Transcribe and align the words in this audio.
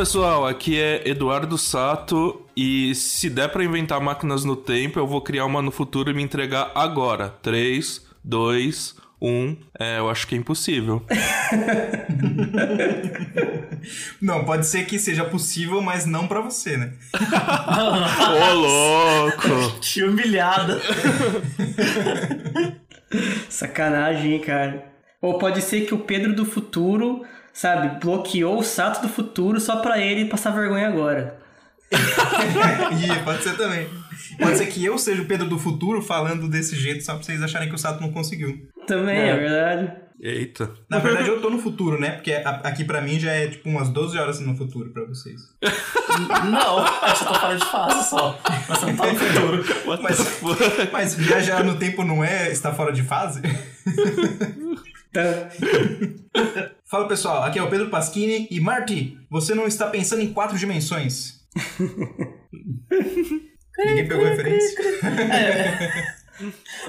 pessoal, 0.00 0.46
aqui 0.46 0.80
é 0.80 1.06
Eduardo 1.06 1.58
Sato 1.58 2.46
e 2.56 2.94
se 2.94 3.28
der 3.28 3.50
pra 3.50 3.62
inventar 3.62 4.00
máquinas 4.00 4.46
no 4.46 4.56
tempo, 4.56 4.98
eu 4.98 5.06
vou 5.06 5.20
criar 5.20 5.44
uma 5.44 5.60
no 5.60 5.70
futuro 5.70 6.10
e 6.10 6.14
me 6.14 6.22
entregar 6.22 6.72
agora. 6.74 7.28
3, 7.42 8.06
2, 8.24 8.96
1. 9.20 9.56
É, 9.78 9.98
eu 9.98 10.08
acho 10.08 10.26
que 10.26 10.34
é 10.34 10.38
impossível. 10.38 11.04
Não, 14.22 14.42
pode 14.46 14.66
ser 14.66 14.86
que 14.86 14.98
seja 14.98 15.22
possível, 15.22 15.82
mas 15.82 16.06
não 16.06 16.26
pra 16.26 16.40
você, 16.40 16.78
né? 16.78 16.94
Ô, 18.50 18.54
louco! 18.54 19.80
Que 19.82 20.02
humilhada. 20.02 20.80
Sacanagem, 23.50 24.32
hein, 24.32 24.40
cara. 24.40 24.82
Ou 25.20 25.36
pode 25.38 25.60
ser 25.60 25.82
que 25.82 25.92
o 25.92 25.98
Pedro 25.98 26.34
do 26.34 26.46
futuro, 26.46 27.22
sabe, 27.52 28.00
bloqueou 28.00 28.58
o 28.58 28.62
Sato 28.64 29.02
do 29.02 29.08
futuro 29.08 29.60
só 29.60 29.76
pra 29.76 29.98
ele 29.98 30.26
passar 30.26 30.50
vergonha 30.50 30.88
agora. 30.88 31.38
e 31.92 33.24
pode 33.24 33.42
ser 33.42 33.56
também. 33.56 33.88
Pode 34.38 34.56
ser 34.58 34.66
que 34.66 34.84
eu 34.84 34.96
seja 34.96 35.22
o 35.22 35.26
Pedro 35.26 35.48
do 35.48 35.58
futuro 35.58 36.00
falando 36.00 36.48
desse 36.48 36.76
jeito 36.76 37.04
só 37.04 37.14
pra 37.14 37.22
vocês 37.22 37.42
acharem 37.42 37.68
que 37.68 37.74
o 37.74 37.78
Sato 37.78 38.00
não 38.00 38.12
conseguiu. 38.12 38.68
Também, 38.86 39.16
é, 39.18 39.28
É. 39.30 39.36
verdade. 39.36 39.92
Eita. 40.22 40.70
Na 40.88 40.98
verdade, 40.98 41.28
eu 41.30 41.40
tô 41.40 41.48
no 41.48 41.58
futuro, 41.58 41.98
né? 41.98 42.10
Porque 42.10 42.30
aqui 42.62 42.84
pra 42.84 43.00
mim 43.00 43.18
já 43.18 43.32
é 43.32 43.48
tipo 43.48 43.70
umas 43.70 43.88
12 43.88 44.18
horas 44.18 44.38
no 44.38 44.54
futuro 44.54 44.90
pra 44.90 45.04
vocês. 45.04 45.40
Não, 46.50 46.80
eu 47.08 47.16
só 47.16 47.24
tô 47.24 47.34
fora 47.34 47.56
de 47.56 47.64
fase 47.64 48.10
só. 48.10 48.38
Mas 48.68 48.78
você 48.78 48.86
não 48.86 48.96
tá 48.96 49.06
no 49.06 49.18
futuro. 49.18 49.64
Mas-? 50.02 50.90
Mas 50.92 51.14
viajar 51.14 51.64
no 51.64 51.76
tempo 51.78 52.04
não 52.04 52.22
é 52.22 52.50
estar 52.50 52.72
fora 52.74 52.92
de 52.92 53.02
fase? 53.02 53.40
Tá. 55.12 55.50
Fala 56.90 57.06
pessoal, 57.08 57.42
aqui 57.44 57.58
é 57.58 57.62
o 57.62 57.70
Pedro 57.70 57.88
Pasquini 57.90 58.48
e 58.50 58.60
Marty, 58.60 59.18
você 59.30 59.54
não 59.54 59.66
está 59.66 59.86
pensando 59.88 60.22
em 60.22 60.32
quatro 60.32 60.56
dimensões. 60.58 61.40
Ninguém 63.78 64.08
pegou 64.08 64.26
a 64.26 64.30
referência? 64.30 64.78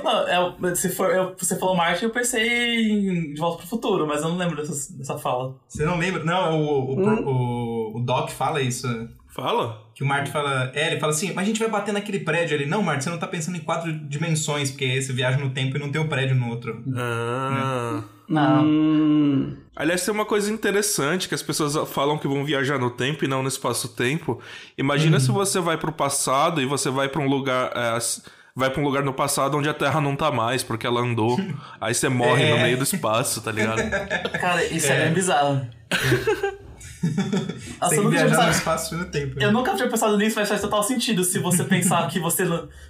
Não, 0.04 0.28
é, 0.68 0.76
se 0.76 0.90
for, 0.90 1.10
eu- 1.14 1.36
você 1.38 1.58
falou 1.58 1.76
Marte, 1.76 2.04
eu 2.04 2.10
pensei 2.10 2.90
em 2.92 3.34
De 3.34 3.40
Volta 3.40 3.58
pro 3.60 3.68
Futuro, 3.68 4.08
mas 4.08 4.22
eu 4.22 4.30
não 4.30 4.38
lembro 4.38 4.56
dessa, 4.56 4.96
dessa 4.98 5.18
fala. 5.18 5.56
Você 5.68 5.84
não 5.86 5.98
lembra? 5.98 6.24
Não, 6.24 6.60
o, 6.62 6.96
o, 6.96 7.00
o, 7.94 7.98
o 7.98 8.04
Doc 8.04 8.30
fala 8.30 8.62
isso. 8.62 8.88
Fala? 9.34 9.82
Que 9.96 10.04
o 10.04 10.08
Marty 10.08 10.30
fala. 10.30 10.72
É, 10.76 10.88
ele 10.92 11.00
fala 11.00 11.12
assim, 11.14 11.32
mas 11.34 11.44
a 11.44 11.48
gente 11.48 11.60
vai 11.60 11.70
bater 11.70 11.94
naquele 11.94 12.20
prédio 12.20 12.56
ali. 12.58 12.66
Não, 12.66 12.84
Marty, 12.84 13.06
você 13.06 13.10
não 13.10 13.18
tá 13.18 13.28
pensando 13.28 13.56
em 13.56 13.62
quatro 13.62 13.92
dimensões, 13.92 14.70
porque 14.72 14.84
aí 14.86 15.02
você 15.02 15.14
viaja 15.14 15.38
no 15.38 15.50
tempo 15.52 15.78
e 15.78 15.80
não 15.80 15.90
tem 15.90 16.02
o 16.02 16.08
prédio 16.08 16.36
no 16.36 16.50
outro. 16.50 16.84
Ah. 16.98 18.04
Não. 18.28 18.64
Hum, 18.64 19.58
Aliás, 19.76 20.04
tem 20.06 20.14
uma 20.14 20.26
coisa 20.26 20.52
interessante 20.52 21.28
que 21.30 21.36
as 21.36 21.42
pessoas 21.42 21.76
falam 21.90 22.18
que 22.18 22.28
vão 22.28 22.44
viajar 22.46 22.78
no 22.78 22.90
tempo 22.90 23.24
e 23.26 23.28
não 23.28 23.42
no 23.42 23.48
espaço-tempo. 23.50 24.40
Imagina 24.78 25.20
se 25.20 25.32
você 25.32 25.60
vai 25.60 25.78
pro 25.78 25.92
passado 25.92 26.62
e 26.62 26.66
você 26.66 26.90
vai 26.90 27.08
pra 27.10 27.22
um 27.22 27.28
lugar. 27.28 27.72
é, 27.76 27.98
vai 28.56 28.70
pra 28.70 28.82
um 28.82 28.84
lugar 28.86 29.02
no 29.04 29.14
passado 29.14 29.58
onde 29.58 29.70
a 29.70 29.74
Terra 29.74 30.00
não 30.02 30.16
tá 30.16 30.30
mais, 30.32 30.62
porque 30.62 30.86
ela 30.86 31.00
andou. 31.02 31.40
Aí 31.80 31.94
você 31.94 32.10
morre 32.10 32.50
no 32.50 32.58
É. 32.58 32.64
meio 32.64 32.78
do 32.78 32.84
espaço, 32.84 33.42
tá 33.42 33.52
ligado? 33.52 33.82
Cara, 34.40 34.64
isso 34.66 34.92
é, 34.92 35.06
bem 35.06 35.14
bizarro. 35.14 35.66
Nossa, 37.04 37.90
Tem 37.90 37.98
eu 37.98 38.04
que 38.04 38.04
nunca 38.04 38.10
tinha 38.10 38.10
viajar 38.10 38.26
no 38.28 38.30
pensado- 38.30 38.52
espaço 38.52 38.96
e 38.96 38.98
no 38.98 39.06
tempo. 39.06 39.40
né? 39.40 39.46
Eu 39.46 39.52
nunca 39.52 39.76
tinha 39.76 39.90
pensado 39.90 40.18
nisso, 40.18 40.36
mas 40.40 40.50
faz 40.50 40.62
total 40.62 40.84
sentido. 40.84 41.24
Se 41.24 41.40
você 41.40 41.64
pensar 41.64 42.08
que 42.08 42.20
você 42.20 42.46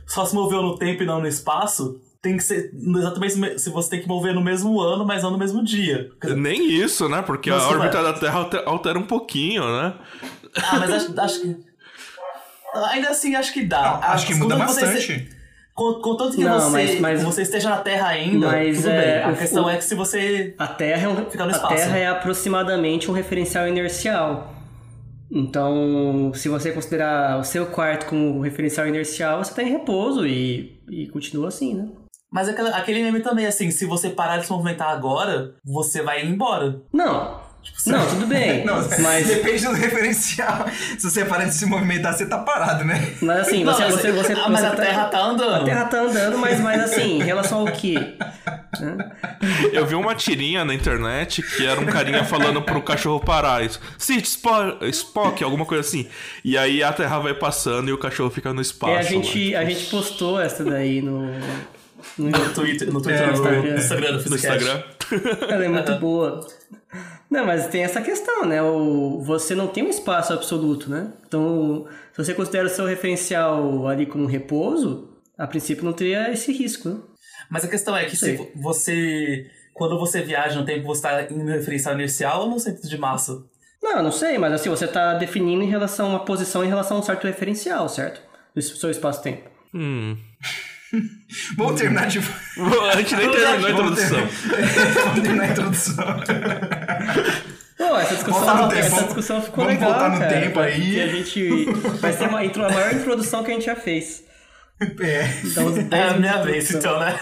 só 0.05 0.25
se 0.25 0.33
moveu 0.35 0.61
no 0.61 0.77
tempo 0.77 1.03
e 1.03 1.05
não 1.05 1.19
no 1.21 1.27
espaço, 1.27 1.99
tem 2.21 2.37
que 2.37 2.43
ser 2.43 2.71
exatamente 2.97 3.35
me- 3.37 3.57
se 3.57 3.69
você 3.69 3.89
tem 3.89 4.01
que 4.01 4.07
mover 4.07 4.33
no 4.33 4.41
mesmo 4.41 4.79
ano, 4.79 5.05
mas 5.05 5.23
não 5.23 5.31
no 5.31 5.37
mesmo 5.37 5.63
dia. 5.63 6.09
Nem 6.35 6.71
isso, 6.71 7.07
né? 7.09 7.21
Porque 7.21 7.49
a 7.49 7.55
órbita 7.57 8.01
vai- 8.01 8.13
da 8.13 8.19
Terra 8.19 8.39
alter- 8.39 8.63
altera 8.65 8.99
um 8.99 9.07
pouquinho, 9.07 9.63
né? 9.65 9.93
Ah, 10.55 10.77
mas 10.79 10.91
acho, 10.91 11.19
acho 11.19 11.41
que. 11.41 11.57
Ainda 12.91 13.09
assim, 13.09 13.35
acho 13.35 13.51
que 13.53 13.63
dá. 13.65 13.81
Não, 13.81 14.03
acho 14.13 14.27
que 14.27 14.33
muda 14.35 14.55
você 14.67 14.81
bastante. 14.81 15.19
con- 15.19 15.40
Contanto 16.01 16.35
que 16.35 16.43
Não, 16.43 16.59
você, 16.59 16.71
mas- 16.71 16.99
mas- 16.99 17.23
você 17.23 17.41
esteja 17.43 17.69
na 17.69 17.77
Terra 17.77 18.07
ainda, 18.09 18.47
Mas, 18.47 18.85
é. 18.85 19.23
A 19.23 19.33
questão 19.33 19.65
o- 19.65 19.69
é 19.69 19.77
que 19.77 19.83
se 19.83 19.95
você. 19.95 20.53
a 20.57 20.67
Terra, 20.67 21.05
é 21.05 21.09
um- 21.09 21.25
Fica 21.29 21.43
no 21.45 21.49
a 21.51 21.55
espaço. 21.55 21.75
Terra 21.75 21.97
é 21.97 22.07
aproximadamente 22.07 23.09
um 23.09 23.13
referencial 23.13 23.67
inercial. 23.67 24.53
Então, 25.33 26.31
se 26.35 26.49
você 26.49 26.71
considerar 26.71 27.39
o 27.39 27.43
seu 27.43 27.65
quarto 27.67 28.05
como 28.07 28.41
referencial 28.41 28.85
inercial, 28.87 29.43
você 29.43 29.53
tá 29.53 29.63
em 29.63 29.71
repouso 29.71 30.27
e, 30.27 30.77
e 30.89 31.07
continua 31.07 31.47
assim, 31.47 31.73
né? 31.73 31.87
Mas 32.29 32.47
aquela- 32.49 32.69
aquele 32.75 33.01
meme 33.01 33.21
também, 33.21 33.45
assim, 33.45 33.71
se 33.71 33.85
você 33.85 34.09
parar 34.09 34.37
de 34.37 34.45
se 34.45 34.51
movimentar 34.51 34.89
agora, 34.89 35.53
você 35.65 36.01
vai 36.01 36.25
embora. 36.25 36.81
Não, 36.93 37.39
não, 37.85 38.05
tudo 38.07 38.27
bem. 38.27 38.63
Não, 38.65 38.75
mas, 38.99 39.27
depende 39.27 39.65
do 39.65 39.73
referencial. 39.73 40.65
Se 40.97 41.09
você 41.09 41.25
parar 41.25 41.45
de 41.45 41.55
se 41.55 41.65
movimentar, 41.65 42.13
você 42.13 42.25
tá 42.27 42.37
parado, 42.37 42.83
né? 42.85 43.15
mas 43.21 43.39
assim, 43.39 43.63
Não, 43.63 43.73
você, 43.73 43.83
mas- 43.83 43.95
você, 43.95 44.11
você, 44.11 44.33
ah, 44.33 44.49
mas 44.49 44.61
você 44.61 44.65
a 44.67 44.75
Terra 44.75 45.05
tá 45.05 45.19
andando. 45.23 45.55
A 45.55 45.63
Terra 45.63 45.85
tá 45.85 45.99
andando, 46.01 46.37
mas, 46.37 46.59
mas 46.59 46.81
assim, 46.83 47.19
em 47.19 47.23
relação 47.23 47.59
ao 47.67 47.73
quê? 47.73 47.95
Eu 49.73 49.85
vi 49.85 49.95
uma 49.95 50.13
tirinha 50.15 50.63
na 50.63 50.73
internet 50.73 51.41
que 51.41 51.65
era 51.65 51.79
um 51.79 51.85
carinha 51.85 52.23
falando 52.23 52.61
pro 52.61 52.81
cachorro 52.81 53.19
parar. 53.19 53.63
Isso. 53.65 53.79
Sit, 53.97 54.25
Spock, 54.25 54.85
Spock, 54.89 55.43
alguma 55.43 55.65
coisa 55.65 55.81
assim. 55.81 56.07
E 56.45 56.57
aí 56.57 56.83
a 56.83 56.93
Terra 56.93 57.19
vai 57.19 57.33
passando 57.33 57.89
e 57.89 57.93
o 57.93 57.97
cachorro 57.97 58.29
fica 58.29 58.53
no 58.53 58.61
espaço. 58.61 58.91
É, 58.93 58.95
a 58.95 58.97
lá. 58.97 59.03
gente, 59.03 59.55
a 59.55 59.65
gente 59.65 59.85
postou 59.87 60.39
essa 60.39 60.63
daí 60.63 61.01
no, 61.01 61.21
no 62.17 62.29
No 62.29 62.49
Twitter, 62.53 62.91
no, 62.93 63.01
Twitter, 63.01 63.23
É, 63.23 63.27
no 63.27 63.33
Instagram. 63.33 63.75
Instagram 63.75 64.17
do 64.17 64.29
no. 64.29 64.35
Instagram. 64.35 64.83
Ela 65.49 65.65
é 65.65 65.69
muito 65.69 65.95
boa. 65.95 66.47
Não, 67.31 67.45
mas 67.45 67.67
tem 67.67 67.81
essa 67.81 68.01
questão, 68.01 68.45
né? 68.45 68.61
O, 68.61 69.21
você 69.21 69.55
não 69.55 69.67
tem 69.67 69.83
um 69.83 69.89
espaço 69.89 70.33
absoluto, 70.33 70.89
né? 70.89 71.13
Então, 71.25 71.87
se 72.11 72.17
você 72.25 72.33
considera 72.33 72.67
o 72.67 72.69
seu 72.69 72.85
referencial 72.85 73.87
ali 73.87 74.05
como 74.05 74.25
um 74.25 74.27
repouso, 74.27 75.09
a 75.37 75.47
princípio 75.47 75.85
não 75.85 75.93
teria 75.93 76.29
esse 76.29 76.51
risco, 76.51 76.89
né? 76.89 76.99
Mas 77.49 77.63
a 77.63 77.69
questão 77.69 77.95
é 77.95 78.03
que 78.05 78.17
se 78.17 78.51
você. 78.53 79.49
Quando 79.73 79.97
você 79.97 80.21
viaja 80.21 80.59
no 80.59 80.65
tempo, 80.65 80.85
você 80.85 81.01
tá 81.01 81.23
em 81.23 81.45
referencial 81.45 81.95
inercial 81.95 82.41
ou 82.41 82.49
no 82.49 82.59
centro 82.59 82.87
de 82.87 82.97
massa? 82.97 83.41
Não, 83.81 84.03
não 84.03 84.11
sei, 84.11 84.37
mas 84.37 84.51
assim, 84.51 84.69
você 84.69 84.85
tá 84.85 85.13
definindo 85.13 85.63
em 85.63 85.69
relação 85.69 86.07
a 86.07 86.09
uma 86.09 86.25
posição 86.25 86.63
em 86.63 86.67
relação 86.67 86.97
a 86.97 86.99
um 86.99 87.03
certo 87.03 87.25
referencial, 87.25 87.87
certo? 87.87 88.21
Do 88.53 88.61
seu 88.61 88.91
espaço-tempo. 88.91 89.49
Hum. 89.73 90.17
Vamos 91.57 91.79
terminar 91.79 92.07
de. 92.07 92.19
A 92.19 92.97
gente 92.97 93.15
nem 93.15 93.31
terminou 93.31 93.47
a 93.47 93.57
Vamos 93.57 93.69
introdução. 93.69 94.19
Vamos 95.05 95.21
terminar 95.21 95.43
a 95.43 95.47
introdução. 95.47 96.05
Pô, 97.77 97.97
essa 97.97 98.15
discussão, 98.15 98.57
tempo, 98.69 98.73
essa 98.79 98.89
vamos- 98.89 99.05
discussão 99.05 99.41
ficou 99.41 99.63
vamos 99.65 99.79
legal, 99.79 99.91
voltar 99.91 100.09
no 100.11 100.19
cara, 100.19 100.39
tempo 100.41 100.59
aí. 100.59 101.01
a 101.01 101.07
gente 101.07 101.65
vai 101.99 102.13
ser 102.13 102.27
uma, 102.27 102.39
a 102.41 102.71
maior 102.71 102.93
introdução 102.93 103.43
que 103.43 103.51
a 103.51 103.53
gente 103.53 103.65
já 103.65 103.75
fez. 103.75 104.23
É. 104.99 105.29
Então, 105.45 105.67
uns 105.67 105.75
10 105.75 105.91
É 105.93 106.09
a 106.09 106.13
minha 106.17 106.41
vez, 106.43 106.71
então, 106.71 106.99
né? 106.99 107.19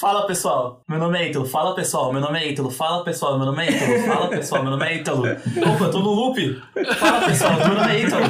Fala 0.00 0.26
pessoal, 0.26 0.82
meu 0.88 0.98
nome 0.98 1.18
é 1.18 1.28
Ítalo. 1.28 1.44
Fala 1.44 1.74
pessoal, 1.74 2.10
meu 2.12 2.22
nome 2.22 2.38
é 2.38 2.50
Ítalo. 2.50 2.70
Fala 2.70 3.04
pessoal, 3.04 3.36
meu 3.36 3.44
nome 3.46 3.66
é 3.66 3.72
Ítalo. 3.72 4.06
Fala 4.06 4.28
pessoal, 4.28 4.62
meu 4.62 4.70
nome 4.70 4.86
é 4.86 4.96
Ítalo. 4.96 5.22
Opa, 5.26 5.84
eu 5.84 5.90
tô 5.90 5.98
no 5.98 6.10
loop. 6.10 6.62
Fala 6.98 7.26
pessoal, 7.26 7.56
meu 7.58 7.74
nome 7.74 7.94
é 7.94 8.00
Ítalo. 8.00 8.24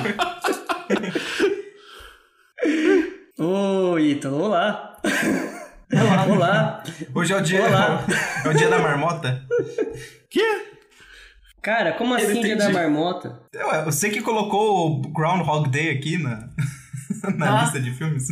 Ô, 3.39 3.99
Ítalo, 3.99 4.43
olá. 4.45 4.97
Olá. 5.93 6.27
olá. 6.27 6.85
Hoje 7.15 7.33
é 7.33 7.37
o 7.37 7.41
dia. 7.43 7.65
Olá. 7.67 8.05
É 8.45 8.49
o 8.49 8.55
dia 8.55 8.69
da 8.69 8.79
marmota. 8.79 9.45
Que? 10.31 10.77
Cara, 11.63 11.93
como 11.93 12.15
Eu 12.15 12.19
assim 12.19 12.41
dia 12.41 12.57
da 12.57 12.65
entendi. 12.65 12.73
marmota? 12.79 13.43
Ué, 13.55 13.85
você 13.85 14.09
que 14.09 14.23
colocou 14.23 14.89
o 14.91 15.01
Groundhog 15.13 15.69
Day 15.69 15.91
aqui 15.91 16.17
na, 16.17 16.49
na 17.37 17.59
Ah. 17.59 17.63
lista 17.63 17.81
de 17.81 17.91
filmes. 17.93 18.27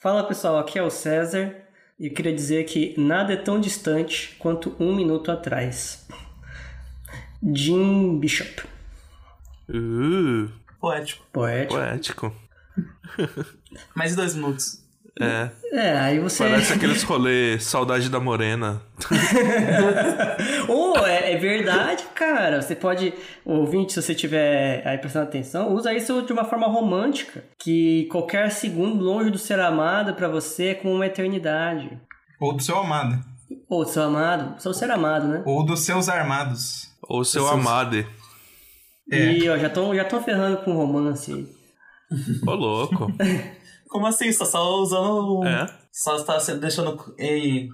Fala 0.00 0.24
pessoal, 0.24 0.58
aqui 0.58 0.78
é 0.78 0.82
o 0.82 0.90
César 0.90 1.54
e 1.98 2.06
eu 2.08 2.12
queria 2.12 2.34
dizer 2.34 2.64
que 2.64 2.94
nada 3.00 3.32
é 3.32 3.36
tão 3.36 3.58
distante 3.60 4.36
quanto 4.38 4.76
um 4.78 4.94
minuto 4.94 5.30
atrás. 5.30 6.06
Jim 7.42 8.18
Bishop, 8.18 8.62
Uh, 9.70 10.48
Poético. 10.80 11.24
poético. 11.32 11.74
poético. 11.74 12.32
Mais 13.94 14.14
dois 14.16 14.34
minutos. 14.34 14.86
É. 15.20 15.50
É, 15.72 15.98
aí 15.98 16.20
você. 16.20 16.44
Parece 16.44 16.72
aqueles 16.74 17.02
rolê 17.02 17.58
Saudade 17.58 18.08
da 18.08 18.20
Morena. 18.20 18.80
Oh, 20.68 20.96
é, 21.04 21.32
é 21.32 21.36
verdade, 21.36 22.04
cara. 22.14 22.60
Você 22.62 22.74
pode, 22.76 23.12
ouvinte, 23.44 23.92
se 23.92 24.02
você 24.02 24.14
tiver 24.14 24.86
aí 24.86 24.98
prestando 24.98 25.26
atenção, 25.26 25.72
usa 25.74 25.92
isso 25.94 26.22
de 26.22 26.32
uma 26.32 26.44
forma 26.44 26.66
romântica. 26.66 27.42
Que 27.58 28.06
qualquer 28.10 28.50
segundo 28.50 29.02
longe 29.02 29.30
do 29.30 29.38
ser 29.38 29.58
amado 29.60 30.14
pra 30.14 30.28
você 30.28 30.68
é 30.68 30.74
como 30.74 30.94
uma 30.94 31.06
eternidade. 31.06 31.90
Ou 32.40 32.54
do 32.54 32.62
seu 32.62 32.78
amado. 32.78 33.18
Ou 33.68 33.84
do 33.84 33.90
seu 33.90 34.02
amado, 34.04 34.60
seu 34.60 34.72
ser 34.74 34.90
amado, 34.90 35.26
né? 35.28 35.42
Ou 35.46 35.64
dos 35.64 35.80
seus 35.80 36.08
armados. 36.08 36.88
Ou 37.02 37.24
seu 37.24 37.42
Seus- 37.42 37.54
amade. 37.54 38.06
É. 39.10 39.32
E 39.32 39.48
ó, 39.48 39.56
já 39.56 39.68
estão 39.68 39.94
já 39.94 40.04
tão 40.04 40.22
ferrando 40.22 40.58
com 40.58 40.72
romance 40.74 41.32
aí. 41.32 41.57
Ô, 42.46 42.54
louco. 42.54 43.12
Como 43.88 44.06
assim? 44.06 44.30
Você 44.30 44.38
tá 44.38 44.44
só 44.44 44.68
usando. 44.76 45.46
É. 45.46 45.66
Só 45.92 46.16
está 46.16 46.38
se 46.40 46.54
deixando. 46.56 47.14
Em... 47.18 47.68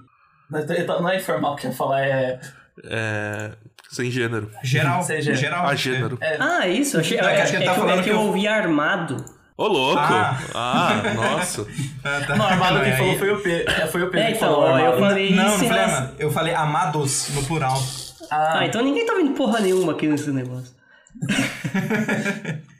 Não 0.49 1.09
é 1.09 1.17
informal 1.17 1.55
que 1.55 1.67
eu 1.67 1.71
ia 1.71 1.75
falar, 1.77 2.01
é. 2.05 2.39
É. 2.85 3.51
Sem 3.89 4.09
gênero. 4.11 4.49
Geral. 4.63 5.03
Sem 5.03 5.21
gênero. 5.21 5.41
Geral. 5.41 5.67
A 5.67 5.75
gênero. 5.75 6.19
Ah, 6.39 6.67
isso. 6.67 6.99
Achei, 6.99 7.17
É, 7.17 7.21
é, 7.21 7.41
acho 7.41 7.51
que 7.51 7.57
ele 7.57 7.63
é 7.63 7.67
tá 7.67 7.73
que, 7.73 7.79
eu- 7.79 7.83
falando 7.83 7.99
é 7.99 8.03
que 8.03 8.09
que 8.09 8.15
eu 8.15 8.21
ouvi 8.21 8.47
armado. 8.47 9.23
Ô, 9.57 9.67
louco! 9.67 9.99
Ah. 10.01 10.37
Ah, 10.53 11.13
nossa. 11.13 11.65
Ah, 12.03 12.21
tá. 12.27 12.35
Não, 12.35 12.45
armado 12.45 12.81
quem 12.83 12.93
falou 12.97 13.17
foi 13.17 13.31
o. 13.31 13.47
É, 13.47 13.87
foi 13.87 14.03
o 14.03 14.11
Pedro 14.11 14.19
É, 14.19 14.31
que 14.31 14.37
então, 14.37 14.53
falou 14.53 14.77
eu 14.79 14.99
falei 14.99 15.33
Não, 15.35 15.43
não 15.45 15.57
falei 15.67 15.83
amado. 15.83 16.15
Eu 16.19 16.31
falei 16.31 16.53
amados 16.53 17.29
no 17.33 17.43
plural. 17.45 17.81
Ah, 18.29 18.59
Ah, 18.59 18.65
então 18.65 18.83
ninguém 18.83 19.05
tá 19.05 19.13
vendo 19.13 19.31
porra 19.33 19.59
nenhuma 19.61 19.93
aqui 19.93 20.07
nesse 20.07 20.29
negócio. 20.31 20.73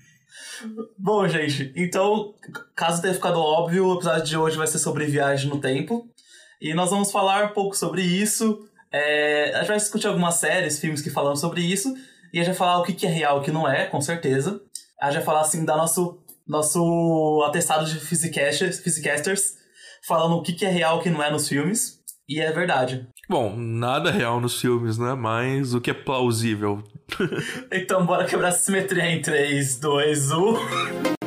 Bom, 0.98 1.28
gente, 1.28 1.72
então, 1.76 2.34
caso 2.76 3.02
tenha 3.02 3.14
ficado 3.14 3.40
óbvio, 3.40 3.88
o 3.88 3.96
episódio 3.96 4.24
de 4.24 4.38
hoje 4.38 4.58
vai 4.58 4.68
ser 4.68 4.80
sobre 4.80 5.06
viagem 5.06 5.50
no 5.50 5.60
tempo. 5.60 6.08
E 6.62 6.74
nós 6.74 6.90
vamos 6.90 7.12
falar 7.12 7.46
um 7.46 7.54
pouco 7.54 7.76
sobre 7.76 8.02
isso. 8.02 8.68
É, 8.92 9.52
a 9.56 9.60
gente 9.60 9.68
vai 9.68 9.78
discutir 9.78 10.08
algumas 10.08 10.36
séries, 10.36 10.80
filmes 10.80 11.02
que 11.02 11.10
falam 11.10 11.36
sobre 11.36 11.62
isso. 11.62 11.94
E 12.34 12.40
a 12.40 12.44
gente 12.44 12.54
vai 12.54 12.56
falar 12.58 12.80
o 12.80 12.84
que 12.84 13.06
é 13.06 13.10
real 13.10 13.38
e 13.38 13.40
o 13.42 13.44
que 13.44 13.52
não 13.52 13.70
é, 13.70 13.86
com 13.86 14.02
certeza. 14.02 14.62
A 15.02 15.08
gente 15.08 15.18
vai 15.18 15.26
falar, 15.26 15.42
assim, 15.42 15.66
da 15.66 15.76
nosso, 15.76 16.20
nosso 16.48 17.44
atestado 17.48 17.86
de 17.86 18.00
physicasters, 18.00 18.80
physicasters 18.80 19.56
falando 20.08 20.36
o 20.36 20.42
que 20.42 20.66
é 20.66 20.70
real 20.70 20.98
e 20.98 21.00
o 21.00 21.04
que 21.04 21.10
não 21.10 21.22
é 21.22 21.30
nos 21.32 21.48
filmes. 21.48 22.00
E 22.28 22.40
é 22.40 22.52
verdade. 22.52 23.08
Bom, 23.30 23.56
nada 23.56 24.12
real 24.12 24.40
nos 24.40 24.60
filmes, 24.60 24.98
né? 24.98 25.14
Mas 25.14 25.74
o 25.74 25.82
que 25.82 25.92
é 25.92 25.94
plausível. 25.94 26.84
Então, 27.72 28.06
bora 28.06 28.26
quebrar 28.26 28.50
essa 28.50 28.60
simetria 28.60 29.06
em 29.06 29.22
3, 29.22 29.80
2, 29.80 30.32
1. 30.32 31.25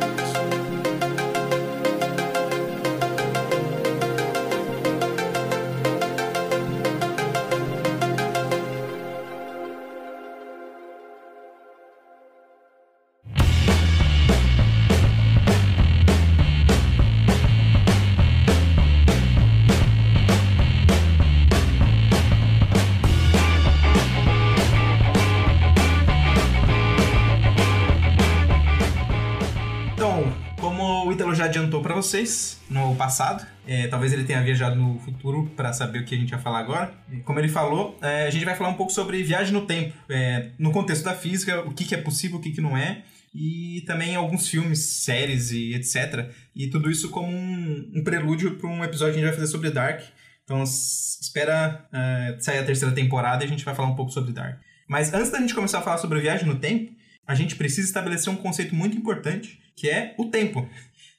Adiantou 31.49 31.83
pra 31.83 31.95
vocês 31.95 32.61
no 32.71 32.95
passado, 32.95 33.47
é, 33.67 33.87
talvez 33.89 34.13
ele 34.13 34.25
tenha 34.25 34.43
viajado 34.43 34.77
no 34.77 34.99
futuro 35.01 35.51
pra 35.57 35.73
saber 35.73 36.01
o 36.01 36.05
que 36.05 36.15
a 36.15 36.19
gente 36.19 36.31
vai 36.31 36.41
falar 36.41 36.61
agora. 36.61 36.93
Como 37.25 37.39
ele 37.39 37.49
falou, 37.49 37.99
é, 38.01 38.27
a 38.27 38.31
gente 38.31 38.45
vai 38.45 38.55
falar 38.55 38.71
um 38.71 38.75
pouco 38.75 38.93
sobre 38.93 39.23
viagem 39.23 39.53
no 39.53 39.67
tempo, 39.67 39.95
é, 40.09 40.51
no 40.59 40.71
contexto 40.71 41.05
da 41.05 41.15
física, 41.15 41.61
o 41.63 41.73
que, 41.73 41.85
que 41.85 41.95
é 41.95 41.99
possível, 41.99 42.39
o 42.39 42.41
que, 42.41 42.53
que 42.53 42.61
não 42.61 42.77
é, 42.77 43.03
e 43.35 43.83
também 43.87 44.17
alguns 44.17 44.49
filmes, 44.49 44.79
séries 45.05 45.51
e 45.51 45.75
etc. 45.75 46.31
E 46.55 46.69
tudo 46.69 46.91
isso 46.91 47.11
como 47.11 47.29
um, 47.29 47.93
um 47.95 48.03
prelúdio 48.03 48.57
para 48.57 48.69
um 48.69 48.83
episódio 48.85 49.15
que 49.15 49.21
a 49.21 49.23
gente 49.23 49.31
vai 49.31 49.41
fazer 49.41 49.53
sobre 49.53 49.71
Dark. 49.71 50.03
Então, 50.45 50.63
espera 50.63 51.87
é, 51.93 52.37
sair 52.41 52.59
a 52.59 52.65
terceira 52.65 52.95
temporada 52.95 53.45
e 53.45 53.47
a 53.47 53.49
gente 53.51 53.65
vai 53.65 53.75
falar 53.75 53.89
um 53.89 53.95
pouco 53.95 54.13
sobre 54.13 54.33
Dark. 54.33 54.61
Mas 54.89 55.13
antes 55.13 55.31
da 55.31 55.39
gente 55.39 55.55
começar 55.55 55.81
a 55.81 55.83
falar 55.83 55.99
sobre 55.99 56.21
viagem 56.21 56.47
no 56.47 56.57
tempo, 56.57 56.93
a 57.27 57.35
gente 57.35 57.57
precisa 57.57 57.87
estabelecer 57.87 58.33
um 58.33 58.37
conceito 58.37 58.75
muito 58.75 58.97
importante, 58.97 59.61
que 59.77 59.89
é 59.89 60.15
o 60.19 60.31
tempo. 60.31 60.67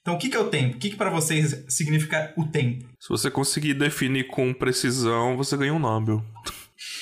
Então, 0.02 0.14
o 0.14 0.18
que 0.18 0.30
que 0.30 0.36
é 0.36 0.40
o 0.40 0.48
tempo? 0.48 0.76
O 0.76 0.78
que, 0.78 0.90
que 0.90 0.96
para 0.96 1.10
vocês 1.10 1.64
significa 1.68 2.32
o 2.36 2.44
tempo? 2.46 2.86
Se 2.98 3.08
você 3.08 3.30
conseguir 3.30 3.74
definir 3.74 4.28
com 4.28 4.52
precisão, 4.54 5.36
você 5.36 5.56
ganha 5.56 5.74
um 5.74 5.78
Nobel. 5.78 6.22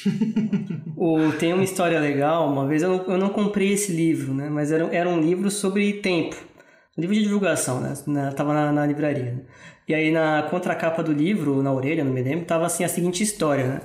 O, 1.00 1.30
tem 1.38 1.52
uma 1.52 1.62
história 1.62 2.00
legal, 2.00 2.50
uma 2.52 2.66
vez 2.66 2.82
eu 2.82 2.88
não, 2.88 3.04
eu 3.12 3.18
não 3.18 3.28
comprei 3.28 3.72
esse 3.72 3.92
livro, 3.92 4.34
né? 4.34 4.50
Mas 4.50 4.72
era, 4.72 4.84
era 4.92 5.08
um 5.08 5.20
livro 5.20 5.48
sobre 5.48 5.92
tempo. 5.94 6.34
Um 6.96 7.00
livro 7.00 7.14
de 7.14 7.22
divulgação, 7.22 7.80
né? 7.80 7.94
Na, 8.04 8.32
tava 8.32 8.52
na, 8.52 8.72
na 8.72 8.84
livraria. 8.84 9.22
né? 9.26 9.40
E 9.86 9.94
aí 9.94 10.10
na 10.10 10.42
contracapa 10.50 11.00
do 11.00 11.12
livro, 11.12 11.62
na 11.62 11.72
orelha, 11.72 12.02
não 12.02 12.12
me 12.12 12.20
lembro, 12.20 12.44
tava 12.44 12.66
assim 12.66 12.82
a 12.82 12.88
seguinte 12.88 13.22
história, 13.22 13.64
né? 13.68 13.80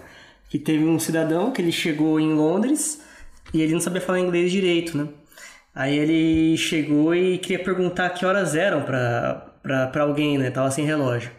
Que 0.49 0.57
teve 0.57 0.83
um 0.83 0.97
cidadão 0.97 1.51
que 1.51 1.61
ele 1.61 1.71
chegou 1.71 2.19
em 2.19 2.33
Londres 2.33 2.99
e 3.53 3.61
ele 3.61 3.73
não 3.73 3.79
sabia 3.79 4.01
falar 4.01 4.19
inglês 4.19 4.51
direito, 4.51 4.97
né? 4.97 5.07
Aí 5.75 5.97
ele 5.97 6.57
chegou 6.57 7.15
e 7.15 7.37
queria 7.39 7.63
perguntar 7.63 8.09
que 8.11 8.25
horas 8.25 8.55
eram 8.55 8.83
pra 8.83 10.01
alguém, 10.01 10.37
né? 10.37 10.51
Tava 10.51 10.69
sem 10.69 10.85
relógio. 10.85 11.31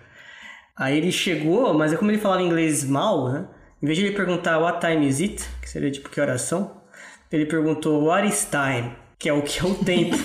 Aí 0.77 0.97
ele 0.97 1.13
chegou, 1.13 1.73
mas 1.73 1.93
é 1.93 1.97
como 1.97 2.11
ele 2.11 2.19
falava 2.19 2.43
inglês 2.43 2.85
mal, 2.85 3.33
né? 3.33 3.47
Em 3.81 3.87
vez 3.87 3.99
de 3.99 4.07
ele 4.07 4.17
perguntar 4.17 4.59
what 4.59 4.81
time 4.81 5.07
is 5.07 5.21
it, 5.21 5.49
que 5.61 5.71
seria 5.71 5.91
tipo 5.91 6.09
que 6.09 6.21
horas 6.21 6.41
são, 6.41 6.83
ele 7.31 7.47
perguntou 7.47 8.05
what 8.05 8.27
is 8.27 8.49
time, 8.51 8.93
que 9.19 9.29
é 9.29 9.33
o 9.33 9.43
que 9.43 9.61
é 9.61 9.65
o 9.65 9.75
tempo 9.75 10.17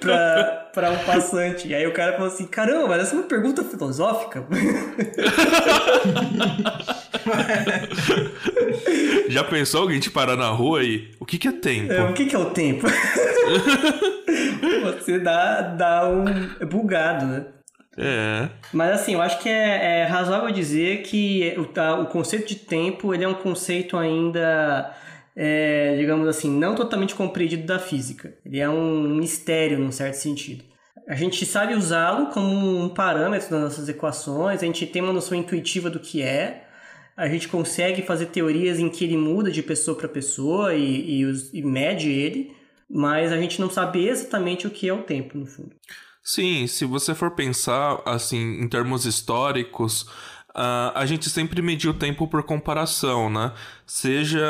pra, 0.00 0.70
pra 0.72 0.90
um 0.90 0.98
passante. 0.98 1.68
E 1.68 1.74
aí 1.74 1.86
o 1.86 1.92
cara 1.92 2.12
falou 2.14 2.28
assim, 2.28 2.46
caramba, 2.46 2.88
mas 2.88 3.02
essa 3.02 3.14
é 3.14 3.18
uma 3.18 3.28
pergunta 3.28 3.62
filosófica. 3.64 4.44
Já 9.28 9.44
pensou 9.44 9.82
alguém 9.82 10.00
te 10.00 10.10
parar 10.10 10.36
na 10.36 10.48
rua 10.48 10.82
e. 10.82 11.10
O 11.18 11.24
que, 11.24 11.38
que 11.38 11.48
é 11.48 11.52
tempo? 11.52 11.92
É, 11.92 12.02
o 12.02 12.12
que, 12.12 12.26
que 12.26 12.36
é 12.36 12.38
o 12.38 12.50
tempo? 12.50 12.86
Você 14.84 15.18
dá, 15.18 15.60
dá 15.62 16.08
um 16.08 16.24
bugado, 16.66 17.26
né? 17.26 17.46
É. 17.96 18.48
Mas 18.72 19.00
assim, 19.00 19.14
eu 19.14 19.22
acho 19.22 19.38
que 19.38 19.48
é, 19.48 20.00
é 20.00 20.04
razoável 20.04 20.50
dizer 20.50 21.02
que 21.02 21.54
o, 21.56 21.64
tá, 21.64 21.94
o 21.94 22.06
conceito 22.06 22.48
de 22.48 22.56
tempo 22.56 23.14
ele 23.14 23.24
é 23.24 23.28
um 23.28 23.34
conceito 23.34 23.96
ainda, 23.96 24.92
é, 25.36 25.96
digamos 25.96 26.28
assim, 26.28 26.50
não 26.50 26.74
totalmente 26.74 27.14
compreendido 27.14 27.66
da 27.66 27.78
física. 27.78 28.34
Ele 28.44 28.60
é 28.60 28.68
um 28.68 29.16
mistério 29.16 29.78
num 29.78 29.90
certo 29.90 30.14
sentido. 30.14 30.64
A 31.08 31.14
gente 31.14 31.44
sabe 31.44 31.74
usá-lo 31.74 32.28
como 32.28 32.84
um 32.84 32.88
parâmetro 32.88 33.50
das 33.50 33.60
nossas 33.60 33.88
equações, 33.88 34.62
a 34.62 34.66
gente 34.66 34.86
tem 34.86 35.02
uma 35.02 35.12
noção 35.12 35.36
intuitiva 35.36 35.90
do 35.90 36.00
que 36.00 36.22
é, 36.22 36.64
a 37.16 37.28
gente 37.28 37.48
consegue 37.48 38.02
fazer 38.02 38.26
teorias 38.26 38.78
em 38.78 38.88
que 38.88 39.04
ele 39.04 39.16
muda 39.16 39.50
de 39.50 39.62
pessoa 39.62 39.96
para 39.96 40.08
pessoa 40.08 40.74
e, 40.74 41.22
e, 41.22 41.50
e 41.52 41.62
mede 41.62 42.10
ele, 42.10 42.52
mas 42.90 43.32
a 43.32 43.36
gente 43.36 43.60
não 43.60 43.70
sabe 43.70 44.06
exatamente 44.06 44.66
o 44.66 44.70
que 44.70 44.88
é 44.88 44.92
o 44.92 45.02
tempo, 45.02 45.38
no 45.38 45.46
fundo. 45.46 45.74
Sim, 46.22 46.66
se 46.66 46.86
você 46.86 47.14
for 47.14 47.32
pensar 47.32 48.00
assim 48.06 48.60
em 48.62 48.66
termos 48.66 49.04
históricos, 49.04 50.08
ah, 50.54 50.92
a 50.94 51.04
gente 51.06 51.28
sempre 51.28 51.60
mediu 51.60 51.90
o 51.90 51.94
tempo 51.94 52.26
por 52.28 52.42
comparação, 52.42 53.28
né? 53.28 53.52
Seja 53.86 54.44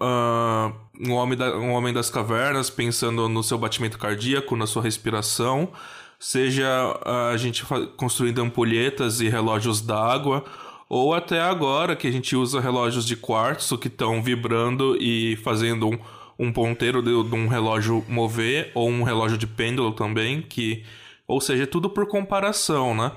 ah, 0.00 0.72
um, 1.00 1.12
homem 1.12 1.36
da- 1.38 1.56
um 1.56 1.72
homem 1.72 1.92
das 1.94 2.10
cavernas 2.10 2.68
pensando 2.70 3.28
no 3.28 3.42
seu 3.42 3.58
batimento 3.58 3.98
cardíaco, 3.98 4.56
na 4.56 4.66
sua 4.66 4.82
respiração, 4.82 5.70
seja 6.18 6.66
ah, 7.04 7.30
a 7.30 7.36
gente 7.36 7.64
construindo 7.96 8.40
ampulhetas 8.42 9.20
e 9.20 9.28
relógios 9.28 9.80
d'água, 9.80 10.44
ou 10.88 11.14
até 11.14 11.40
agora 11.40 11.96
que 11.96 12.06
a 12.06 12.12
gente 12.12 12.36
usa 12.36 12.60
relógios 12.60 13.04
de 13.06 13.16
quartzo 13.16 13.76
que 13.78 13.88
estão 13.88 14.22
vibrando 14.22 14.96
e 15.00 15.36
fazendo 15.36 15.88
um, 15.88 15.98
um 16.38 16.52
ponteiro 16.52 17.02
de, 17.02 17.10
de 17.28 17.34
um 17.34 17.48
relógio 17.48 18.04
mover, 18.08 18.70
ou 18.74 18.88
um 18.88 19.02
relógio 19.02 19.36
de 19.38 19.46
pêndulo 19.46 19.92
também, 19.92 20.42
que 20.42 20.84
ou 21.26 21.40
seja, 21.40 21.64
é 21.64 21.66
tudo 21.66 21.90
por 21.90 22.06
comparação, 22.06 22.94
né? 22.94 23.10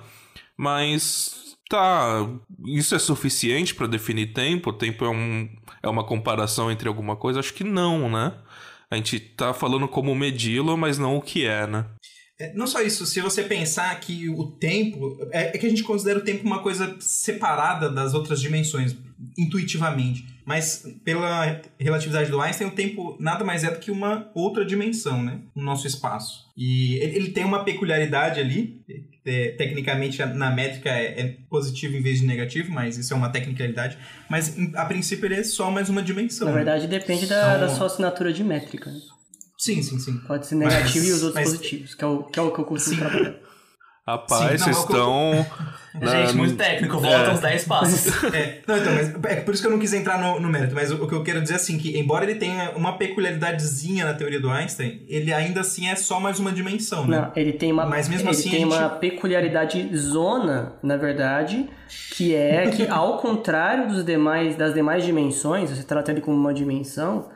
Mas 0.57 1.48
tá, 1.69 2.27
isso 2.65 2.95
é 2.95 2.99
suficiente 2.99 3.73
para 3.75 3.87
definir 3.87 4.33
tempo? 4.33 4.73
Tempo 4.73 5.05
é, 5.05 5.09
um, 5.09 5.49
é 5.83 5.87
uma 5.87 6.03
comparação 6.03 6.71
entre 6.71 6.87
alguma 6.89 7.15
coisa? 7.15 7.39
Acho 7.39 7.53
que 7.53 7.63
não, 7.63 8.09
né? 8.09 8.33
A 8.91 8.95
gente 8.95 9.19
tá 9.19 9.53
falando 9.53 9.87
como 9.87 10.13
medi-lo, 10.15 10.75
mas 10.75 10.97
não 10.97 11.15
o 11.15 11.21
que 11.21 11.45
é, 11.45 11.67
né? 11.67 11.85
É, 12.39 12.53
Não 12.53 12.65
só 12.65 12.81
isso, 12.81 13.05
se 13.05 13.19
você 13.19 13.43
pensar 13.43 13.99
que 13.99 14.29
o 14.29 14.45
tempo. 14.45 15.17
É, 15.31 15.47
é 15.47 15.57
que 15.57 15.65
a 15.65 15.69
gente 15.69 15.83
considera 15.83 16.19
o 16.19 16.23
tempo 16.23 16.45
uma 16.45 16.63
coisa 16.63 16.95
separada 16.99 17.89
das 17.89 18.13
outras 18.13 18.39
dimensões, 18.39 18.95
intuitivamente. 19.37 20.25
Mas 20.45 20.83
pela 21.03 21.61
relatividade 21.77 22.31
do 22.31 22.39
Einstein, 22.39 22.67
o 22.67 22.71
tempo 22.71 23.15
nada 23.19 23.43
mais 23.43 23.63
é 23.63 23.69
do 23.69 23.79
que 23.79 23.91
uma 23.91 24.31
outra 24.33 24.65
dimensão, 24.65 25.21
né? 25.21 25.39
No 25.53 25.63
nosso 25.63 25.85
espaço. 25.85 26.47
E 26.57 26.95
ele, 27.01 27.15
ele 27.17 27.29
tem 27.31 27.43
uma 27.43 27.63
peculiaridade 27.63 28.39
ali. 28.39 28.81
é, 29.25 29.49
tecnicamente, 29.49 30.17
na 30.25 30.49
métrica 30.49 30.89
é, 30.89 31.19
é 31.21 31.35
positivo 31.49 31.95
em 31.95 32.01
vez 32.01 32.19
de 32.21 32.25
negativo, 32.25 32.71
mas 32.71 32.97
isso 32.97 33.13
é 33.13 33.17
uma 33.17 33.29
tecnicalidade. 33.29 33.97
Mas 34.29 34.55
a 34.75 34.85
princípio 34.85 35.25
ele 35.27 35.35
é 35.35 35.43
só 35.43 35.69
mais 35.69 35.89
uma 35.89 36.01
dimensão. 36.01 36.47
Na 36.47 36.53
né? 36.53 36.63
verdade, 36.63 36.87
depende 36.87 37.27
da, 37.27 37.55
Então- 37.57 37.67
da 37.67 37.69
sua 37.75 37.87
assinatura 37.87 38.31
de 38.31 38.43
métrica. 38.43 38.91
Sim, 39.59 39.83
sim, 39.83 39.99
sim. 39.99 40.17
Pode 40.25 40.47
ser 40.47 40.55
negativo 40.55 40.99
Mas- 40.99 41.07
e 41.07 41.11
os 41.11 41.23
outros 41.23 41.33
mas- 41.35 41.49
positivos, 41.51 41.93
que 41.93 42.03
é 42.03 42.07
o 42.07 42.23
que, 42.23 42.39
é 42.39 42.41
o 42.41 42.51
que 42.51 42.59
eu 42.59 42.65
costumo 42.65 42.95
Sim. 42.95 43.01
trabalhar. 43.01 43.35
Rapaz, 44.07 44.61
vocês 44.61 44.77
estão. 44.77 45.45
Gente, 46.01 46.35
muito 46.35 46.55
técnico, 46.55 46.99
volta 46.99 47.29
é. 47.29 47.33
uns 47.33 47.39
10 47.39 47.63
passos. 47.65 48.23
é, 48.33 48.61
não, 48.65 48.77
então, 48.77 48.93
mas 48.93 49.09
é 49.25 49.41
por 49.41 49.53
isso 49.53 49.61
que 49.61 49.67
eu 49.67 49.71
não 49.71 49.79
quis 49.79 49.91
entrar 49.91 50.19
no, 50.19 50.39
no 50.39 50.47
mérito, 50.47 50.73
mas 50.73 50.91
o, 50.91 51.03
o, 51.03 51.07
que 51.07 51.13
eu 51.13 51.23
quero 51.23 51.41
dizer 51.41 51.53
é 51.53 51.57
assim, 51.57 51.77
que 51.77 51.97
embora 51.97 52.23
ele 52.25 52.35
tenha 52.35 52.71
uma 52.75 52.97
peculiaridadezinha 52.97 54.05
na 54.05 54.13
teoria 54.13 54.39
do 54.39 54.49
Einstein, 54.49 55.03
ele 55.07 55.33
ainda 55.33 55.61
assim 55.61 55.89
é 55.89 55.95
só 55.95 56.19
mais 56.19 56.39
uma 56.39 56.51
dimensão, 56.51 57.05
né? 57.05 57.19
Não, 57.19 57.31
ele 57.35 57.53
tem 57.53 57.71
uma, 57.71 57.85
mas 57.85 58.07
mesmo 58.07 58.29
ele 58.29 58.37
assim, 58.37 58.51
tem 58.51 58.59
gente... 58.61 58.73
uma 58.73 58.89
peculiaridade 58.89 59.89
zona, 59.97 60.73
na 60.81 60.95
verdade, 60.95 61.67
que 62.11 62.35
é 62.35 62.69
que 62.69 62.87
ao 62.87 63.17
contrário 63.17 63.87
dos 63.87 64.05
demais, 64.05 64.55
das 64.55 64.73
demais 64.73 65.03
dimensões, 65.03 65.71
você 65.71 65.83
trata 65.83 66.11
ele 66.11 66.21
como 66.21 66.37
uma 66.37 66.53
dimensão, 66.53 67.29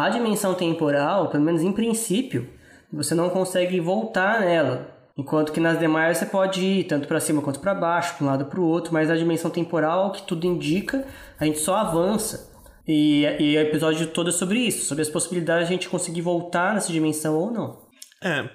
a 0.00 0.08
dimensão 0.08 0.54
temporal, 0.54 1.28
pelo 1.28 1.44
menos 1.44 1.62
em 1.62 1.72
princípio, 1.72 2.48
você 2.92 3.14
não 3.14 3.30
consegue 3.30 3.80
voltar 3.80 4.40
nela. 4.40 5.00
Enquanto 5.16 5.52
que 5.52 5.60
nas 5.60 5.78
demais 5.78 6.18
você 6.18 6.26
pode 6.26 6.64
ir 6.64 6.84
tanto 6.84 7.06
para 7.06 7.20
cima 7.20 7.42
quanto 7.42 7.60
para 7.60 7.74
baixo, 7.74 8.16
para 8.16 8.24
um 8.24 8.28
lado 8.28 8.44
para 8.46 8.60
o 8.60 8.64
outro, 8.64 8.92
mas 8.92 9.10
a 9.10 9.16
dimensão 9.16 9.50
temporal, 9.50 10.12
que 10.12 10.22
tudo 10.22 10.46
indica, 10.46 11.04
a 11.38 11.44
gente 11.44 11.58
só 11.58 11.76
avança. 11.76 12.50
E, 12.88 13.24
e 13.38 13.56
o 13.56 13.60
episódio 13.60 14.06
todo 14.08 14.30
é 14.30 14.32
sobre 14.32 14.58
isso, 14.58 14.86
sobre 14.86 15.02
as 15.02 15.08
possibilidades 15.08 15.68
de 15.68 15.74
a 15.74 15.76
gente 15.76 15.88
conseguir 15.88 16.22
voltar 16.22 16.74
nessa 16.74 16.92
dimensão 16.92 17.36
ou 17.36 17.50
não. 17.50 17.78
É, 18.22 18.48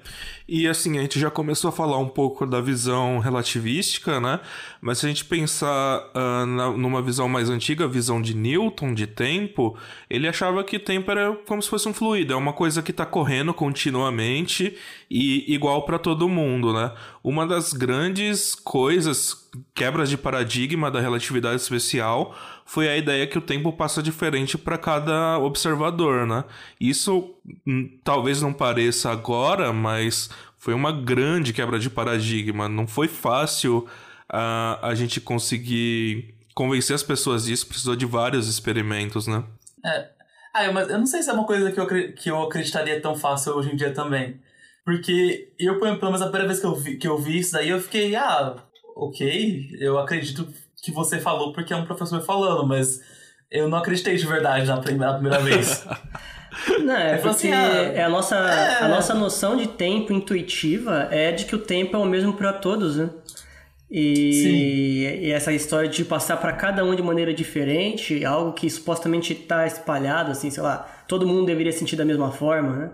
e 0.47 0.67
assim, 0.67 0.97
a 0.97 1.01
gente 1.01 1.19
já 1.19 1.31
começou 1.31 1.69
a 1.69 1.71
falar 1.71 1.97
um 1.97 2.07
pouco 2.07 2.45
da 2.45 2.61
visão 2.61 3.17
relativística, 3.17 4.19
né? 4.19 4.39
Mas 4.79 4.99
se 4.99 5.05
a 5.07 5.09
gente 5.09 5.25
pensar 5.25 5.99
uh, 6.13 6.45
na, 6.45 6.69
numa 6.69 7.01
visão 7.01 7.27
mais 7.27 7.49
antiga, 7.49 7.85
a 7.85 7.87
visão 7.87 8.21
de 8.21 8.35
Newton 8.35 8.93
de 8.93 9.07
tempo, 9.07 9.75
ele 10.07 10.27
achava 10.27 10.63
que 10.63 10.77
tempo 10.77 11.09
era 11.09 11.35
como 11.47 11.61
se 11.63 11.69
fosse 11.69 11.89
um 11.89 11.93
fluido, 11.93 12.33
é 12.33 12.35
uma 12.35 12.53
coisa 12.53 12.83
que 12.83 12.91
está 12.91 13.07
correndo 13.07 13.55
continuamente 13.55 14.77
e 15.09 15.51
igual 15.51 15.83
para 15.83 15.97
todo 15.97 16.29
mundo, 16.29 16.73
né? 16.73 16.91
Uma 17.23 17.47
das 17.47 17.73
grandes 17.73 18.53
coisas, 18.53 19.49
quebras 19.73 20.09
de 20.11 20.17
paradigma 20.17 20.91
da 20.91 20.99
relatividade 20.99 21.55
especial, 21.55 22.35
foi 22.65 22.89
a 22.89 22.97
ideia 22.97 23.27
que 23.27 23.37
o 23.37 23.41
tempo 23.41 23.71
passa 23.71 24.01
diferente 24.01 24.57
para 24.57 24.77
cada 24.77 25.37
observador, 25.37 26.25
né? 26.25 26.43
Isso 26.81 27.35
hum, 27.65 27.97
talvez 28.03 28.41
não 28.41 28.51
pareça 28.51 29.11
agora, 29.11 29.71
mas 29.71 30.31
foi 30.57 30.73
uma 30.73 30.91
grande 30.91 31.53
quebra 31.53 31.77
de 31.77 31.91
paradigma. 31.91 32.67
Não 32.67 32.87
foi 32.87 33.07
fácil 33.07 33.87
uh, 34.31 34.81
a 34.81 34.95
gente 34.95 35.21
conseguir 35.21 36.33
convencer 36.55 36.95
as 36.95 37.03
pessoas 37.03 37.45
disso, 37.45 37.67
precisou 37.67 37.95
de 37.95 38.05
vários 38.05 38.49
experimentos, 38.49 39.27
né? 39.27 39.43
É. 39.85 40.09
Ah, 40.51 40.71
mas 40.71 40.89
eu 40.89 40.97
não 40.97 41.05
sei 41.05 41.21
se 41.21 41.29
é 41.29 41.33
uma 41.33 41.45
coisa 41.45 41.71
que 41.71 41.79
eu, 41.79 42.13
que 42.15 42.31
eu 42.31 42.41
acreditaria 42.41 42.99
tão 42.99 43.13
fácil 43.13 43.53
hoje 43.53 43.71
em 43.71 43.75
dia 43.75 43.93
também. 43.93 44.41
Porque 44.83 45.53
eu, 45.59 45.79
pelo 45.79 45.99
menos 46.01 46.21
a 46.21 46.25
primeira 46.25 46.47
vez 46.47 46.59
que 46.59 46.65
eu 46.65 46.75
vi, 46.75 46.97
que 46.97 47.07
eu 47.07 47.17
vi 47.17 47.39
isso 47.39 47.53
daí, 47.53 47.69
eu 47.69 47.79
fiquei, 47.79 48.15
ah, 48.15 48.55
ok, 48.95 49.69
eu 49.79 49.99
acredito 49.99 50.47
que 50.85 50.91
você 50.91 51.19
falou 51.19 51.51
porque 51.51 51.73
é 51.73 51.75
um 51.75 51.83
professor 51.83 52.21
falando, 52.21 52.65
mas 52.67 53.01
eu 53.49 53.67
não 53.67 53.79
acreditei 53.79 54.15
de 54.15 54.27
verdade 54.27 54.67
na 54.67 54.77
primeira, 54.77 55.13
na 55.13 55.17
primeira 55.17 55.39
vez. 55.43 55.83
Não, 56.81 56.95
é 56.95 57.17
porque 57.17 57.27
assim, 57.27 57.51
ah, 57.51 57.91
é 57.93 58.03
a, 58.03 58.07
nossa, 58.07 58.35
é... 58.37 58.83
a 58.83 58.87
nossa 58.87 59.13
noção 59.13 59.57
de 59.57 59.67
tempo 59.67 60.13
intuitiva 60.13 61.09
é 61.11 61.33
de 61.33 61.43
que 61.43 61.53
o 61.53 61.59
tempo 61.59 61.97
é 61.97 61.99
o 61.99 62.05
mesmo 62.05 62.33
para 62.33 62.53
todos, 62.53 62.95
né? 62.95 63.09
E, 63.91 65.19
e, 65.21 65.31
essa 65.31 65.51
história 65.51 65.89
de 65.89 66.05
passar 66.05 66.37
para 66.37 66.53
cada 66.53 66.83
um 66.85 66.95
de 66.95 67.03
maneira 67.03 67.33
diferente, 67.33 68.23
algo 68.23 68.53
que 68.53 68.69
supostamente 68.69 69.33
está 69.33 69.67
espalhado, 69.67 70.31
assim, 70.31 70.49
sei 70.49 70.63
lá, 70.63 70.87
todo 71.07 71.27
mundo 71.27 71.45
deveria 71.45 71.73
sentir 71.73 71.97
da 71.97 72.05
mesma 72.05 72.31
forma, 72.31 72.75
né? 72.75 72.91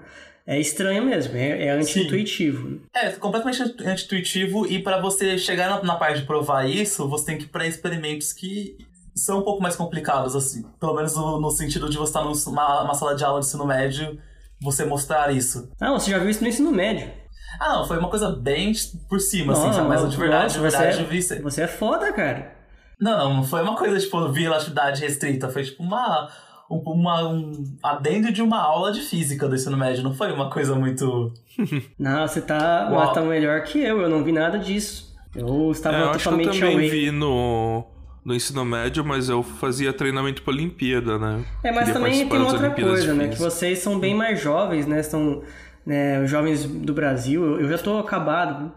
É 0.52 0.60
estranho 0.60 1.06
mesmo, 1.06 1.38
é, 1.38 1.68
é 1.68 1.70
anti-intuitivo. 1.70 2.82
É, 2.94 3.10
completamente 3.12 3.62
anti-intuitivo 3.86 4.68
e 4.68 4.84
para 4.84 5.00
você 5.00 5.38
chegar 5.38 5.70
na, 5.70 5.82
na 5.82 5.96
parte 5.96 6.20
de 6.20 6.26
provar 6.26 6.70
isso, 6.70 7.08
você 7.08 7.28
tem 7.28 7.38
que 7.38 7.46
ir 7.46 7.48
para 7.48 7.66
experimentos 7.66 8.34
que 8.34 8.76
são 9.16 9.40
um 9.40 9.44
pouco 9.44 9.64
mais 9.64 9.78
complicados, 9.78 10.36
assim. 10.36 10.66
Pelo 10.78 10.94
menos 10.94 11.16
no, 11.16 11.40
no 11.40 11.52
sentido 11.52 11.90
de 11.90 11.98
você 11.98 12.10
estar 12.10 12.26
numa 12.26 12.84
uma 12.84 12.94
sala 12.94 13.16
de 13.16 13.24
aula 13.24 13.40
de 13.40 13.46
ensino 13.46 13.66
médio, 13.66 14.20
você 14.62 14.84
mostrar 14.84 15.34
isso. 15.34 15.72
Ah, 15.80 15.92
você 15.92 16.12
já 16.12 16.18
viu 16.18 16.30
isso 16.30 16.42
no 16.42 16.50
ensino 16.50 16.70
médio? 16.70 17.10
Ah, 17.58 17.78
não, 17.78 17.88
foi 17.88 17.98
uma 17.98 18.10
coisa 18.10 18.30
bem 18.30 18.74
por 19.08 19.22
cima, 19.22 19.54
assim, 19.54 19.78
não, 19.78 19.88
mas 19.88 20.10
de 20.10 20.18
verdade, 20.18 20.44
nossa, 20.44 20.56
de 20.58 20.62
verdade, 20.64 20.98
você, 20.98 21.36
vi... 21.36 21.44
Você 21.44 21.62
é 21.62 21.68
foda, 21.68 22.12
cara. 22.12 22.58
Não, 23.00 23.36
não 23.36 23.44
foi 23.46 23.62
uma 23.62 23.78
coisa, 23.78 23.98
tipo, 23.98 24.30
via 24.34 24.54
atividade 24.54 25.00
restrita, 25.00 25.48
foi 25.48 25.64
tipo 25.64 25.82
uma 25.82 26.28
um, 26.28 26.51
uma, 26.72 27.28
um 27.28 27.64
adendo 27.84 28.32
de 28.32 28.42
uma 28.42 28.60
aula 28.60 28.92
de 28.92 29.02
física 29.02 29.48
do 29.48 29.56
ensino 29.56 29.78
médio, 29.78 30.04
não 30.04 30.14
foi 30.14 30.32
uma 30.32 30.50
coisa 30.50 30.76
muito. 30.76 31.34
não, 32.00 32.28
você 32.28 32.42
tá, 32.42 32.90
mas 32.92 33.14
tá 33.14 33.22
melhor 33.22 33.62
que 33.64 33.80
eu, 33.80 34.02
eu 34.02 34.10
não 34.10 34.24
vi 34.24 34.32
nada 34.32 34.58
disso. 34.58 35.12
Eu 35.36 35.72
estava 35.72 35.98
é, 35.98 36.02
eu 36.04 36.12
totalmente 36.12 36.50
acho 36.50 36.60
que 36.60 36.66
eu 36.66 36.72
também 36.72 36.88
away. 36.88 36.90
vi 36.90 37.12
no, 37.12 37.86
no 38.24 38.36
ensino 38.36 38.64
médio, 38.66 39.04
mas 39.04 39.30
eu 39.30 39.42
fazia 39.42 39.94
treinamento 39.94 40.42
para 40.42 40.54
Olimpíada, 40.54 41.18
né? 41.18 41.44
É, 41.64 41.72
mas 41.72 41.86
Queria 41.86 41.94
também 41.94 42.28
tem 42.28 42.42
outra 42.42 42.70
coisa, 42.70 43.14
né? 43.14 43.28
Que 43.30 43.40
vocês 43.40 43.80
são 43.80 44.00
bem 44.00 44.14
mais 44.14 44.42
jovens, 44.42 44.86
né? 44.86 45.02
São 45.04 45.42
né, 45.86 46.26
jovens 46.28 46.66
do 46.66 46.94
Brasil. 46.94 47.60
Eu 47.60 47.70
já 47.70 47.78
tô 47.78 47.98
acabado. 47.98 48.72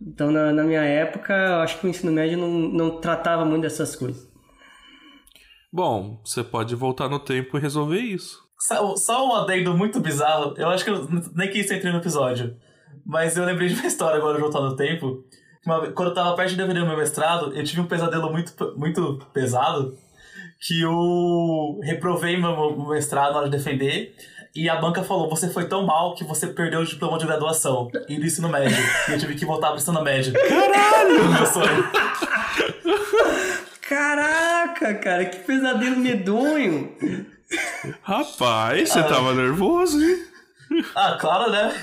Então, 0.00 0.30
na, 0.30 0.52
na 0.52 0.62
minha 0.64 0.82
época, 0.82 1.34
eu 1.34 1.56
acho 1.56 1.78
que 1.78 1.86
o 1.86 1.90
ensino 1.90 2.10
médio 2.10 2.38
não, 2.38 2.48
não 2.50 3.00
tratava 3.00 3.44
muito 3.44 3.62
dessas 3.62 3.94
coisas. 3.94 4.29
Bom, 5.72 6.20
você 6.24 6.42
pode 6.42 6.74
voltar 6.74 7.08
no 7.08 7.20
tempo 7.20 7.56
e 7.56 7.60
resolver 7.60 8.00
isso. 8.00 8.38
Só, 8.58 8.96
só 8.96 9.26
um 9.26 9.34
adendo 9.34 9.76
muito 9.76 10.00
bizarro. 10.00 10.54
Eu 10.56 10.68
acho 10.68 10.84
que 10.84 10.90
eu 10.90 11.08
nem 11.34 11.48
quis 11.48 11.70
entrar 11.70 11.92
no 11.92 11.98
episódio. 11.98 12.56
Mas 13.06 13.36
eu 13.36 13.44
lembrei 13.44 13.68
de 13.68 13.74
uma 13.74 13.86
história 13.88 14.18
agora 14.18 14.34
de 14.34 14.42
voltar 14.42 14.60
no 14.60 14.76
tempo. 14.76 15.24
Uma, 15.64 15.92
quando 15.92 16.08
eu 16.08 16.14
tava 16.14 16.34
perto 16.34 16.50
de 16.50 16.56
defender 16.56 16.82
o 16.82 16.86
meu 16.86 16.96
mestrado, 16.96 17.54
eu 17.54 17.64
tive 17.64 17.80
um 17.80 17.86
pesadelo 17.86 18.30
muito, 18.30 18.52
muito 18.76 19.24
pesado. 19.32 19.96
Que 20.60 20.82
eu 20.82 21.78
reprovei 21.82 22.36
meu, 22.36 22.54
meu 22.54 22.88
mestrado 22.88 23.32
na 23.32 23.38
hora 23.38 23.48
de 23.48 23.56
defender. 23.56 24.14
E 24.54 24.68
a 24.68 24.76
banca 24.76 25.02
falou: 25.04 25.30
você 25.30 25.48
foi 25.48 25.66
tão 25.66 25.86
mal 25.86 26.14
que 26.14 26.24
você 26.24 26.48
perdeu 26.48 26.80
o 26.80 26.84
diploma 26.84 27.16
de 27.18 27.26
graduação 27.26 27.88
e 28.08 28.18
do 28.18 28.26
ensino 28.26 28.48
médio. 28.48 28.76
e 29.08 29.12
eu 29.12 29.18
tive 29.18 29.36
que 29.36 29.46
voltar 29.46 29.68
pro 29.68 29.76
ensino 29.76 30.02
médio. 30.02 30.32
Caralho! 30.32 31.32
meu 31.32 31.46
sonho. 31.46 31.90
Caraca, 33.90 34.94
cara, 34.94 35.24
que 35.24 35.38
pesadelo 35.38 35.96
medonho. 35.96 36.96
Rapaz, 38.02 38.88
você 38.88 39.00
ah. 39.00 39.02
tava 39.02 39.34
nervoso, 39.34 40.00
hein? 40.00 40.26
Ah, 40.94 41.18
claro, 41.20 41.50
né? 41.50 41.74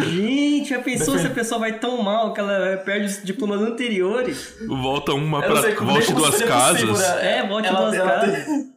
Gente, 0.00 0.70
já 0.70 0.80
pensou 0.80 1.16
se 1.16 1.28
a 1.28 1.30
pessoa 1.30 1.60
vai 1.60 1.78
tão 1.78 2.02
mal 2.02 2.34
que 2.34 2.40
ela 2.40 2.78
perde 2.78 3.06
os 3.06 3.22
diplomas 3.22 3.60
anteriores? 3.60 4.56
Volta 4.66 5.12
uma 5.14 5.40
pra. 5.40 5.60
Volte 5.76 6.12
duas 6.12 6.42
casas. 6.42 6.82
Possível, 6.82 7.14
né? 7.14 7.38
É, 7.38 7.46
volte 7.46 7.68
ela, 7.68 7.82
duas 7.82 7.94
ela 7.94 8.10
casas. 8.10 8.44
Tem... 8.46 8.74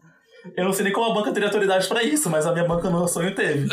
Eu 0.56 0.66
não 0.66 0.74
sei 0.74 0.84
nem 0.84 0.94
como 0.94 1.12
a 1.12 1.16
banca 1.16 1.32
teria 1.32 1.48
autoridade 1.48 1.88
pra 1.88 2.04
isso, 2.04 2.30
mas 2.30 2.46
a 2.46 2.52
minha 2.52 2.66
banca 2.66 2.92
no 2.92 3.00
meu 3.00 3.08
sonho 3.08 3.34
teve. 3.34 3.68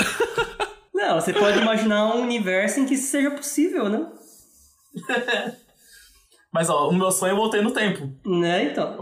Não, 0.94 1.20
você 1.20 1.34
pode 1.34 1.58
imaginar 1.58 2.06
um 2.06 2.22
universo 2.22 2.80
em 2.80 2.86
que 2.86 2.94
isso 2.94 3.08
seja 3.08 3.30
possível, 3.32 3.90
né? 3.90 4.06
Mas, 6.54 6.70
ó, 6.70 6.88
o 6.88 6.94
meu 6.94 7.10
sonho 7.10 7.32
eu 7.32 7.36
voltei 7.36 7.60
no 7.60 7.72
tempo. 7.72 8.08
Né, 8.24 8.70
então. 8.70 8.96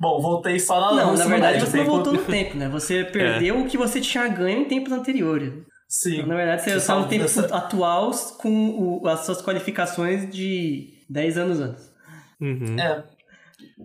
bom, 0.00 0.20
voltei 0.20 0.58
só 0.58 0.80
na 0.80 1.04
Não, 1.04 1.14
na 1.14 1.26
verdade 1.26 1.60
você 1.60 1.78
tempo. 1.78 1.84
não 1.84 1.94
voltou 1.94 2.12
no 2.12 2.24
tempo, 2.26 2.56
né? 2.56 2.68
Você 2.70 3.04
perdeu 3.04 3.54
é. 3.54 3.58
o 3.60 3.66
que 3.68 3.78
você 3.78 4.00
tinha 4.00 4.26
ganho 4.26 4.62
em 4.62 4.64
tempos 4.64 4.92
anteriores. 4.92 5.52
Sim. 5.88 6.14
Então, 6.14 6.26
na 6.26 6.34
verdade, 6.34 6.62
você 6.62 6.74
está 6.74 6.98
no 6.98 7.06
tempo 7.06 7.22
dessa... 7.22 7.46
atual 7.54 8.10
com 8.36 9.00
o, 9.00 9.06
as 9.06 9.20
suas 9.20 9.40
qualificações 9.40 10.28
de 10.28 11.04
10 11.08 11.38
anos 11.38 11.60
antes. 11.60 11.92
Uhum. 12.40 12.76
É. 12.80 13.04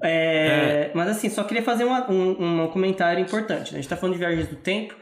É, 0.01 0.10
é. 0.10 0.92
Mas 0.96 1.10
assim, 1.10 1.30
só 1.30 1.44
queria 1.44 1.62
fazer 1.62 1.84
uma, 1.84 2.10
um, 2.10 2.63
um 2.63 2.68
comentário 2.70 3.22
importante. 3.22 3.74
Né? 3.74 3.77
A 3.77 3.82
gente 3.82 3.82
está 3.82 3.96
falando 3.96 4.13
de 4.13 4.20
viagens 4.20 4.48
do 4.48 4.56
tempo, 4.56 4.96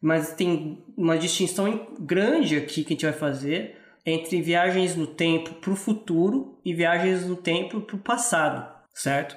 mas 0.00 0.34
tem 0.34 0.84
uma 0.96 1.18
distinção 1.18 1.88
grande 1.98 2.56
aqui 2.56 2.84
que 2.84 2.92
a 2.92 2.94
gente 2.94 3.06
vai 3.06 3.12
fazer 3.12 3.79
entre 4.10 4.40
viagens 4.42 4.96
no 4.96 5.06
tempo 5.06 5.54
para 5.54 5.72
o 5.72 5.76
futuro 5.76 6.58
e 6.64 6.74
viagens 6.74 7.26
no 7.26 7.36
tempo 7.36 7.80
para 7.80 7.96
o 7.96 8.00
passado, 8.00 8.66
certo? 8.94 9.36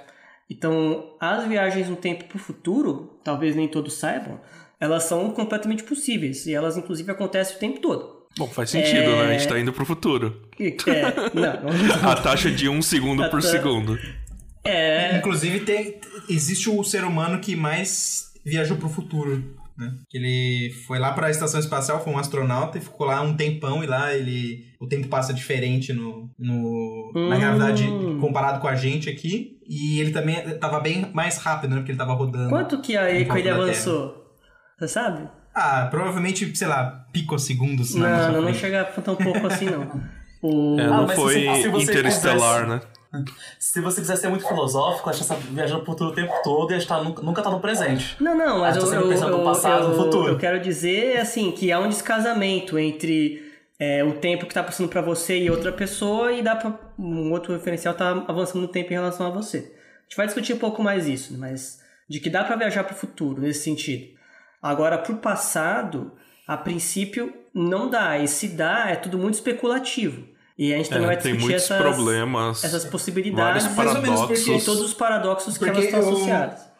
Então, 0.49 1.15
as 1.19 1.47
viagens 1.47 1.89
no 1.89 1.95
tempo 1.95 2.25
para 2.25 2.35
o 2.35 2.39
futuro, 2.39 3.19
talvez 3.23 3.55
nem 3.55 3.67
todos 3.67 3.93
saibam, 3.93 4.39
elas 4.79 5.03
são 5.03 5.31
completamente 5.31 5.83
possíveis 5.83 6.45
e 6.45 6.53
elas, 6.53 6.77
inclusive, 6.77 7.09
acontecem 7.11 7.55
o 7.55 7.59
tempo 7.59 7.79
todo. 7.79 8.23
Bom, 8.37 8.47
faz 8.47 8.69
sentido, 8.69 8.97
é... 8.97 9.27
né? 9.27 9.35
A 9.35 9.37
gente 9.37 9.47
tá 9.47 9.59
indo 9.59 9.71
pro 9.71 9.85
futuro. 9.85 10.41
É, 10.59 10.73
não. 11.33 11.69
a 12.09 12.15
taxa 12.15 12.51
de 12.51 12.67
um 12.67 12.81
segundo 12.81 13.29
por 13.29 13.41
segundo. 13.41 13.97
É. 14.63 15.17
Inclusive, 15.17 15.61
tem, 15.61 15.99
existe 16.29 16.69
o 16.69 16.83
ser 16.83 17.03
humano 17.03 17.39
que 17.39 17.55
mais 17.55 18.31
viajou 18.43 18.77
pro 18.77 18.89
futuro 18.89 19.43
né? 19.77 19.93
Ele 20.13 20.71
foi 20.85 20.99
lá 20.99 21.13
para 21.13 21.27
a 21.27 21.31
estação 21.31 21.59
espacial, 21.59 22.03
foi 22.03 22.13
um 22.13 22.17
astronauta 22.17 22.77
e 22.77 22.81
ficou 22.81 23.07
lá 23.07 23.21
um 23.21 23.35
tempão 23.35 23.83
e 23.83 23.87
lá 23.87 24.13
ele 24.13 24.65
o 24.79 24.87
tempo 24.87 25.07
passa 25.07 25.33
diferente 25.33 25.93
no, 25.93 26.29
no 26.37 27.11
hum. 27.15 27.29
na 27.29 27.37
gravidade 27.37 27.87
comparado 28.19 28.59
com 28.59 28.67
a 28.67 28.75
gente 28.75 29.09
aqui 29.09 29.59
e 29.67 29.99
ele 29.99 30.11
também 30.11 30.35
tava 30.59 30.79
bem 30.79 31.09
mais 31.13 31.37
rápido, 31.37 31.71
né? 31.71 31.77
Porque 31.77 31.91
ele 31.91 31.97
tava 31.97 32.13
rodando. 32.13 32.49
Quanto 32.49 32.81
que 32.81 32.95
aí 32.95 33.27
ele 33.27 33.49
avançou? 33.49 34.23
Você 34.77 34.87
sabe? 34.87 35.27
Ah, 35.55 35.87
provavelmente, 35.89 36.55
sei 36.55 36.67
lá, 36.67 37.05
picosegundos. 37.11 37.93
Não, 37.95 38.31
não, 38.31 38.41
não 38.41 38.53
chega 38.53 38.83
tão 38.85 39.15
pouco 39.15 39.45
assim 39.47 39.65
não. 39.65 40.01
O... 40.41 40.77
É, 40.79 40.87
não 40.87 41.05
ah, 41.05 41.07
foi 41.09 41.33
se, 41.33 41.61
se 41.61 41.83
interestelar, 41.83 42.67
né? 42.67 42.81
Se 43.59 43.79
você 43.79 44.01
quiser 44.01 44.15
ser 44.15 44.27
muito 44.27 44.47
filosófico, 44.47 45.09
acho 45.09 45.19
que 45.19 45.25
você 45.25 45.35
tá 45.35 45.39
viajando 45.51 45.83
por 45.83 45.95
todo 45.95 46.11
o 46.11 46.15
tempo 46.15 46.33
todo 46.43 46.73
e 46.73 46.77
estar, 46.77 47.03
nunca 47.03 47.41
tá 47.41 47.51
no 47.51 47.59
presente. 47.59 48.15
Não, 48.19 48.35
não, 48.35 48.59
mas 48.59 48.75
eu, 48.75 48.91
eu, 48.91 49.11
eu, 49.11 49.29
no 49.29 49.43
passado, 49.43 49.83
eu, 49.83 49.89
no 49.89 49.95
futuro. 49.95 50.29
eu 50.29 50.37
quero 50.37 50.59
dizer, 50.59 51.17
assim, 51.17 51.51
que 51.51 51.71
há 51.71 51.79
um 51.79 51.89
descasamento 51.89 52.77
entre 52.79 53.53
é, 53.79 54.03
o 54.03 54.13
tempo 54.13 54.45
que 54.47 54.53
tá 54.53 54.63
passando 54.63 54.89
para 54.89 55.01
você 55.01 55.37
e 55.37 55.49
outra 55.49 55.71
pessoa 55.71 56.31
e 56.31 56.41
dá 56.41 56.55
pra 56.55 56.73
um 56.97 57.31
outro 57.31 57.53
referencial 57.53 57.93
tá 57.93 58.25
avançando 58.27 58.61
no 58.61 58.67
tempo 58.67 58.91
em 58.91 58.95
relação 58.95 59.27
a 59.27 59.29
você. 59.29 59.57
A 59.57 60.03
gente 60.03 60.17
vai 60.17 60.25
discutir 60.25 60.53
um 60.53 60.59
pouco 60.59 60.81
mais 60.81 61.07
isso, 61.07 61.37
mas 61.37 61.81
de 62.09 62.19
que 62.19 62.29
dá 62.29 62.43
para 62.43 62.55
viajar 62.55 62.83
para 62.83 62.93
o 62.93 62.97
futuro 62.97 63.41
nesse 63.41 63.63
sentido. 63.63 64.13
Agora, 64.61 64.97
para 64.97 65.13
o 65.13 65.17
passado, 65.17 66.13
a 66.47 66.57
princípio 66.57 67.33
não 67.53 67.89
dá, 67.89 68.17
e 68.17 68.27
se 68.27 68.47
dá, 68.49 68.89
é 68.89 68.95
tudo 68.95 69.17
muito 69.17 69.35
especulativo. 69.35 70.32
E 70.57 70.73
a 70.73 70.77
gente 70.77 70.89
também 70.89 71.05
é, 71.05 71.07
vai 71.07 71.17
discutir 71.17 71.53
essas, 71.53 71.77
problemas, 71.77 72.63
essas 72.63 72.85
possibilidades 72.85 73.65
e 73.65 74.65
todos 74.65 74.81
os 74.81 74.93
paradoxos 74.93 75.57
que 75.57 75.65
elas 75.65 75.83
estão 75.83 75.99
eu, 75.99 76.09
associadas. 76.09 76.73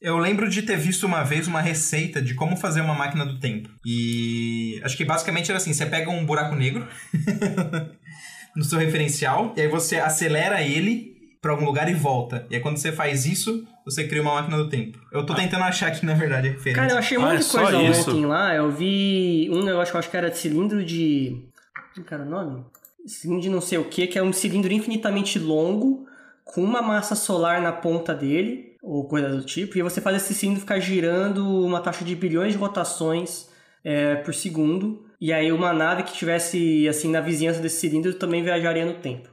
Eu 0.00 0.18
lembro 0.18 0.48
de 0.50 0.62
ter 0.62 0.76
visto 0.76 1.06
uma 1.06 1.22
vez 1.22 1.48
uma 1.48 1.60
receita 1.60 2.20
de 2.20 2.34
como 2.34 2.56
fazer 2.56 2.82
uma 2.82 2.94
máquina 2.94 3.24
do 3.24 3.40
tempo. 3.40 3.70
E 3.84 4.78
acho 4.84 4.96
que 4.96 5.04
basicamente 5.04 5.50
era 5.50 5.56
assim: 5.56 5.72
você 5.72 5.86
pega 5.86 6.10
um 6.10 6.26
buraco 6.26 6.54
negro 6.54 6.86
no 8.54 8.62
seu 8.62 8.78
referencial, 8.78 9.54
e 9.56 9.62
aí 9.62 9.68
você 9.68 9.96
acelera 9.96 10.60
ele 10.60 11.16
para 11.40 11.52
algum 11.52 11.64
lugar 11.64 11.88
e 11.88 11.94
volta. 11.94 12.46
E 12.50 12.56
aí 12.56 12.60
quando 12.60 12.76
você 12.76 12.92
faz 12.92 13.24
isso, 13.24 13.66
você 13.84 14.06
cria 14.06 14.20
uma 14.20 14.34
máquina 14.34 14.58
do 14.58 14.68
tempo. 14.68 14.98
Eu 15.10 15.24
tô 15.24 15.34
tentando 15.34 15.64
achar 15.64 15.88
aqui, 15.88 16.04
na 16.04 16.12
verdade, 16.12 16.48
a 16.48 16.50
referência. 16.50 16.82
Cara, 16.82 16.92
eu 16.92 16.98
achei 16.98 17.16
um 17.16 17.22
monte 17.22 17.36
ah, 17.36 17.38
de 17.38 17.48
coisa 17.48 17.78
ontem 17.78 18.26
lá. 18.26 18.54
Eu 18.54 18.70
vi 18.70 19.48
um 19.50 19.62
negócio 19.62 19.92
que 19.92 19.96
eu 19.96 20.00
acho 20.00 20.10
que 20.10 20.16
era 20.16 20.30
de 20.30 20.36
cilindro 20.36 20.84
de. 20.84 21.48
Como 21.94 22.06
que 22.06 22.12
era 22.12 22.22
o 22.22 22.28
nome? 22.28 22.64
Cilindro 23.08 23.42
de 23.42 23.50
não 23.50 23.60
sei 23.60 23.78
o 23.78 23.84
que, 23.84 24.06
que 24.06 24.18
é 24.18 24.22
um 24.22 24.32
cilindro 24.32 24.72
infinitamente 24.72 25.38
longo, 25.38 26.06
com 26.44 26.62
uma 26.62 26.80
massa 26.80 27.14
solar 27.14 27.60
na 27.60 27.72
ponta 27.72 28.14
dele, 28.14 28.76
ou 28.82 29.08
coisa 29.08 29.28
do 29.28 29.44
tipo, 29.44 29.76
e 29.76 29.82
você 29.82 30.00
faz 30.00 30.16
esse 30.16 30.34
cilindro 30.34 30.60
ficar 30.60 30.78
girando 30.78 31.64
uma 31.64 31.80
taxa 31.80 32.04
de 32.04 32.14
bilhões 32.14 32.52
de 32.52 32.58
rotações 32.58 33.48
é, 33.84 34.16
por 34.16 34.32
segundo, 34.32 35.04
e 35.20 35.32
aí 35.32 35.50
uma 35.50 35.72
nave 35.72 36.02
que 36.02 36.10
estivesse 36.10 36.86
assim 36.88 37.10
na 37.10 37.20
vizinhança 37.20 37.60
desse 37.60 37.80
cilindro 37.80 38.14
também 38.14 38.42
viajaria 38.42 38.84
no 38.84 38.94
tempo. 38.94 39.28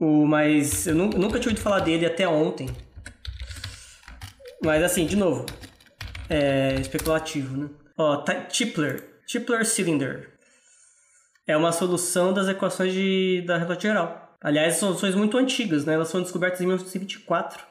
O, 0.00 0.26
mas 0.26 0.86
eu 0.86 0.94
nunca 0.94 1.38
tinha 1.38 1.50
ouvido 1.50 1.60
falar 1.60 1.80
dele 1.80 2.06
até 2.06 2.26
ontem. 2.26 2.68
Mas 4.64 4.82
assim, 4.82 5.06
de 5.06 5.16
novo, 5.16 5.44
é 6.28 6.76
especulativo, 6.80 7.56
né? 7.56 7.68
Ó, 7.98 8.24
Tipler, 8.48 9.20
Tipler 9.26 9.64
Cylinder 9.66 10.29
é 11.50 11.56
uma 11.56 11.72
solução 11.72 12.32
das 12.32 12.48
equações 12.48 12.92
de, 12.92 13.42
da 13.46 13.54
relatividade 13.54 13.82
geral. 13.82 14.36
Aliás, 14.40 14.76
são 14.76 14.88
soluções 14.88 15.14
muito 15.14 15.36
antigas, 15.36 15.84
né? 15.84 15.94
Elas 15.94 16.10
foram 16.10 16.22
descobertas 16.22 16.60
em 16.60 16.64
1924 16.64 17.62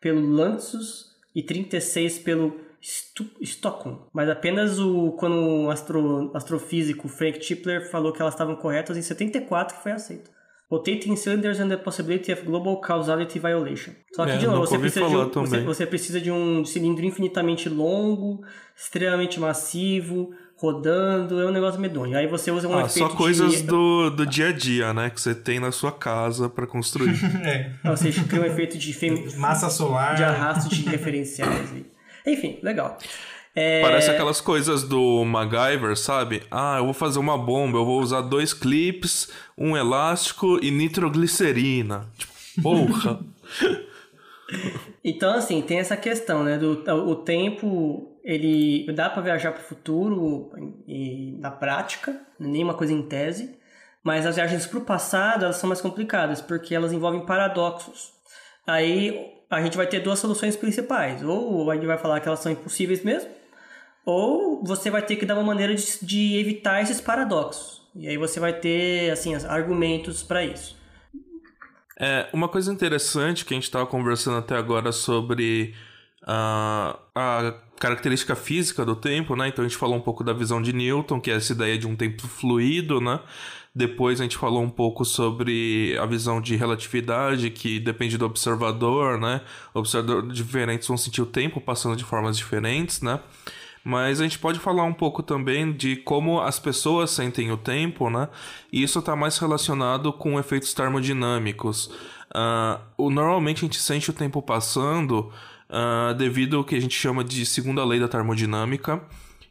pelo 0.00 0.26
Lantzos 0.26 1.12
e 1.34 1.42
36 1.42 2.20
pelo 2.20 2.60
Stockholm. 3.40 3.96
Mas 4.12 4.28
apenas 4.28 4.78
o 4.78 5.12
quando 5.12 5.36
o 5.36 5.70
astro, 5.70 6.30
astrofísico 6.34 7.08
Frank 7.08 7.38
Tipler 7.38 7.90
falou 7.90 8.12
que 8.12 8.20
elas 8.20 8.34
estavam 8.34 8.56
corretas 8.56 8.96
em 8.96 9.02
74 9.02 9.76
que 9.76 9.82
foi 9.82 9.92
aceito. 9.92 10.30
Rotating 10.70 11.14
cylinders 11.14 11.60
and 11.60 11.68
the 11.68 11.76
possibility 11.76 12.32
of 12.32 12.42
global 12.42 12.80
causality 12.80 13.38
violation. 13.38 13.92
Só 14.14 14.24
que, 14.24 14.32
é, 14.32 14.36
de 14.38 14.46
novo, 14.46 14.66
você 14.66 14.78
precisa 14.78 15.06
de, 15.08 15.16
um, 15.16 15.30
você, 15.30 15.60
você 15.60 15.86
precisa 15.86 16.20
de 16.20 16.32
um 16.32 16.64
cilindro 16.64 17.04
infinitamente 17.04 17.68
longo, 17.68 18.42
extremamente 18.74 19.38
massivo, 19.38 20.34
rodando, 20.64 21.40
é 21.40 21.46
um 21.46 21.50
negócio 21.50 21.78
medonho. 21.78 22.16
Aí 22.16 22.26
você 22.26 22.50
usa 22.50 22.66
um 22.66 22.76
ah, 22.76 22.84
efeito 22.84 23.10
só 23.10 23.14
coisas 23.14 23.52
de... 23.52 23.62
do, 23.64 24.10
do 24.10 24.26
dia 24.26 24.48
a 24.48 24.52
dia, 24.52 24.94
né? 24.94 25.10
Que 25.10 25.20
você 25.20 25.34
tem 25.34 25.60
na 25.60 25.70
sua 25.70 25.92
casa 25.92 26.48
para 26.48 26.66
construir. 26.66 27.14
é. 27.44 27.70
Você 27.84 28.10
cria 28.10 28.40
um 28.40 28.44
efeito 28.44 28.78
de... 28.78 28.92
Fem... 28.92 29.28
Massa 29.36 29.68
solar. 29.68 30.14
De 30.14 30.24
arrasto 30.24 30.74
de 30.74 30.82
referenciais. 30.88 31.70
Enfim, 32.26 32.58
legal. 32.62 32.98
É... 33.54 33.82
Parece 33.82 34.10
aquelas 34.10 34.40
coisas 34.40 34.82
do 34.82 35.24
MacGyver, 35.24 35.96
sabe? 35.96 36.42
Ah, 36.50 36.76
eu 36.78 36.84
vou 36.84 36.94
fazer 36.94 37.18
uma 37.18 37.36
bomba, 37.36 37.78
eu 37.78 37.84
vou 37.84 38.00
usar 38.00 38.22
dois 38.22 38.54
clips, 38.54 39.30
um 39.56 39.76
elástico 39.76 40.58
e 40.62 40.70
nitroglicerina. 40.70 42.06
Tipo, 42.16 42.62
porra! 42.62 43.20
então, 45.04 45.34
assim, 45.34 45.60
tem 45.60 45.78
essa 45.78 45.96
questão, 45.96 46.42
né? 46.42 46.56
Do 46.56 46.82
o 47.06 47.14
tempo 47.14 48.13
ele 48.24 48.90
dá 48.94 49.10
para 49.10 49.22
viajar 49.22 49.52
para 49.52 49.60
o 49.60 49.64
futuro 49.64 50.50
e 50.88 51.36
na 51.38 51.50
prática, 51.50 52.18
nenhuma 52.40 52.72
coisa 52.72 52.92
em 52.92 53.02
tese, 53.02 53.58
mas 54.02 54.24
as 54.24 54.36
viagens 54.36 54.66
para 54.66 54.78
o 54.78 54.84
passado 54.84 55.44
elas 55.44 55.56
são 55.56 55.68
mais 55.68 55.80
complicadas 55.82 56.40
porque 56.40 56.74
elas 56.74 56.92
envolvem 56.92 57.26
paradoxos. 57.26 58.12
Aí 58.66 59.30
a 59.50 59.60
gente 59.62 59.76
vai 59.76 59.86
ter 59.86 60.00
duas 60.00 60.18
soluções 60.18 60.56
principais: 60.56 61.22
ou 61.22 61.70
a 61.70 61.74
gente 61.74 61.86
vai 61.86 61.98
falar 61.98 62.20
que 62.20 62.26
elas 62.26 62.40
são 62.40 62.50
impossíveis 62.50 63.04
mesmo, 63.04 63.30
ou 64.06 64.64
você 64.64 64.90
vai 64.90 65.02
ter 65.02 65.16
que 65.16 65.26
dar 65.26 65.34
uma 65.34 65.44
maneira 65.44 65.74
de, 65.74 65.98
de 66.02 66.38
evitar 66.38 66.80
esses 66.80 67.00
paradoxos. 67.02 67.82
E 67.94 68.08
aí 68.08 68.16
você 68.16 68.40
vai 68.40 68.54
ter 68.54 69.10
assim 69.10 69.34
argumentos 69.34 70.22
para 70.22 70.42
isso. 70.44 70.76
É, 72.00 72.28
uma 72.32 72.48
coisa 72.48 72.72
interessante 72.72 73.44
que 73.44 73.54
a 73.54 73.56
gente 73.56 73.64
estava 73.64 73.86
conversando 73.86 74.38
até 74.38 74.56
agora 74.56 74.90
sobre 74.90 75.74
uh, 76.22 76.98
a 77.14 77.54
característica 77.78 78.34
física 78.34 78.84
do 78.84 78.96
tempo, 78.96 79.34
né? 79.36 79.48
Então 79.48 79.64
a 79.64 79.68
gente 79.68 79.76
falou 79.76 79.96
um 79.96 80.00
pouco 80.00 80.22
da 80.22 80.32
visão 80.32 80.62
de 80.62 80.72
Newton, 80.72 81.20
que 81.20 81.30
é 81.30 81.34
essa 81.34 81.52
ideia 81.52 81.76
de 81.76 81.86
um 81.86 81.96
tempo 81.96 82.26
fluido, 82.26 83.00
né? 83.00 83.20
Depois 83.74 84.20
a 84.20 84.22
gente 84.22 84.36
falou 84.36 84.62
um 84.62 84.70
pouco 84.70 85.04
sobre 85.04 85.98
a 85.98 86.06
visão 86.06 86.40
de 86.40 86.54
relatividade, 86.54 87.50
que 87.50 87.80
depende 87.80 88.16
do 88.16 88.24
observador, 88.24 89.18
né? 89.18 89.40
Observadores 89.74 90.32
diferentes 90.36 90.86
vão 90.86 90.96
sentir 90.96 91.20
o 91.22 91.26
tempo 91.26 91.60
passando 91.60 91.96
de 91.96 92.04
formas 92.04 92.36
diferentes, 92.36 93.02
né? 93.02 93.18
Mas 93.82 94.20
a 94.20 94.22
gente 94.22 94.38
pode 94.38 94.60
falar 94.60 94.84
um 94.84 94.94
pouco 94.94 95.22
também 95.22 95.72
de 95.72 95.96
como 95.96 96.40
as 96.40 96.58
pessoas 96.58 97.10
sentem 97.10 97.50
o 97.50 97.56
tempo, 97.56 98.08
né? 98.08 98.28
E 98.72 98.82
isso 98.82 99.00
está 99.00 99.16
mais 99.16 99.36
relacionado 99.38 100.12
com 100.12 100.38
efeitos 100.38 100.72
termodinâmicos. 100.72 101.90
Uh, 102.30 103.10
normalmente 103.10 103.58
a 103.58 103.66
gente 103.66 103.78
sente 103.78 104.08
o 104.08 104.14
tempo 104.14 104.40
passando 104.40 105.30
uh, 105.70 106.14
devido 106.14 106.56
ao 106.56 106.64
que 106.64 106.74
a 106.74 106.80
gente 106.80 106.94
chama 106.94 107.24
de 107.24 107.44
segunda 107.44 107.84
lei 107.84 108.00
da 108.00 108.08
termodinâmica. 108.08 109.02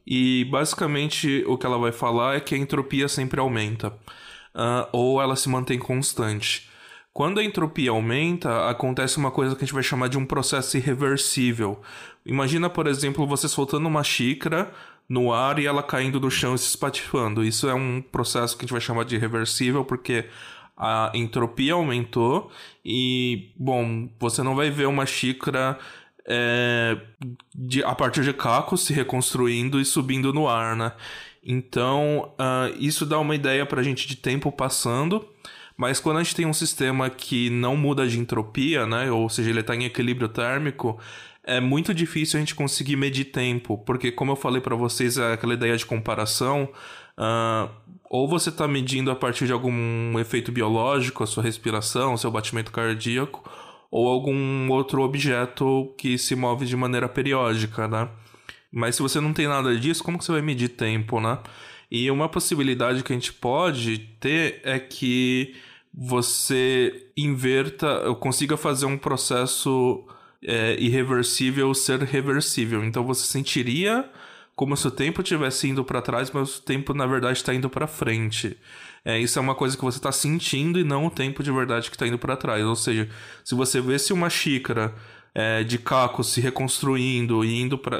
E 0.05 0.45
basicamente 0.45 1.43
o 1.47 1.57
que 1.57 1.65
ela 1.65 1.77
vai 1.77 1.91
falar 1.91 2.35
é 2.35 2.39
que 2.39 2.53
a 2.53 2.57
entropia 2.57 3.07
sempre 3.07 3.39
aumenta, 3.39 3.89
uh, 3.89 4.87
ou 4.91 5.21
ela 5.21 5.35
se 5.35 5.47
mantém 5.47 5.79
constante. 5.79 6.69
Quando 7.13 7.39
a 7.39 7.43
entropia 7.43 7.91
aumenta, 7.91 8.67
acontece 8.67 9.17
uma 9.17 9.29
coisa 9.29 9.55
que 9.55 9.63
a 9.63 9.65
gente 9.65 9.73
vai 9.73 9.83
chamar 9.83 10.09
de 10.09 10.17
um 10.17 10.25
processo 10.25 10.75
irreversível. 10.77 11.79
Imagina, 12.25 12.69
por 12.69 12.87
exemplo, 12.87 13.27
você 13.27 13.47
soltando 13.47 13.87
uma 13.87 14.03
xícara 14.03 14.73
no 15.07 15.31
ar 15.31 15.59
e 15.59 15.67
ela 15.67 15.83
caindo 15.83 16.19
no 16.19 16.31
chão 16.31 16.55
e 16.55 16.57
se 16.57 16.69
espatifando. 16.69 17.43
Isso 17.43 17.69
é 17.69 17.73
um 17.73 18.01
processo 18.01 18.57
que 18.57 18.63
a 18.63 18.65
gente 18.65 18.71
vai 18.71 18.81
chamar 18.81 19.05
de 19.05 19.15
irreversível 19.15 19.85
porque 19.85 20.25
a 20.75 21.11
entropia 21.13 21.73
aumentou 21.73 22.51
e, 22.83 23.51
bom, 23.55 24.09
você 24.19 24.41
não 24.41 24.55
vai 24.55 24.71
ver 24.71 24.87
uma 24.87 25.05
xícara 25.05 25.77
é, 26.27 26.97
de, 27.53 27.83
a 27.83 27.93
partir 27.93 28.23
de 28.23 28.33
cacos 28.33 28.85
se 28.85 28.93
reconstruindo 28.93 29.79
e 29.79 29.85
subindo 29.85 30.33
no 30.33 30.47
ar, 30.47 30.75
né? 30.75 30.93
Então, 31.45 32.31
uh, 32.39 32.73
isso 32.79 33.05
dá 33.05 33.19
uma 33.19 33.35
ideia 33.35 33.65
para 33.65 33.81
a 33.81 33.83
gente 33.83 34.07
de 34.07 34.15
tempo 34.15 34.51
passando, 34.51 35.27
mas 35.75 35.99
quando 35.99 36.17
a 36.17 36.23
gente 36.23 36.35
tem 36.35 36.45
um 36.45 36.53
sistema 36.53 37.09
que 37.09 37.49
não 37.49 37.75
muda 37.75 38.07
de 38.07 38.17
entropia, 38.17 38.85
né? 38.85 39.11
Ou 39.11 39.27
seja, 39.27 39.49
ele 39.49 39.59
está 39.59 39.75
em 39.75 39.83
equilíbrio 39.83 40.29
térmico, 40.29 40.97
é 41.43 41.59
muito 41.59 41.93
difícil 41.93 42.37
a 42.37 42.39
gente 42.39 42.55
conseguir 42.55 42.95
medir 42.95 43.25
tempo, 43.25 43.77
porque 43.79 44.11
como 44.11 44.31
eu 44.31 44.35
falei 44.37 44.61
para 44.61 44.75
vocês, 44.75 45.17
é 45.17 45.33
aquela 45.33 45.53
ideia 45.53 45.75
de 45.75 45.85
comparação, 45.85 46.69
uh, 47.17 47.69
ou 48.09 48.29
você 48.29 48.47
está 48.47 48.65
medindo 48.65 49.11
a 49.11 49.15
partir 49.15 49.45
de 49.45 49.51
algum 49.51 50.17
efeito 50.19 50.51
biológico, 50.51 51.23
a 51.23 51.27
sua 51.27 51.43
respiração, 51.43 52.13
o 52.13 52.17
seu 52.17 52.31
batimento 52.31 52.71
cardíaco, 52.71 53.43
ou 53.93 54.07
algum 54.07 54.71
outro 54.71 55.03
objeto 55.03 55.93
que 55.99 56.17
se 56.17 56.35
move 56.35 56.65
de 56.65 56.75
maneira 56.75 57.07
periódica, 57.07 57.87
né? 57.87 58.09
Mas 58.71 58.95
se 58.95 59.03
você 59.03 59.21
não 59.21 59.31
tem 59.31 59.47
nada 59.47 59.77
disso, 59.77 60.03
como 60.03 60.17
que 60.17 60.25
você 60.25 60.31
vai 60.31 60.41
medir 60.41 60.69
tempo, 60.69 61.21
né? 61.21 61.37
E 61.91 62.09
uma 62.09 62.27
possibilidade 62.27 63.03
que 63.03 63.13
a 63.13 63.15
gente 63.15 63.31
pode 63.31 63.99
ter 64.19 64.61
é 64.63 64.79
que 64.79 65.53
você 65.93 67.05
inverta, 67.15 68.15
consiga 68.19 68.57
fazer 68.57 68.87
um 68.87 68.97
processo 68.97 70.03
é, 70.43 70.75
irreversível 70.79 71.71
ser 71.75 72.01
reversível. 72.01 72.83
Então 72.83 73.03
você 73.03 73.27
sentiria 73.27 74.09
como 74.55 74.75
se 74.75 74.87
o 74.87 74.91
tempo 74.91 75.21
estivesse 75.21 75.67
indo 75.67 75.83
para 75.85 76.01
trás, 76.01 76.31
mas 76.31 76.57
o 76.57 76.61
tempo 76.63 76.95
na 76.95 77.05
verdade 77.05 77.37
está 77.37 77.53
indo 77.53 77.69
para 77.69 77.85
frente. 77.85 78.57
É, 79.05 79.19
isso 79.19 79.37
é 79.37 79.41
uma 79.41 79.55
coisa 79.55 79.75
que 79.75 79.83
você 79.83 79.97
está 79.97 80.11
sentindo 80.11 80.79
e 80.79 80.83
não 80.83 81.07
o 81.07 81.11
tempo 81.11 81.43
de 81.43 81.51
verdade 81.51 81.89
que 81.89 81.95
está 81.95 82.07
indo 82.07 82.17
para 82.17 82.37
trás. 82.37 82.63
Ou 82.63 82.75
seja, 82.75 83.09
se 83.43 83.53
você 83.53 83.81
vê 83.81 83.99
se 83.99 84.13
uma 84.13 84.29
xícara 84.29 84.95
é, 85.35 85.63
de 85.63 85.77
cacos 85.77 86.31
se 86.31 86.39
reconstruindo 86.39 87.43
e 87.43 87.61
indo 87.61 87.77
para 87.77 87.99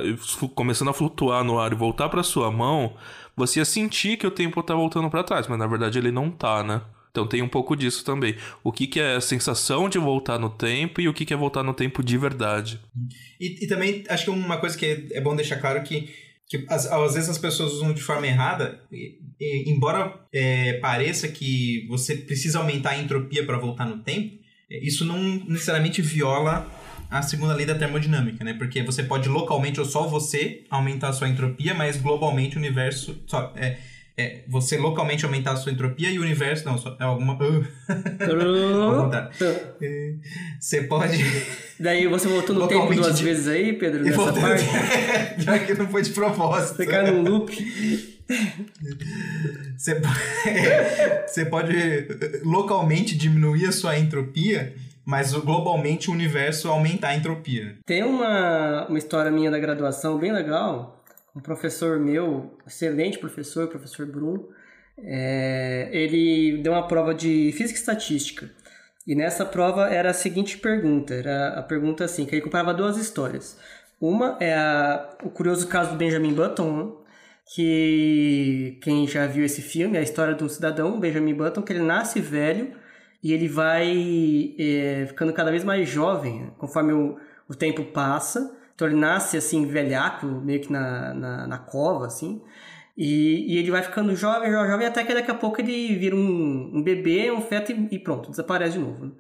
começando 0.56 0.90
a 0.90 0.94
flutuar 0.94 1.44
no 1.44 1.60
ar 1.60 1.74
e 1.74 1.76
voltar 1.76 2.08
para 2.08 2.24
sua 2.24 2.52
mão, 2.52 2.96
você 3.36 3.60
ia 3.60 3.66
sentir 3.66 4.18
que 4.18 4.28
o 4.28 4.32
tempo 4.32 4.62
tá 4.64 4.76
voltando 4.76 5.10
para 5.10 5.24
trás, 5.24 5.48
mas 5.48 5.60
na 5.60 5.68
verdade 5.68 5.98
ele 5.98 6.12
não 6.12 6.30
tá, 6.30 6.64
né? 6.64 6.82
Então 7.14 7.28
tem 7.28 7.44
um 7.44 7.48
pouco 7.48 7.76
disso 7.76 8.04
também. 8.04 8.36
O 8.64 8.72
que, 8.72 8.88
que 8.88 9.00
é 9.00 9.16
a 9.16 9.22
sensação 9.22 9.88
de 9.88 10.00
voltar 10.00 10.40
no 10.40 10.50
tempo 10.50 11.00
e 11.00 11.08
o 11.08 11.14
que, 11.14 11.26
que 11.26 11.34
é 11.34 11.38
voltar 11.38 11.62
no 11.62 11.74
tempo 11.74 12.02
de 12.02 12.18
verdade. 12.18 12.80
E, 13.40 13.66
e 13.66 13.68
também 13.68 14.04
acho 14.10 14.26
que 14.26 14.30
uma 14.32 14.58
coisa 14.58 14.76
que 14.76 15.10
é 15.12 15.22
bom 15.22 15.36
deixar 15.36 15.58
claro 15.58 15.84
que, 15.84 16.10
que 16.48 16.66
às, 16.70 16.86
às 16.86 17.14
vezes 17.14 17.30
as 17.30 17.38
pessoas 17.38 17.74
usam 17.74 17.94
de 17.94 18.02
forma 18.02 18.28
errada, 18.28 18.82
e, 18.92 19.20
e, 19.40 19.70
embora 19.72 20.14
é, 20.32 20.74
pareça 20.74 21.28
que 21.28 21.86
você 21.88 22.16
precisa 22.16 22.60
aumentar 22.60 22.92
a 22.92 22.98
entropia 22.98 23.46
para 23.46 23.58
voltar 23.58 23.86
no 23.86 24.00
tempo, 24.00 24.38
é, 24.70 24.80
isso 24.80 25.06
não 25.06 25.18
necessariamente 25.46 26.02
viola 26.02 26.70
a 27.10 27.22
segunda 27.22 27.54
lei 27.54 27.66
da 27.66 27.76
termodinâmica, 27.76 28.44
né? 28.44 28.54
Porque 28.56 28.82
você 28.82 29.04
pode 29.04 29.30
localmente 29.30 29.80
ou 29.80 29.86
só 29.86 30.08
você 30.08 30.64
aumentar 30.70 31.10
a 31.10 31.14
sua 31.14 31.30
entropia, 31.30 31.74
mas 31.74 31.98
globalmente 31.98 32.56
o 32.56 32.60
universo 32.60 33.22
só, 33.28 33.54
é, 33.56 33.78
é, 34.16 34.44
você 34.48 34.78
localmente 34.78 35.26
aumentar 35.26 35.54
a 35.54 35.56
sua 35.56 35.72
entropia 35.72 36.12
e 36.12 36.20
o 36.20 36.22
universo. 36.22 36.66
Não, 36.66 36.76
é 37.00 37.04
alguma. 37.04 37.38
É, 39.82 40.14
você 40.60 40.84
pode. 40.84 41.18
Daí 41.80 42.08
você 42.08 42.28
voltou 42.28 42.56
no 42.56 42.68
tempo 42.68 42.94
duas 42.94 43.20
vezes 43.20 43.48
aí, 43.48 43.74
Pedro, 43.74 44.04
nessa 44.04 44.32
parte? 44.34 44.64
Já 45.42 45.60
que 45.60 45.74
não 45.74 45.88
foi 45.88 46.04
de 46.04 46.12
propósito. 46.12 46.78
Você 46.78 46.86
cai 46.86 47.12
num 47.12 47.24
loop. 47.24 47.54
Você, 49.76 50.00
você 51.28 51.46
pode 51.46 51.74
localmente 52.44 53.18
diminuir 53.18 53.66
a 53.66 53.72
sua 53.72 53.98
entropia, 53.98 54.74
mas 55.04 55.34
globalmente 55.34 56.10
o 56.10 56.14
universo 56.14 56.70
aumentar 56.70 57.10
a 57.10 57.16
entropia. 57.16 57.76
Tem 57.86 58.04
uma, 58.04 58.86
uma 58.88 58.98
história 58.98 59.32
minha 59.32 59.52
da 59.52 59.60
graduação 59.60 60.18
bem 60.18 60.32
legal 60.32 61.03
um 61.36 61.42
professor 61.42 62.00
meu, 62.00 62.58
excelente 62.66 63.18
professor, 63.18 63.68
professor 63.68 64.06
Bruno, 64.06 64.50
é, 64.98 65.90
ele 65.92 66.62
deu 66.62 66.74
uma 66.74 66.88
prova 66.88 67.14
de 67.14 67.52
física 67.54 67.78
e 67.78 67.82
estatística. 67.82 68.50
E 69.06 69.16
nessa 69.16 69.46
prova 69.46 69.90
era 69.90 70.12
a 70.12 70.14
seguinte 70.14 70.58
pergunta, 70.58 71.14
era 71.14 71.60
a 71.60 71.64
pergunta 71.64 72.06
assim, 72.06 72.26
que 72.26 72.36
ele 72.36 72.42
comparava 72.42 72.74
duas 72.74 72.98
histórias. 72.98 73.58
Uma 74.00 74.38
é 74.40 74.54
a, 74.54 75.10
o 75.24 75.30
curioso 75.30 75.68
caso 75.68 75.92
do 75.92 75.98
Benjamin 75.98 76.34
Button, 76.34 77.04
que 77.54 78.80
quem 78.82 79.08
já 79.08 79.26
viu 79.28 79.44
esse 79.44 79.62
filme, 79.62 79.98
é 79.98 80.00
a 80.00 80.04
história 80.04 80.34
de 80.34 80.44
um 80.44 80.50
cidadão, 80.50 81.00
Benjamin 81.00 81.34
Button, 81.34 81.62
que 81.62 81.74
ele 81.74 81.84
nasce 81.84 82.20
velho 82.22 82.76
e 83.22 83.34
ele 83.34 83.48
vai 83.48 84.56
é, 84.60 85.06
ficando 85.08 85.34
cada 85.34 85.52
vez 85.52 85.64
mais 85.64 85.88
jovem 85.88 86.52
conforme 86.58 86.94
o, 86.94 87.18
o 87.48 87.56
tempo 87.56 87.84
passa. 87.86 88.56
Nasce 88.80 89.38
assim, 89.38 89.66
velhaco, 89.66 90.26
meio 90.26 90.62
que 90.62 90.72
na, 90.72 91.14
na, 91.14 91.48
na 91.48 91.58
cova, 91.58 92.08
assim. 92.08 92.42
E, 92.98 93.54
e, 93.54 93.58
ele 93.58 93.72
vai 93.72 93.82
ficando 93.82 94.16
jovem, 94.16 94.52
jovem, 94.52 94.70
jovem, 94.70 94.88
até 94.88 95.04
que 95.04 95.14
daqui 95.14 95.32
a 95.32 95.36
pouco 95.36 95.60
ele 95.60 95.96
vira 95.96 96.16
um, 96.16 96.72
um 96.76 96.84
bebê, 96.84 97.32
um 97.32 97.42
feto 97.42 97.72
e, 97.72 97.88
e 97.92 98.00
pronto, 98.00 98.30
desaparece 98.30 98.74
de 98.74 98.80
novo. 98.80 99.06
Né? 99.06 99.12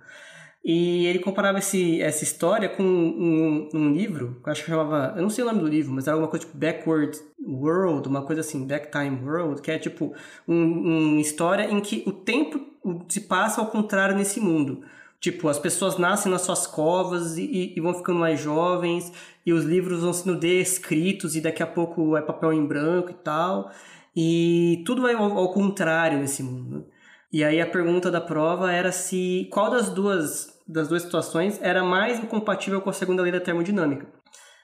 E 0.64 1.06
ele 1.08 1.20
comparava 1.20 1.60
esse, 1.60 2.02
essa 2.02 2.24
história 2.24 2.70
com 2.70 2.84
um, 2.84 3.70
um, 3.74 3.92
livro, 3.92 4.40
que 4.42 4.48
eu 4.48 4.52
acho 4.52 4.64
que 4.64 4.70
chamava, 4.70 5.14
eu 5.18 5.22
não 5.22 5.30
sei 5.30 5.44
o 5.44 5.48
nome 5.48 5.60
do 5.60 5.68
livro, 5.68 5.92
mas 5.92 6.08
era 6.08 6.16
alguma 6.16 6.30
coisa 6.30 6.46
tipo 6.46 6.58
Backward 6.58 7.20
World, 7.46 8.08
uma 8.08 8.22
coisa 8.22 8.40
assim, 8.42 8.66
Backtime 8.66 9.20
World, 9.26 9.62
que 9.62 9.70
é 9.70 9.78
tipo 9.78 10.14
uma 10.48 10.66
um 10.66 11.20
história 11.20 11.70
em 11.70 11.82
que 11.82 12.04
o 12.08 12.14
tempo 12.14 12.62
se 13.10 13.22
passa 13.22 13.60
ao 13.60 13.68
contrário 13.68 14.16
nesse 14.16 14.40
mundo. 14.40 14.86
Tipo, 15.24 15.48
as 15.48 15.58
pessoas 15.58 15.98
nascem 15.98 16.30
nas 16.30 16.42
suas 16.42 16.68
covas 16.68 17.38
e, 17.38 17.72
e, 17.74 17.80
vão 17.80 17.94
ficando 17.94 18.20
mais 18.20 18.42
jovens, 18.42 19.10
e 19.46 19.54
os 19.54 19.64
livros 19.64 20.02
vão 20.02 20.12
sendo 20.12 20.38
descritos, 20.38 21.34
e 21.34 21.40
daqui 21.40 21.64
a 21.64 21.66
pouco 21.66 22.18
é 22.18 22.22
papel 22.22 22.52
em 22.52 22.66
branco 22.66 23.12
e 23.12 23.14
tal. 23.14 23.72
E 24.14 24.84
tudo 24.86 25.02
vai 25.02 25.14
ao, 25.14 25.38
ao 25.38 25.54
contrário 25.54 26.20
nesse 26.20 26.44
mundo. 26.44 26.86
E 27.32 27.42
aí 27.42 27.62
a 27.62 27.66
pergunta 27.66 28.12
da 28.12 28.20
prova 28.20 28.70
era 28.70 28.92
se 28.92 29.48
qual 29.50 29.72
das 29.72 29.90
duas, 29.90 30.62
das 30.68 30.90
duas 30.90 31.04
situações 31.04 31.58
era 31.62 31.86
mais 31.86 32.20
incompatível 32.20 32.82
com 32.82 32.90
a 32.90 32.94
segunda 32.94 33.24
lei 33.24 33.32
da 33.32 33.40
termodinâmica. 33.40 34.06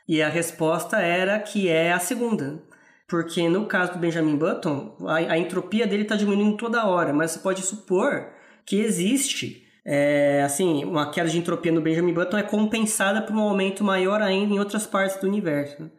E 0.06 0.22
a 0.22 0.28
resposta 0.28 1.00
era 1.00 1.40
que 1.40 1.70
é 1.70 1.94
a 1.94 2.00
segunda. 2.00 2.62
Porque 3.08 3.48
no 3.48 3.66
caso 3.66 3.94
do 3.94 4.00
Benjamin 4.00 4.36
Button, 4.36 4.98
a, 5.08 5.16
a 5.16 5.38
entropia 5.38 5.88
dele 5.88 6.04
está 6.04 6.18
diminuindo 6.18 6.58
toda 6.58 6.86
hora, 6.86 7.14
mas 7.14 7.32
você 7.32 7.40
pode 7.40 7.62
supor 7.62 8.28
que 8.66 8.82
existe 8.82 9.69
é, 9.86 10.44
assim, 10.44 10.84
uma 10.84 11.10
queda 11.10 11.30
de 11.30 11.38
entropia 11.38 11.72
no 11.72 11.82
Benjamin 11.82 12.14
Button 12.14 12.38
é 12.38 12.44
compensada 12.44 13.22
por 13.22 13.36
um 13.36 13.40
aumento 13.40 13.84
maior 13.84 14.22
ainda 14.22 14.54
em 14.54 14.60
outras 14.60 14.86
partes 14.86 15.18
do 15.18 15.28
universo. 15.28 15.82
Né? 15.82 15.90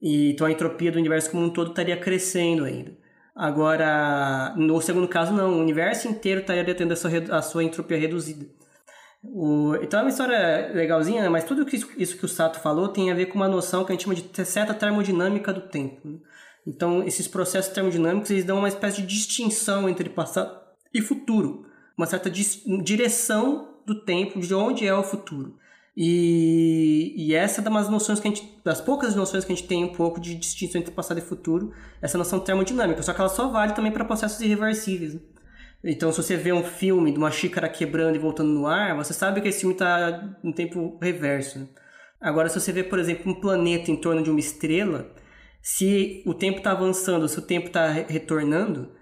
E, 0.00 0.30
então 0.32 0.46
a 0.46 0.50
entropia 0.50 0.92
do 0.92 0.98
universo 0.98 1.30
como 1.30 1.44
um 1.44 1.50
todo 1.50 1.70
estaria 1.70 1.96
crescendo 1.96 2.64
ainda. 2.64 2.96
Agora, 3.34 4.54
no 4.56 4.80
segundo 4.80 5.06
caso, 5.06 5.32
não. 5.32 5.54
O 5.54 5.60
universo 5.60 6.08
inteiro 6.08 6.40
estaria 6.40 6.74
tendo 6.74 6.92
a 6.92 6.96
sua, 6.96 7.10
a 7.30 7.42
sua 7.42 7.62
entropia 7.62 7.96
reduzida. 7.96 8.46
O, 9.22 9.74
então 9.82 10.00
é 10.00 10.02
uma 10.04 10.10
história 10.10 10.72
legalzinha, 10.72 11.22
né? 11.22 11.28
mas 11.28 11.44
tudo 11.44 11.66
isso, 11.72 11.88
isso 11.96 12.16
que 12.16 12.24
o 12.24 12.28
Sato 12.28 12.60
falou 12.60 12.88
tem 12.88 13.10
a 13.10 13.14
ver 13.14 13.26
com 13.26 13.34
uma 13.34 13.48
noção 13.48 13.84
que 13.84 13.92
a 13.92 13.94
gente 13.94 14.04
chama 14.04 14.14
de 14.14 14.44
certa 14.44 14.72
termodinâmica 14.72 15.52
do 15.52 15.62
tempo. 15.62 16.00
Né? 16.08 16.18
Então, 16.66 17.02
esses 17.02 17.26
processos 17.26 17.72
termodinâmicos 17.72 18.30
eles 18.30 18.44
dão 18.44 18.58
uma 18.58 18.68
espécie 18.68 19.02
de 19.02 19.08
distinção 19.08 19.88
entre 19.88 20.08
passado 20.08 20.56
e 20.94 21.00
futuro 21.00 21.67
uma 21.98 22.06
certa 22.06 22.30
direção 22.30 23.74
do 23.84 24.04
tempo, 24.04 24.38
de 24.38 24.54
onde 24.54 24.86
é 24.86 24.94
o 24.94 25.02
futuro. 25.02 25.58
E, 25.96 27.12
e 27.16 27.34
essa 27.34 27.60
é 27.60 27.68
uma 27.68 27.80
das 27.80 27.90
noções 27.90 28.20
que 28.20 28.28
a 28.28 28.30
gente, 28.30 28.60
das 28.64 28.80
poucas 28.80 29.16
noções 29.16 29.44
que 29.44 29.52
a 29.52 29.56
gente 29.56 29.66
tem 29.66 29.82
um 29.82 29.92
pouco 29.92 30.20
de 30.20 30.36
distinção 30.36 30.80
entre 30.80 30.92
passado 30.92 31.18
e 31.18 31.20
futuro, 31.20 31.72
essa 32.00 32.16
noção 32.16 32.38
termodinâmica, 32.38 33.02
só 33.02 33.12
que 33.12 33.20
ela 33.20 33.28
só 33.28 33.48
vale 33.48 33.72
também 33.72 33.90
para 33.90 34.04
processos 34.04 34.40
irreversíveis. 34.40 35.18
Então, 35.82 36.12
se 36.12 36.22
você 36.22 36.36
vê 36.36 36.52
um 36.52 36.62
filme 36.62 37.10
de 37.10 37.18
uma 37.18 37.32
xícara 37.32 37.68
quebrando 37.68 38.14
e 38.14 38.18
voltando 38.20 38.50
no 38.50 38.66
ar, 38.68 38.96
você 38.96 39.12
sabe 39.12 39.40
que 39.40 39.48
esse 39.48 39.60
filme 39.60 39.74
está 39.74 40.36
em 40.42 40.52
tempo 40.52 40.96
reverso. 41.02 41.68
Agora, 42.20 42.48
se 42.48 42.60
você 42.60 42.70
vê, 42.70 42.84
por 42.84 42.98
exemplo, 43.00 43.32
um 43.32 43.40
planeta 43.40 43.90
em 43.90 43.96
torno 43.96 44.22
de 44.22 44.30
uma 44.30 44.40
estrela, 44.40 45.12
se 45.60 46.22
o 46.26 46.34
tempo 46.34 46.58
está 46.58 46.72
avançando, 46.72 47.28
se 47.28 47.38
o 47.38 47.42
tempo 47.42 47.68
está 47.68 47.88
retornando, 47.88 48.92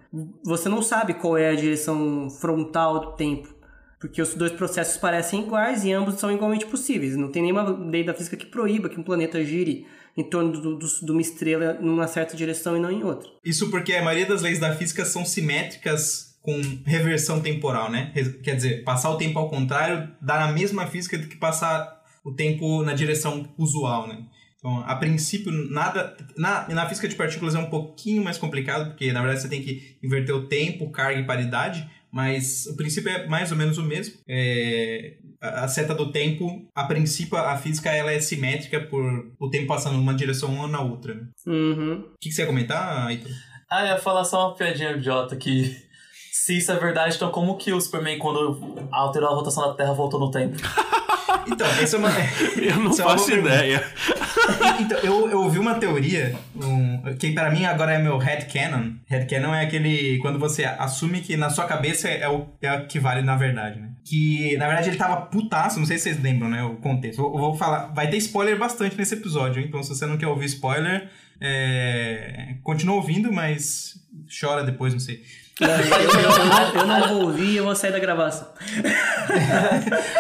você 0.45 0.69
não 0.69 0.83
sabe 0.83 1.15
qual 1.15 1.37
é 1.37 1.51
a 1.51 1.55
direção 1.55 2.29
frontal 2.31 3.01
do 3.01 3.13
tempo. 3.13 3.55
Porque 3.99 4.21
os 4.21 4.35
dois 4.35 4.53
processos 4.53 4.99
parecem 4.99 5.43
iguais 5.43 5.85
e 5.85 5.93
ambos 5.93 6.17
são 6.17 6.31
igualmente 6.31 6.67
possíveis. 6.67 7.17
Não 7.17 7.31
tem 7.31 7.43
nenhuma 7.43 7.63
lei 7.63 8.05
da 8.05 8.15
física 8.15 8.37
que 8.37 8.47
proíba 8.47 8.89
que 8.89 9.01
um 9.01 9.03
planeta 9.03 9.43
gire 9.43 9.87
em 10.17 10.25
torno 10.25 10.53
do, 10.53 10.77
do, 10.77 10.87
de 10.87 11.11
uma 11.11 11.21
estrela 11.21 11.75
numa 11.75 12.07
certa 12.07 12.37
direção 12.37 12.77
e 12.77 12.81
não 12.81 12.91
em 12.91 13.03
outra. 13.03 13.29
Isso 13.45 13.71
porque 13.71 13.95
a 13.95 14.03
maioria 14.03 14.27
das 14.27 14.43
leis 14.43 14.59
da 14.59 14.75
física 14.75 15.05
são 15.05 15.25
simétricas 15.25 16.37
com 16.41 16.61
reversão 16.87 17.41
temporal, 17.41 17.91
né? 17.91 18.13
Quer 18.43 18.55
dizer, 18.55 18.85
passar 18.85 19.11
o 19.11 19.19
tempo 19.19 19.39
ao 19.39 19.51
contrário 19.51 20.11
dá 20.23 20.47
na 20.47 20.53
mesma 20.53 20.87
física 20.87 21.19
do 21.19 21.27
que 21.27 21.37
passar 21.37 22.01
o 22.25 22.33
tempo 22.33 22.83
na 22.83 22.95
direção 22.95 23.53
usual, 23.59 24.07
né? 24.07 24.25
Então, 24.67 24.83
a 24.85 24.97
princípio, 24.97 25.53
nada. 25.71 26.17
Na, 26.37 26.69
na 26.69 26.89
física 26.89 27.07
de 27.07 27.15
partículas 27.15 27.55
é 27.55 27.59
um 27.59 27.71
pouquinho 27.71 28.25
mais 28.25 28.37
complicado, 28.37 28.89
porque 28.89 29.13
na 29.13 29.21
verdade 29.21 29.41
você 29.41 29.49
tem 29.49 29.63
que 29.63 29.97
inverter 30.03 30.35
o 30.35 30.49
tempo, 30.49 30.91
carga 30.91 31.21
e 31.21 31.25
paridade, 31.25 31.89
mas 32.11 32.67
o 32.67 32.75
princípio 32.75 33.09
é 33.09 33.29
mais 33.29 33.53
ou 33.53 33.57
menos 33.57 33.79
o 33.79 33.85
mesmo. 33.85 34.17
É, 34.29 35.19
a 35.41 35.69
seta 35.69 35.95
do 35.95 36.11
tempo, 36.11 36.69
a 36.75 36.83
princípio, 36.83 37.39
a 37.39 37.57
física 37.57 37.91
ela 37.91 38.11
é 38.11 38.19
simétrica 38.19 38.81
por 38.81 39.31
o 39.39 39.49
tempo 39.49 39.69
passando 39.69 39.99
numa 39.99 40.15
direção 40.15 40.59
ou 40.59 40.67
na 40.67 40.81
outra. 40.81 41.15
Né? 41.15 41.29
Uhum. 41.47 42.01
O 42.01 42.19
que, 42.21 42.29
que 42.29 42.33
você 42.33 42.43
ia 42.43 42.49
comentar, 42.49 43.07
Aitor? 43.07 43.31
Ah, 43.71 43.83
eu 43.83 43.87
ia 43.95 43.99
falar 43.99 44.25
só 44.25 44.49
uma 44.49 44.57
piadinha 44.57 44.97
idiota 44.97 45.37
que. 45.37 45.77
Se 46.33 46.59
isso 46.59 46.71
é 46.71 46.77
verdade, 46.77 47.15
então 47.15 47.31
como 47.31 47.57
que 47.57 47.73
o 47.73 47.81
Superman, 47.81 48.19
quando 48.19 48.89
alterou 48.93 49.31
a 49.31 49.35
rotação 49.35 49.69
da 49.69 49.75
Terra, 49.75 49.93
voltou 49.93 50.21
no 50.21 50.31
tempo? 50.31 50.57
Então, 51.47 51.67
essa 51.67 51.97
é 51.97 51.99
uma. 51.99 52.11
Eu 52.61 52.77
não 52.77 52.91
é 52.91 52.95
faço 52.95 53.33
ideia. 53.33 53.85
então, 54.81 54.99
eu, 54.99 55.29
eu 55.31 55.41
ouvi 55.43 55.59
uma 55.59 55.75
teoria, 55.75 56.35
um, 56.55 57.03
que 57.19 57.33
para 57.33 57.51
mim 57.51 57.65
agora 57.65 57.95
é 57.95 57.99
meu 57.99 58.19
headcanon. 58.19 58.93
Headcanon 59.09 59.55
é 59.55 59.63
aquele. 59.65 60.19
quando 60.19 60.39
você 60.39 60.65
assume 60.65 61.21
que 61.21 61.37
na 61.37 61.51
sua 61.51 61.65
cabeça 61.67 62.09
é 62.09 62.29
o, 62.29 62.47
é 62.61 62.73
o 62.73 62.87
que 62.87 62.99
vale 62.99 63.23
na 63.23 63.37
verdade, 63.37 63.81
né? 63.81 63.91
Que 64.05 64.57
na 64.57 64.67
verdade 64.67 64.91
ele 64.91 64.97
tava 64.97 65.23
putaço, 65.23 65.79
não 65.79 65.87
sei 65.87 65.99
se 65.99 66.05
vocês 66.05 66.23
lembram, 66.23 66.49
né? 66.49 66.63
O 66.63 66.77
contexto. 66.77 67.21
Eu, 67.21 67.27
eu 67.27 67.39
vou 67.39 67.55
falar. 67.55 67.87
Vai 67.95 68.09
ter 68.09 68.17
spoiler 68.19 68.59
bastante 68.59 68.97
nesse 68.97 69.15
episódio, 69.15 69.63
então 69.63 69.83
se 69.83 69.89
você 69.89 70.07
não 70.07 70.17
quer 70.17 70.29
ouvir 70.29 70.47
spoiler, 70.47 71.09
é, 71.41 72.57
continua 72.63 72.97
ouvindo, 72.97 73.33
mas 73.33 73.97
chora 74.41 74.65
depois, 74.65 74.93
não 74.93 75.01
sei. 75.01 75.23
Não, 75.59 75.69
eu, 75.69 76.11
eu, 76.11 76.47
não, 76.47 76.75
eu, 76.75 76.87
não, 76.87 77.09
vou 77.09 77.23
ouvir 77.29 77.53
e 77.53 77.57
eu 77.57 77.65
vou 77.65 77.75
sair 77.75 77.91
da 77.91 77.99
gravação. 77.99 78.49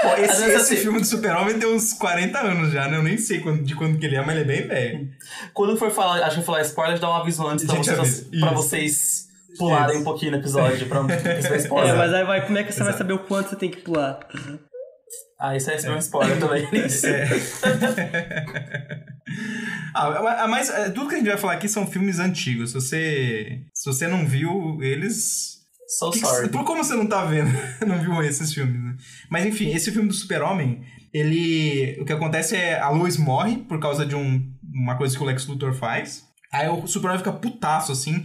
Pô, 0.02 0.22
esse, 0.22 0.44
esse 0.44 0.56
assim, 0.56 0.76
filme 0.76 0.98
do 0.98 1.06
Super-Homem 1.06 1.58
tem 1.58 1.68
uns 1.68 1.92
40 1.92 2.38
anos 2.38 2.72
já, 2.72 2.88
né? 2.88 2.96
Eu 2.96 3.02
nem 3.02 3.18
sei 3.18 3.40
quando, 3.40 3.62
de 3.62 3.74
quando 3.74 3.98
que 3.98 4.06
ele 4.06 4.16
é, 4.16 4.24
mas 4.24 4.34
ele 4.34 4.40
é 4.40 4.44
bem 4.44 4.66
velho. 4.66 5.10
Quando 5.52 5.76
for 5.76 5.90
falar, 5.90 6.24
acho 6.24 6.40
que 6.40 6.46
falar 6.46 6.62
spoiler, 6.62 6.98
dá 6.98 7.10
um 7.10 7.16
aviso 7.16 7.46
antes 7.46 7.66
pra 7.66 7.76
vocês, 7.76 8.20
pra 8.40 8.50
vocês 8.52 9.28
pularem 9.58 9.92
Isso. 9.92 10.00
um 10.00 10.04
pouquinho 10.04 10.32
no 10.32 10.38
episódio 10.38 10.86
pra 10.86 11.02
não 11.04 11.56
spoiler. 11.56 11.94
É, 11.94 11.96
mas 11.96 12.14
aí 12.14 12.24
vai, 12.24 12.46
como 12.46 12.56
é 12.56 12.64
que 12.64 12.72
você 12.72 12.82
vai 12.82 12.92
saber 12.94 13.12
o 13.12 13.18
quanto 13.18 13.50
você 13.50 13.56
tem 13.56 13.70
que 13.70 13.82
pular? 13.82 14.20
Ah, 15.38 15.54
isso 15.54 15.70
é, 15.70 15.76
é. 15.76 15.90
um 15.90 15.98
spoiler 15.98 16.38
também. 16.40 16.66
é. 17.04 17.28
ah, 19.94 20.46
mas 20.48 20.70
é, 20.70 20.90
tudo 20.90 21.08
que 21.08 21.14
a 21.14 21.18
gente 21.18 21.28
vai 21.28 21.36
falar 21.36 21.52
aqui 21.54 21.68
são 21.68 21.86
filmes 21.86 22.18
antigos. 22.18 22.70
Se 22.70 22.74
você, 22.74 23.60
se 23.74 23.84
você 23.86 24.08
não 24.08 24.26
viu 24.26 24.82
eles. 24.82 25.56
So 25.88 26.10
que 26.10 26.20
sorry. 26.20 26.44
Que, 26.44 26.52
por 26.52 26.64
como 26.64 26.82
você 26.82 26.94
não 26.94 27.06
tá 27.06 27.24
vendo? 27.24 27.50
não 27.86 28.00
viu 28.00 28.22
esses 28.22 28.52
filmes, 28.52 28.82
né? 28.82 28.96
Mas 29.30 29.44
enfim, 29.44 29.74
esse 29.74 29.92
filme 29.92 30.08
do 30.08 30.14
Super-Homem, 30.14 30.82
ele. 31.12 31.98
O 32.00 32.04
que 32.04 32.12
acontece 32.14 32.56
é 32.56 32.80
a 32.80 32.88
Lois 32.88 33.18
morre 33.18 33.58
por 33.58 33.78
causa 33.78 34.06
de 34.06 34.16
um, 34.16 34.42
uma 34.72 34.96
coisa 34.96 35.14
que 35.14 35.22
o 35.22 35.26
Lex 35.26 35.46
Luthor 35.46 35.74
faz. 35.74 36.24
Aí 36.52 36.68
o 36.68 36.86
Superman 36.86 37.18
fica 37.18 37.32
putaço, 37.32 37.92
assim, 37.92 38.24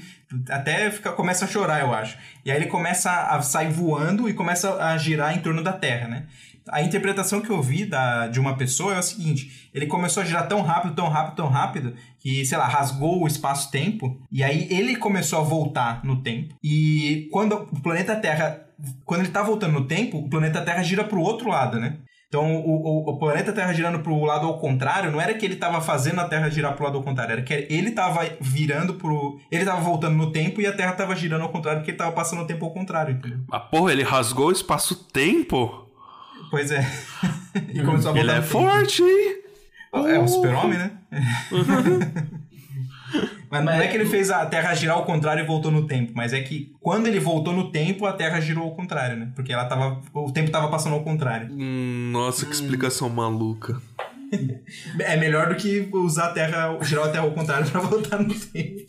até 0.50 0.90
fica, 0.92 1.12
começa 1.12 1.44
a 1.44 1.48
chorar, 1.48 1.82
eu 1.82 1.94
acho. 1.94 2.18
E 2.46 2.52
aí 2.52 2.58
ele 2.58 2.68
começa 2.68 3.12
a 3.12 3.42
sair 3.42 3.72
voando 3.72 4.30
e 4.30 4.34
começa 4.34 4.82
a 4.82 4.98
girar 4.98 5.36
em 5.36 5.42
torno 5.42 5.64
da 5.64 5.74
Terra, 5.74 6.08
né? 6.08 6.28
A 6.70 6.82
interpretação 6.82 7.42
que 7.42 7.50
eu 7.50 7.62
vi 7.62 7.86
da, 7.86 8.28
de 8.28 8.40
uma 8.40 8.56
pessoa 8.56 8.96
é 8.96 9.00
o 9.00 9.04
seguinte: 9.04 9.70
ele 9.74 9.88
começou 9.88 10.22
a 10.22 10.26
girar 10.26 10.48
tão 10.48 10.62
rápido, 10.62 10.96
tão 10.96 11.10
rápido, 11.10 11.36
tão 11.36 11.48
rápido, 11.48 11.96
que, 12.20 12.46
sei 12.46 12.58
lá, 12.58 12.68
rasgou 12.68 13.24
o 13.24 13.28
espaço-tempo, 13.28 14.20
e 14.32 14.44
aí 14.44 14.68
ele 14.70 14.96
começou 14.96 15.40
a 15.40 15.44
voltar 15.44 16.04
no 16.04 16.22
tempo. 16.22 16.56
E 16.64 17.28
quando 17.32 17.54
o 17.56 17.82
planeta 17.82 18.16
Terra. 18.16 18.68
Quando 19.06 19.22
ele 19.22 19.30
tá 19.30 19.44
voltando 19.44 19.74
no 19.74 19.86
tempo, 19.86 20.18
o 20.18 20.28
planeta 20.28 20.60
Terra 20.60 20.82
gira 20.82 21.04
pro 21.04 21.22
outro 21.22 21.50
lado, 21.50 21.80
né? 21.80 22.00
Então, 22.32 22.56
o, 22.56 22.82
o, 22.82 23.10
o 23.10 23.20
planeta 23.20 23.52
Terra 23.52 23.74
girando 23.74 24.00
para 24.00 24.14
o 24.14 24.24
lado 24.24 24.48
ao 24.48 24.58
contrário, 24.58 25.12
não 25.12 25.20
era 25.20 25.34
que 25.34 25.46
ele 25.46 25.56
estava 25.56 25.82
fazendo 25.82 26.22
a 26.22 26.24
Terra 26.24 26.50
girar 26.50 26.74
para 26.74 26.84
o 26.84 26.86
lado 26.86 26.98
ao 26.98 27.04
contrário, 27.04 27.34
era 27.34 27.42
que 27.42 27.54
ele 27.54 27.90
estava 27.90 28.22
virando 28.40 28.94
pro. 28.94 29.38
Ele 29.52 29.64
estava 29.64 29.82
voltando 29.82 30.16
no 30.16 30.32
tempo 30.32 30.62
e 30.62 30.66
a 30.66 30.72
Terra 30.72 30.94
estava 30.94 31.14
girando 31.14 31.42
ao 31.42 31.50
contrário, 31.50 31.82
porque 31.82 31.92
ele 31.92 31.96
estava 31.96 32.14
passando 32.14 32.44
o 32.44 32.48
tempo 32.48 32.64
ao 32.64 32.72
contrário, 32.72 33.16
entendeu? 33.16 33.40
Mas, 33.50 33.64
porra, 33.64 33.92
ele 33.92 34.04
rasgou 34.04 34.48
o 34.48 34.52
espaço-tempo? 34.54 35.81
Pois 36.52 36.70
é. 36.70 36.86
e 37.74 37.82
começou 37.82 38.12
a 38.12 38.14
voltar 38.14 38.20
Ele 38.20 38.32
é 38.32 38.42
forte, 38.42 39.02
hein? 39.02 39.38
É 39.94 40.20
o 40.20 40.28
super-homem, 40.28 40.78
né? 40.78 40.92
Mas 43.50 43.66
não 43.66 43.74
é 43.74 43.88
que 43.88 43.98
ele 43.98 44.06
fez 44.06 44.32
a 44.32 44.46
Terra 44.46 44.74
girar 44.74 44.96
ao 44.96 45.04
contrário 45.04 45.44
e 45.44 45.46
voltou 45.46 45.70
no 45.70 45.86
tempo, 45.86 46.14
mas 46.16 46.32
é 46.32 46.40
que 46.40 46.74
quando 46.80 47.08
ele 47.08 47.20
voltou 47.20 47.52
no 47.54 47.70
tempo, 47.70 48.06
a 48.06 48.14
Terra 48.14 48.40
girou 48.40 48.64
ao 48.64 48.72
contrário, 48.74 49.18
né? 49.18 49.30
Porque 49.36 49.52
ela 49.52 49.66
tava. 49.66 50.02
O 50.14 50.32
tempo 50.32 50.50
tava 50.50 50.70
passando 50.70 50.94
ao 50.94 51.04
contrário. 51.04 51.50
Hum, 51.52 52.12
nossa, 52.14 52.46
que 52.46 52.54
explicação 52.54 53.10
hum. 53.10 53.16
maluca. 53.16 53.82
É 54.98 55.18
melhor 55.18 55.50
do 55.50 55.56
que 55.56 55.90
usar 55.92 56.28
a 56.28 56.32
Terra, 56.32 56.78
girar 56.82 57.08
a 57.08 57.10
Terra 57.10 57.26
ao 57.26 57.32
contrário 57.32 57.70
pra 57.70 57.82
voltar 57.82 58.18
no 58.18 58.34
tempo. 58.34 58.86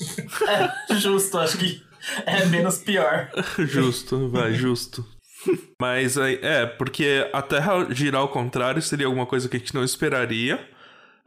É, 0.49 0.95
justo, 0.95 1.37
acho 1.37 1.59
que 1.59 1.83
é 2.25 2.45
menos 2.47 2.79
pior. 2.79 3.29
justo, 3.59 4.29
vai, 4.29 4.55
justo. 4.55 5.05
Mas 5.81 6.17
é, 6.17 6.67
porque 6.67 7.29
a 7.33 7.43
Terra 7.43 7.87
girar 7.91 8.21
ao 8.21 8.29
contrário 8.29 8.81
seria 8.81 9.07
alguma 9.07 9.27
coisa 9.27 9.49
que 9.49 9.57
a 9.57 9.59
gente 9.59 9.75
não 9.75 9.83
esperaria, 9.83 10.61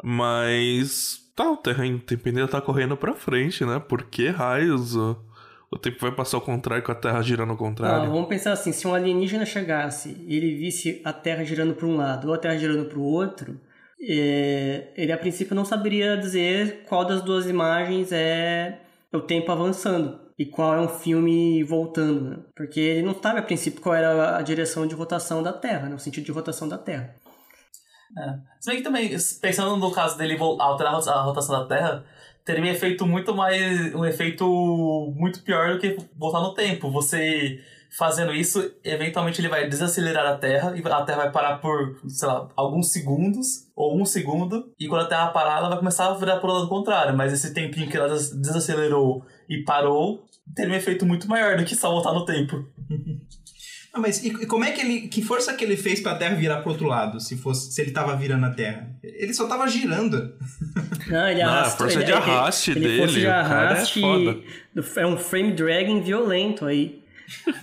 mas 0.01 1.25
Tá, 1.35 1.51
o 1.51 1.57
Terra 1.57 1.83
ainda 1.83 2.47
tá 2.47 2.61
correndo 2.61 2.95
pra 2.95 3.13
frente, 3.13 3.65
né? 3.65 3.77
Por 3.77 4.03
que 4.03 4.29
raios 4.29 4.95
o, 4.95 5.17
o 5.69 5.77
tempo 5.77 5.97
vai 5.99 6.11
passar 6.11 6.37
ao 6.37 6.41
contrário 6.41 6.81
com 6.81 6.93
a 6.93 6.95
Terra 6.95 7.21
girando 7.21 7.49
ao 7.49 7.57
contrário? 7.57 8.09
Vamos 8.09 8.29
pensar 8.29 8.53
assim, 8.53 8.71
se 8.71 8.87
um 8.87 8.93
alienígena 8.93 9.45
chegasse 9.45 10.15
e 10.25 10.37
ele 10.37 10.55
visse 10.55 11.01
a 11.03 11.11
Terra 11.11 11.43
girando 11.43 11.73
para 11.73 11.85
um 11.85 11.97
lado 11.97 12.29
ou 12.29 12.33
a 12.33 12.37
Terra 12.37 12.57
girando 12.57 12.85
para 12.85 12.97
o 12.97 13.03
outro, 13.03 13.59
é, 14.01 14.93
ele 14.95 15.11
a 15.11 15.17
princípio 15.17 15.53
não 15.53 15.65
saberia 15.65 16.15
dizer 16.15 16.85
qual 16.87 17.03
das 17.03 17.21
duas 17.21 17.49
imagens 17.49 18.13
é 18.13 18.79
o 19.15 19.21
tempo 19.21 19.51
avançando 19.51 20.19
e 20.37 20.45
qual 20.45 20.75
é 20.75 20.81
um 20.81 20.87
filme 20.87 21.63
voltando, 21.63 22.29
né? 22.29 22.37
Porque 22.55 22.79
ele 22.79 23.03
não 23.03 23.15
sabe 23.19 23.39
a 23.39 23.43
princípio 23.43 23.81
qual 23.81 23.95
era 23.95 24.37
a 24.37 24.41
direção 24.41 24.85
de 24.85 24.93
rotação 24.93 25.41
da 25.41 25.53
Terra, 25.53 25.87
né? 25.87 25.95
o 25.95 25.99
sentido 25.99 26.25
de 26.25 26.31
rotação 26.31 26.67
da 26.67 26.77
Terra. 26.77 27.15
É. 28.17 28.39
Se 28.59 28.69
bem 28.69 28.77
que 28.77 28.83
também, 28.83 29.09
pensando 29.41 29.75
no 29.77 29.91
caso 29.91 30.17
dele 30.17 30.37
alterar 30.39 30.93
a 30.93 31.21
rotação 31.23 31.59
da 31.59 31.67
Terra, 31.67 32.05
teria 32.43 32.63
um 32.63 32.67
efeito 32.67 33.05
muito 33.05 33.33
mais. 33.35 33.93
um 33.95 34.05
efeito 34.05 34.45
muito 35.15 35.41
pior 35.41 35.73
do 35.73 35.79
que 35.79 35.97
voltar 36.15 36.41
no 36.41 36.53
tempo. 36.53 36.91
Você 36.91 37.59
fazendo 37.97 38.33
isso, 38.33 38.71
eventualmente 38.83 39.39
ele 39.39 39.47
vai 39.47 39.69
desacelerar 39.69 40.25
a 40.25 40.37
Terra 40.37 40.75
e 40.75 40.85
a 40.85 41.01
Terra 41.03 41.23
vai 41.23 41.31
parar 41.31 41.57
por, 41.57 41.97
sei 42.07 42.27
lá, 42.27 42.49
alguns 42.55 42.91
segundos 42.91 43.67
ou 43.75 43.99
um 43.99 44.05
segundo. 44.05 44.73
E 44.79 44.87
quando 44.87 45.03
a 45.03 45.07
Terra 45.07 45.27
parar, 45.27 45.59
ela 45.59 45.69
vai 45.69 45.77
começar 45.77 46.07
a 46.07 46.13
virar 46.13 46.37
pro 46.37 46.51
lado 46.51 46.67
contrário. 46.67 47.15
Mas 47.15 47.31
esse 47.31 47.53
tempinho 47.53 47.89
que 47.89 47.97
ela 47.97 48.09
desacelerou 48.09 49.25
e 49.49 49.63
parou 49.63 50.25
teria 50.53 50.73
um 50.73 50.77
efeito 50.77 51.05
muito 51.05 51.27
maior 51.27 51.57
do 51.57 51.63
que 51.63 51.75
só 51.75 51.89
voltar 51.89 52.13
no 52.13 52.25
tempo. 52.25 52.65
Ah, 53.95 53.99
mas 53.99 54.21
e, 54.21 54.27
e, 54.27 54.45
como 54.45 54.65
é 54.65 54.71
que 54.71 54.81
ele. 54.81 55.07
Que 55.07 55.21
força 55.21 55.53
que 55.53 55.63
ele 55.63 55.77
fez 55.77 56.01
pra 56.01 56.15
Terra 56.15 56.35
virar 56.35 56.57
pro 56.57 56.71
outro 56.71 56.85
lado, 56.85 57.17
se 57.21 57.37
fosse 57.37 57.71
se 57.71 57.81
ele 57.81 57.91
tava 57.91 58.13
virando 58.17 58.45
a 58.45 58.49
Terra? 58.49 58.89
Ele 59.01 59.33
só 59.33 59.47
tava 59.47 59.65
girando. 59.69 60.33
Não, 61.07 61.29
ele 61.29 61.41
arrastou. 61.41 61.85
a 61.85 61.89
força 61.89 61.99
ele, 61.99 62.03
de 62.03 62.11
arraste 62.11 62.71
ele, 62.71 62.79
dele. 62.81 63.01
Ele 63.03 63.19
de 63.21 63.27
arraste, 63.27 64.01
é, 64.03 65.01
é 65.01 65.07
um 65.07 65.15
frame 65.15 65.53
dragging 65.53 66.01
violento 66.01 66.65
aí. 66.65 67.04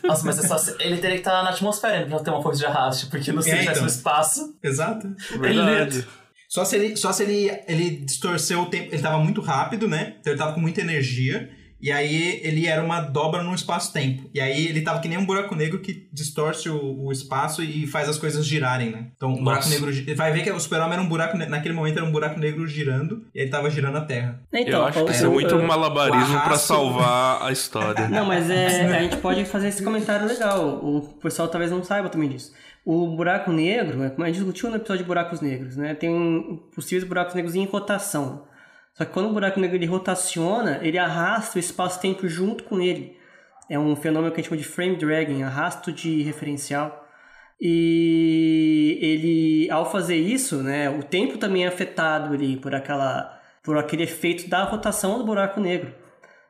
Nossa, 0.03 0.25
mas 0.25 0.39
é 0.39 0.47
só, 0.47 0.57
ele 0.81 0.99
teria 0.99 1.17
que 1.17 1.23
estar 1.23 1.43
na 1.43 1.51
atmosfera 1.51 2.07
pra 2.07 2.21
ter 2.21 2.31
uma 2.31 2.43
força 2.43 2.61
de 2.61 2.67
arraste, 2.67 3.07
porque 3.07 3.33
não 3.33 3.43
sei 3.43 3.53
é, 3.53 3.63
então. 3.65 3.83
no 3.83 3.87
espaço. 3.89 4.57
Exato. 4.63 5.15
Verdade. 5.39 5.99
Ele, 5.99 6.07
só 6.49 6.65
se 6.65 6.77
ele, 6.77 6.97
só 6.97 7.13
se 7.13 7.23
ele, 7.23 7.51
ele 7.67 7.91
distorceu 8.05 8.61
o 8.61 8.67
tempo. 8.67 8.95
Ele 8.95 9.03
tava 9.03 9.19
muito 9.19 9.41
rápido, 9.41 9.89
né? 9.89 10.17
Então 10.21 10.33
ele 10.33 10.39
tava 10.39 10.53
com 10.53 10.61
muita 10.61 10.81
energia. 10.81 11.51
E 11.83 11.91
aí 11.91 12.41
ele 12.45 12.67
era 12.67 12.83
uma 12.83 13.01
dobra 13.01 13.43
no 13.43 13.53
espaço-tempo. 13.53 14.31
E 14.33 14.41
aí 14.41 14.69
ele 14.69 14.83
tava 14.83 15.01
que 15.01 15.09
nem 15.09 15.19
um 15.19 15.27
buraco 15.27 15.55
negro 15.57 15.81
que 15.81 16.09
distorce 16.13 16.69
o, 16.69 17.07
o 17.07 17.11
espaço 17.11 17.63
e 17.63 17.89
faz 17.89 18.09
as 18.09 18.17
coisas 18.17 18.47
girarem, 18.47 18.91
né? 18.91 19.09
Então 19.17 19.35
o 19.35 19.43
buraco 19.43 19.69
negro. 19.69 19.91
Vai 20.15 20.33
ver 20.33 20.45
que 20.45 20.53
o 20.53 20.61
super-homem 20.61 20.95
era 20.95 21.03
um 21.03 21.09
buraco. 21.09 21.37
Naquele 21.37 21.75
momento 21.75 21.97
era 21.97 22.07
um 22.07 22.13
buraco 22.13 22.39
negro 22.39 22.67
girando 22.69 23.27
e 23.35 23.41
ele 23.41 23.51
tava 23.51 23.69
girando 23.69 23.99
a 23.99 24.03
Terra. 24.03 24.41
Então, 24.53 24.81
eu 24.81 24.87
acho 24.87 25.05
que 25.05 25.11
isso 25.11 25.27
é 25.27 25.29
muito 25.29 25.57
um 25.57 25.67
malabarismo 25.67 26.41
para 26.41 26.57
salvar 26.57 27.43
a 27.43 27.51
história. 27.51 28.09
Não, 28.09 28.27
mas 28.27 28.49
é, 28.49 28.87
a 28.87 29.03
gente 29.03 29.17
pode 29.17 29.45
fazer 29.45 29.69
esse 29.69 29.83
comentário 29.83 30.27
legal. 30.27 30.81
O 30.85 31.03
pessoal 31.21 31.49
talvez 31.49 31.71
não 31.71 31.83
saiba 31.83 32.09
também 32.09 32.29
disso. 32.29 32.53
O 32.85 33.17
buraco 33.17 33.53
negro, 33.53 34.03
é 34.03 34.11
como 34.11 34.25
a 34.25 34.27
gente 34.27 34.37
discutiu 34.37 34.69
no 34.69 34.77
episódio 34.77 35.03
de 35.03 35.09
buracos 35.09 35.41
negros, 35.41 35.77
né? 35.77 35.95
Tem 35.95 36.11
um, 36.11 36.57
possíveis 36.75 37.05
buracos 37.05 37.35
negros 37.35 37.55
em 37.55 37.65
rotação. 37.65 38.45
Só 38.95 39.05
que 39.05 39.13
quando 39.13 39.31
o 39.31 39.33
buraco 39.33 39.59
negro 39.59 39.77
ele 39.77 39.87
rotaciona, 39.87 40.79
ele 40.83 40.99
arrasta 40.99 41.59
o 41.59 41.61
espaço-tempo 41.61 42.29
junto 42.29 42.65
com 42.65 42.81
ele. 42.81 43.17
É 43.69 43.79
um 43.79 43.97
fenômeno 43.97 44.33
que 44.33 44.41
a 44.41 44.43
gente 44.43 44.51
chama 44.51 44.61
de 44.61 44.69
frame 44.69 44.97
dragging, 44.97 45.43
arrasto 45.43 45.93
de 45.93 46.23
referencial. 46.23 47.09
E 47.61 48.99
ele, 49.01 49.71
ao 49.71 49.91
fazer 49.91 50.17
isso, 50.17 50.63
né, 50.63 50.91
o 50.91 51.03
tempo 51.03 51.39
também 51.39 51.65
é 51.65 51.69
afetado 51.69 52.35
ali 52.35 52.57
por, 52.57 52.75
aquela, 52.75 53.41
por 53.63 53.79
aquele 53.79 54.03
efeito 54.03 54.49
da 54.49 54.65
rotação 54.65 55.17
do 55.17 55.25
buraco 55.25 55.61
negro. 55.61 55.95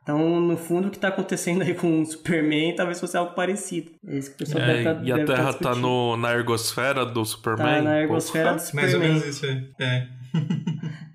Então, 0.02 0.40
no 0.40 0.56
fundo, 0.56 0.88
o 0.88 0.90
que 0.90 0.96
está 0.96 1.08
acontecendo 1.08 1.62
aí 1.62 1.74
com 1.74 2.00
o 2.00 2.06
Superman 2.06 2.74
talvez 2.74 2.98
fosse 2.98 3.16
algo 3.16 3.34
parecido. 3.34 3.92
É 4.08 4.16
isso 4.16 4.30
que 4.30 4.34
o 4.34 4.38
pessoal 4.38 4.64
é, 4.64 4.66
deve 4.66 4.84
tá, 4.84 5.00
E 5.04 5.12
a 5.12 5.18
tá 5.18 5.34
Terra 5.34 5.50
está 5.50 5.74
na 6.16 6.32
ergosfera 6.32 7.06
do 7.06 7.24
Superman? 7.24 7.76
Tá 7.76 7.82
na 7.82 8.00
ergosfera 8.00 8.54
do 8.54 8.60
Superman. 8.60 8.82
Mais 8.82 8.94
ou 8.94 9.00
menos 9.00 9.26
isso, 9.26 9.46
é. 9.46 9.64
é. 9.80 10.21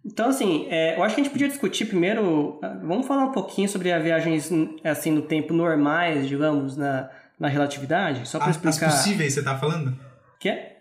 Então, 0.06 0.30
assim, 0.30 0.67
é, 0.69 0.97
eu 0.97 1.03
acho 1.03 1.13
que 1.13 1.21
a 1.21 1.23
gente 1.23 1.34
podia 1.34 1.47
discutir 1.47 1.86
primeiro. 1.86 2.60
Ah, 2.63 2.77
vamos 2.82 3.06
falar 3.06 3.25
um 3.25 3.32
pouquinho 3.32 3.69
sobre 3.69 3.91
as 3.91 4.01
viagens 4.01 4.49
assim, 4.84 5.12
no 5.12 5.21
tempo 5.21 5.53
normais, 5.53 6.27
digamos, 6.27 6.77
na, 6.77 7.10
na 7.39 7.47
relatividade? 7.47 8.27
Só 8.27 8.39
para 8.39 8.49
explicar. 8.49 8.88
As 8.88 8.95
possíveis, 8.95 9.34
você 9.34 9.43
tá 9.43 9.58
falando? 9.58 9.95
Quê? 10.39 10.77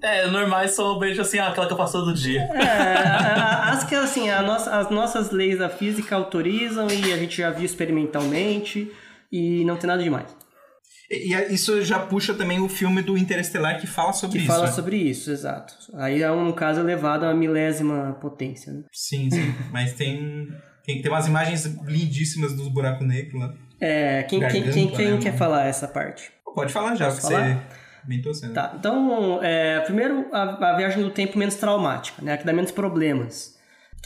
É, 0.00 0.26
normais 0.28 0.74
só 0.74 0.98
vejo 0.98 1.20
assim, 1.20 1.38
ah, 1.38 1.48
aquela 1.48 1.66
que 1.66 1.72
eu 1.72 1.76
faço 1.76 1.92
todo 1.94 2.14
dia. 2.14 2.42
É, 2.42 3.70
as 3.70 3.84
que 3.84 3.94
assim, 3.94 4.30
a 4.30 4.40
nossa, 4.40 4.78
as 4.78 4.90
nossas 4.90 5.30
leis 5.30 5.58
da 5.58 5.68
física 5.68 6.14
autorizam 6.14 6.86
e 6.88 7.12
a 7.12 7.16
gente 7.16 7.38
já 7.38 7.50
viu 7.50 7.64
experimentalmente 7.64 8.92
e 9.32 9.64
não 9.64 9.76
tem 9.76 9.88
nada 9.88 10.02
demais. 10.02 10.43
E 11.10 11.34
isso 11.52 11.82
já 11.82 11.98
puxa 11.98 12.34
também 12.34 12.60
o 12.60 12.68
filme 12.68 13.02
do 13.02 13.16
Interestelar 13.16 13.80
que 13.80 13.86
fala 13.86 14.12
sobre 14.12 14.38
que 14.38 14.44
isso. 14.44 14.46
Que 14.46 14.52
fala 14.52 14.66
né? 14.66 14.72
sobre 14.72 14.96
isso, 14.96 15.30
exato. 15.30 15.74
Aí 15.94 16.22
é 16.22 16.30
um 16.30 16.50
caso 16.52 16.80
elevado 16.80 17.26
a 17.26 17.34
milésima 17.34 18.16
potência, 18.20 18.72
né? 18.72 18.84
Sim, 18.92 19.30
sim. 19.30 19.54
Mas 19.70 19.92
tem, 19.92 20.48
tem, 20.84 21.02
tem 21.02 21.10
umas 21.10 21.26
imagens 21.26 21.64
lindíssimas 21.86 22.54
dos 22.54 22.68
buracos 22.68 23.06
negros 23.06 23.40
lá. 23.40 23.54
É, 23.80 24.22
quem, 24.22 24.40
Garganta, 24.40 24.70
quem, 24.70 24.88
quem, 24.88 24.96
quem 24.96 25.10
né? 25.12 25.18
quer 25.18 25.36
falar 25.36 25.66
essa 25.66 25.86
parte? 25.86 26.32
Pode 26.54 26.72
falar 26.72 26.94
já, 26.94 27.06
Posso 27.06 27.20
porque 27.20 27.34
falar? 27.34 27.68
você 28.22 28.48
Tá, 28.50 28.74
então, 28.78 29.42
é, 29.42 29.80
primeiro 29.80 30.26
a, 30.30 30.72
a 30.72 30.76
viagem 30.76 31.02
do 31.02 31.10
tempo 31.10 31.38
menos 31.38 31.54
traumática, 31.54 32.22
né? 32.22 32.34
A 32.34 32.36
que 32.36 32.44
dá 32.44 32.52
menos 32.52 32.70
problemas 32.70 33.53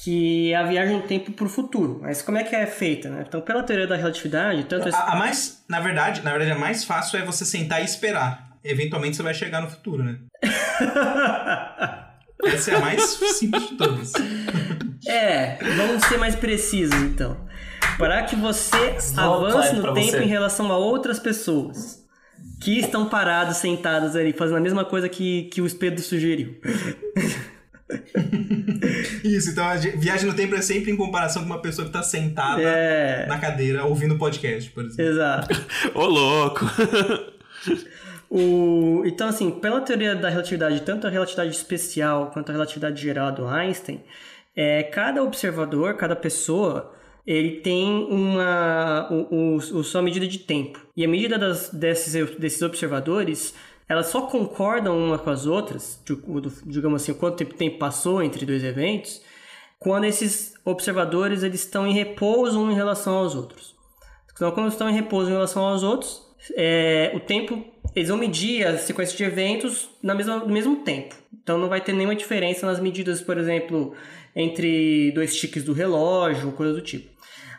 que 0.02 0.52
é 0.52 0.56
a 0.56 0.62
viagem 0.62 0.96
no 0.96 1.02
tempo 1.02 1.32
para 1.32 1.46
o 1.46 1.48
futuro. 1.48 2.00
Mas 2.02 2.22
como 2.22 2.38
é 2.38 2.44
que 2.44 2.54
é 2.54 2.66
feita, 2.66 3.08
né? 3.08 3.24
Então, 3.26 3.40
pela 3.40 3.62
teoria 3.62 3.86
da 3.86 3.96
relatividade, 3.96 4.64
tanto... 4.64 4.94
A, 4.94 5.12
a, 5.12 5.16
mais, 5.16 5.64
na 5.68 5.80
verdade, 5.80 6.22
na 6.22 6.30
verdade, 6.30 6.52
a 6.52 6.58
mais 6.58 6.84
fácil 6.84 7.18
é 7.18 7.24
você 7.24 7.44
sentar 7.44 7.82
e 7.82 7.84
esperar. 7.84 8.48
Eventualmente 8.62 9.16
você 9.16 9.22
vai 9.22 9.34
chegar 9.34 9.60
no 9.60 9.70
futuro, 9.70 10.04
né? 10.04 10.18
Essa 12.44 12.70
é 12.72 12.74
a 12.76 12.80
mais 12.80 13.02
simples 13.02 13.68
de 13.68 13.76
todas. 13.76 14.12
É, 15.06 15.56
vamos 15.76 16.04
ser 16.04 16.18
mais 16.18 16.34
precisos, 16.34 17.00
então. 17.00 17.36
Para 17.96 18.24
que 18.24 18.34
você 18.34 18.96
avance 19.16 19.76
no 19.76 19.94
tempo 19.94 20.10
você. 20.10 20.24
em 20.24 20.26
relação 20.26 20.70
a 20.72 20.76
outras 20.76 21.20
pessoas. 21.20 22.04
que 22.60 22.80
estão 22.80 23.08
parados, 23.08 23.56
sentados 23.58 24.16
ali, 24.16 24.32
fazendo 24.32 24.56
a 24.56 24.60
mesma 24.60 24.84
coisa 24.84 25.08
que, 25.08 25.44
que 25.44 25.62
o 25.62 25.66
espelho 25.66 25.98
sugeriu. 26.00 26.60
Isso, 29.24 29.50
então 29.50 29.64
a 29.64 29.76
viagem 29.76 30.28
no 30.28 30.34
tempo 30.34 30.54
é 30.54 30.62
sempre 30.62 30.90
em 30.90 30.96
comparação 30.96 31.42
com 31.42 31.48
uma 31.48 31.62
pessoa 31.62 31.84
que 31.84 31.90
está 31.90 32.02
sentada 32.02 32.60
é... 32.60 33.26
na 33.26 33.38
cadeira 33.38 33.84
ouvindo 33.84 34.14
o 34.14 34.18
podcast, 34.18 34.70
por 34.70 34.84
exemplo. 34.84 35.12
Exato. 35.12 35.66
Ô, 35.94 36.04
louco! 36.04 36.66
o... 38.30 39.02
Então, 39.06 39.28
assim, 39.28 39.50
pela 39.50 39.80
teoria 39.80 40.14
da 40.14 40.28
relatividade, 40.28 40.82
tanto 40.82 41.06
a 41.06 41.10
relatividade 41.10 41.50
especial 41.50 42.30
quanto 42.32 42.50
a 42.50 42.52
relatividade 42.52 43.00
geral 43.00 43.32
do 43.32 43.46
Einstein, 43.46 44.02
é, 44.54 44.82
cada 44.82 45.22
observador, 45.22 45.94
cada 45.94 46.16
pessoa, 46.16 46.92
ele 47.26 47.60
tem 47.60 47.86
uma 48.10 49.06
o, 49.10 49.14
o, 49.34 49.56
o, 49.56 49.84
sua 49.84 50.02
medida 50.02 50.26
de 50.26 50.38
tempo. 50.38 50.80
E 50.96 51.04
a 51.04 51.08
medida 51.08 51.38
das, 51.38 51.70
desses, 51.70 52.36
desses 52.36 52.60
observadores 52.62 53.54
elas 53.88 54.08
só 54.08 54.22
concordam 54.22 54.98
uma 54.98 55.18
com 55.18 55.30
as 55.30 55.46
outras, 55.46 56.02
digamos 56.66 57.02
assim, 57.02 57.14
quanto 57.14 57.44
tempo 57.44 57.78
passou 57.78 58.22
entre 58.22 58.44
dois 58.44 58.62
eventos, 58.62 59.22
quando 59.78 60.04
esses 60.04 60.54
observadores 60.64 61.42
eles 61.42 61.60
estão 61.60 61.86
em 61.86 61.94
repouso 61.94 62.60
um 62.60 62.70
em 62.70 62.74
relação 62.74 63.16
aos 63.16 63.34
outros. 63.34 63.74
Então, 64.32 64.50
quando 64.52 64.68
estão 64.68 64.88
em 64.88 64.94
repouso 64.94 65.30
em 65.30 65.32
relação 65.32 65.64
aos 65.64 65.82
outros, 65.82 66.22
é, 66.54 67.12
o 67.14 67.20
tempo 67.20 67.64
eles 67.94 68.08
vão 68.08 68.18
medir 68.18 68.66
a 68.66 68.76
sequência 68.76 69.16
de 69.16 69.24
eventos 69.24 69.90
na 70.02 70.14
mesma, 70.14 70.36
no 70.36 70.52
mesmo 70.52 70.76
tempo. 70.76 71.14
Então 71.32 71.58
não 71.58 71.68
vai 71.68 71.80
ter 71.80 71.92
nenhuma 71.92 72.14
diferença 72.14 72.66
nas 72.66 72.78
medidas, 72.78 73.20
por 73.20 73.38
exemplo, 73.38 73.94
entre 74.36 75.10
dois 75.12 75.36
tiques 75.36 75.64
do 75.64 75.72
relógio 75.72 76.52
coisa 76.52 76.74
do 76.74 76.82
tipo. 76.82 77.10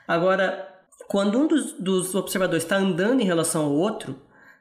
Agora, 0.08 0.68
quando 1.08 1.40
um 1.40 1.48
dos, 1.48 1.74
dos 1.74 2.16
observadores 2.16 2.64
está 2.64 2.78
andando 2.78 3.22
em 3.22 3.26
relação 3.26 3.66
ao 3.66 3.74
outro, 3.74 4.16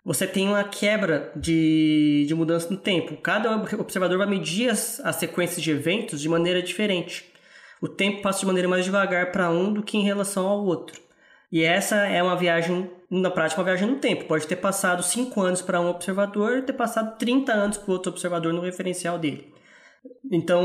você 0.08 0.26
tem 0.26 0.48
uma 0.48 0.64
quebra 0.64 1.30
de, 1.36 2.24
de 2.26 2.34
mudança 2.34 2.70
no 2.70 2.78
tempo. 2.78 3.14
Cada 3.18 3.54
observador 3.78 4.16
vai 4.16 4.26
medir 4.26 4.70
as, 4.70 4.98
as 5.00 5.16
sequências 5.16 5.60
de 5.60 5.70
eventos 5.70 6.18
de 6.18 6.30
maneira 6.30 6.62
diferente. 6.62 7.30
O 7.78 7.86
tempo 7.86 8.22
passa 8.22 8.40
de 8.40 8.46
maneira 8.46 8.66
mais 8.66 8.86
devagar 8.86 9.30
para 9.30 9.50
um 9.50 9.70
do 9.70 9.82
que 9.82 9.98
em 9.98 10.02
relação 10.02 10.46
ao 10.46 10.64
outro. 10.64 10.98
E 11.52 11.62
essa 11.62 12.06
é 12.06 12.22
uma 12.22 12.36
viagem, 12.36 12.90
na 13.10 13.30
prática, 13.30 13.60
uma 13.60 13.66
viagem 13.66 13.86
no 13.86 13.96
tempo. 13.96 14.24
Pode 14.24 14.46
ter 14.46 14.56
passado 14.56 15.02
5 15.02 15.38
anos 15.42 15.60
para 15.60 15.78
um 15.78 15.90
observador 15.90 16.56
e 16.56 16.62
ter 16.62 16.72
passado 16.72 17.18
30 17.18 17.52
anos 17.52 17.76
para 17.76 17.92
outro 17.92 18.10
observador 18.10 18.54
no 18.54 18.62
referencial 18.62 19.18
dele. 19.18 19.52
Então, 20.32 20.64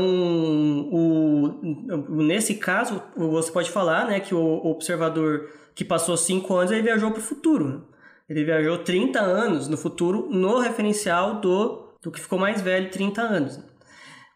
o, 0.90 1.60
nesse 2.08 2.54
caso, 2.54 3.02
você 3.14 3.52
pode 3.52 3.70
falar 3.70 4.06
né, 4.06 4.20
que 4.20 4.34
o 4.34 4.64
observador 4.64 5.50
que 5.74 5.84
passou 5.84 6.16
5 6.16 6.54
anos 6.54 6.72
ele 6.72 6.80
viajou 6.80 7.10
para 7.10 7.20
o 7.20 7.22
futuro. 7.22 7.92
Ele 8.28 8.44
viajou 8.44 8.78
30 8.78 9.20
anos 9.20 9.68
no 9.68 9.76
futuro 9.76 10.28
no 10.30 10.58
referencial 10.58 11.40
do, 11.40 11.94
do 12.02 12.10
que 12.10 12.20
ficou 12.20 12.38
mais 12.38 12.60
velho, 12.60 12.90
30 12.90 13.20
anos. 13.20 13.60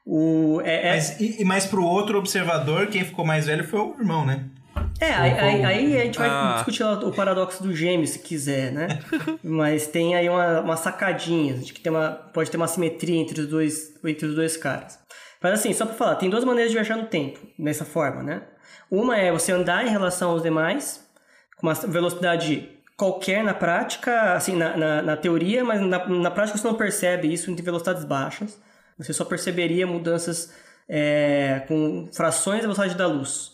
O, 0.04 0.60
é, 0.62 0.88
é... 0.88 0.90
Mas, 0.94 1.20
e, 1.20 1.44
mas 1.44 1.66
pro 1.66 1.84
outro 1.84 2.18
observador, 2.18 2.86
quem 2.86 3.04
ficou 3.04 3.24
mais 3.24 3.46
velho 3.46 3.64
foi 3.64 3.80
o 3.80 3.94
irmão, 3.98 4.24
né? 4.24 4.44
É, 5.00 5.12
aí, 5.12 5.32
aí, 5.32 5.64
aí, 5.64 6.00
a 6.00 6.04
gente 6.04 6.18
vai 6.18 6.28
ah. 6.28 6.54
discutir 6.56 6.82
o 6.82 7.12
paradoxo 7.12 7.62
do 7.62 7.74
gêmeo, 7.74 8.06
se 8.06 8.18
quiser, 8.18 8.72
né? 8.72 8.98
Mas 9.42 9.86
tem 9.86 10.16
aí 10.16 10.28
uma, 10.28 10.60
uma 10.60 10.76
sacadinha, 10.76 11.54
de 11.54 11.72
que 11.72 11.80
tem 11.80 11.92
uma, 11.92 12.10
pode 12.10 12.50
ter 12.50 12.56
uma 12.56 12.66
simetria 12.66 13.16
entre 13.16 13.40
os 13.40 13.46
dois, 13.46 13.94
entre 14.04 14.26
os 14.26 14.34
dois 14.34 14.56
caras. 14.56 14.98
Mas 15.40 15.52
assim, 15.60 15.72
só 15.72 15.86
pra 15.86 15.94
falar, 15.94 16.16
tem 16.16 16.28
duas 16.28 16.44
maneiras 16.44 16.72
de 16.72 16.76
viajar 16.76 16.96
no 16.96 17.06
tempo, 17.06 17.38
dessa 17.58 17.84
forma, 17.84 18.22
né? 18.22 18.42
Uma 18.90 19.16
é 19.16 19.30
você 19.30 19.52
andar 19.52 19.86
em 19.86 19.90
relação 19.90 20.30
aos 20.30 20.42
demais, 20.42 21.06
com 21.56 21.66
uma 21.68 21.74
velocidade 21.74 22.68
qualquer 22.98 23.44
na 23.44 23.54
prática, 23.54 24.34
assim, 24.34 24.56
na, 24.56 24.76
na, 24.76 25.02
na 25.02 25.16
teoria, 25.16 25.64
mas 25.64 25.80
na, 25.80 26.04
na 26.08 26.30
prática 26.32 26.58
você 26.58 26.66
não 26.66 26.74
percebe 26.74 27.32
isso 27.32 27.48
em 27.48 27.54
velocidades 27.54 28.04
baixas. 28.04 28.60
Você 28.98 29.12
só 29.12 29.24
perceberia 29.24 29.86
mudanças 29.86 30.52
é, 30.88 31.62
com 31.68 32.08
frações 32.12 32.56
da 32.56 32.62
velocidade 32.62 32.96
da 32.96 33.06
luz. 33.06 33.52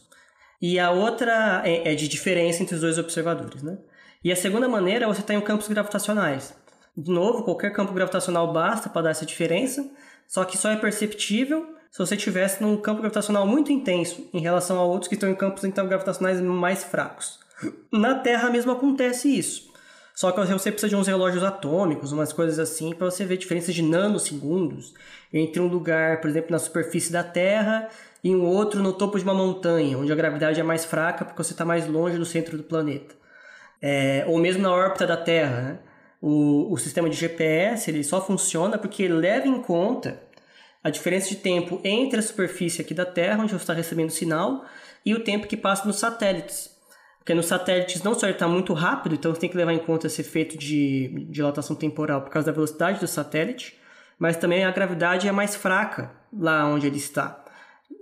E 0.63 0.81
a 0.81 0.91
outra 0.91 1.61
é, 1.63 1.93
é, 1.93 1.95
de 1.95 2.09
diferença 2.09 2.63
entre 2.63 2.75
os 2.75 2.81
dois 2.81 2.97
observadores, 2.97 3.63
né? 3.63 3.77
E 4.25 4.33
a 4.33 4.37
segunda 4.37 4.67
maneira 4.67 5.05
é 5.05 5.09
você 5.09 5.21
estar 5.21 5.35
em 5.35 5.41
campos 5.43 5.69
gravitacionais. 5.69 6.55
De 6.97 7.11
novo, 7.11 7.43
qualquer 7.45 7.71
campo 7.71 7.93
gravitacional 7.93 8.51
basta 8.51 8.89
para 8.89 9.03
dar 9.03 9.11
essa 9.11 9.27
diferença, 9.27 9.87
só 10.27 10.43
que 10.47 10.57
só 10.57 10.71
é 10.71 10.77
perceptível 10.77 11.67
se 11.91 11.99
você 11.99 12.15
estivesse 12.15 12.63
num 12.63 12.79
campo 12.79 13.03
gravitacional 13.03 13.47
muito 13.47 13.71
intenso 13.71 14.27
em 14.33 14.41
relação 14.41 14.79
a 14.79 14.85
outros 14.85 15.09
que 15.09 15.17
estão 15.17 15.29
em 15.29 15.35
campos 15.35 15.63
gravitacionais 15.65 16.41
mais 16.41 16.83
fracos. 16.83 17.44
Na 17.93 18.15
Terra 18.17 18.51
mesmo 18.51 18.73
acontece 18.73 19.29
isso. 19.29 19.73
Só 20.15 20.31
que 20.31 20.41
você 20.41 20.71
precisa 20.71 20.89
de 20.89 20.95
uns 20.95 21.09
relógios 21.09 21.43
atômicos, 21.43 22.13
umas 22.13 22.33
coisas 22.33 22.59
assim, 22.61 22.95
para 22.95 23.11
você 23.11 23.25
ver 23.25 23.37
diferenças 23.37 23.75
de 23.75 23.83
nanosegundos 23.83 24.95
entre 25.33 25.61
um 25.61 25.67
lugar, 25.67 26.21
por 26.21 26.31
exemplo, 26.31 26.53
na 26.53 26.59
superfície 26.61 27.13
da 27.13 27.25
Terra 27.25 27.89
e 28.23 28.35
um 28.35 28.45
outro 28.45 28.81
no 28.81 28.93
topo 28.93 29.19
de 29.19 29.25
uma 29.25 29.35
montanha, 29.35 29.99
onde 29.99 30.13
a 30.13 30.15
gravidade 30.15 30.61
é 30.61 30.63
mais 30.63 30.85
fraca 30.85 31.25
porque 31.25 31.43
você 31.43 31.53
está 31.53 31.65
mais 31.65 31.89
longe 31.89 32.17
do 32.17 32.25
centro 32.25 32.57
do 32.57 32.63
planeta. 32.63 33.15
É, 33.83 34.25
ou 34.29 34.39
mesmo 34.39 34.63
na 34.63 34.73
órbita 34.73 35.05
da 35.05 35.17
Terra. 35.17 35.61
Né? 35.61 35.79
O, 36.23 36.73
o 36.73 36.79
sistema 36.79 37.11
de 37.11 37.17
GPS 37.17 37.91
ele 37.91 38.05
só 38.05 38.25
funciona 38.25 38.79
porque 38.79 39.09
leva 39.09 39.49
em 39.49 39.61
conta 39.61 40.23
a 40.83 40.91
diferença 40.91 41.29
de 41.29 41.37
tempo 41.37 41.81
entre 41.83 42.21
a 42.21 42.23
superfície 42.23 42.81
aqui 42.81 42.95
da 42.95 43.05
Terra, 43.05 43.43
onde 43.43 43.51
você 43.51 43.57
está 43.57 43.73
recebendo 43.73 44.11
sinal, 44.11 44.65
e 45.05 45.13
o 45.13 45.25
tempo 45.25 45.47
que 45.47 45.57
passa 45.57 45.87
nos 45.87 45.99
satélites. 45.99 46.74
Porque 47.25 47.33
nos 47.33 47.47
satélites 47.47 48.03
não 48.03 48.13
só 48.13 48.27
ele 48.27 48.35
está 48.35 48.47
muito 48.47 48.75
rápido, 48.75 49.15
então 49.15 49.35
você 49.35 49.41
tem 49.41 49.49
que 49.49 49.57
levar 49.57 49.73
em 49.73 49.79
conta 49.79 50.09
esse 50.09 50.21
efeito 50.21 50.59
de 50.59 51.27
dilatação 51.31 51.75
temporal 51.75 52.21
por 52.21 52.29
causa 52.29 52.45
da 52.45 52.53
velocidade 52.53 53.01
do 53.01 53.07
satélite, 53.07 53.79
mas 54.19 54.37
também 54.37 54.63
a 54.63 54.71
gravidade 54.71 55.27
é 55.27 55.33
mais 55.33 55.57
fraca 55.57 56.13
lá 56.31 56.67
onde 56.67 56.87
ele 56.87 56.99
está. 56.99 57.43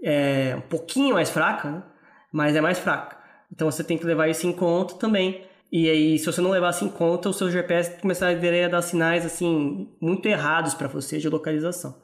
É 0.02 0.56
um 0.56 0.62
pouquinho 0.62 1.14
mais 1.14 1.30
fraca, 1.30 1.70
né? 1.70 1.82
mas 2.32 2.56
é 2.56 2.60
mais 2.60 2.80
fraca. 2.80 3.16
Então 3.52 3.70
você 3.70 3.84
tem 3.84 3.96
que 3.96 4.04
levar 4.04 4.26
isso 4.26 4.44
em 4.44 4.52
conta 4.52 4.96
também. 4.96 5.46
E 5.70 5.88
aí, 5.88 6.18
se 6.18 6.26
você 6.26 6.40
não 6.40 6.50
levar 6.50 6.70
isso 6.70 6.84
em 6.84 6.88
conta, 6.88 7.28
o 7.28 7.32
seu 7.32 7.48
GPS 7.48 8.00
começaria 8.00 8.66
a 8.66 8.68
dar 8.68 8.82
sinais 8.82 9.24
assim 9.24 9.88
muito 10.00 10.26
errados 10.26 10.74
para 10.74 10.88
você 10.88 11.18
de 11.18 11.28
localização. 11.28 12.02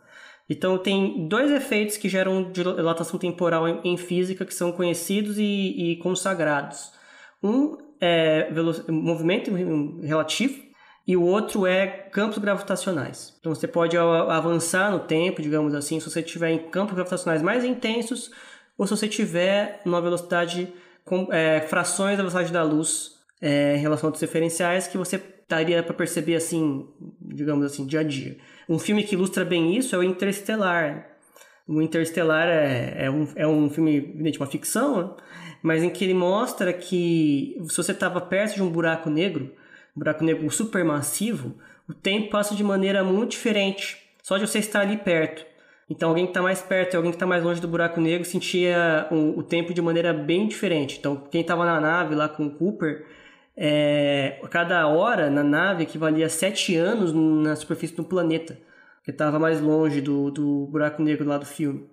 Então 0.48 0.78
tem 0.78 1.26
dois 1.26 1.50
efeitos 1.50 1.96
que 1.96 2.08
geram 2.08 2.52
dilatação 2.52 3.18
temporal 3.18 3.66
em, 3.68 3.96
física 3.96 4.46
que 4.46 4.54
são 4.54 4.70
conhecidos 4.70 5.36
e, 5.36 5.42
e 5.76 5.96
consagrados. 5.96 6.96
Um 7.42 7.76
é 8.00 8.48
movimento 8.88 9.50
relativo 10.02 10.62
e 11.06 11.16
o 11.16 11.22
outro 11.22 11.66
é 11.66 11.86
campos 11.86 12.38
gravitacionais. 12.38 13.34
Então 13.40 13.54
você 13.54 13.66
pode 13.66 13.96
avançar 13.96 14.90
no 14.90 15.00
tempo, 15.00 15.40
digamos 15.40 15.74
assim, 15.74 15.98
se 15.98 16.10
você 16.10 16.20
estiver 16.20 16.50
em 16.50 16.58
campos 16.70 16.94
gravitacionais 16.94 17.42
mais 17.42 17.64
intensos 17.64 18.30
ou 18.76 18.86
se 18.86 18.96
você 18.96 19.06
estiver 19.06 19.80
numa 19.84 20.00
velocidade 20.00 20.72
com 21.04 21.32
é, 21.32 21.62
frações 21.62 22.16
da 22.16 22.22
velocidade 22.22 22.52
da 22.52 22.62
luz 22.62 23.16
é, 23.40 23.76
em 23.76 23.80
relação 23.80 24.10
aos 24.10 24.20
diferenciais 24.20 24.86
que 24.86 24.98
você 24.98 25.20
daria 25.48 25.82
para 25.82 25.94
perceber 25.94 26.36
assim, 26.36 26.86
digamos 27.20 27.64
assim, 27.64 27.86
dia 27.86 28.00
a 28.00 28.04
dia. 28.04 28.36
Um 28.68 28.78
filme 28.78 29.02
que 29.02 29.14
ilustra 29.14 29.44
bem 29.44 29.76
isso 29.76 29.96
é 29.96 29.98
o 29.98 30.02
Interestelar. 30.02 31.06
O 31.66 31.80
Interestelar 31.80 32.46
é, 32.48 33.06
é, 33.06 33.10
um, 33.10 33.28
é 33.34 33.46
um 33.46 33.70
filme, 33.70 33.96
evidente, 33.96 34.38
uma 34.38 34.46
ficção, 34.46 35.02
né? 35.02 35.10
Mas 35.62 35.82
em 35.82 35.90
que 35.90 36.04
ele 36.04 36.14
mostra 36.14 36.72
que 36.72 37.56
se 37.68 37.76
você 37.76 37.92
estava 37.92 38.20
perto 38.20 38.54
de 38.54 38.62
um 38.62 38.70
buraco 38.70 39.10
negro, 39.10 39.52
um 39.96 39.98
buraco 39.98 40.24
negro 40.24 40.50
supermassivo, 40.50 41.54
o 41.88 41.94
tempo 41.94 42.30
passa 42.30 42.54
de 42.54 42.62
maneira 42.62 43.02
muito 43.02 43.32
diferente, 43.32 43.96
só 44.22 44.36
de 44.36 44.46
você 44.46 44.58
estar 44.58 44.80
ali 44.80 44.96
perto. 44.96 45.46
Então, 45.90 46.10
alguém 46.10 46.26
que 46.26 46.30
está 46.30 46.42
mais 46.42 46.60
perto 46.60 46.92
e 46.92 46.96
alguém 46.96 47.10
que 47.10 47.16
está 47.16 47.26
mais 47.26 47.42
longe 47.42 47.60
do 47.60 47.68
buraco 47.68 47.98
negro 47.98 48.24
sentia 48.26 49.06
o, 49.10 49.38
o, 49.38 49.42
tempo 49.42 49.72
de 49.72 49.80
maneira 49.80 50.12
bem 50.12 50.46
diferente. 50.46 50.98
Então, 50.98 51.16
quem 51.30 51.40
estava 51.40 51.64
na 51.64 51.80
nave 51.80 52.14
lá 52.14 52.28
com 52.28 52.46
o 52.46 52.50
Cooper, 52.50 53.06
é, 53.56 54.38
cada 54.50 54.86
hora 54.86 55.30
na 55.30 55.42
nave 55.42 55.84
equivalia 55.84 56.26
a 56.26 56.28
sete 56.28 56.76
anos 56.76 57.12
na 57.14 57.56
superfície 57.56 57.96
do 57.96 58.04
planeta, 58.04 58.58
que 59.02 59.10
estava 59.10 59.38
mais 59.38 59.62
longe 59.62 60.02
do, 60.02 60.30
do 60.30 60.66
buraco 60.66 61.02
negro 61.02 61.26
lá 61.26 61.38
do 61.38 61.46
filme. 61.46 61.88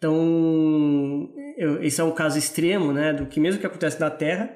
Então, 0.00 1.28
eu, 1.58 1.82
esse 1.82 2.00
é 2.00 2.04
um 2.04 2.10
caso 2.10 2.38
extremo, 2.38 2.90
né, 2.90 3.12
do 3.12 3.26
que 3.26 3.38
mesmo 3.38 3.60
que 3.60 3.66
acontece 3.66 4.00
na 4.00 4.08
Terra, 4.08 4.50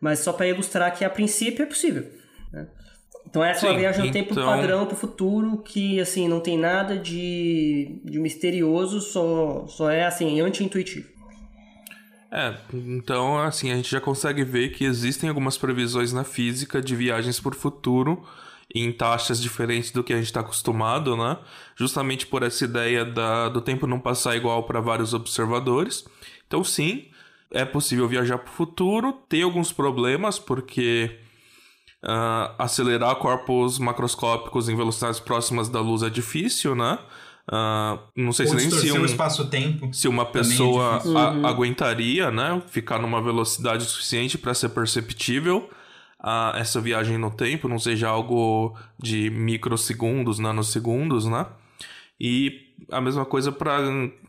mas 0.00 0.20
só 0.20 0.32
para 0.32 0.46
ilustrar 0.46 0.96
que 0.96 1.04
a 1.04 1.10
princípio 1.10 1.64
é 1.64 1.66
possível. 1.66 2.08
Né? 2.52 2.68
Então 3.28 3.42
essa 3.42 3.66
é 3.66 3.70
uma 3.70 3.78
viagem 3.80 4.02
no 4.02 4.06
então... 4.06 4.22
tempo 4.22 4.34
padrão 4.36 4.86
para 4.86 4.94
o 4.94 4.96
futuro 4.96 5.58
que 5.62 5.98
assim 5.98 6.28
não 6.28 6.38
tem 6.38 6.56
nada 6.56 6.96
de, 6.96 8.00
de 8.04 8.20
misterioso, 8.20 9.00
só, 9.00 9.66
só 9.66 9.90
é 9.90 10.04
assim 10.04 10.40
anti-intuitivo. 10.40 11.08
É, 12.30 12.54
então 12.72 13.36
assim 13.36 13.72
a 13.72 13.76
gente 13.76 13.90
já 13.90 14.00
consegue 14.00 14.44
ver 14.44 14.68
que 14.68 14.84
existem 14.84 15.28
algumas 15.28 15.58
previsões 15.58 16.12
na 16.12 16.22
física 16.22 16.80
de 16.80 16.94
viagens 16.94 17.40
por 17.40 17.56
futuro 17.56 18.24
em 18.74 18.90
taxas 18.90 19.40
diferentes 19.40 19.92
do 19.92 20.02
que 20.02 20.12
a 20.12 20.16
gente 20.16 20.26
está 20.26 20.40
acostumado, 20.40 21.16
né? 21.16 21.38
Justamente 21.76 22.26
por 22.26 22.42
essa 22.42 22.64
ideia 22.64 23.04
da, 23.04 23.48
do 23.48 23.60
tempo 23.60 23.86
não 23.86 24.00
passar 24.00 24.36
igual 24.36 24.64
para 24.64 24.80
vários 24.80 25.14
observadores. 25.14 26.04
Então, 26.46 26.64
sim, 26.64 27.06
é 27.50 27.64
possível 27.64 28.08
viajar 28.08 28.38
para 28.38 28.50
o 28.50 28.54
futuro, 28.54 29.12
tem 29.28 29.42
alguns 29.42 29.72
problemas, 29.72 30.38
porque 30.38 31.18
Uh, 32.06 32.52
acelerar 32.58 33.16
corpos 33.16 33.78
macroscópicos 33.78 34.68
em 34.68 34.76
velocidades 34.76 35.18
próximas 35.18 35.70
da 35.70 35.80
luz 35.80 36.02
é 36.02 36.10
difícil, 36.10 36.74
né? 36.74 36.98
Uh, 37.48 37.98
não 38.14 38.30
sei 38.30 38.44
Ou 38.44 38.50
se 38.50 38.56
nem 38.58 38.70
se 38.70 38.92
um, 38.92 39.06
espaço-tempo. 39.06 39.88
Se 39.90 40.06
uma 40.06 40.26
pessoa 40.26 41.00
é 41.02 41.08
uhum. 41.08 41.46
aguentaria, 41.46 42.30
né? 42.30 42.60
Ficar 42.68 42.98
numa 42.98 43.22
velocidade 43.22 43.84
suficiente 43.84 44.36
para 44.36 44.52
ser 44.52 44.68
perceptível 44.68 45.70
uh, 46.24 46.56
essa 46.56 46.80
viagem 46.80 47.18
no 47.18 47.30
tempo, 47.30 47.68
não 47.68 47.78
seja 47.78 48.08
algo 48.08 48.74
de 48.98 49.28
microsegundos, 49.30 50.38
nanosegundos, 50.38 51.26
né? 51.26 51.46
E 52.18 52.72
a 52.90 53.00
mesma 53.00 53.24
coisa 53.26 53.52
para 53.52 53.78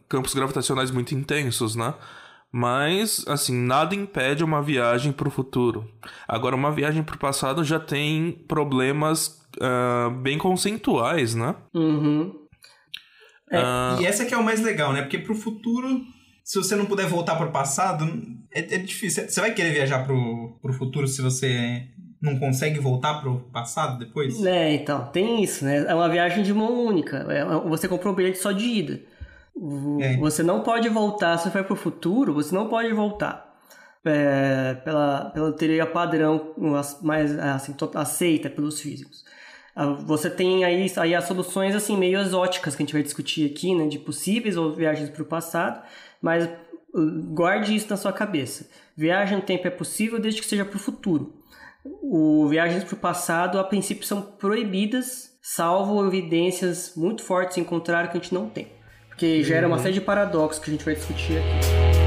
campos 0.10 0.34
gravitacionais 0.34 0.92
muito 0.92 1.16
intensos, 1.16 1.76
né? 1.76 1.94
Mas, 2.52 3.26
assim, 3.28 3.54
nada 3.54 3.96
impede 3.96 4.44
uma 4.44 4.62
viagem 4.62 5.12
para 5.12 5.28
o 5.28 5.32
futuro. 5.32 5.90
Agora, 6.28 6.56
uma 6.56 6.72
viagem 6.72 7.04
para 7.04 7.16
o 7.16 7.20
passado 7.20 7.64
já 7.64 7.80
tem 7.80 8.32
problemas 8.48 9.46
uh, 9.58 10.10
bem 10.10 10.38
conceituais, 10.38 11.36
né? 11.36 11.56
Uhum. 11.74 12.34
É, 13.52 13.60
uh... 13.60 14.02
E 14.02 14.06
essa 14.06 14.26
que 14.26 14.34
é 14.34 14.38
o 14.38 14.44
mais 14.44 14.62
legal, 14.62 14.94
né? 14.94 15.02
Porque 15.02 15.18
para 15.18 15.34
o 15.34 15.36
futuro, 15.36 16.02
se 16.46 16.60
você 16.60 16.76
não 16.76 16.86
puder 16.86 17.08
voltar 17.08 17.36
para 17.36 17.48
o 17.48 17.52
passado, 17.52 18.06
é, 18.54 18.60
é, 18.60 18.78
difícil. 18.78 19.28
Você 19.28 19.42
vai 19.42 19.52
querer 19.52 19.74
viajar 19.74 20.06
para 20.06 20.14
o 20.14 20.74
futuro 20.78 21.08
se 21.08 21.20
você 21.20 21.88
não 22.22 22.38
consegue 22.38 22.80
voltar 22.80 23.16
para 23.16 23.32
o 23.32 23.40
passado 23.40 23.98
depois? 23.98 24.46
É, 24.46 24.72
então, 24.76 25.08
tem 25.08 25.44
isso, 25.44 25.66
né? 25.66 25.86
É 25.88 25.96
uma 25.96 26.08
viagem 26.08 26.44
de 26.44 26.54
mão 26.54 26.86
única. 26.86 27.26
É, 27.32 27.44
você 27.68 27.88
comprou 27.88 28.14
um 28.14 28.16
bilhete 28.16 28.38
só 28.38 28.52
de 28.52 28.64
ida. 28.64 29.02
É. 30.00 30.18
Você 30.18 30.44
não 30.44 30.62
pode 30.62 30.88
voltar, 30.88 31.36
se 31.40 31.50
for 31.50 31.64
para 31.64 31.74
o 31.74 31.78
futuro, 31.78 32.36
você 32.36 32.54
não 32.54 32.70
pode 32.70 32.94
voltar. 32.94 33.56
É, 34.06 34.76
pela, 34.86 35.32
pela 35.32 35.52
teoria 35.52 35.88
padrão 35.88 36.54
mais 37.02 37.40
assim, 37.40 37.74
aceita 37.96 38.52
pelos 38.52 38.80
físicos. 38.80 39.26
Ah, 39.76 39.88
você 39.88 40.30
tem 40.30 40.64
aí, 40.64 40.90
aí 40.96 41.14
as 41.16 41.26
soluções 41.26 41.76
assim 41.76 41.98
meio 41.98 42.20
exóticas 42.20 42.76
que 42.76 42.82
a 42.82 42.86
gente 42.86 42.94
vai 42.94 43.04
discutir 43.04 43.52
aqui, 43.52 43.76
né, 43.76 43.88
de 43.88 44.00
possíveis 44.00 44.56
ou 44.56 44.74
viagens 44.74 45.10
para 45.10 45.22
o 45.22 45.26
passado, 45.26 45.82
mas 46.22 46.46
uh, 46.94 47.12
guarde 47.34 47.76
isso 47.76 47.88
na 47.90 47.98
sua 47.98 48.14
cabeça. 48.14 48.68
Viagem 48.96 49.38
no 49.38 49.44
tempo 49.44 49.68
é 49.68 49.72
possível 49.72 50.20
desde 50.20 50.42
que 50.42 50.48
seja 50.48 50.66
para 50.66 50.78
o 50.78 50.80
futuro. 50.80 51.34
O 51.84 52.48
viagens 52.48 52.84
para 52.84 52.96
o 52.96 52.98
passado, 52.98 53.60
a 53.60 53.64
princípio, 53.64 54.06
são 54.06 54.22
proibidas, 54.22 55.38
salvo 55.42 56.06
evidências 56.08 56.94
muito 56.96 57.24
fortes 57.24 57.58
em 57.58 57.64
contrário 57.64 58.10
que 58.10 58.18
a 58.18 58.22
gente 58.22 58.34
não 58.34 58.50
tem. 58.50 58.68
Porque 59.08 59.44
gera 59.44 59.68
uma 59.68 59.78
uhum. 59.78 59.82
série 59.82 59.94
de 59.94 60.02
paradoxos 60.02 60.64
que 60.64 60.70
a 60.70 60.74
gente 60.74 60.84
vai 60.84 60.96
discutir 60.96 61.38
aqui. 61.38 62.05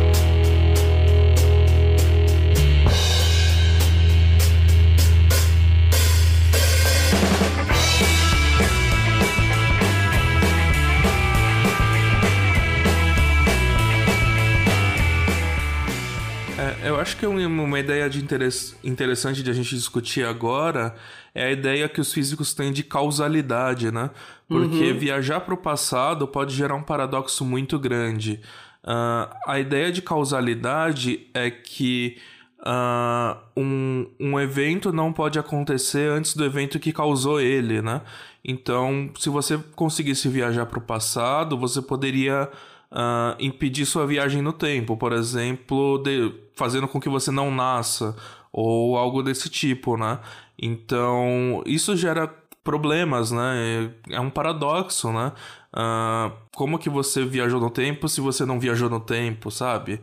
Eu 16.99 17.03
acho 17.03 17.17
que 17.17 17.25
uma 17.25 17.79
ideia 17.79 18.11
de 18.11 18.19
interesse, 18.21 18.75
interessante 18.83 19.41
de 19.41 19.49
a 19.49 19.55
gente 19.55 19.73
discutir 19.73 20.27
agora 20.27 20.97
é 21.33 21.45
a 21.45 21.53
ideia 21.53 21.89
que 21.89 22.01
os 22.01 22.13
físicos 22.13 22.53
têm 22.53 22.73
de 22.73 22.83
causalidade, 22.83 23.93
né? 23.93 24.11
Porque 24.49 24.91
uhum. 24.91 24.99
viajar 24.99 25.41
para 25.41 25.55
o 25.55 25.57
passado 25.57 26.27
pode 26.27 26.53
gerar 26.57 26.75
um 26.75 26.83
paradoxo 26.83 27.45
muito 27.45 27.79
grande. 27.79 28.41
Uh, 28.83 29.31
a 29.47 29.61
ideia 29.61 29.93
de 29.93 30.03
causalidade 30.03 31.29
é 31.33 31.49
que 31.53 32.17
uh, 32.63 33.39
um, 33.57 34.07
um 34.19 34.41
evento 34.41 34.93
não 34.93 35.13
pode 35.13 35.39
acontecer 35.39 36.11
antes 36.11 36.35
do 36.35 36.45
evento 36.45 36.81
que 36.81 36.93
causou 36.93 37.41
ele, 37.41 37.81
né? 37.81 38.01
Então, 38.45 39.09
se 39.17 39.29
você 39.29 39.57
conseguisse 39.77 40.29
viajar 40.29 40.67
para 40.67 40.81
o 40.81 40.83
passado, 40.83 41.57
você 41.57 41.81
poderia 41.81 42.51
uh, 42.91 43.37
impedir 43.39 43.87
sua 43.87 44.05
viagem 44.05 44.43
no 44.43 44.53
tempo, 44.53 44.97
por 44.97 45.13
exemplo, 45.13 45.99
de, 45.99 46.33
fazendo 46.59 46.89
com 46.89 47.01
que 47.01 47.09
você 47.09 47.31
não 47.31 47.51
nasça 47.51 48.17
ou 48.53 48.99
algo 48.99 49.23
desse 49.23 49.49
tipo, 49.49 49.97
né? 49.97 50.19
Então, 50.61 51.63
isso 51.65 51.97
gera 51.97 52.27
problemas, 52.65 53.31
né? 53.31 53.91
É 54.11 54.21
um 54.21 54.29
paradoxo, 54.29 55.13
né? 55.13 55.33
Uh, 55.73 56.33
como 56.55 56.79
que 56.79 56.91
você 56.91 57.25
viajou 57.25 57.61
no 57.61 57.71
tempo 57.71 58.09
se 58.09 58.21
você 58.21 58.45
não 58.45 58.59
viajou 58.59 58.91
no 58.91 59.01
tempo, 59.01 59.51
sabe? 59.51 60.01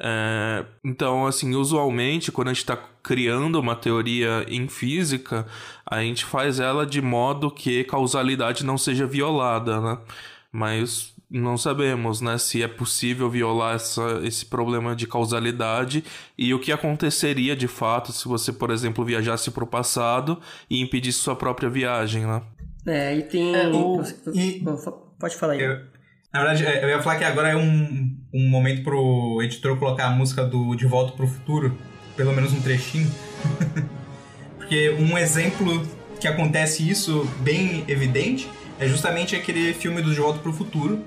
É, 0.00 0.64
então, 0.84 1.26
assim, 1.26 1.54
usualmente, 1.54 2.30
quando 2.30 2.48
a 2.48 2.52
gente 2.52 2.62
está 2.62 2.76
criando 3.02 3.58
uma 3.58 3.74
teoria 3.74 4.44
em 4.48 4.68
física, 4.68 5.46
a 5.84 6.00
gente 6.00 6.24
faz 6.24 6.60
ela 6.60 6.86
de 6.86 7.02
modo 7.02 7.50
que 7.50 7.84
causalidade 7.84 8.64
não 8.64 8.78
seja 8.78 9.06
violada, 9.06 9.80
né? 9.80 9.98
Mas 10.52 11.14
não 11.30 11.58
sabemos, 11.58 12.20
né, 12.20 12.38
se 12.38 12.62
é 12.62 12.68
possível 12.68 13.28
violar 13.28 13.76
essa, 13.76 14.20
esse 14.24 14.46
problema 14.46 14.96
de 14.96 15.06
causalidade 15.06 16.02
e 16.36 16.54
o 16.54 16.58
que 16.58 16.72
aconteceria 16.72 17.54
de 17.54 17.68
fato 17.68 18.12
se 18.12 18.26
você, 18.26 18.52
por 18.52 18.70
exemplo, 18.70 19.04
viajasse 19.04 19.50
para 19.50 19.64
o 19.64 19.66
passado 19.66 20.40
e 20.70 20.80
impedisse 20.80 21.18
sua 21.18 21.36
própria 21.36 21.68
viagem, 21.68 22.26
né? 22.26 22.42
É, 22.86 23.16
e 23.16 23.22
tem. 23.22 23.54
É, 23.54 23.68
o, 23.68 24.02
e... 24.32 24.64
Pode 25.18 25.36
falar 25.36 25.54
aí. 25.54 25.60
Eu, 25.60 25.80
na 26.32 26.40
verdade, 26.40 26.64
é, 26.64 26.84
eu 26.84 26.88
ia 26.88 27.02
falar 27.02 27.16
que 27.16 27.24
agora 27.24 27.48
é 27.48 27.56
um, 27.56 28.16
um 28.32 28.48
momento 28.48 28.82
pro 28.82 29.40
editor 29.42 29.76
colocar 29.76 30.06
a 30.06 30.10
música 30.10 30.44
do 30.44 30.74
De 30.74 30.86
Volta 30.86 31.12
pro 31.12 31.26
Futuro, 31.26 31.76
pelo 32.16 32.32
menos 32.32 32.52
um 32.52 32.60
trechinho. 32.62 33.10
Porque 34.56 34.90
um 34.98 35.16
exemplo 35.18 35.86
que 36.20 36.26
acontece 36.26 36.88
isso 36.88 37.28
bem 37.40 37.84
evidente 37.88 38.48
é 38.78 38.86
justamente 38.86 39.34
aquele 39.34 39.74
filme 39.74 40.00
do 40.00 40.12
De 40.12 40.20
Volta 40.20 40.38
pro 40.38 40.52
Futuro, 40.52 41.02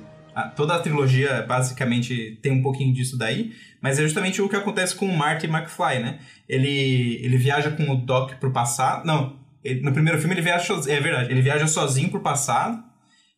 toda 0.55 0.75
a 0.75 0.79
trilogia 0.79 1.43
basicamente 1.47 2.37
tem 2.41 2.51
um 2.51 2.61
pouquinho 2.61 2.93
disso 2.93 3.17
daí, 3.17 3.53
mas 3.81 3.99
é 3.99 4.03
justamente 4.03 4.41
o 4.41 4.49
que 4.49 4.55
acontece 4.55 4.95
com 4.95 5.05
o 5.05 5.17
Marty 5.17 5.47
McFly, 5.47 5.99
né? 5.99 6.19
Ele, 6.47 7.19
ele 7.23 7.37
viaja 7.37 7.71
com 7.71 7.89
o 7.91 7.95
Doc 7.95 8.33
pro 8.35 8.51
passado. 8.51 9.05
Não, 9.05 9.39
ele, 9.63 9.81
no 9.81 9.91
primeiro 9.91 10.19
filme 10.19 10.33
ele 10.33 10.41
viaja 10.41 10.65
sozinho. 10.65 10.95
É 10.95 10.99
verdade, 10.99 11.31
ele 11.31 11.41
viaja 11.41 11.67
sozinho 11.67 12.09
pro 12.09 12.21
passado. 12.21 12.83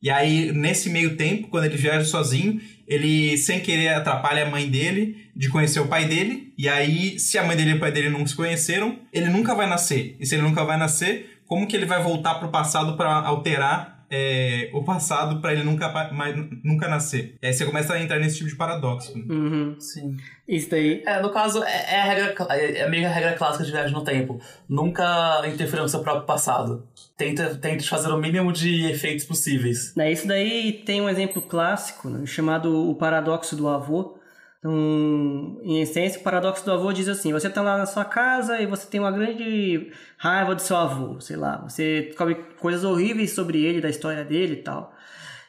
E 0.02 0.10
aí, 0.10 0.52
nesse 0.52 0.90
meio 0.90 1.16
tempo, 1.16 1.48
quando 1.48 1.64
ele 1.64 1.78
viaja 1.78 2.04
sozinho, 2.04 2.60
ele, 2.86 3.38
sem 3.38 3.62
querer, 3.62 3.88
atrapalha 3.88 4.46
a 4.46 4.50
mãe 4.50 4.70
dele 4.70 5.30
de 5.34 5.48
conhecer 5.48 5.80
o 5.80 5.88
pai 5.88 6.06
dele. 6.06 6.54
E 6.58 6.68
aí, 6.68 7.18
se 7.18 7.38
a 7.38 7.44
mãe 7.46 7.56
dele 7.56 7.72
e 7.72 7.74
o 7.76 7.80
pai 7.80 7.90
dele 7.90 8.10
não 8.10 8.28
se 8.28 8.36
conheceram, 8.36 9.00
ele 9.14 9.30
nunca 9.30 9.56
vai 9.56 9.66
nascer. 9.66 10.18
E 10.20 10.26
se 10.26 10.36
ele 10.36 10.42
nunca 10.42 10.66
vai 10.66 10.78
nascer, 10.78 11.42
como 11.48 11.66
que 11.66 11.76
ele 11.76 11.86
vai 11.86 12.04
voltar 12.04 12.36
pro 12.36 12.50
passado 12.50 12.98
para 12.98 13.14
alterar 13.14 13.93
é, 14.16 14.70
o 14.72 14.84
passado 14.84 15.42
para 15.42 15.54
ele 15.54 15.64
nunca, 15.64 15.90
mais, 16.12 16.36
nunca 16.64 16.88
nascer. 16.88 17.36
E 17.42 17.48
aí 17.48 17.54
você 17.54 17.66
começa 17.66 17.94
a 17.94 18.00
entrar 18.00 18.20
nesse 18.20 18.38
tipo 18.38 18.48
de 18.48 18.56
paradoxo. 18.56 19.18
Né? 19.18 19.26
Uhum. 19.28 19.76
Sim. 19.80 20.16
Isso 20.48 20.70
daí. 20.70 21.02
É, 21.04 21.20
no 21.20 21.32
caso, 21.32 21.64
é, 21.64 21.96
é, 21.96 22.02
a 22.02 22.04
regra, 22.04 22.36
é, 22.52 22.78
é 22.82 22.90
meio 22.90 23.08
a 23.08 23.10
regra 23.10 23.34
clássica 23.34 23.64
de 23.64 23.72
viagem 23.72 23.92
no 23.92 24.04
tempo. 24.04 24.40
Nunca 24.70 25.42
interferir 25.48 25.82
no 25.82 25.90
seu 25.90 26.02
próprio 26.02 26.28
passado. 26.28 26.88
Tenta, 27.18 27.56
tenta 27.56 27.84
fazer 27.86 28.10
o 28.10 28.18
mínimo 28.18 28.54
de 28.54 28.86
efeitos 28.86 29.26
possíveis. 29.26 29.98
É, 29.98 30.12
isso 30.12 30.28
daí 30.28 30.84
tem 30.86 31.02
um 31.02 31.10
exemplo 31.10 31.42
clássico 31.42 32.08
né, 32.08 32.24
chamado 32.28 32.92
o 32.92 32.94
paradoxo 32.94 33.56
do 33.56 33.68
avô 33.68 34.20
então, 34.64 35.60
em 35.62 35.82
essência, 35.82 36.22
o 36.22 36.24
paradoxo 36.24 36.64
do 36.64 36.72
avô 36.72 36.94
diz 36.94 37.10
assim: 37.10 37.34
você 37.34 37.48
está 37.48 37.62
lá 37.62 37.78
na 37.78 37.86
sua 37.86 38.06
casa 38.06 38.62
e 38.62 38.66
você 38.66 38.88
tem 38.88 38.98
uma 38.98 39.12
grande 39.12 39.92
raiva 40.18 40.56
do 40.56 40.62
seu 40.62 40.78
avô, 40.78 41.20
sei 41.20 41.36
lá, 41.36 41.58
você 41.58 42.04
descobre 42.04 42.36
coisas 42.62 42.86
horríveis 42.86 43.34
sobre 43.34 43.62
ele, 43.62 43.82
da 43.82 43.90
história 43.90 44.24
dele 44.24 44.54
e 44.54 44.64
tal. 44.64 44.96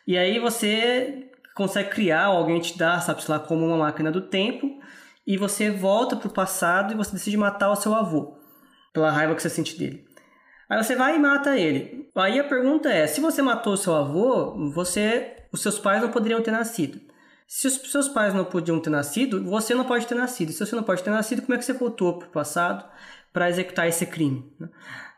E 0.04 0.18
aí 0.18 0.40
você 0.40 1.30
consegue 1.54 1.90
criar, 1.90 2.24
alguém 2.24 2.60
te 2.60 2.76
dá, 2.76 2.98
sabe, 2.98 3.22
sei 3.22 3.32
lá, 3.32 3.38
como 3.38 3.64
uma 3.64 3.76
máquina 3.76 4.10
do 4.10 4.20
tempo, 4.20 4.80
e 5.24 5.36
você 5.36 5.70
volta 5.70 6.16
para 6.16 6.26
o 6.26 6.32
passado 6.32 6.92
e 6.92 6.96
você 6.96 7.12
decide 7.12 7.36
matar 7.36 7.70
o 7.70 7.76
seu 7.76 7.94
avô, 7.94 8.36
pela 8.92 9.12
raiva 9.12 9.36
que 9.36 9.42
você 9.42 9.48
sente 9.48 9.78
dele. 9.78 10.04
Aí 10.68 10.82
você 10.82 10.96
vai 10.96 11.14
e 11.14 11.20
mata 11.20 11.56
ele. 11.56 12.10
Aí 12.16 12.40
a 12.40 12.44
pergunta 12.44 12.88
é: 12.90 13.06
se 13.06 13.20
você 13.20 13.40
matou 13.42 13.74
o 13.74 13.76
seu 13.76 13.94
avô, 13.94 14.70
você, 14.72 15.36
os 15.52 15.62
seus 15.62 15.78
pais 15.78 16.02
não 16.02 16.10
poderiam 16.10 16.42
ter 16.42 16.50
nascido. 16.50 17.13
Se 17.46 17.66
os 17.66 17.74
seus 17.90 18.08
pais 18.08 18.34
não 18.34 18.44
podiam 18.44 18.80
ter 18.80 18.90
nascido, 18.90 19.44
você 19.44 19.74
não 19.74 19.84
pode 19.84 20.06
ter 20.06 20.14
nascido. 20.14 20.52
Se 20.52 20.64
você 20.64 20.74
não 20.74 20.82
pode 20.82 21.02
ter 21.02 21.10
nascido, 21.10 21.42
como 21.42 21.54
é 21.54 21.58
que 21.58 21.64
você 21.64 21.72
voltou 21.72 22.18
para 22.18 22.28
o 22.28 22.30
passado 22.30 22.84
para 23.32 23.48
executar 23.48 23.86
esse 23.86 24.06
crime? 24.06 24.52
Né? 24.58 24.68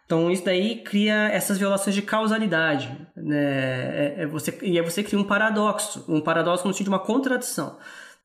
Então 0.04 0.30
isso 0.30 0.44
daí 0.44 0.82
cria 0.82 1.28
essas 1.28 1.58
violações 1.58 1.94
de 1.94 2.02
causalidade, 2.02 2.96
né? 3.16 3.36
É, 3.36 4.14
é 4.18 4.26
você, 4.26 4.56
e 4.62 4.78
aí 4.78 4.84
você 4.84 5.02
cria 5.02 5.18
um 5.18 5.24
paradoxo, 5.24 6.04
um 6.08 6.20
paradoxo 6.20 6.66
no 6.66 6.72
sentido 6.72 6.86
de 6.86 6.90
uma 6.90 7.00
contradição. 7.00 7.76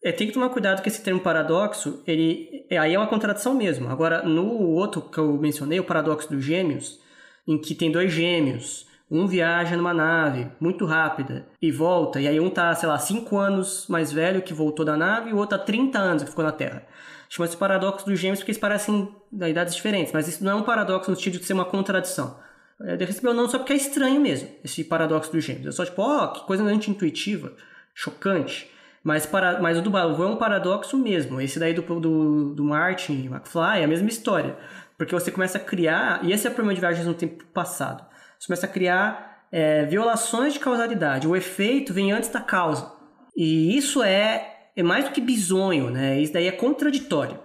É, 0.04 0.12
tem 0.12 0.28
que 0.28 0.34
tomar 0.34 0.50
cuidado 0.50 0.82
que 0.82 0.90
esse 0.90 1.02
termo 1.04 1.20
paradoxo, 1.20 2.04
ele 2.08 2.66
é, 2.70 2.78
aí 2.78 2.94
é 2.94 2.98
uma 2.98 3.08
contradição 3.08 3.54
mesmo. 3.54 3.90
Agora, 3.90 4.24
no 4.24 4.48
outro 4.70 5.02
que 5.02 5.18
eu 5.18 5.34
mencionei, 5.38 5.80
o 5.80 5.84
paradoxo 5.84 6.30
dos 6.30 6.44
gêmeos, 6.44 7.00
em 7.48 7.60
que 7.60 7.76
tem 7.76 7.92
dois 7.92 8.12
gêmeos, 8.12 8.88
um 9.12 9.28
viaja 9.28 9.76
numa 9.76 9.94
nave 9.94 10.48
muito 10.58 10.86
rápida 10.86 11.46
e 11.62 11.70
volta, 11.70 12.22
e 12.22 12.30
aí 12.30 12.40
um 12.40 12.50
tá, 12.50 12.74
sei 12.74 12.88
lá, 12.88 12.98
5 12.98 13.38
anos 13.38 13.86
mais 13.90 14.10
velho 14.10 14.42
que 14.42 14.54
voltou 14.54 14.86
da 14.86 14.96
nave 14.96 15.30
e 15.30 15.34
o 15.34 15.38
outro 15.38 15.58
tá 15.58 15.64
30 15.64 16.00
anos 16.00 16.24
que 16.24 16.30
ficou 16.30 16.46
na 16.46 16.54
Terra. 16.54 16.88
Chama-se 17.28 17.58
paradoxo 17.58 18.06
dos 18.06 18.18
gêmeos 18.18 18.40
porque 18.40 18.52
eles 18.52 18.60
parecem 18.60 19.14
da 19.30 19.50
idades 19.50 19.76
diferentes, 19.76 20.14
mas 20.14 20.30
isso 20.30 20.44
não 20.44 20.54
é 20.54 20.56
um 20.56 20.64
paradoxo 20.64 21.12
no 21.12 21.18
sentido 21.18 21.40
de 21.40 21.46
ser 21.46 21.54
uma 21.54 21.66
contradição. 21.66 22.40
É, 22.82 22.96
recebeu 22.96 23.34
não 23.34 23.50
só 23.50 23.58
porque 23.58 23.74
é 23.74 23.76
estranho 23.76 24.22
mesmo, 24.22 24.50
esse 24.64 24.82
paradoxo 24.84 25.30
dos 25.32 25.44
gêmeos. 25.44 25.68
É 25.68 25.72
só 25.72 25.84
tipo, 25.84 26.02
ó, 26.02 26.24
oh, 26.24 26.28
que 26.30 26.46
coisa 26.46 26.64
anti-intuitiva, 26.64 27.54
chocante. 27.94 28.72
Mas, 29.04 29.26
para, 29.26 29.60
mas 29.60 29.78
o 29.78 29.82
do 29.82 29.90
Balvão 29.90 30.30
é 30.30 30.32
um 30.34 30.38
paradoxo 30.38 30.98
mesmo. 30.98 31.42
Esse 31.42 31.60
daí 31.60 31.74
do, 31.74 31.82
do, 32.00 32.54
do 32.54 32.64
Martin 32.64 33.28
McFly 33.28 33.82
é 33.82 33.84
a 33.84 33.88
mesma 33.88 34.08
história. 34.08 34.56
Porque 34.98 35.14
você 35.14 35.32
começa 35.32 35.58
a 35.58 35.62
criar, 35.62 36.24
e 36.24 36.32
esse 36.32 36.48
é 36.48 36.50
o 36.50 36.54
problema 36.54 36.76
de 36.76 36.82
viagens 36.82 37.08
no 37.08 37.14
tempo 37.14 37.44
passado. 37.48 38.11
Você 38.42 38.48
começa 38.48 38.66
a 38.66 38.70
criar 38.70 39.46
é, 39.52 39.86
violações 39.86 40.54
de 40.54 40.60
causalidade. 40.60 41.28
O 41.28 41.36
efeito 41.36 41.94
vem 41.94 42.12
antes 42.12 42.28
da 42.28 42.42
causa. 42.42 42.92
E 43.38 43.78
isso 43.78 44.02
é, 44.02 44.72
é 44.76 44.82
mais 44.82 45.06
do 45.06 45.12
que 45.12 45.22
bizonho, 45.22 45.92
né? 45.92 46.20
Isso 46.20 46.34
daí 46.34 46.48
é 46.48 46.52
contraditório. 46.52 47.40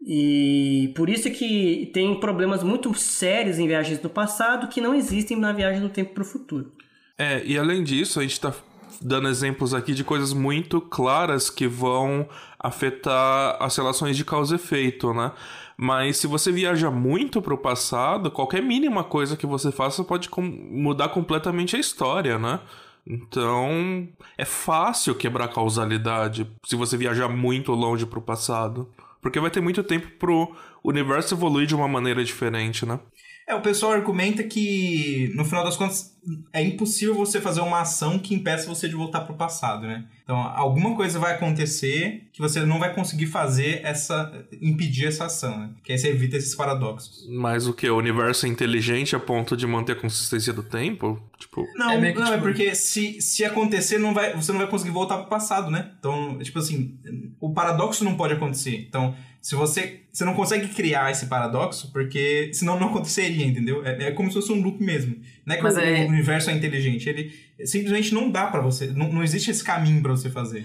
E 0.00 0.94
por 0.96 1.10
isso 1.10 1.30
que 1.30 1.90
tem 1.92 2.18
problemas 2.18 2.62
muito 2.62 2.94
sérios 2.94 3.58
em 3.58 3.66
viagens 3.66 4.00
no 4.00 4.08
passado 4.08 4.68
que 4.68 4.80
não 4.80 4.94
existem 4.94 5.38
na 5.38 5.52
viagem 5.52 5.82
no 5.82 5.90
tempo 5.90 6.14
para 6.14 6.22
o 6.22 6.26
futuro. 6.26 6.72
É, 7.18 7.44
e 7.44 7.58
além 7.58 7.84
disso, 7.84 8.18
a 8.18 8.22
gente 8.22 8.32
está 8.32 8.54
dando 9.02 9.28
exemplos 9.28 9.74
aqui 9.74 9.92
de 9.92 10.04
coisas 10.04 10.32
muito 10.32 10.80
claras 10.80 11.50
que 11.50 11.68
vão 11.68 12.26
afetar 12.64 13.56
as 13.60 13.76
relações 13.76 14.16
de 14.16 14.24
causa 14.24 14.54
e 14.54 14.56
efeito, 14.56 15.12
né? 15.12 15.32
Mas 15.76 16.16
se 16.16 16.26
você 16.26 16.50
viaja 16.50 16.90
muito 16.90 17.42
para 17.42 17.52
o 17.52 17.58
passado, 17.58 18.30
qualquer 18.30 18.62
mínima 18.62 19.04
coisa 19.04 19.36
que 19.36 19.46
você 19.46 19.70
faça 19.70 20.02
pode 20.02 20.28
com 20.28 20.40
mudar 20.40 21.10
completamente 21.10 21.76
a 21.76 21.78
história, 21.78 22.38
né? 22.38 22.60
Então, 23.06 24.08
é 24.38 24.46
fácil 24.46 25.14
quebrar 25.14 25.48
causalidade 25.48 26.50
se 26.64 26.74
você 26.74 26.96
viajar 26.96 27.28
muito 27.28 27.72
longe 27.72 28.06
para 28.06 28.18
o 28.18 28.22
passado. 28.22 28.88
Porque 29.20 29.40
vai 29.40 29.50
ter 29.50 29.60
muito 29.60 29.82
tempo 29.82 30.08
pro 30.18 30.54
universo 30.82 31.34
evoluir 31.34 31.66
de 31.66 31.74
uma 31.74 31.88
maneira 31.88 32.24
diferente, 32.24 32.86
né? 32.86 32.98
É, 33.46 33.54
o 33.54 33.60
pessoal 33.60 33.92
argumenta 33.92 34.42
que, 34.42 35.30
no 35.34 35.44
final 35.44 35.62
das 35.62 35.76
contas, 35.76 36.14
é 36.50 36.62
impossível 36.62 37.14
você 37.14 37.38
fazer 37.40 37.60
uma 37.60 37.82
ação 37.82 38.18
que 38.18 38.34
impeça 38.34 38.66
você 38.66 38.88
de 38.88 38.94
voltar 38.94 39.20
pro 39.20 39.34
passado, 39.34 39.86
né? 39.86 40.06
Então, 40.22 40.38
alguma 40.38 40.96
coisa 40.96 41.18
vai 41.18 41.34
acontecer 41.34 42.26
que 42.32 42.40
você 42.40 42.64
não 42.64 42.78
vai 42.78 42.94
conseguir 42.94 43.26
fazer 43.26 43.82
essa. 43.84 44.46
impedir 44.62 45.08
essa 45.08 45.26
ação, 45.26 45.58
né? 45.58 45.70
Que 45.84 45.92
aí 45.92 45.98
você 45.98 46.08
evita 46.08 46.38
esses 46.38 46.54
paradoxos. 46.54 47.26
Mas 47.28 47.66
o 47.66 47.74
que? 47.74 47.88
O 47.90 47.98
universo 47.98 48.46
é 48.46 48.48
inteligente 48.48 49.14
a 49.14 49.20
ponto 49.20 49.54
de 49.54 49.66
manter 49.66 49.92
a 49.92 49.96
consistência 49.96 50.52
do 50.52 50.62
tempo? 50.62 51.22
Tipo. 51.38 51.66
Não, 51.76 51.90
é, 51.90 51.98
não, 51.98 52.04
é 52.06 52.12
tipo... 52.12 52.22
é 52.22 52.38
porque 52.38 52.74
se, 52.74 53.20
se 53.20 53.44
acontecer, 53.44 53.98
não 53.98 54.14
vai, 54.14 54.34
você 54.34 54.52
não 54.52 54.60
vai 54.60 54.68
conseguir 54.68 54.92
voltar 54.92 55.18
pro 55.18 55.28
passado, 55.28 55.70
né? 55.70 55.90
Então, 55.98 56.38
tipo 56.38 56.58
assim, 56.58 56.98
o 57.38 57.52
paradoxo 57.52 58.02
não 58.02 58.16
pode 58.16 58.32
acontecer. 58.32 58.86
Então, 58.88 59.14
se 59.44 59.54
você. 59.54 60.00
Você 60.10 60.24
não 60.24 60.32
consegue 60.32 60.68
criar 60.68 61.10
esse 61.10 61.26
paradoxo, 61.26 61.92
porque 61.92 62.48
senão 62.54 62.80
não 62.80 62.86
aconteceria, 62.86 63.44
entendeu? 63.44 63.84
É, 63.84 64.04
é 64.04 64.10
como 64.12 64.30
se 64.30 64.36
fosse 64.36 64.50
um 64.50 64.62
loop 64.62 64.82
mesmo. 64.82 65.16
Não 65.44 65.54
é 65.54 65.58
que 65.58 65.66
o, 65.66 65.78
é... 65.78 66.04
o, 66.04 66.08
universo 66.08 66.48
é 66.48 66.54
inteligente. 66.54 67.08
Ele 67.08 67.30
simplesmente 67.64 68.14
não 68.14 68.30
dá 68.30 68.46
para 68.46 68.62
você. 68.62 68.86
Não, 68.86 69.12
não 69.12 69.22
existe 69.22 69.50
esse 69.50 69.62
caminho 69.62 70.00
para 70.00 70.12
você 70.12 70.30
fazer. 70.30 70.64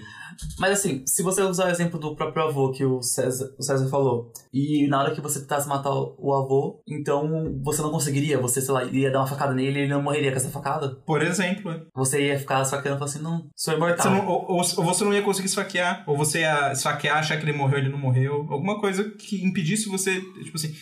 Mas 0.58 0.72
assim, 0.72 1.02
se 1.06 1.22
você 1.22 1.42
usar 1.42 1.66
o 1.66 1.70
exemplo 1.70 1.98
do 1.98 2.14
próprio 2.14 2.44
avô 2.44 2.70
que 2.70 2.84
o 2.84 3.02
César, 3.02 3.54
o 3.58 3.62
César 3.62 3.88
falou, 3.88 4.32
e 4.52 4.86
na 4.88 5.00
hora 5.00 5.14
que 5.14 5.20
você 5.20 5.40
tentasse 5.40 5.68
matar 5.68 5.90
o 5.92 6.34
avô, 6.34 6.82
então 6.88 7.58
você 7.62 7.82
não 7.82 7.90
conseguiria, 7.90 8.38
você, 8.38 8.60
sei 8.60 8.72
lá, 8.72 8.84
ia 8.84 9.10
dar 9.10 9.20
uma 9.20 9.26
facada 9.26 9.54
nele 9.54 9.78
e 9.78 9.82
ele 9.82 9.92
não 9.92 10.02
morreria 10.02 10.30
com 10.30 10.36
essa 10.36 10.50
facada? 10.50 10.96
Por 11.06 11.22
exemplo. 11.22 11.70
É. 11.70 11.80
Você 11.94 12.26
ia 12.26 12.38
ficar 12.38 12.62
esfaqueando 12.62 12.96
e 12.96 12.98
falar 12.98 13.10
assim, 13.10 13.22
não, 13.22 13.48
sou 13.56 13.74
imortal. 13.74 13.98
Você 13.98 14.08
não, 14.08 14.26
ou, 14.26 14.42
ou, 14.48 14.56
ou, 14.58 14.84
você 14.84 15.04
não 15.04 15.14
ia 15.14 15.22
conseguir 15.22 15.48
esfaquear, 15.48 16.04
ou 16.06 16.16
você 16.16 16.40
ia 16.40 16.72
esfaquear, 16.72 17.18
achar 17.18 17.36
que 17.36 17.44
ele 17.44 17.56
morreu 17.56 17.78
ele 17.78 17.88
não 17.88 17.98
morreu. 17.98 18.46
Alguma 18.50 18.80
coisa 18.80 19.10
que 19.10 19.44
impedisse 19.44 19.88
você, 19.88 20.20
tipo 20.42 20.56
assim, 20.56 20.74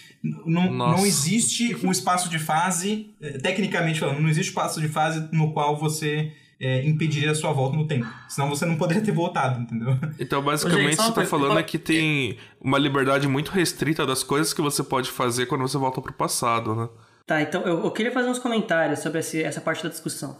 não, 0.47 0.71
não 0.73 1.07
existe 1.07 1.77
um 1.85 1.91
espaço 1.91 2.29
de 2.29 2.39
fase, 2.39 3.15
eh, 3.21 3.39
tecnicamente 3.39 4.01
falando, 4.01 4.21
não 4.21 4.29
existe 4.29 4.51
espaço 4.51 4.81
de 4.81 4.89
fase 4.89 5.29
no 5.33 5.53
qual 5.53 5.77
você 5.79 6.33
é, 6.61 6.85
impediria 6.87 7.31
a 7.31 7.35
sua 7.35 7.53
volta 7.53 7.77
no 7.77 7.87
tempo. 7.87 8.07
Senão 8.29 8.49
você 8.49 8.67
não 8.67 8.77
poderia 8.77 9.03
ter 9.03 9.13
voltado, 9.13 9.61
entendeu? 9.61 9.97
Então, 10.19 10.43
basicamente, 10.43 10.97
você 10.97 11.13
tá 11.13 11.25
falando 11.25 11.59
é 11.59 11.63
que 11.63 11.79
tem 11.79 12.37
uma 12.61 12.79
liberdade 12.79 13.29
muito 13.29 13.51
restrita 13.51 14.05
das 14.05 14.23
coisas 14.23 14.53
que 14.53 14.61
você 14.61 14.83
pode 14.83 15.11
fazer 15.11 15.47
quando 15.47 15.63
você 15.63 15.79
volta 15.79 16.01
pro 16.01 16.13
passado, 16.13 16.75
né? 16.75 16.89
Tá, 17.27 17.43
então 17.43 17.63
eu, 17.63 17.85
eu 17.85 17.91
queria 17.91 18.11
fazer 18.11 18.29
uns 18.29 18.39
comentários 18.39 19.01
sobre 19.01 19.21
esse, 19.21 19.43
essa 19.43 19.61
parte 19.61 19.83
da 19.83 19.89
discussão. 19.89 20.37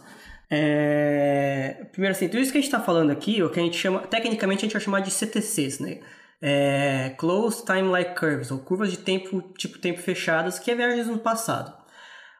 É... 0.49 1.85
Primeiro 1.91 2.15
assim, 2.15 2.27
tudo 2.27 2.39
isso 2.39 2.51
que 2.51 2.57
a 2.57 2.61
gente 2.61 2.69
está 2.73 2.79
falando 2.83 3.11
aqui, 3.11 3.43
o 3.43 3.49
que 3.49 3.59
a 3.59 3.63
gente 3.63 3.77
chama, 3.77 3.99
tecnicamente 3.99 4.59
a 4.59 4.61
gente 4.63 4.73
vai 4.73 4.81
chamar 4.81 4.99
de 5.01 5.11
CTCs, 5.11 5.79
né? 5.79 5.99
É... 6.41 7.13
Closed 7.17 7.63
Time 7.65 7.89
Like 7.89 8.19
Curves, 8.19 8.49
ou 8.49 8.57
curvas 8.59 8.89
de 8.91 8.97
tempo, 8.97 9.41
tipo 9.57 9.77
tempo 9.77 10.01
fechadas, 10.01 10.57
que 10.57 10.71
é 10.71 10.75
viagens 10.75 11.07
no 11.07 11.19
passado. 11.19 11.78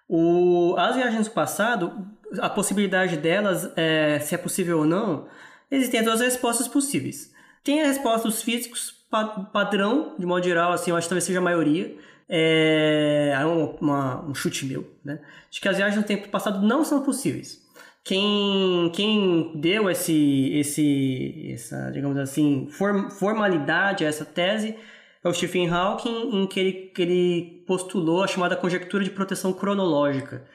O... 0.09 0.75
As 0.75 0.95
viagens 0.95 1.27
no 1.27 1.33
passado, 1.33 1.93
a 2.39 2.49
possibilidade 2.49 3.15
delas, 3.15 3.71
é, 3.75 4.19
se 4.19 4.33
é 4.33 4.37
possível 4.39 4.79
ou 4.79 4.85
não, 4.85 5.27
existem 5.69 6.03
duas 6.03 6.19
respostas 6.19 6.67
possíveis. 6.67 7.31
Tem 7.63 7.83
a 7.83 7.85
resposta 7.85 8.27
dos 8.27 8.41
físicos 8.41 8.91
pa 9.11 9.25
padrão, 9.25 10.15
de 10.17 10.25
modo 10.25 10.43
geral, 10.43 10.71
assim, 10.71 10.89
eu 10.89 10.97
acho 10.97 11.05
que 11.05 11.09
talvez 11.09 11.23
seja 11.23 11.37
a 11.37 11.43
maioria. 11.43 11.95
É, 12.27 13.35
é 13.39 13.45
uma, 13.45 14.25
um 14.25 14.33
chute 14.33 14.65
meu, 14.65 14.87
né? 15.03 15.19
De 15.49 15.61
que 15.61 15.67
as 15.67 15.77
viagens 15.77 15.97
no 15.99 16.07
tempo 16.07 16.29
passado 16.29 16.65
não 16.65 16.83
são 16.83 17.01
possíveis. 17.01 17.63
Quem, 18.03 18.91
quem 18.93 19.59
deu 19.59 19.89
esse, 19.89 20.51
esse, 20.55 21.51
essa, 21.53 21.91
digamos 21.91 22.17
assim, 22.17 22.67
form, 22.71 23.09
formalidade 23.09 24.05
a 24.05 24.07
essa 24.07 24.25
tese 24.25 24.75
é 25.23 25.27
o 25.27 25.33
Stephen 25.33 25.69
Hawking, 25.69 26.41
em 26.41 26.47
que 26.47 26.59
ele, 26.59 26.73
que 26.93 27.01
ele 27.01 27.63
postulou 27.67 28.23
a 28.23 28.27
chamada 28.27 28.55
conjectura 28.55 29.03
de 29.03 29.09
proteção 29.09 29.51
cronológica 29.51 30.45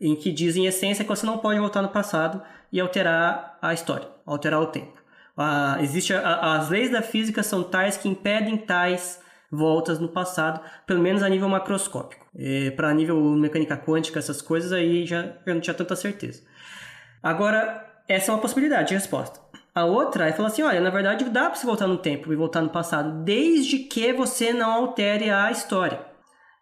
em 0.00 0.16
que 0.16 0.32
diz 0.32 0.56
em 0.56 0.66
essência 0.66 1.04
que 1.04 1.10
você 1.10 1.26
não 1.26 1.38
pode 1.38 1.60
voltar 1.60 1.82
no 1.82 1.90
passado 1.90 2.42
e 2.72 2.80
alterar 2.80 3.58
a 3.60 3.74
história, 3.74 4.08
alterar 4.24 4.60
o 4.60 4.66
tempo. 4.66 4.98
Ah, 5.36 5.76
existe 5.80 6.14
a, 6.14 6.56
as 6.56 6.70
leis 6.70 6.90
da 6.90 7.02
física 7.02 7.42
são 7.42 7.62
tais 7.62 7.96
que 7.96 8.08
impedem 8.08 8.56
tais 8.56 9.20
voltas 9.50 9.98
no 9.98 10.08
passado, 10.08 10.60
pelo 10.86 11.02
menos 11.02 11.22
a 11.22 11.28
nível 11.28 11.48
macroscópico. 11.48 12.26
Para 12.76 12.94
nível 12.94 13.20
mecânica 13.34 13.76
quântica, 13.76 14.18
essas 14.18 14.40
coisas 14.40 14.72
aí 14.72 15.04
já 15.04 15.34
eu 15.44 15.54
não 15.54 15.60
tinha 15.60 15.74
tanta 15.74 15.96
certeza. 15.96 16.42
Agora, 17.22 17.86
essa 18.08 18.30
é 18.30 18.34
uma 18.34 18.40
possibilidade 18.40 18.88
de 18.88 18.94
resposta. 18.94 19.40
A 19.74 19.84
outra 19.84 20.28
é 20.28 20.32
falar 20.32 20.48
assim: 20.48 20.62
olha, 20.62 20.80
na 20.80 20.90
verdade 20.90 21.24
dá 21.30 21.48
para 21.48 21.54
você 21.54 21.66
voltar 21.66 21.86
no 21.86 21.98
tempo 21.98 22.32
e 22.32 22.36
voltar 22.36 22.60
no 22.60 22.70
passado, 22.70 23.24
desde 23.24 23.78
que 23.78 24.12
você 24.12 24.52
não 24.52 24.70
altere 24.70 25.30
a 25.30 25.50
história. 25.50 26.10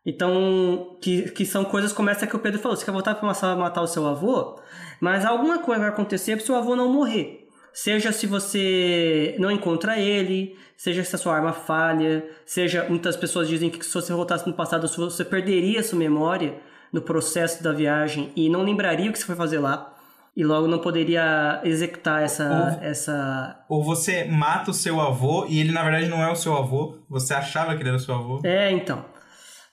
Então, 0.04 0.96
que, 1.02 1.30
que 1.32 1.44
são 1.44 1.64
coisas 1.64 1.92
como 1.92 2.08
essa 2.08 2.26
que 2.26 2.34
o 2.34 2.38
Pedro 2.38 2.58
falou. 2.60 2.76
Você 2.76 2.84
quer 2.84 2.92
voltar 2.92 3.14
para 3.14 3.56
matar 3.56 3.82
o 3.82 3.86
seu 3.86 4.06
avô, 4.06 4.58
mas 5.00 5.24
alguma 5.24 5.58
coisa 5.58 5.80
vai 5.80 5.90
acontecer 5.90 6.36
para 6.36 6.42
o 6.42 6.46
seu 6.46 6.56
avô 6.56 6.74
não 6.74 6.90
morrer. 6.90 7.46
Seja 7.74 8.10
se 8.10 8.26
você 8.26 9.36
não 9.38 9.50
encontra 9.50 9.98
ele, 9.98 10.56
seja 10.76 11.04
se 11.04 11.14
a 11.14 11.18
sua 11.18 11.34
arma 11.34 11.52
falha, 11.52 12.26
seja 12.46 12.86
muitas 12.88 13.16
pessoas 13.16 13.48
dizem 13.48 13.70
que 13.70 13.84
se 13.84 13.92
você 13.92 14.12
voltasse 14.12 14.46
no 14.46 14.54
passado 14.54 14.88
você 14.88 15.24
perderia 15.24 15.82
sua 15.82 15.98
memória 15.98 16.58
no 16.92 17.02
processo 17.02 17.62
da 17.62 17.72
viagem 17.72 18.32
e 18.34 18.48
não 18.48 18.62
lembraria 18.62 19.10
o 19.10 19.12
que 19.12 19.18
você 19.18 19.26
foi 19.26 19.36
fazer 19.36 19.58
lá 19.58 19.97
e 20.38 20.44
logo 20.44 20.68
não 20.68 20.78
poderia 20.78 21.60
executar 21.64 22.22
essa 22.22 22.78
ou, 22.80 22.88
essa 22.88 23.56
ou 23.68 23.82
você 23.82 24.22
mata 24.22 24.70
o 24.70 24.74
seu 24.74 25.00
avô 25.00 25.44
e 25.48 25.58
ele 25.58 25.72
na 25.72 25.82
verdade 25.82 26.06
não 26.06 26.22
é 26.22 26.30
o 26.30 26.36
seu 26.36 26.56
avô, 26.56 26.98
você 27.10 27.34
achava 27.34 27.74
que 27.74 27.82
ele 27.82 27.88
era 27.88 27.98
o 27.98 28.00
seu 28.00 28.14
avô. 28.14 28.40
É, 28.44 28.70
então. 28.70 29.04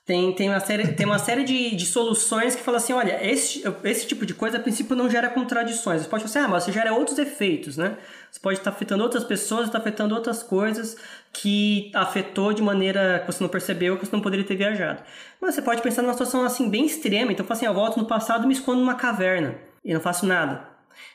Tem, 0.03 0.33
tem 0.33 0.49
uma 0.49 0.59
série, 0.59 0.87
tem 0.93 1.05
uma 1.05 1.19
série 1.19 1.43
de, 1.43 1.75
de 1.75 1.85
soluções 1.85 2.55
que 2.55 2.63
falam 2.63 2.77
assim, 2.77 2.93
olha, 2.93 3.23
esse, 3.23 3.63
esse 3.83 4.07
tipo 4.07 4.25
de 4.25 4.35
coisa 4.35 4.57
a 4.57 4.59
princípio 4.59 4.95
não 4.95 5.09
gera 5.09 5.29
contradições. 5.29 6.01
Você 6.01 6.07
pode 6.07 6.23
falar 6.23 6.29
assim, 6.31 6.39
ah, 6.39 6.47
mas 6.47 6.63
você 6.63 6.71
gera 6.71 6.93
outros 6.93 7.17
efeitos, 7.17 7.75
né? 7.77 7.97
Você 8.31 8.39
pode 8.39 8.59
estar 8.59 8.69
afetando 8.69 9.03
outras 9.03 9.23
pessoas, 9.23 9.65
está 9.65 9.79
afetando 9.79 10.13
outras 10.13 10.43
coisas 10.43 10.95
que 11.33 11.91
afetou 11.93 12.53
de 12.53 12.61
maneira 12.61 13.19
que 13.19 13.31
você 13.31 13.43
não 13.43 13.49
percebeu, 13.49 13.97
que 13.97 14.05
você 14.05 14.15
não 14.15 14.21
poderia 14.21 14.45
ter 14.45 14.55
viajado. 14.55 15.01
Mas 15.41 15.55
você 15.55 15.61
pode 15.61 15.81
pensar 15.81 16.03
numa 16.03 16.13
situação 16.13 16.43
assim 16.43 16.69
bem 16.69 16.85
extrema. 16.85 17.31
Então, 17.31 17.45
fala 17.45 17.57
assim, 17.57 17.65
eu 17.65 17.73
volto 17.73 17.97
no 17.97 18.05
passado 18.05 18.43
e 18.43 18.47
me 18.47 18.53
escondo 18.53 18.79
numa 18.79 18.95
caverna 18.95 19.55
e 19.85 19.93
não 19.93 20.01
faço 20.01 20.25
nada. 20.25 20.67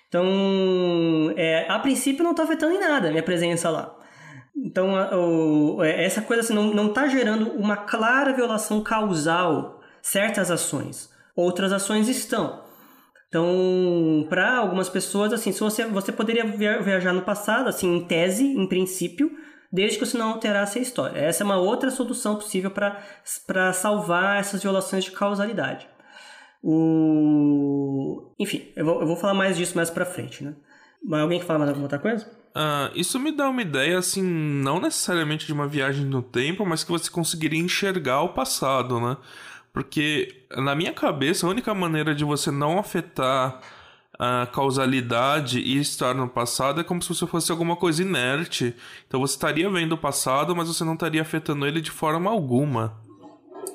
Então, 0.08 1.34
é, 1.36 1.66
a 1.68 1.78
princípio 1.78 2.24
não 2.24 2.30
está 2.30 2.44
afetando 2.44 2.74
em 2.74 2.80
nada 2.80 3.08
a 3.08 3.10
minha 3.10 3.22
presença 3.22 3.68
lá. 3.68 3.96
Então, 4.56 4.94
o, 5.12 5.82
é, 5.82 6.04
essa 6.04 6.22
coisa 6.22 6.42
assim, 6.42 6.54
não 6.54 6.88
está 6.88 7.06
gerando 7.08 7.50
uma 7.52 7.76
clara 7.76 8.32
violação 8.32 8.82
causal 8.82 9.80
certas 10.00 10.50
ações. 10.50 11.10
Outras 11.34 11.72
ações 11.72 12.08
estão. 12.08 12.62
Então, 13.28 14.26
para 14.28 14.56
algumas 14.56 14.88
pessoas, 14.88 15.32
assim, 15.32 15.52
se 15.52 15.60
você, 15.60 15.84
você 15.86 16.10
poderia 16.10 16.44
viajar 16.44 17.12
no 17.12 17.22
passado, 17.22 17.68
assim, 17.68 17.96
em 17.96 18.04
tese, 18.04 18.44
em 18.44 18.66
princípio, 18.66 19.30
desde 19.72 19.98
que 19.98 20.04
você 20.04 20.18
não 20.18 20.30
alterasse 20.30 20.80
a 20.80 20.82
história. 20.82 21.18
Essa 21.18 21.44
é 21.44 21.46
uma 21.46 21.56
outra 21.56 21.90
solução 21.90 22.34
possível 22.34 22.72
para 22.72 23.72
salvar 23.72 24.40
essas 24.40 24.62
violações 24.62 25.04
de 25.04 25.12
causalidade. 25.12 25.88
O... 26.62 28.32
Enfim, 28.38 28.68
eu 28.76 28.84
vou, 28.84 29.00
eu 29.00 29.06
vou 29.06 29.16
falar 29.16 29.34
mais 29.34 29.56
disso 29.56 29.76
mais 29.76 29.90
para 29.90 30.04
frente, 30.04 30.44
né? 30.44 30.54
Mas 31.02 31.20
alguém 31.20 31.40
que 31.40 31.46
fala 31.46 31.58
mais 31.58 31.68
alguma 31.70 31.86
outra 31.86 31.98
coisa? 31.98 32.26
Uh, 32.50 32.90
isso 32.94 33.18
me 33.18 33.32
dá 33.32 33.48
uma 33.48 33.62
ideia, 33.62 33.98
assim, 33.98 34.22
não 34.22 34.80
necessariamente 34.80 35.46
de 35.46 35.52
uma 35.52 35.66
viagem 35.66 36.04
no 36.04 36.22
tempo, 36.22 36.66
mas 36.66 36.84
que 36.84 36.90
você 36.90 37.10
conseguiria 37.10 37.58
enxergar 37.58 38.22
o 38.22 38.30
passado, 38.30 39.00
né? 39.00 39.16
Porque, 39.72 40.44
na 40.56 40.74
minha 40.74 40.92
cabeça, 40.92 41.46
a 41.46 41.50
única 41.50 41.72
maneira 41.72 42.14
de 42.14 42.24
você 42.24 42.50
não 42.50 42.78
afetar 42.78 43.60
a 44.18 44.46
causalidade 44.46 45.60
e 45.60 45.78
estar 45.78 46.14
no 46.14 46.28
passado 46.28 46.78
é 46.80 46.84
como 46.84 47.00
se 47.00 47.08
você 47.08 47.26
fosse 47.26 47.50
alguma 47.50 47.74
coisa 47.74 48.02
inerte. 48.02 48.76
Então 49.08 49.18
você 49.20 49.34
estaria 49.34 49.70
vendo 49.70 49.92
o 49.92 49.98
passado, 49.98 50.54
mas 50.54 50.68
você 50.68 50.84
não 50.84 50.92
estaria 50.92 51.22
afetando 51.22 51.66
ele 51.66 51.80
de 51.80 51.90
forma 51.90 52.30
alguma. 52.30 53.00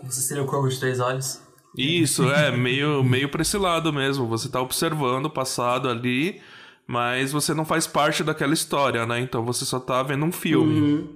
Você 0.04 0.22
seria 0.22 0.44
o 0.44 0.46
corvo 0.46 0.70
de 0.70 0.80
três 0.80 1.00
olhos? 1.00 1.42
Isso, 1.78 2.30
é, 2.32 2.52
meio, 2.52 3.04
meio 3.04 3.30
pra 3.30 3.42
esse 3.42 3.58
lado 3.58 3.92
mesmo. 3.92 4.28
Você 4.28 4.50
tá 4.50 4.62
observando 4.62 5.26
o 5.26 5.30
passado 5.30 5.90
ali, 5.90 6.42
mas 6.88 7.32
você 7.32 7.54
não 7.54 7.66
faz 7.66 7.88
parte 7.88 8.24
daquela 8.24 8.54
história, 8.54 9.06
né? 9.06 9.20
Então 9.20 9.44
você 9.44 9.66
só 9.66 9.80
tá 9.80 10.04
vendo 10.04 10.26
um 10.26 10.32
filme. 10.32 10.80
Uhum. 10.80 11.16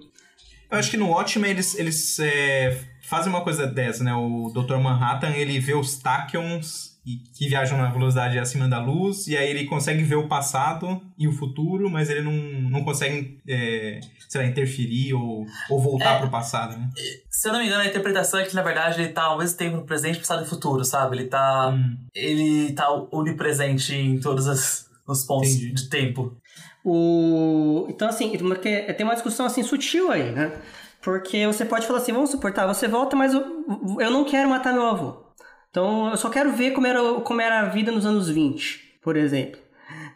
Eu 0.72 0.78
acho 0.78 0.92
que 0.92 0.98
no 0.98 1.10
Watchmen 1.10 1.50
eles, 1.50 1.78
eles 1.78 2.20
é, 2.20 2.86
fazem 3.02 3.32
uma 3.32 3.42
coisa 3.42 3.66
dessa, 3.66 4.04
né? 4.04 4.14
O 4.14 4.52
Dr. 4.54 4.78
Manhattan, 4.78 5.32
ele 5.32 5.60
vê 5.60 5.74
os 5.74 5.98
Tachyons 5.98 6.90
que 7.34 7.48
viajam 7.48 7.78
na 7.78 7.90
velocidade 7.90 8.38
acima 8.38 8.68
da 8.68 8.80
luz, 8.80 9.28
e 9.28 9.36
aí 9.36 9.50
ele 9.50 9.66
consegue 9.66 10.04
ver 10.04 10.16
o 10.16 10.28
passado 10.28 11.02
e 11.18 11.28
o 11.28 11.32
futuro, 11.32 11.90
mas 11.90 12.10
ele 12.10 12.22
não, 12.22 12.34
não 12.70 12.84
consegue, 12.84 13.40
é, 13.48 14.00
sei 14.28 14.42
lá, 14.42 14.48
interferir 14.48 15.14
ou, 15.14 15.46
ou 15.70 15.82
voltar 15.82 16.16
é, 16.16 16.20
pro 16.20 16.30
passado, 16.30 16.78
né? 16.78 16.90
Se 17.40 17.48
eu 17.48 17.54
não 17.54 17.62
me 17.62 17.68
engano, 17.68 17.84
a 17.84 17.86
interpretação 17.86 18.38
é 18.38 18.44
que, 18.44 18.54
na 18.54 18.62
verdade, 18.62 19.00
ele 19.00 19.14
tá 19.14 19.24
ao 19.24 19.38
mesmo 19.38 19.58
tempo 19.58 19.78
no 19.78 19.86
presente, 19.86 20.20
passado 20.20 20.44
e 20.44 20.46
futuro, 20.46 20.84
sabe? 20.84 21.16
Ele 21.16 21.28
tá, 21.28 21.70
hum. 21.70 21.96
ele 22.14 22.74
tá 22.74 22.92
onipresente 23.14 23.96
em 23.96 24.20
todos 24.20 24.46
as, 24.46 24.90
os 25.08 25.24
pontos 25.24 25.52
Entendi. 25.52 25.72
de 25.72 25.90
tempo. 25.90 26.36
O... 26.84 27.86
Então, 27.88 28.10
assim, 28.10 28.34
tem 28.98 29.06
uma 29.06 29.14
discussão, 29.14 29.46
assim, 29.46 29.64
sutil 29.64 30.12
aí, 30.12 30.34
né? 30.34 30.52
Porque 31.02 31.48
você 31.48 31.64
pode 31.64 31.88
falar 31.88 32.00
assim, 32.00 32.12
vamos 32.12 32.30
suportar, 32.30 32.68
você 32.68 32.90
volta, 32.90 33.16
mas 33.16 33.34
eu, 33.34 33.42
eu 34.02 34.12
não 34.12 34.26
quero 34.26 34.50
matar 34.50 34.74
meu 34.74 34.86
avô. 34.86 35.24
Então, 35.70 36.10
eu 36.10 36.18
só 36.18 36.30
quero 36.30 36.52
ver 36.52 36.72
como 36.72 36.88
era, 36.88 37.22
como 37.22 37.40
era 37.40 37.62
a 37.62 37.70
vida 37.70 37.90
nos 37.90 38.06
anos 38.06 38.28
20, 38.30 39.00
por 39.02 39.16
exemplo. 39.16 39.62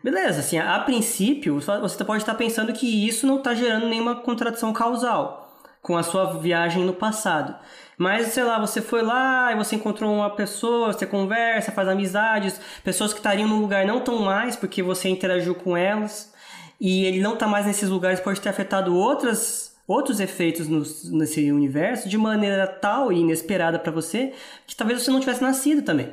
Beleza, 0.04 0.42
assim, 0.42 0.58
a, 0.58 0.76
a 0.76 0.80
princípio, 0.82 1.58
você 1.58 2.04
pode 2.04 2.22
estar 2.22 2.36
pensando 2.36 2.74
que 2.74 3.08
isso 3.08 3.26
não 3.26 3.38
está 3.38 3.56
gerando 3.56 3.88
nenhuma 3.88 4.18
contradição 4.18 4.74
causal 4.74 5.43
com 5.84 5.98
a 5.98 6.02
sua 6.02 6.40
viagem 6.40 6.84
no 6.84 6.94
passado. 6.94 7.54
Mas, 7.98 8.28
sei 8.28 8.44
lá, 8.44 8.58
você 8.58 8.82
foi 8.82 9.04
lá 9.04 9.52
e 9.52 9.56
você 9.56 9.76
encontrou 9.76 10.12
uma 10.12 10.30
pessoa, 10.30 10.92
você 10.92 11.06
conversa, 11.06 11.72
faz 11.72 11.88
amizades, 11.88 12.60
pessoas 12.84 13.14
que 13.14 13.20
estariam 13.20 13.48
no 13.48 13.60
lugar 13.60 13.86
não 13.86 14.00
tão 14.00 14.20
mais 14.20 14.56
porque 14.56 14.82
você 14.82 15.10
interagiu 15.10 15.54
com 15.54 15.78
elas, 15.78 16.34
e 16.80 17.06
ele 17.06 17.22
não 17.22 17.34
está 17.34 17.46
mais 17.46 17.66
nesses 17.66 17.90
lugares, 17.90 18.20
pode 18.20 18.42
ter 18.42 18.50
afetado 18.50 18.96
outras 18.96 19.72
outros 19.86 20.22
efeitos 20.22 20.70
no, 20.70 20.82
nesse 21.18 21.52
universo 21.52 22.08
de 22.08 22.18
maneira 22.18 22.66
tal 22.66 23.12
e 23.12 23.20
inesperada 23.20 23.78
para 23.78 23.92
você 23.92 24.32
que 24.66 24.74
talvez 24.74 25.04
você 25.04 25.12
não 25.12 25.20
tivesse 25.20 25.42
nascido 25.42 25.82
também. 25.82 26.10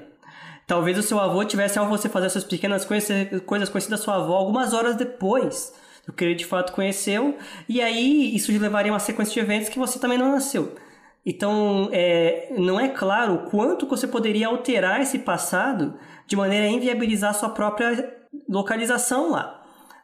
Talvez 0.67 0.99
o 0.99 1.03
seu 1.03 1.21
avô 1.21 1.45
tivesse 1.45 1.79
ao 1.79 1.89
você 1.89 2.09
fazer 2.09 2.27
essas 2.27 2.43
pequenas 2.43 2.85
coisas, 2.85 3.11
coisas 3.47 3.69
conhecidas 3.69 4.01
da 4.01 4.05
sua 4.05 4.17
avó 4.17 4.35
algumas 4.35 4.73
horas 4.73 4.97
depois 4.97 5.73
do 6.11 6.17
que 6.17 6.25
ele 6.25 6.35
de 6.35 6.45
fato 6.45 6.73
conheceu, 6.73 7.37
e 7.69 7.81
aí 7.81 8.35
isso 8.35 8.51
levaria 8.53 8.91
a 8.91 8.95
uma 8.95 9.01
sequência 9.01 9.35
de 9.35 9.41
eventos 9.41 9.69
que 9.69 9.79
você 9.79 9.99
também 9.99 10.19
não 10.19 10.33
nasceu. 10.33 10.75
Então, 11.25 11.89
é, 11.93 12.49
não 12.57 12.81
é 12.81 12.89
claro 12.89 13.35
o 13.35 13.51
quanto 13.51 13.87
você 13.87 14.07
poderia 14.07 14.49
alterar 14.49 15.01
esse 15.01 15.19
passado 15.19 15.95
de 16.27 16.35
maneira 16.35 16.67
a 16.67 16.71
inviabilizar 16.71 17.31
a 17.31 17.35
sua 17.35 17.51
própria 17.51 18.17
localização 18.49 19.31
lá, 19.31 19.63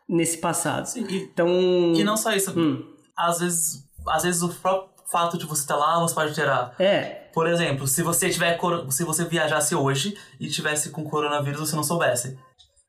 nesse 0.09 0.39
passado. 0.39 0.87
Sim, 0.87 1.07
e, 1.09 1.17
então, 1.23 1.49
e 1.95 2.05
não 2.05 2.17
só 2.17 2.33
isso. 2.33 2.53
Hum 2.59 2.97
às 3.17 3.41
vezes, 3.41 3.89
às 4.07 4.23
vezes 4.25 4.43
o 4.43 4.49
próprio 4.49 4.91
fato 5.11 5.39
de 5.39 5.47
você 5.47 5.63
estar 5.63 5.77
lá 5.77 5.99
você 6.01 6.15
pode 6.15 6.31
alterar. 6.31 6.75
É. 6.79 7.29
Por 7.33 7.47
exemplo, 7.47 7.87
se 7.87 8.03
você 8.03 8.29
tiver 8.29 8.59
se 8.91 9.05
você 9.05 9.25
viajasse 9.25 9.75
hoje 9.75 10.17
e 10.39 10.49
tivesse 10.49 10.91
com 10.91 11.05
coronavírus 11.05 11.61
você 11.61 11.77
não 11.77 11.85
soubesse. 11.85 12.39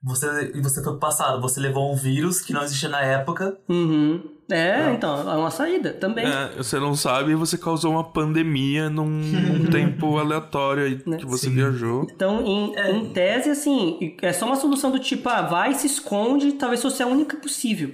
Você, 0.03 0.51
e 0.53 0.61
você 0.61 0.83
foi 0.83 0.93
pro 0.93 0.99
passado, 0.99 1.41
você 1.41 1.59
levou 1.59 1.91
um 1.91 1.95
vírus 1.95 2.39
que 2.39 2.53
não 2.53 2.61
existia 2.63 2.89
na 2.89 3.01
época. 3.01 3.57
Uhum. 3.67 4.21
É, 4.49 4.85
não. 4.85 4.93
então, 4.93 5.29
é 5.29 5.35
uma 5.35 5.51
saída 5.51 5.91
também. 5.91 6.25
É, 6.25 6.51
você 6.55 6.79
não 6.79 6.95
sabe 6.95 7.31
e 7.31 7.35
você 7.35 7.57
causou 7.57 7.91
uma 7.91 8.03
pandemia 8.03 8.89
num 8.89 9.65
tempo 9.69 10.17
aleatório 10.17 10.99
que 11.17 11.25
você 11.25 11.47
Sim. 11.47 11.55
viajou. 11.55 12.07
Então, 12.09 12.41
em, 12.45 12.75
é. 12.75 12.91
em 12.91 13.09
tese, 13.09 13.49
assim, 13.49 14.15
é 14.21 14.31
só 14.31 14.45
uma 14.45 14.55
solução 14.55 14.91
do 14.91 14.99
tipo, 14.99 15.27
ah, 15.27 15.41
vai, 15.41 15.73
se 15.73 15.87
esconde, 15.87 16.53
talvez 16.53 16.81
fosse 16.81 17.03
a 17.03 17.07
única 17.07 17.35
possível 17.37 17.93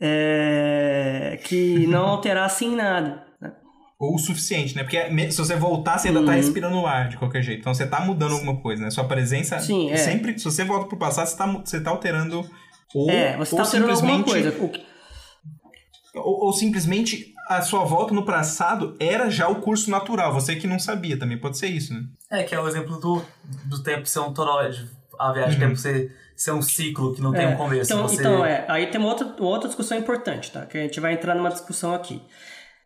é, 0.00 1.38
que 1.44 1.86
não 1.86 2.06
alterasse 2.08 2.64
em 2.64 2.74
nada. 2.74 3.29
Ou 4.00 4.14
o 4.14 4.18
suficiente, 4.18 4.74
né? 4.74 4.82
Porque 4.82 5.30
se 5.30 5.36
você 5.36 5.54
voltar, 5.54 5.98
você 5.98 6.08
ainda 6.08 6.20
tá 6.20 6.24
uhum. 6.24 6.30
tá 6.30 6.36
respirando 6.36 6.76
o 6.78 6.86
ar 6.86 7.10
de 7.10 7.18
qualquer 7.18 7.42
jeito. 7.42 7.60
Então 7.60 7.74
você 7.74 7.86
tá 7.86 8.00
mudando 8.00 8.32
alguma 8.32 8.56
coisa, 8.56 8.82
né? 8.82 8.90
Sua 8.90 9.04
presença. 9.04 9.58
Sim, 9.58 9.90
é. 9.90 9.96
sempre. 9.98 10.38
Se 10.38 10.44
você 10.46 10.64
volta 10.64 10.86
pro 10.86 10.96
passado, 10.96 11.26
você 11.26 11.36
tá, 11.36 11.46
você 11.46 11.80
tá 11.80 11.90
alterando. 11.90 12.48
Ou, 12.94 13.10
é, 13.10 13.36
você 13.36 13.54
tá 13.54 13.62
ou 13.62 13.66
alterando 13.66 13.92
alguma 13.92 14.24
coisa. 14.24 14.54
Ou, 16.14 16.46
ou, 16.46 16.52
simplesmente 16.54 17.34
a 17.46 17.60
sua 17.60 17.84
volta 17.84 18.14
no 18.14 18.24
passado 18.24 18.96
era 18.98 19.28
já 19.28 19.48
o 19.48 19.56
curso 19.56 19.90
natural, 19.90 20.32
você 20.32 20.56
que 20.56 20.66
não 20.66 20.78
sabia 20.78 21.18
também, 21.18 21.38
pode 21.38 21.58
ser 21.58 21.68
isso, 21.68 21.92
né? 21.92 22.02
É, 22.30 22.42
que 22.42 22.54
é 22.54 22.60
o 22.60 22.66
exemplo 22.66 22.98
do, 22.98 23.22
do 23.66 23.82
tempo 23.82 24.06
ser 24.06 24.20
um 24.20 24.32
toroide, 24.32 24.88
a 25.18 25.32
viagem 25.32 25.54
uhum. 25.54 25.68
tempo 25.68 25.76
ser 25.76 26.10
ser 26.40 26.52
um 26.52 26.62
ciclo 26.62 27.14
que 27.14 27.20
não 27.20 27.32
tem 27.32 27.46
um 27.48 27.56
começo. 27.56 27.92
Então, 27.92 28.08
você... 28.08 28.20
então 28.20 28.42
é, 28.42 28.64
aí 28.66 28.86
tem 28.86 28.98
uma 28.98 29.10
outra, 29.10 29.26
uma 29.26 29.50
outra 29.50 29.68
discussão 29.68 29.98
importante, 29.98 30.50
tá? 30.50 30.64
Que 30.64 30.78
a 30.78 30.80
gente 30.80 30.98
vai 30.98 31.12
entrar 31.12 31.34
numa 31.34 31.50
discussão 31.50 31.94
aqui. 31.94 32.22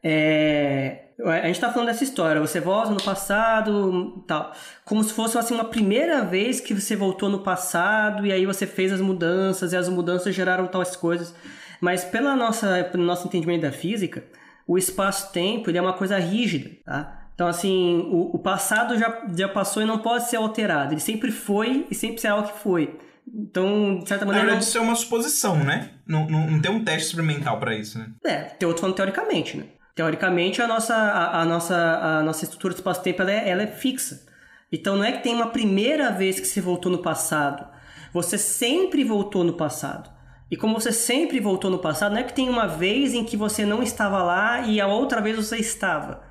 É, 0.03 1.04
a 1.23 1.47
gente 1.47 1.61
tá 1.61 1.73
falando 1.73 1.89
dessa 1.89 2.03
história, 2.03 2.41
você 2.41 2.61
volta 2.61 2.91
no 2.91 3.03
passado, 3.03 4.25
tal, 4.27 4.53
como 4.85 5.03
se 5.05 5.13
fosse 5.13 5.39
assim 5.39 5.55
uma 5.55 5.65
primeira 5.65 6.25
vez 6.25 6.61
que 6.61 6.75
você 6.75 6.97
voltou 6.97 7.29
no 7.29 7.41
passado 7.41 8.27
e 8.27 8.33
aí 8.33 8.45
você 8.45 8.67
fez 8.67 8.93
as 8.93 9.01
mudanças 9.01 9.73
e 9.73 9.77
as 9.77 9.89
mudanças 9.89 10.35
geraram 10.35 10.67
tais 10.67 10.97
coisas. 10.97 11.35
Mas 11.81 12.05
pela 12.05 12.35
nossa, 12.35 12.83
pelo 12.91 13.05
nosso 13.05 13.27
entendimento 13.27 13.63
da 13.63 13.73
física, 13.73 14.25
o 14.67 14.77
espaço-tempo 14.77 15.71
ele 15.71 15.79
é 15.79 15.83
uma 15.83 15.93
coisa 15.93 16.19
rígida, 16.19 16.71
tá? 16.85 17.21
Então, 17.35 17.49
assim, 17.49 18.09
o, 18.13 18.37
o 18.37 18.39
passado 18.39 18.97
já, 18.97 19.23
já 19.37 19.49
passou 19.49 19.83
e 19.83 19.87
não 19.87 19.99
pode 19.99 20.29
ser 20.29 20.37
alterado. 20.37 20.95
Ele 20.95 21.01
sempre 21.01 21.33
foi 21.33 21.85
e 21.91 21.95
sempre 21.95 22.21
será 22.21 22.37
o 22.37 22.45
que 22.45 22.59
foi. 22.61 22.97
Então, 23.27 23.99
de 23.99 24.09
certa 24.09 24.25
maneira. 24.25 24.47
Na 24.47 24.53
verdade, 24.53 24.69
isso 24.69 24.79
é 24.79 24.81
uma 24.81 24.95
suposição, 24.95 25.57
né? 25.57 25.91
Não, 26.07 26.29
não, 26.29 26.51
não 26.53 26.61
tem 26.61 26.71
um 26.71 26.85
teste 26.85 27.09
experimental 27.09 27.59
para 27.59 27.75
isso, 27.75 27.99
né? 27.99 28.11
É, 28.25 28.37
tem 28.43 28.69
outro 28.69 28.83
falando 28.83 28.97
teoricamente, 28.97 29.57
né? 29.57 29.65
Teoricamente, 29.95 30.61
a 30.61 30.67
nossa, 30.67 30.95
a, 30.95 31.43
a 31.43 31.45
nossa, 31.45 31.77
a 31.77 32.23
nossa 32.23 32.45
estrutura 32.45 32.75
do 32.75 32.79
espaço-tempo 32.79 33.23
ela 33.23 33.31
é, 33.31 33.49
ela 33.49 33.63
é 33.63 33.67
fixa. 33.67 34.27
Então, 34.73 34.97
não 34.97 35.05
é 35.05 35.13
que 35.13 35.23
tem 35.23 35.35
uma 35.35 35.51
primeira 35.51 36.11
vez 36.11 36.41
que 36.41 36.47
você 36.47 36.61
voltou 36.61 36.91
no 36.91 36.99
passado. 36.99 37.67
Você 38.13 38.37
sempre 38.37 39.05
voltou 39.05 39.45
no 39.45 39.53
passado. 39.53 40.11
E 40.51 40.57
como 40.57 40.81
você 40.81 40.93
sempre 40.93 41.41
voltou 41.41 41.71
no 41.71 41.79
passado, 41.79 42.13
não 42.13 42.21
é 42.21 42.25
que 42.25 42.33
tem 42.33 42.49
uma 42.49 42.67
vez 42.67 43.15
em 43.15 43.25
que 43.25 43.37
você 43.37 43.65
não 43.65 43.83
estava 43.83 44.23
lá 44.23 44.63
e 44.63 44.81
a 44.81 44.87
outra 44.87 45.21
vez 45.21 45.37
você 45.37 45.57
estava. 45.59 46.23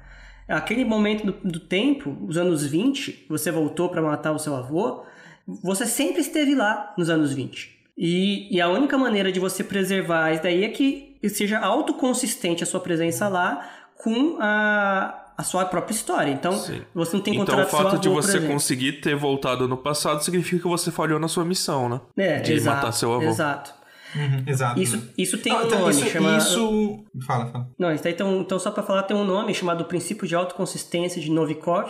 Aquele 0.48 0.84
momento 0.84 1.26
do, 1.26 1.32
do 1.32 1.60
tempo, 1.60 2.18
os 2.28 2.38
anos 2.38 2.66
20, 2.66 3.28
você 3.30 3.50
voltou 3.50 3.90
para 3.90 4.02
matar 4.02 4.34
o 4.34 4.40
seu 4.40 4.56
avô, 4.56 5.04
você 5.48 5.86
sempre 5.86 6.22
esteve 6.22 6.54
lá 6.54 6.94
nos 6.98 7.10
anos 7.10 7.34
20. 7.34 7.74
E, 7.98 8.56
e 8.56 8.62
a 8.62 8.70
única 8.70 8.98
maneira 8.98 9.32
de 9.32 9.40
você 9.40 9.64
preservar 9.64 10.32
isso 10.34 10.44
daí 10.44 10.64
é 10.64 10.70
que 10.70 11.13
seja 11.30 11.60
autoconsistente 11.60 12.64
a 12.64 12.66
sua 12.66 12.80
presença 12.80 13.28
lá 13.28 13.70
com 13.98 14.38
a, 14.40 15.34
a 15.38 15.44
sua 15.44 15.66
própria 15.66 15.94
história. 15.94 16.32
Então, 16.32 16.54
Sim. 16.54 16.82
você 16.94 17.16
não 17.16 17.24
tem 17.24 17.36
Então, 17.36 17.62
o 17.62 17.66
fato 17.66 17.98
de 17.98 18.10
você 18.10 18.42
conseguir 18.42 18.94
ter 19.02 19.16
voltado 19.16 19.68
no 19.68 19.78
passado 19.78 20.24
significa 20.24 20.62
que 20.62 20.68
você 20.68 20.92
falhou 20.92 21.20
na 21.20 21.28
sua 21.28 21.46
missão, 21.46 21.90
né? 21.90 22.02
É, 22.18 22.40
de 22.40 22.54
exato, 22.54 22.78
matar 22.78 22.92
seu 22.92 23.14
avô. 23.14 23.24
Exato. 23.24 23.74
Uhum, 24.16 24.44
exato. 24.46 24.80
Isso, 24.80 25.10
isso 25.18 25.38
tem 25.40 25.52
ah, 25.52 25.62
um 25.62 25.66
então, 25.66 25.80
nome 25.80 25.92
isso, 25.92 26.06
chamado. 26.08 26.38
Isso... 26.38 27.04
Fala, 27.26 27.48
fala. 27.48 27.70
Não, 27.80 27.92
então, 27.92 28.42
então, 28.42 28.60
só 28.60 28.70
para 28.70 28.84
falar, 28.84 29.04
tem 29.04 29.18
um 29.18 29.26
nome 29.26 29.54
chamado 29.54 29.86
Princípio 29.86 30.28
de 30.28 30.36
Autoconsistência 30.36 31.22
de 31.22 31.32
Novikov 31.32 31.90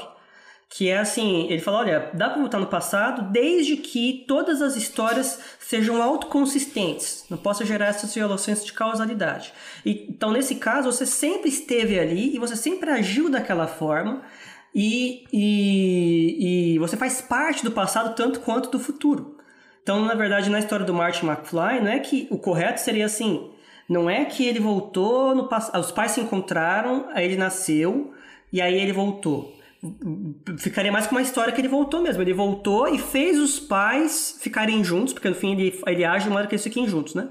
que 0.76 0.90
é 0.90 0.98
assim, 0.98 1.46
ele 1.52 1.62
fala, 1.62 1.78
olha, 1.78 2.10
dá 2.16 2.32
para 2.32 2.40
voltar 2.40 2.60
no 2.60 2.66
passado 2.66 3.32
desde 3.32 3.78
que 3.78 4.26
todas 4.28 4.60
as 4.60 4.76
histórias 4.76 5.40
sejam 5.60 6.02
autoconsistentes, 6.02 7.26
não 7.30 7.38
possa 7.38 7.64
gerar 7.64 7.86
essas 7.86 8.12
violações 8.16 8.66
de 8.66 8.74
causalidade. 8.74 9.54
E, 9.86 10.08
então, 10.10 10.32
nesse 10.32 10.56
caso, 10.56 10.92
você 10.92 11.06
sempre 11.06 11.48
esteve 11.48 12.00
ali 12.00 12.36
e 12.36 12.40
você 12.40 12.56
sempre 12.56 12.90
agiu 12.90 13.30
daquela 13.30 13.68
forma 13.68 14.24
e, 14.74 15.28
e, 15.32 16.74
e 16.74 16.80
você 16.80 16.98
faz 16.98 17.22
parte 17.22 17.64
do 17.64 17.70
passado 17.70 18.16
tanto 18.16 18.40
quanto 18.40 18.72
do 18.72 18.80
futuro. 18.80 19.38
Então, 19.84 20.04
na 20.04 20.16
verdade, 20.16 20.50
na 20.50 20.58
história 20.58 20.88
do 20.88 20.94
Martin 20.94 21.28
McFly, 21.28 21.82
não 21.82 21.92
é 21.92 22.00
que 22.00 22.28
o 22.32 22.38
correto 22.40 22.82
seria 22.82 23.06
assim, 23.06 23.48
não 23.88 24.10
é 24.10 24.26
que 24.26 24.44
ele 24.44 24.60
voltou 24.60 25.36
no 25.36 25.48
os 25.80 25.92
pais 25.92 26.14
se 26.14 26.20
encontraram, 26.20 27.10
aí 27.14 27.26
ele 27.26 27.38
nasceu 27.38 28.12
e 28.52 28.60
aí 28.60 28.74
ele 28.74 28.92
voltou 28.92 29.62
ficaria 30.58 30.92
mais 30.92 31.08
com 31.08 31.16
uma 31.16 31.22
história 31.22 31.52
que 31.54 31.60
ele 31.62 31.68
voltou 31.68 32.02
mesmo. 32.02 32.22
Ele 32.22 32.34
voltou 32.34 32.88
e 32.94 32.98
fez 32.98 33.40
os 33.40 33.60
pais 33.60 34.38
ficarem 34.42 34.84
juntos, 34.84 35.14
porque 35.14 35.30
no 35.30 35.36
fim 35.36 35.54
ele, 35.54 35.80
ele 35.88 36.04
age 36.06 36.26
de 36.26 36.32
modo 36.32 36.48
que 36.48 36.56
eles 36.56 36.64
fiquem 36.64 36.88
juntos, 36.88 37.14
né? 37.16 37.28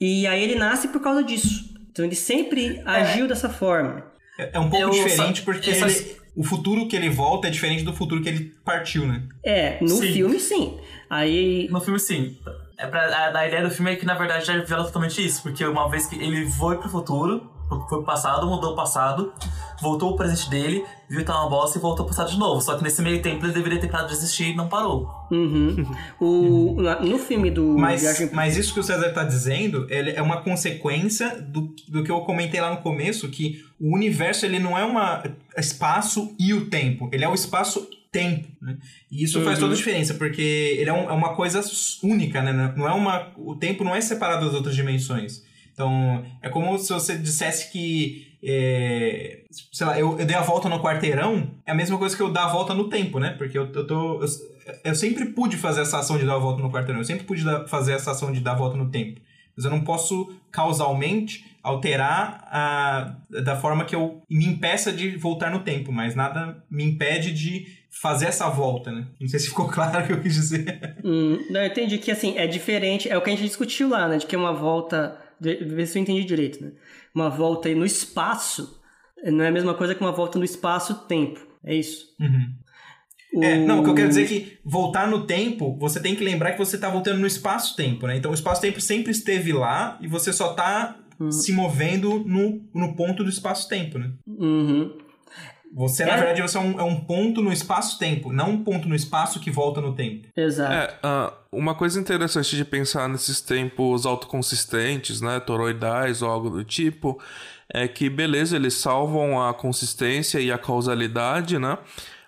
E 0.00 0.26
aí 0.26 0.42
ele 0.42 0.54
nasce 0.56 0.88
por 0.88 1.00
causa 1.00 1.22
disso. 1.22 1.74
Então 1.90 2.04
ele 2.04 2.14
sempre 2.14 2.80
agiu 2.84 3.26
dessa 3.26 3.48
forma. 3.48 4.04
É, 4.38 4.50
é 4.54 4.58
um 4.60 4.68
pouco 4.68 4.84
Eu 4.84 4.90
diferente 4.90 5.38
só- 5.40 5.44
porque 5.44 5.74
só- 5.74 5.86
ele- 5.86 6.16
o 6.36 6.44
futuro 6.44 6.86
que 6.86 6.94
ele 6.94 7.08
volta 7.08 7.48
é 7.48 7.50
diferente 7.50 7.82
do 7.82 7.94
futuro 7.94 8.22
que 8.22 8.28
ele 8.28 8.52
partiu, 8.64 9.06
né? 9.06 9.22
É, 9.42 9.78
no 9.80 9.88
Sim. 9.88 10.12
filme 10.12 10.38
sim. 10.38 10.78
Aí. 11.08 11.66
No 11.70 11.80
filme, 11.80 11.98
sim. 11.98 12.36
É 12.78 12.86
pra, 12.86 13.00
a, 13.06 13.38
a 13.38 13.48
ideia 13.48 13.62
do 13.62 13.70
filme 13.70 13.92
é 13.92 13.96
que, 13.96 14.04
na 14.04 14.12
verdade, 14.14 14.44
já 14.44 14.52
revela 14.52 14.84
totalmente 14.84 15.24
isso. 15.24 15.42
Porque 15.42 15.64
uma 15.64 15.88
vez 15.88 16.04
que 16.06 16.16
ele 16.16 16.46
foi 16.50 16.76
pro 16.76 16.90
futuro, 16.90 17.50
foi 17.68 17.78
pro 17.86 18.02
passado, 18.04 18.46
mudou 18.46 18.72
o 18.72 18.76
passado, 18.76 19.32
voltou 19.82 20.12
o 20.12 20.16
presente 20.16 20.48
dele, 20.48 20.84
viu 21.08 21.18
que 21.20 21.24
tava 21.24 21.40
uma 21.40 21.50
bosta 21.50 21.78
e 21.78 21.80
voltou 21.80 22.04
pro 22.06 22.14
passado 22.14 22.30
de 22.32 22.38
novo. 22.38 22.60
Só 22.60 22.76
que 22.76 22.82
nesse 22.82 23.02
meio 23.02 23.20
tempo 23.22 23.44
ele 23.44 23.52
deveria 23.52 23.78
ter 23.80 23.88
parado 23.88 24.08
de 24.08 24.14
existir 24.14 24.48
e 24.52 24.56
não 24.56 24.68
parou. 24.68 25.08
Uhum. 25.30 25.76
O, 26.20 26.76
no 27.02 27.18
filme 27.18 27.50
do 27.50 27.76
Mas, 27.76 28.02
Viagem 28.02 28.30
mas 28.32 28.56
isso 28.56 28.72
que 28.72 28.80
o 28.80 28.82
César 28.82 29.10
tá 29.12 29.24
dizendo 29.24 29.86
ele 29.90 30.10
é 30.12 30.22
uma 30.22 30.40
consequência 30.42 31.40
do, 31.40 31.74
do 31.88 32.02
que 32.02 32.10
eu 32.10 32.20
comentei 32.20 32.60
lá 32.60 32.70
no 32.70 32.78
começo, 32.78 33.28
que 33.28 33.64
o 33.80 33.94
universo 33.94 34.46
ele 34.46 34.58
não 34.58 34.76
é 34.78 34.84
uma 34.84 35.22
espaço 35.56 36.34
e 36.38 36.54
o 36.54 36.66
tempo, 36.70 37.08
ele 37.12 37.24
é 37.24 37.28
o 37.28 37.34
espaço-tempo, 37.34 38.48
né? 38.62 38.78
E 39.10 39.22
isso 39.24 39.42
faz 39.42 39.56
Uhum. 39.58 39.64
toda 39.64 39.74
a 39.74 39.76
diferença, 39.76 40.14
porque 40.14 40.76
ele 40.78 40.88
é, 40.88 40.92
um- 40.92 41.10
é 41.10 41.12
uma 41.12 41.34
coisa 41.34 41.60
única, 42.02 42.40
né? 42.42 42.72
Não 42.76 42.88
é 42.88 42.92
uma, 42.92 43.28
o 43.36 43.54
tempo 43.54 43.84
não 43.84 43.94
é 43.94 44.00
separado 44.00 44.46
das 44.46 44.54
outras 44.54 44.74
dimensões. 44.74 45.44
Então, 45.76 46.24
é 46.40 46.48
como 46.48 46.78
se 46.78 46.90
você 46.90 47.18
dissesse 47.18 47.70
que, 47.70 48.38
é, 48.42 49.40
sei 49.70 49.86
lá, 49.86 50.00
eu, 50.00 50.18
eu 50.18 50.24
dei 50.24 50.34
a 50.34 50.40
volta 50.40 50.70
no 50.70 50.80
quarteirão, 50.82 51.50
é 51.66 51.72
a 51.72 51.74
mesma 51.74 51.98
coisa 51.98 52.16
que 52.16 52.22
eu 52.22 52.32
dar 52.32 52.44
a 52.46 52.48
volta 52.52 52.72
no 52.72 52.88
tempo, 52.88 53.18
né? 53.18 53.34
Porque 53.36 53.58
eu, 53.58 53.70
eu 53.70 53.86
tô... 53.86 54.22
Eu, 54.22 54.26
eu 54.84 54.94
sempre 54.94 55.26
pude 55.26 55.58
fazer 55.58 55.82
essa 55.82 55.98
ação 55.98 56.16
de 56.16 56.24
dar 56.24 56.36
a 56.36 56.38
volta 56.38 56.62
no 56.62 56.70
quarteirão, 56.72 57.00
eu 57.00 57.04
sempre 57.04 57.26
pude 57.26 57.44
dar- 57.44 57.68
fazer 57.68 57.92
essa 57.92 58.12
ação 58.12 58.32
de 58.32 58.40
dar 58.40 58.52
a 58.52 58.56
volta 58.56 58.74
no 58.74 58.90
tempo. 58.90 59.20
Mas 59.54 59.66
eu 59.66 59.70
não 59.70 59.82
posso, 59.84 60.34
causalmente, 60.50 61.44
alterar 61.62 62.48
a, 62.50 63.16
da 63.42 63.54
forma 63.56 63.84
que 63.84 63.94
eu 63.94 64.22
me 64.30 64.46
impeça 64.46 64.90
de 64.90 65.14
voltar 65.18 65.50
no 65.50 65.60
tempo, 65.60 65.92
mas 65.92 66.14
nada 66.14 66.64
me 66.70 66.84
impede 66.84 67.32
de 67.32 67.66
fazer 67.90 68.26
essa 68.26 68.48
volta, 68.48 68.90
né? 68.90 69.06
Não 69.20 69.28
sei 69.28 69.40
se 69.40 69.48
ficou 69.48 69.68
claro 69.72 70.02
o 70.02 70.06
que 70.06 70.12
eu 70.14 70.20
quis 70.22 70.34
dizer. 70.34 70.96
Hum, 71.04 71.38
não, 71.50 71.60
eu 71.60 71.66
entendi 71.66 71.98
que 71.98 72.10
assim, 72.10 72.38
é 72.38 72.46
diferente, 72.46 73.08
é 73.10 73.16
o 73.18 73.20
que 73.20 73.28
a 73.28 73.32
gente 73.34 73.44
discutiu 73.46 73.90
lá, 73.90 74.08
né? 74.08 74.16
De 74.16 74.26
que 74.26 74.34
uma 74.36 74.54
volta. 74.54 75.18
Ver 75.40 75.86
se 75.86 75.98
eu 75.98 76.02
entendi 76.02 76.24
direito, 76.24 76.62
né? 76.64 76.72
Uma 77.14 77.28
volta 77.28 77.68
aí 77.68 77.74
no 77.74 77.84
espaço 77.84 78.80
não 79.24 79.44
é 79.44 79.48
a 79.48 79.52
mesma 79.52 79.74
coisa 79.74 79.94
que 79.94 80.00
uma 80.00 80.12
volta 80.12 80.38
no 80.38 80.44
espaço-tempo. 80.44 81.40
É 81.64 81.74
isso. 81.74 82.14
O- 83.34 83.42
É, 83.42 83.58
não, 83.66 83.80
o 83.80 83.84
que 83.84 83.90
eu 83.90 83.94
quero 83.94 84.08
dizer 84.08 84.22
é 84.24 84.26
que 84.26 84.58
voltar 84.64 85.08
no 85.08 85.26
tempo, 85.26 85.76
você 85.78 86.00
tem 86.00 86.14
que 86.14 86.22
lembrar 86.24 86.52
que 86.52 86.58
você 86.58 86.78
tá 86.78 86.88
voltando 86.88 87.18
no 87.20 87.26
espaço-tempo, 87.26 88.06
né? 88.06 88.16
Então 88.16 88.30
o 88.30 88.34
espaço-tempo 88.34 88.80
sempre 88.80 89.10
esteve 89.10 89.52
lá 89.52 89.98
e 90.00 90.06
você 90.08 90.32
só 90.32 90.54
tá 90.54 90.96
se 91.30 91.50
movendo 91.52 92.18
no, 92.20 92.62
no 92.74 92.94
ponto 92.94 93.24
do 93.24 93.30
espaço-tempo, 93.30 93.98
né? 93.98 94.12
Uhum. 94.26 94.96
Você, 95.76 96.06
na 96.06 96.12
É. 96.12 96.16
verdade, 96.16 96.40
você 96.40 96.56
é 96.56 96.60
um, 96.60 96.80
é 96.80 96.82
um 96.82 96.96
ponto 96.96 97.42
no 97.42 97.52
espaço-tempo, 97.52 98.32
não 98.32 98.52
um 98.52 98.64
ponto 98.64 98.88
no 98.88 98.94
espaço 98.94 99.38
que 99.38 99.50
volta 99.50 99.78
no 99.78 99.92
tempo. 99.92 100.26
Exato. 100.34 100.72
É, 100.72 100.94
ah, 101.02 101.34
uma 101.52 101.74
coisa 101.74 102.00
interessante 102.00 102.56
de 102.56 102.64
pensar 102.64 103.06
nesses 103.10 103.42
tempos 103.42 104.06
autoconsistentes, 104.06 105.20
né, 105.20 105.38
toroidais 105.38 106.22
ou 106.22 106.30
algo 106.30 106.48
do 106.48 106.64
tipo, 106.64 107.20
é 107.68 107.86
que, 107.86 108.08
beleza, 108.08 108.56
eles 108.56 108.72
salvam 108.72 109.42
a 109.46 109.52
consistência 109.52 110.40
e 110.40 110.50
a 110.50 110.56
causalidade, 110.56 111.58
né, 111.58 111.76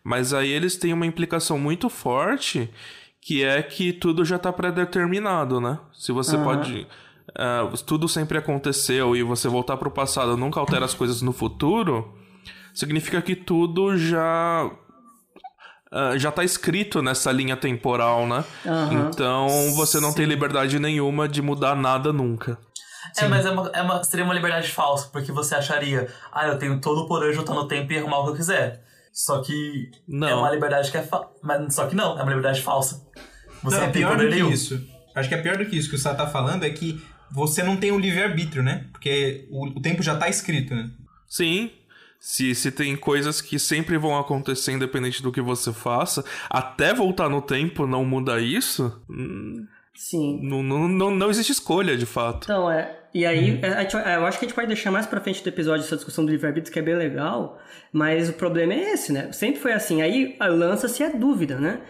mas 0.05 0.35
aí 0.35 0.51
eles 0.51 0.77
têm 0.77 0.93
uma 0.93 1.07
implicação 1.07 1.59
muito 1.59 1.89
forte, 1.89 2.69
que 3.21 3.43
é 3.43 3.63
que 3.63 3.95
tudo 3.95 4.27
já 4.27 4.37
está 4.37 4.53
pré-determinado, 4.53 5.59
né? 5.61 5.79
Se 5.93 6.13
você 6.13 6.37
Aham. 6.37 6.45
pode... 6.45 6.87
ah, 7.35 7.67
tudo 7.87 8.09
sempre 8.09 8.37
aconteceu 8.37 9.17
e 9.17 9.23
você 9.23 9.49
voltar 9.49 9.77
para 9.79 9.89
o 9.89 9.91
passado 9.91 10.37
nunca 10.37 10.61
altera 10.61 10.85
as 10.85 10.95
coisas 10.95 11.23
no 11.23 11.33
futuro, 11.33 12.15
significa 12.79 13.21
que 13.21 13.35
tudo 13.35 13.97
já 13.97 14.71
ah, 15.91 16.17
já 16.19 16.31
tá 16.31 16.45
escrito 16.45 17.03
nessa 17.03 17.33
linha 17.33 17.57
temporal, 17.57 18.27
né? 18.27 18.45
Aham. 18.67 19.11
Então 19.13 19.49
você 19.75 19.99
não 20.01 20.13
tem 20.13 20.27
liberdade 20.27 20.79
nenhuma 20.79 21.29
de 21.29 21.41
mudar 21.43 21.75
nada 21.75 22.13
nunca. 22.13 22.59
É, 23.17 23.27
mas 23.27 23.47
é 23.47 23.51
uma, 23.51 23.69
é 23.71 23.83
uma- 23.83 24.05
seria 24.05 24.25
uma 24.25 24.35
liberdade 24.35 24.71
falsa, 24.71 25.09
porque 25.11 25.33
você 25.33 25.55
acharia, 25.55 26.09
ah, 26.31 26.47
eu 26.47 26.59
tenho 26.59 26.79
todo 26.81 27.01
o 27.01 27.09
poder 27.09 27.31
de 27.31 27.37
voltar 27.37 27.55
no 27.55 27.67
tempo 27.67 27.91
e 27.93 27.99
arrumar 27.99 28.19
o 28.19 28.25
que 28.25 28.31
eu 28.33 28.37
quiser. 28.37 28.85
Só 29.13 29.41
que 29.43 29.91
Não. 30.07 30.29
é 30.29 30.35
uma 30.35 30.51
liberdade 30.51 30.91
que 30.91 30.97
é 30.99 31.03
fa... 31.03 31.27
mas 31.43 31.75
Só 31.75 31.87
que 31.87 31.97
não, 31.97 32.13
é 32.19 32.23
uma 32.23 32.29
liberdade 32.29 32.61
falsa. 32.63 33.03
Você 33.63 33.77
não, 33.77 33.83
não, 33.83 33.89
é 33.89 33.93
tem 33.93 34.03
pior 34.03 34.11
poder 34.13 34.25
do 34.27 34.31
que 34.31 34.37
nenhum. 34.37 34.51
isso. 34.53 34.81
Acho 35.17 35.29
que 35.29 35.35
é 35.35 35.43
pior 35.43 35.57
do 35.57 35.67
que 35.67 35.77
isso 35.77 35.89
que 35.89 35.97
o 35.97 35.99
Sá 35.99 36.15
tá 36.15 36.27
falando 36.27 36.65
é 36.65 36.71
que 36.71 37.03
você 37.33 37.63
não 37.63 37.77
tem 37.77 37.91
o 37.91 37.99
livre-arbítrio, 37.99 38.63
né? 38.63 38.87
Porque 38.93 39.49
o, 39.51 39.67
o 39.79 39.81
tempo 39.83 40.03
já 40.03 40.15
tá 40.17 40.29
escrito, 40.29 40.75
né? 40.75 40.89
Sim. 41.27 41.71
Se, 42.21 42.55
se 42.55 42.71
tem 42.73 42.97
coisas 42.97 43.41
que 43.41 43.59
sempre 43.59 43.97
vão 43.97 44.19
acontecer 44.19 44.73
independente 44.73 45.23
do 45.23 45.31
que 45.33 45.41
você 45.41 45.73
faça, 45.73 46.25
até 46.51 46.93
voltar 46.93 47.29
no 47.29 47.41
tempo 47.41 47.87
não 47.87 48.05
muda 48.05 48.41
isso, 48.41 49.01
hum, 49.09 49.65
Sim. 49.95 50.41
não, 50.43 50.63
não, 50.63 50.89
não, 50.89 51.11
não 51.13 51.31
existe 51.31 51.53
escolha 51.53 51.97
de 51.97 52.07
fato. 52.07 52.45
Então, 52.45 52.71
é. 52.71 52.97
E 53.15 53.25
aí, 53.25 53.47
gente- 53.47 53.65
é, 53.97 54.17
eu 54.17 54.27
acho 54.27 54.39
que 54.39 54.45
a 54.45 54.49
gente 54.49 54.55
pode 54.55 54.67
deixar 54.67 54.91
mais 54.91 55.07
pra 55.07 55.21
frente 55.21 55.43
do 55.43 55.49
episódio 55.49 55.85
essa 55.85 55.97
discussão 55.97 56.25
do 56.27 56.31
livre-arbítrio, 56.31 56.73
que 56.73 56.79
é 56.79 56.83
bem 56.83 56.95
legal, 56.97 57.59
mas 57.93 58.29
o 58.29 58.33
problema 58.35 58.75
é 58.75 58.93
esse, 58.93 59.13
né? 59.13 59.33
Sempre 59.33 59.61
foi 59.61 59.73
assim. 59.73 60.03
Aí 60.03 60.37
lança-se 60.41 61.03
a 61.03 61.09
dúvida, 61.11 61.59
né? 61.59 61.81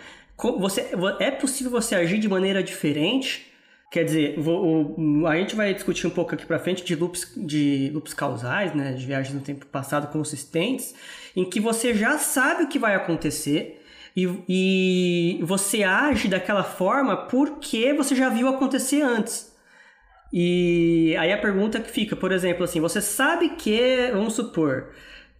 Você, 0.60 0.94
vo- 0.94 1.16
é 1.18 1.30
possível 1.32 1.72
você 1.72 1.96
agir 1.96 2.18
de 2.18 2.28
maneira 2.28 2.62
diferente? 2.62 3.47
Quer 3.91 4.05
dizer, 4.05 4.39
vo- 4.39 4.95
o- 4.99 5.26
a 5.26 5.36
gente 5.36 5.57
vai 5.57 5.72
discutir 5.72 6.07
um 6.07 6.11
pouco 6.11 6.34
aqui 6.34 6.45
pra 6.45 6.59
frente 6.59 6.84
de 6.84 6.95
loops, 6.95 7.32
de 7.36 7.91
loops 7.95 8.12
causais, 8.12 8.74
né? 8.74 8.93
De 8.93 9.07
viagens 9.07 9.34
no 9.34 9.41
tempo 9.41 9.64
passado 9.66 10.12
consistentes, 10.12 10.95
em 11.34 11.45
que 11.49 11.59
você 11.59 11.95
já 11.95 12.18
sabe 12.18 12.64
o 12.64 12.68
que 12.68 12.78
vai 12.78 12.95
acontecer 12.95 13.82
e, 14.14 14.28
e 14.49 15.41
você 15.43 15.82
age 15.84 16.28
daquela 16.28 16.62
forma 16.64 17.16
porque 17.28 17.95
você 17.95 18.14
já 18.14 18.28
viu 18.28 18.49
acontecer 18.49 19.01
antes. 19.01 19.57
E 20.30 21.16
aí 21.18 21.32
a 21.32 21.39
pergunta 21.39 21.80
que 21.80 21.91
fica, 21.91 22.14
por 22.14 22.30
exemplo, 22.32 22.64
assim, 22.64 22.80
você 22.80 23.01
sabe 23.01 23.51
que, 23.51 24.11
vamos 24.12 24.34
supor, 24.34 24.91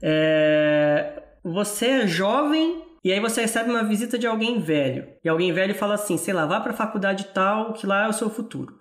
é, 0.01 1.23
você 1.45 1.87
é 1.87 2.07
jovem 2.07 2.83
e 3.05 3.13
aí 3.13 3.21
você 3.21 3.41
recebe 3.43 3.71
uma 3.71 3.85
visita 3.85 4.19
de 4.19 4.27
alguém 4.27 4.61
velho. 4.61 5.09
E 5.25 5.29
alguém 5.29 5.53
velho 5.53 5.75
fala 5.75 5.95
assim, 5.95 6.17
sei 6.17 6.35
lá, 6.35 6.47
vá 6.47 6.61
pra 6.61 6.73
faculdade 6.73 7.29
tal, 7.35 7.73
que 7.73 7.87
lá 7.87 8.07
é 8.07 8.09
o 8.09 8.13
seu 8.13 8.29
futuro. 8.31 8.79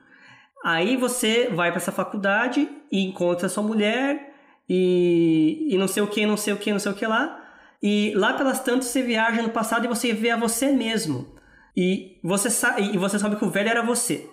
Aí 0.63 0.97
você 0.97 1.49
vai 1.49 1.69
pra 1.71 1.77
essa 1.77 1.91
faculdade 1.91 2.67
e 2.91 3.01
encontra 3.05 3.47
sua 3.47 3.63
mulher 3.63 4.33
e, 4.67 5.67
e 5.69 5.77
não 5.77 5.87
sei 5.87 6.03
o 6.03 6.07
que, 6.07 6.25
não 6.25 6.35
sei 6.37 6.53
o 6.53 6.57
que, 6.57 6.71
não 6.71 6.79
sei 6.79 6.91
o 6.91 6.95
que 6.95 7.05
lá. 7.05 7.43
E 7.81 8.11
lá 8.15 8.33
pelas 8.33 8.59
tantas 8.59 8.87
você 8.87 9.01
viaja 9.03 9.41
no 9.41 9.49
passado 9.49 9.85
e 9.85 9.87
você 9.87 10.13
vê 10.13 10.31
a 10.31 10.37
você 10.37 10.71
mesmo. 10.71 11.35
E 11.75 12.19
você, 12.23 12.49
sa 12.49 12.79
e 12.79 12.97
você 12.97 13.19
sabe 13.19 13.35
que 13.35 13.45
o 13.45 13.49
velho 13.51 13.69
era 13.69 13.83
você. 13.83 14.27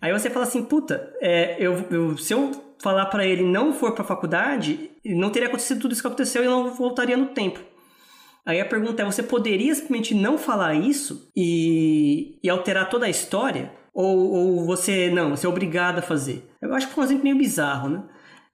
Aí 0.00 0.12
você 0.12 0.28
fala 0.28 0.44
assim, 0.44 0.62
puta, 0.64 1.12
é, 1.20 1.56
eu, 1.58 1.86
eu- 1.90 2.18
se 2.18 2.34
eu 2.34 2.50
falar 2.82 3.06
pra 3.06 3.24
ele 3.24 3.42
não 3.44 3.72
for 3.72 3.92
pra 3.92 4.04
faculdade, 4.04 4.90
não 5.04 5.30
teria 5.30 5.48
acontecido 5.48 5.80
tudo 5.80 5.92
isso 5.92 6.02
que 6.02 6.06
aconteceu 6.08 6.44
e 6.44 6.46
não 6.48 6.74
voltaria 6.74 7.16
no 7.16 7.26
tempo. 7.26 7.60
Aí 8.46 8.60
a 8.60 8.64
pergunta 8.66 9.02
é, 9.02 9.04
você 9.04 9.22
poderia 9.22 9.74
simplesmente 9.74 10.14
não 10.14 10.36
falar 10.36 10.74
isso 10.74 11.30
e, 11.34 12.38
e 12.42 12.48
alterar 12.50 12.88
toda 12.90 13.06
a 13.06 13.10
história? 13.10 13.72
Ou, 13.94 14.32
ou 14.32 14.66
você, 14.66 15.10
não, 15.10 15.30
você 15.30 15.46
é 15.46 15.48
obrigado 15.48 15.98
a 16.00 16.02
fazer? 16.02 16.50
Eu 16.60 16.74
acho 16.74 16.88
que 16.88 16.94
foi 16.94 17.04
um 17.04 17.06
exemplo 17.06 17.24
meio 17.24 17.38
bizarro, 17.38 17.88
né? 17.88 18.02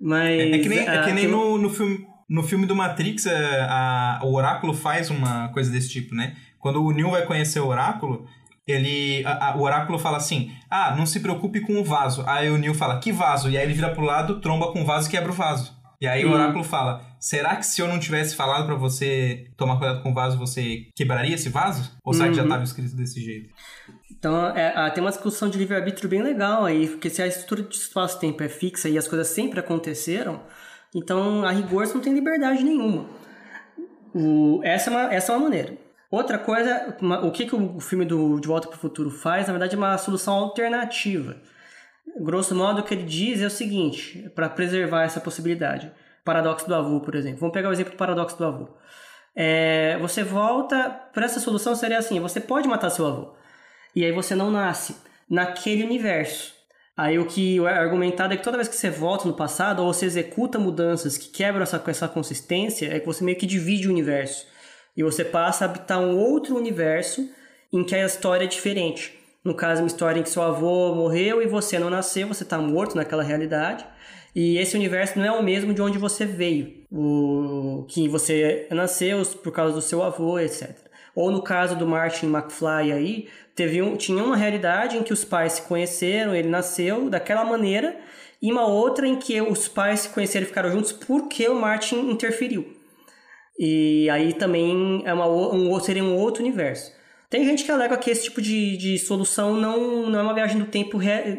Mas... 0.01 0.41
É, 0.41 0.51
é 0.53 0.59
que 0.59 0.68
nem, 0.68 0.78
é 0.78 0.99
ah, 0.99 1.05
que 1.05 1.12
nem 1.12 1.26
no, 1.26 1.59
no, 1.59 1.70
filme, 1.70 2.07
no 2.28 2.43
filme 2.43 2.66
do 2.66 2.76
Matrix, 2.76 3.26
é, 3.26 3.61
a- 3.68 4.20
o 4.22 4.34
Oráculo 4.34 4.74
faz 4.74 5.11
uma 5.11 5.49
coisa 5.49 5.70
desse 5.70 5.88
tipo, 5.88 6.14
né? 6.14 6.36
Quando 6.59 6.84
o 6.84 6.93
Neo 6.93 7.11
vai 7.11 7.24
conhecer 7.26 7.59
o 7.59 7.66
Oráculo, 7.66 8.26
ele, 8.66 9.24
a- 9.24 9.49
a- 9.51 9.57
o 9.57 9.62
Oráculo 9.62 9.99
fala 9.99 10.18
assim, 10.18 10.53
ah, 10.70 10.95
não 10.97 11.05
se 11.07 11.20
preocupe 11.20 11.61
com 11.61 11.80
o 11.80 11.84
vaso. 11.84 12.22
Aí 12.26 12.51
o 12.51 12.59
Neo 12.59 12.74
fala, 12.74 13.01
que 13.01 13.11
vaso? 13.11 13.51
E 13.51 13.57
aí 13.57 13.64
ele 13.64 13.74
vira 13.74 13.91
pro 13.91 14.05
lado, 14.05 14.41
tromba 14.41 14.70
com 14.72 14.82
o 14.82 14.86
vaso 14.86 15.09
e 15.09 15.11
quebra 15.11 15.30
o 15.32 15.34
vaso. 15.34 15.74
E 16.01 16.07
aí 16.07 16.24
o 16.24 16.28
Hum. 16.30 16.32
Oráculo 16.32 16.64
fala, 16.64 17.03
será 17.18 17.57
que 17.57 17.66
se 17.66 17.80
eu 17.82 17.86
não 17.86 17.98
tivesse 17.98 18.34
falado 18.34 18.64
pra 18.64 18.74
você 18.74 19.51
tomar 19.57 19.76
cuidado 19.78 20.03
com 20.03 20.11
o 20.11 20.14
vaso, 20.14 20.38
você 20.38 20.86
quebraria 20.96 21.34
esse 21.34 21.51
vaso? 21.51 21.90
Ou 22.03 22.14
será 22.14 22.28
que 22.30 22.34
já 22.36 22.40
Uhum. 22.42 22.48
estava 22.48 22.64
escrito 22.64 22.96
desse 22.96 23.20
jeito? 23.22 23.51
Então, 24.11 24.46
é, 24.57 24.72
ah, 24.74 24.90
tem 24.90 25.03
uma 25.05 25.11
discussão 25.11 25.48
de 25.51 25.59
livre-arbítrio 25.59 26.09
bem 26.09 26.22
legal 26.22 26.64
aí, 26.64 26.88
porque 26.88 27.11
se 27.11 27.20
a 27.22 27.26
estrutura 27.26 27.62
de 27.62 27.74
espaço-tempo 27.74 28.42
é 28.42 28.48
fixa 28.48 28.88
e 28.88 28.96
as 28.96 29.07
coisas 29.07 29.28
sempre 29.28 29.61
aconteceram, 29.61 30.40
então, 30.94 31.44
a 31.44 31.51
rigor, 31.51 31.86
você 31.86 31.94
não 31.94 32.01
tem 32.01 32.14
liberdade 32.14 32.62
nenhuma. 32.64 33.07
O- 34.14 34.61
essa, 34.64 34.90
é 34.90 34.92
uma, 34.92 35.14
essa 35.14 35.32
é 35.32 35.36
uma 35.36 35.44
maneira. 35.44 35.74
Outra 36.11 36.38
coisa, 36.38 36.96
uma- 37.01 37.24
o 37.24 37.30
que, 37.30 37.46
que 37.46 37.55
o 37.55 37.78
filme 37.78 38.05
do 38.05 38.40
De 38.40 38.48
Volta 38.48 38.66
para 38.68 38.76
o 38.76 38.80
Futuro 38.80 39.11
faz, 39.11 39.46
na 39.46 39.53
verdade, 39.53 39.74
é 39.74 39.78
uma 39.78 39.96
solução 39.98 40.34
alternativa. 40.34 41.36
Grosso 42.20 42.55
modo, 42.55 42.80
o 42.80 42.84
que 42.84 42.94
ele 42.94 43.05
diz 43.05 43.40
é 43.40 43.46
o 43.46 43.51
seguinte, 43.51 44.30
para 44.34 44.48
preservar 44.48 45.05
essa 45.05 45.20
possibilidade. 45.20 45.90
Paradoxo 46.24 46.66
do 46.66 46.74
avô, 46.74 47.01
por 47.01 47.14
exemplo. 47.14 47.40
Vamos 47.40 47.55
pegar 47.55 47.68
o 47.68 47.72
exemplo 47.72 47.92
do 47.92 47.96
paradoxo 47.96 48.36
do 48.36 48.44
avô. 48.44 48.68
É, 49.34 49.96
você 49.98 50.22
volta, 50.22 50.90
para 51.12 51.24
essa 51.24 51.40
solução 51.40 51.74
seria 51.74 51.98
assim, 51.98 52.20
você 52.20 52.40
pode 52.40 52.68
matar 52.68 52.90
seu 52.90 53.07
avô. 53.07 53.34
E 53.94 54.05
aí 54.05 54.12
você 54.12 54.34
não 54.34 54.51
nasce 54.51 54.96
naquele 55.28 55.84
universo. 55.84 56.55
Aí 56.96 57.18
o 57.18 57.24
que 57.24 57.59
é 57.61 57.78
argumentado 57.78 58.34
é 58.34 58.36
que 58.36 58.42
toda 58.42 58.59
vez 58.59 58.68
que 58.68 58.76
você 58.76 58.90
volta 58.90 59.26
no 59.26 59.34
passado 59.34 59.82
ou 59.82 59.92
você 59.92 60.05
executa 60.05 60.59
mudanças 60.59 61.16
que 61.16 61.28
quebram 61.28 61.62
essa, 61.62 61.82
essa 61.86 62.09
consistência, 62.09 62.94
é 62.94 63.01
que 63.01 63.07
você 63.07 63.24
meio 63.24 63.38
que 63.38 63.46
divide 63.46 63.88
o 63.88 63.90
universo. 63.90 64.46
E 64.96 65.03
você 65.03 65.24
passa 65.24 65.64
a 65.64 65.68
habitar 65.68 65.98
um 65.98 66.18
outro 66.18 66.57
universo 66.57 67.26
em 67.72 67.84
que 67.84 67.94
a 67.94 68.05
história 68.05 68.44
é 68.44 68.48
diferente. 68.48 69.18
No 69.45 69.55
caso, 69.55 69.82
uma 69.82 69.86
história 69.86 70.20
em 70.20 70.22
que 70.22 70.28
seu 70.28 70.43
avô 70.43 70.95
morreu 70.95 71.41
e 71.43 71.47
você 71.47 71.78
não 71.78 71.88
nasceu, 71.88 72.28
você 72.28 72.43
está 72.43 72.59
morto 72.59 72.97
naquela 72.97 73.22
realidade. 73.22 73.86
E 74.34 74.59
esse 74.59 74.76
universo 74.76 75.18
não 75.18 75.24
é 75.24 75.32
o 75.32 75.43
mesmo 75.43 75.74
de 75.74 75.82
onde 75.82 75.99
você 75.99 76.24
veio, 76.24 76.84
o 76.91 77.84
que 77.88 78.09
você 78.09 78.68
nasceu 78.70 79.22
por 79.43 79.53
causa 79.53 79.74
do 79.74 79.82
seu 79.82 80.03
avô, 80.03 80.38
etc. 80.38 80.76
Ou 81.14 81.30
no 81.30 81.43
caso 81.43 81.74
do 81.76 81.86
Martin 81.86 82.26
McFly 82.26 82.93
aí, 82.93 83.28
teve 83.57 83.82
um, 83.82 83.97
tinha 83.97 84.22
uma 84.22 84.36
realidade 84.36 84.97
em 84.97 85.03
que 85.03 85.12
os 85.12 85.24
pais 85.24 85.55
se 85.55 85.62
conheceram, 85.62 86.34
ele 86.34 86.49
nasceu 86.49 87.11
daquela 87.11 87.45
maneira, 87.45 87.99
e 88.41 88.53
uma 88.53 88.66
outra 88.66 89.07
em 89.07 89.16
que 89.16 89.41
os 89.41 89.66
pais 89.66 90.01
se 90.01 90.09
conheceram 90.11 90.45
e 90.45 90.49
ficaram 90.49 90.70
juntos 90.70 90.93
porque 90.93 91.49
o 91.49 91.61
Martin 91.61 91.97
interferiu. 92.11 92.76
E 93.59 94.09
aí 94.09 94.32
também 94.32 95.03
é 95.05 95.12
uma, 95.12 95.26
um, 95.28 95.78
seria 95.80 96.05
um 96.05 96.16
outro 96.16 96.43
universo. 96.43 96.93
Tem 97.31 97.45
gente 97.45 97.64
que 97.64 97.70
alega 97.70 97.97
que 97.97 98.11
esse 98.11 98.24
tipo 98.24 98.43
de, 98.43 98.76
de 98.76 98.99
solução 98.99 99.55
não, 99.55 100.11
não 100.11 100.18
é 100.18 100.22
uma 100.22 100.35
viagem 100.35 100.59
do 100.59 100.66
tempo 100.66 100.99
re, 100.99 101.39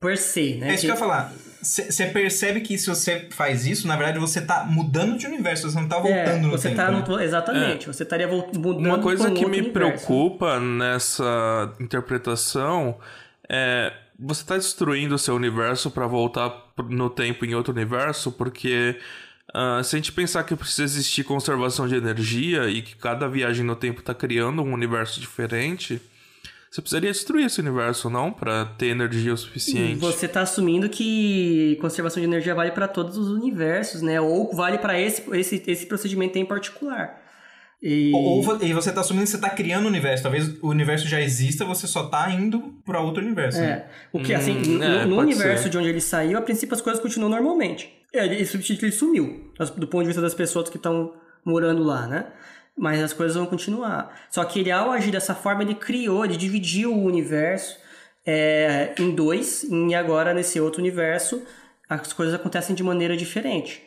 per 0.00 0.18
se, 0.18 0.56
né? 0.56 0.70
É 0.70 0.74
isso 0.74 0.80
que, 0.80 0.86
que 0.86 0.90
eu 0.90 0.94
ia 0.94 0.96
falar. 0.96 1.32
Você 1.62 2.06
percebe 2.06 2.62
que 2.62 2.76
se 2.76 2.86
você 2.86 3.28
faz 3.30 3.66
isso, 3.66 3.86
na 3.86 3.94
verdade 3.94 4.18
você 4.18 4.40
tá 4.40 4.64
mudando 4.64 5.16
de 5.18 5.26
universo, 5.26 5.70
você 5.70 5.78
não 5.78 5.88
tá 5.88 5.98
voltando 5.98 6.16
é, 6.16 6.38
no 6.38 6.50
você 6.50 6.70
tempo. 6.70 6.80
Tá 6.80 6.90
no, 6.90 7.20
exatamente, 7.20 7.88
é. 7.88 7.92
você 7.92 8.02
estaria 8.02 8.26
mudando 8.26 8.78
Uma 8.78 8.98
coisa 8.98 9.28
um 9.28 9.34
que 9.34 9.46
me 9.46 9.60
universo. 9.60 9.72
preocupa 9.72 10.58
nessa 10.58 11.72
interpretação 11.78 12.98
é 13.48 13.92
você 14.18 14.44
tá 14.44 14.56
destruindo 14.56 15.14
o 15.14 15.18
seu 15.18 15.34
universo 15.34 15.90
para 15.90 16.06
voltar 16.06 16.52
no 16.88 17.08
tempo 17.08 17.44
em 17.44 17.54
outro 17.54 17.72
universo, 17.72 18.32
porque 18.32 18.98
uh, 19.54 19.82
se 19.82 19.96
a 19.96 19.98
gente 19.98 20.12
pensar 20.12 20.44
que 20.44 20.54
precisa 20.56 20.84
existir 20.84 21.24
conservação 21.24 21.86
de 21.86 21.94
energia 21.94 22.68
e 22.68 22.82
que 22.82 22.96
cada 22.96 23.28
viagem 23.28 23.64
no 23.64 23.76
tempo 23.76 24.02
tá 24.02 24.14
criando 24.14 24.62
um 24.62 24.72
universo 24.72 25.20
diferente, 25.20 26.00
você 26.70 26.80
precisaria 26.80 27.10
destruir 27.10 27.46
esse 27.46 27.60
universo, 27.60 28.08
não? 28.08 28.32
para 28.32 28.64
ter 28.64 28.86
energia 28.86 29.34
o 29.34 29.36
suficiente. 29.36 29.98
Você 29.98 30.26
está 30.26 30.42
assumindo 30.42 30.88
que 30.88 31.76
conservação 31.80 32.20
de 32.20 32.28
energia 32.28 32.54
vale 32.54 32.70
para 32.70 32.86
todos 32.86 33.18
os 33.18 33.28
universos, 33.28 34.02
né? 34.02 34.20
Ou 34.20 34.54
vale 34.54 34.78
para 34.78 34.98
esse, 34.98 35.24
esse, 35.36 35.62
esse 35.66 35.86
procedimento 35.86 36.38
em 36.38 36.44
particular. 36.44 37.20
E... 37.82 38.12
Ou, 38.14 38.46
ou, 38.46 38.62
e 38.62 38.72
você 38.72 38.90
está 38.90 39.00
assumindo 39.00 39.24
que 39.24 39.30
você 39.30 39.36
está 39.36 39.50
criando 39.50 39.86
o 39.86 39.88
universo. 39.88 40.22
Talvez 40.22 40.62
o 40.62 40.68
universo 40.68 41.08
já 41.08 41.20
exista, 41.20 41.64
você 41.64 41.88
só 41.88 42.04
está 42.04 42.30
indo 42.30 42.74
para 42.84 43.00
outro 43.00 43.20
universo. 43.20 43.58
É. 43.58 43.62
Né? 43.62 43.84
O 44.12 44.22
que, 44.22 44.32
assim, 44.32 44.52
hum, 44.52 44.78
no, 44.78 44.84
é, 44.84 45.06
no 45.06 45.18
universo 45.18 45.64
ser. 45.64 45.70
de 45.70 45.78
onde 45.78 45.88
ele 45.88 46.00
saiu, 46.00 46.38
a 46.38 46.42
princípio 46.42 46.76
as 46.76 46.80
coisas 46.80 47.02
continuam 47.02 47.30
normalmente. 47.30 47.99
Ele, 48.12 48.36
ele 48.36 48.92
sumiu, 48.92 49.52
do 49.76 49.86
ponto 49.86 50.02
de 50.02 50.08
vista 50.08 50.22
das 50.22 50.34
pessoas 50.34 50.68
que 50.68 50.76
estão 50.76 51.14
morando 51.44 51.82
lá, 51.82 52.06
né? 52.06 52.32
mas 52.80 53.02
as 53.02 53.12
coisas 53.12 53.36
vão 53.36 53.46
continuar. 53.46 54.18
Só 54.30 54.42
que 54.44 54.60
ele, 54.60 54.70
ao 54.70 54.90
agir 54.90 55.10
dessa 55.10 55.34
forma, 55.34 55.62
ele 55.62 55.74
criou, 55.74 56.24
ele 56.24 56.36
dividiu 56.36 56.94
o 56.94 57.04
universo 57.04 57.78
é, 58.26 58.94
em 58.98 59.14
dois, 59.14 59.64
e 59.64 59.94
agora 59.94 60.32
nesse 60.32 60.58
outro 60.58 60.80
universo 60.80 61.42
as 61.88 62.12
coisas 62.12 62.34
acontecem 62.34 62.74
de 62.74 62.82
maneira 62.82 63.16
diferente. 63.16 63.82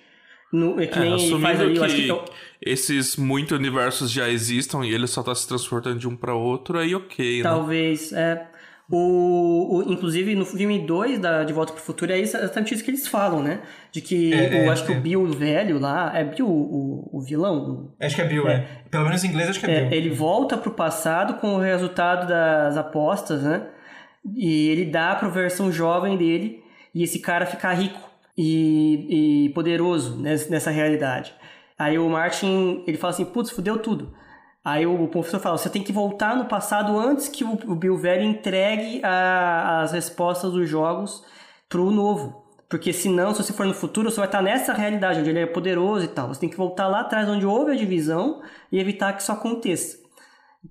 No, 0.51 0.79
é 0.79 0.85
que 0.85 0.99
é, 0.99 1.01
nem 1.01 1.19
ele 1.19 1.41
faz 1.41 1.59
ali, 1.59 1.79
que, 1.79 2.05
que 2.05 2.11
é 2.11 2.23
esses 2.61 3.15
muitos 3.15 3.57
universos 3.57 4.11
já 4.11 4.29
existam 4.29 4.85
e 4.85 4.93
ele 4.93 5.07
só 5.07 5.21
está 5.21 5.33
se 5.33 5.47
transportando 5.47 5.97
de 5.97 6.07
um 6.07 6.15
para 6.15 6.35
outro, 6.35 6.77
aí 6.77 6.93
ok, 6.93 7.37
né? 7.37 7.43
Talvez, 7.43 8.13
é. 8.13 8.47
O, 8.91 9.77
o, 9.77 9.91
inclusive, 9.91 10.35
no 10.35 10.45
filme 10.45 10.79
2 10.79 11.19
da 11.19 11.43
De 11.43 11.53
Volta 11.53 11.71
para 11.71 11.81
o 11.81 11.83
Futuro, 11.83 12.11
é 12.11 12.19
exatamente 12.19 12.73
isso 12.73 12.83
que 12.83 12.91
eles 12.91 13.07
falam, 13.07 13.41
né? 13.41 13.61
De 13.91 14.01
que 14.01 14.33
é, 14.33 14.37
o, 14.37 14.53
é, 14.53 14.69
acho 14.69 14.85
que 14.85 14.91
o 14.91 14.95
é. 14.95 14.99
Bill 14.99 15.25
velho 15.27 15.79
lá. 15.79 16.11
É 16.13 16.23
Bill 16.23 16.47
o, 16.47 17.09
o 17.11 17.21
vilão? 17.21 17.93
Acho 17.99 18.15
que 18.15 18.21
é 18.21 18.27
Bill, 18.27 18.47
é. 18.47 18.67
Pelo 18.91 19.05
menos 19.05 19.23
em 19.23 19.29
inglês, 19.29 19.49
acho 19.49 19.59
que 19.59 19.65
é, 19.65 19.81
Bill. 19.85 19.91
Ele 19.91 20.09
volta 20.09 20.57
para 20.57 20.69
o 20.69 20.73
passado 20.73 21.35
com 21.35 21.55
o 21.55 21.59
resultado 21.59 22.27
das 22.27 22.75
apostas, 22.75 23.43
né? 23.43 23.67
E 24.35 24.69
ele 24.69 24.85
dá 24.85 25.15
para 25.15 25.27
a 25.27 25.31
versão 25.31 25.71
jovem 25.71 26.17
dele. 26.17 26.61
E 26.93 27.03
esse 27.03 27.19
cara 27.19 27.45
fica 27.45 27.71
rico 27.73 27.99
e, 28.37 29.45
e 29.45 29.49
poderoso 29.49 30.21
nessa 30.21 30.69
realidade. 30.69 31.33
Aí 31.77 31.97
o 31.97 32.07
Martin, 32.09 32.83
ele 32.85 32.97
fala 32.97 33.13
assim: 33.13 33.25
putz, 33.25 33.49
fudeu 33.49 33.77
tudo. 33.79 34.13
Aí 34.63 34.85
o 34.85 35.07
professor 35.07 35.39
fala: 35.39 35.57
você 35.57 35.69
tem 35.69 35.83
que 35.83 35.91
voltar 35.91 36.35
no 36.35 36.45
passado 36.45 36.97
antes 36.97 37.27
que 37.27 37.43
o, 37.43 37.75
Bill 37.75 37.97
velho 37.97 38.23
entregue 38.23 39.01
a, 39.03 39.81
as 39.81 39.91
respostas 39.91 40.51
dos 40.51 40.69
jogos 40.69 41.23
pro 41.67 41.91
novo. 41.91 42.41
Porque 42.69 42.91
senão, 42.91 43.35
se 43.35 43.43
você 43.43 43.53
for 43.53 43.67
no 43.67 43.73
futuro, 43.73 44.09
você 44.09 44.17
vai 44.17 44.25
estar 44.25 44.41
nessa 44.41 44.73
realidade 44.73 45.19
onde 45.19 45.29
ele 45.29 45.39
é 45.41 45.45
poderoso 45.45 46.05
e 46.05 46.07
tal. 46.07 46.29
Você 46.29 46.39
tem 46.39 46.49
que 46.49 46.57
voltar 46.57 46.87
lá 46.87 47.01
atrás 47.01 47.29
onde 47.29 47.45
houve 47.45 47.71
a 47.71 47.75
divisão 47.75 48.41
e 48.71 48.79
evitar 48.79 49.13
que 49.13 49.21
isso 49.21 49.31
aconteça. 49.31 50.01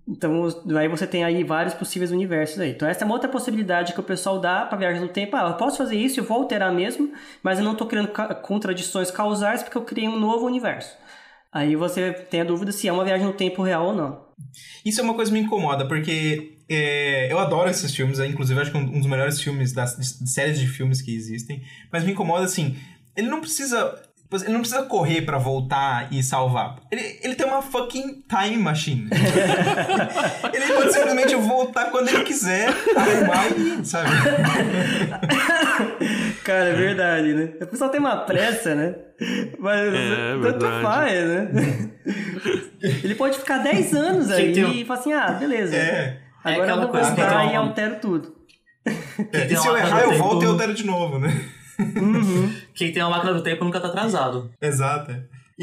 Então, 0.09 0.49
aí 0.77 0.89
você 0.89 1.07
tem 1.07 1.23
aí 1.23 1.45
vários 1.45 1.75
possíveis 1.75 2.11
universos 2.11 2.59
aí. 2.59 2.71
Então, 2.71 2.89
essa 2.89 3.05
é 3.05 3.07
uma 3.07 3.15
outra 3.15 3.29
possibilidade 3.29 3.93
que 3.93 4.01
o 4.01 4.03
pessoal 4.03 4.41
dá 4.41 4.65
para 4.65 4.79
viagem 4.79 5.03
no 5.03 5.09
tempo. 5.09 5.37
Ah, 5.37 5.51
eu 5.51 5.55
posso 5.55 5.77
fazer 5.77 5.97
isso, 5.97 6.19
eu 6.19 6.25
vou 6.25 6.39
alterar 6.39 6.73
mesmo, 6.73 7.13
mas 7.43 7.59
eu 7.59 7.65
não 7.65 7.73
estou 7.73 7.87
criando 7.87 8.11
contradições 8.43 9.11
causais 9.11 9.63
porque 9.63 9.77
eu 9.77 9.83
criei 9.83 10.09
um 10.09 10.19
novo 10.19 10.47
universo. 10.47 10.97
Aí 11.53 11.77
você 11.77 12.13
tem 12.13 12.41
a 12.41 12.45
dúvida 12.45 12.73
se 12.73 12.89
é 12.89 12.93
uma 12.93 13.05
viagem 13.05 13.27
no 13.27 13.35
tempo 13.35 13.63
real 13.63 13.89
ou 13.89 13.95
não. 13.95 14.23
Isso 14.85 15.01
é 15.01 15.05
uma 15.05 15.15
coisa 15.15 15.31
que 15.31 15.39
me 15.39 15.45
incomoda, 15.45 15.87
porque 15.87 16.59
é, 16.69 17.31
eu 17.31 17.39
adoro 17.39 17.69
esses 17.69 17.95
filmes, 17.95 18.19
é, 18.19 18.27
inclusive 18.27 18.59
acho 18.59 18.71
que 18.71 18.77
é 18.77 18.81
um 18.81 18.99
dos 18.99 19.07
melhores 19.07 19.41
filmes 19.41 19.73
das 19.73 19.97
de 19.97 20.31
séries 20.31 20.59
de 20.59 20.67
filmes 20.67 21.03
que 21.03 21.15
existem, 21.15 21.63
mas 21.93 22.05
me 22.05 22.13
incomoda 22.13 22.45
assim, 22.45 22.77
ele 23.15 23.29
não 23.29 23.41
precisa 23.41 24.01
ele 24.41 24.55
não 24.55 24.61
precisa 24.61 24.85
correr 24.85 25.23
para 25.23 25.37
voltar 25.37 26.11
e 26.11 26.23
salvar. 26.23 26.77
Ele, 26.91 27.19
ele 27.23 27.35
tem 27.35 27.47
uma 27.47 27.61
fucking 27.61 28.25
time 28.27 28.57
machine. 28.57 29.11
ele 30.55 30.73
pode 30.73 30.93
simplesmente 30.93 31.35
voltar 31.35 31.91
quando 31.91 32.09
ele 32.09 32.25
quiser, 32.25 32.71
arrumar 32.97 33.49
e 33.49 33.85
sabe? 33.85 34.09
Cara, 36.45 36.71
é 36.71 36.75
verdade, 36.75 37.35
né? 37.35 37.53
A 37.61 37.67
pessoa 37.67 37.91
tem 37.91 38.01
uma 38.01 38.17
pressa, 38.19 38.75
né? 38.75 38.95
Mas 39.59 39.95
é, 39.95 40.35
tanto 40.43 40.67
faz, 40.83 41.29
né? 41.29 41.51
Ele 43.05 43.15
pode 43.15 43.39
ficar 43.39 43.59
10 43.59 43.95
anos 43.95 44.31
aí 44.31 44.65
um... 44.65 44.73
e 44.73 44.85
falar 44.85 45.01
assim, 45.01 45.13
ah, 45.13 45.31
beleza. 45.33 45.77
É. 45.77 46.19
Agora 46.43 46.71
é 46.71 46.73
eu 46.73 46.81
vou 46.81 46.93
voltar 46.93 47.53
e 47.53 47.57
altero 47.57 47.97
tudo. 48.01 48.35
É, 49.33 49.47
e 49.47 49.57
se 49.57 49.67
eu 49.67 49.77
errar, 49.77 50.03
eu 50.03 50.15
volto 50.15 50.43
e 50.43 50.47
altero 50.47 50.75
de 50.75 50.85
novo, 50.85 51.19
né? 51.19 51.29
Uhum. 51.79 52.53
Quem 52.75 52.93
tem 52.93 53.03
uma 53.03 53.11
máquina 53.11 53.35
do 53.35 53.43
tempo 53.43 53.65
nunca 53.65 53.81
tá 53.81 53.89
atrasado. 53.89 54.51
Exato. 54.61 55.13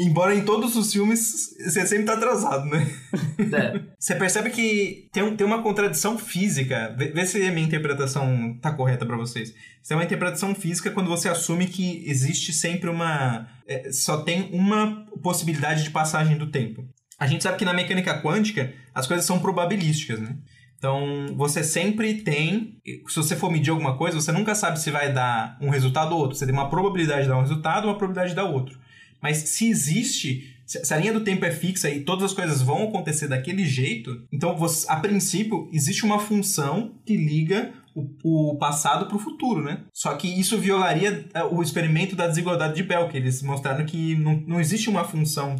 Embora 0.02 0.34
em 0.34 0.42
todos 0.44 0.76
os 0.76 0.90
filmes 0.90 1.54
você 1.58 1.86
sempre 1.86 2.06
tá 2.06 2.14
atrasado, 2.14 2.64
né? 2.66 2.86
É. 3.52 3.80
Você 3.98 4.14
percebe 4.14 4.50
que 4.50 5.08
tem, 5.12 5.34
tem 5.34 5.46
uma 5.46 5.62
contradição 5.62 6.18
física. 6.18 6.94
Vê, 6.96 7.08
vê 7.08 7.24
se 7.24 7.42
a 7.42 7.50
minha 7.50 7.66
interpretação 7.66 8.56
tá 8.60 8.70
correta 8.70 9.04
para 9.04 9.16
vocês. 9.16 9.54
Tem 9.86 9.96
uma 9.96 10.04
interpretação 10.04 10.54
física 10.54 10.90
quando 10.90 11.08
você 11.08 11.28
assume 11.28 11.66
que 11.66 12.04
existe 12.06 12.52
sempre 12.52 12.90
uma. 12.90 13.48
É, 13.66 13.90
só 13.90 14.18
tem 14.18 14.50
uma 14.52 15.06
possibilidade 15.22 15.82
de 15.82 15.90
passagem 15.90 16.36
do 16.36 16.50
tempo. 16.50 16.86
A 17.18 17.26
gente 17.26 17.42
sabe 17.42 17.58
que 17.58 17.64
na 17.64 17.72
mecânica 17.72 18.20
quântica 18.22 18.72
as 18.94 19.06
coisas 19.06 19.26
são 19.26 19.40
probabilísticas, 19.40 20.20
né? 20.20 20.36
Então, 20.78 21.34
você 21.36 21.64
sempre 21.64 22.22
tem, 22.22 22.78
se 23.06 23.16
você 23.16 23.36
for 23.36 23.50
medir 23.50 23.70
alguma 23.70 23.98
coisa, 23.98 24.18
você 24.18 24.32
nunca 24.32 24.54
sabe 24.54 24.80
se 24.80 24.90
vai 24.90 25.12
dar 25.12 25.58
um 25.60 25.68
resultado 25.68 26.12
ou 26.12 26.20
outro. 26.20 26.36
Você 26.36 26.46
tem 26.46 26.54
uma 26.54 26.70
probabilidade 26.70 27.22
de 27.22 27.28
dar 27.28 27.36
um 27.36 27.42
resultado 27.42 27.86
uma 27.86 27.98
probabilidade 27.98 28.30
de 28.30 28.36
dar 28.36 28.44
outro. 28.44 28.78
Mas 29.22 29.38
se 29.38 29.68
existe, 29.68 30.56
se 30.66 30.94
a 30.94 30.96
linha 30.96 31.12
do 31.12 31.20
tempo 31.20 31.44
é 31.44 31.50
fixa 31.50 31.90
e 31.90 32.00
todas 32.00 32.24
as 32.24 32.32
coisas 32.32 32.62
vão 32.62 32.84
acontecer 32.84 33.28
daquele 33.28 33.64
jeito, 33.64 34.24
então, 34.32 34.56
você, 34.56 34.86
a 34.88 34.96
princípio, 34.96 35.68
existe 35.72 36.04
uma 36.04 36.18
função 36.18 36.92
que 37.04 37.16
liga 37.16 37.72
o, 37.94 38.50
o 38.52 38.56
passado 38.56 39.06
para 39.06 39.16
o 39.16 39.20
futuro, 39.20 39.62
né? 39.62 39.80
Só 39.92 40.14
que 40.14 40.28
isso 40.28 40.58
violaria 40.58 41.26
é, 41.34 41.44
o 41.44 41.62
experimento 41.62 42.14
da 42.14 42.26
desigualdade 42.26 42.74
de 42.74 42.82
Bell, 42.82 43.08
que 43.08 43.16
eles 43.16 43.42
mostraram 43.42 43.84
que 43.84 44.14
não, 44.14 44.42
não 44.46 44.60
existe 44.60 44.88
uma 44.88 45.04
função, 45.04 45.56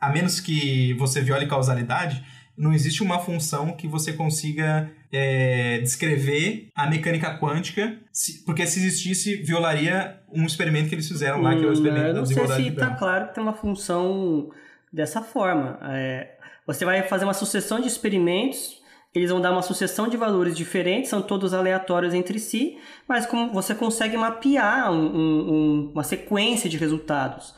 a 0.00 0.10
menos 0.10 0.40
que 0.40 0.94
você 0.94 1.20
viole 1.20 1.46
causalidade, 1.46 2.22
não 2.56 2.72
existe 2.72 3.02
uma 3.02 3.18
função 3.18 3.72
que 3.72 3.88
você 3.88 4.12
consiga 4.12 4.90
é, 5.12 5.78
descrever 5.78 6.68
a 6.74 6.88
mecânica 6.88 7.38
quântica, 7.38 7.98
se, 8.12 8.44
porque 8.44 8.66
se 8.66 8.78
existisse, 8.80 9.36
violaria 9.36 10.20
um 10.32 10.44
experimento 10.44 10.88
que 10.88 10.94
eles 10.94 11.08
fizeram 11.08 11.40
lá, 11.42 11.54
que 11.54 11.64
é 11.64 11.66
o 11.66 11.72
experimento 11.72 12.10
hum, 12.10 12.14
da 12.14 12.20
desigualdade 12.22 12.62
não 12.62 12.70
sei 12.70 12.72
se 12.72 12.84
está 12.84 12.96
claro 12.96 13.28
que 13.28 13.34
tem 13.34 13.42
uma 13.42 13.52
função 13.52 14.50
dessa 14.92 15.20
forma. 15.20 15.78
É, 15.82 16.36
você 16.66 16.84
vai 16.84 17.02
fazer 17.02 17.24
uma 17.24 17.34
sucessão 17.34 17.80
de 17.80 17.88
experimentos, 17.88 18.80
eles 19.14 19.30
vão 19.30 19.40
dar 19.40 19.52
uma 19.52 19.62
sucessão 19.62 20.08
de 20.08 20.16
valores 20.16 20.56
diferentes, 20.56 21.10
são 21.10 21.22
todos 21.22 21.54
aleatórios 21.54 22.14
entre 22.14 22.38
si, 22.38 22.78
mas 23.08 23.26
como 23.26 23.52
você 23.52 23.74
consegue 23.74 24.16
mapear 24.16 24.92
um, 24.92 25.06
um, 25.06 25.90
uma 25.92 26.04
sequência 26.04 26.68
de 26.70 26.76
resultados. 26.76 27.54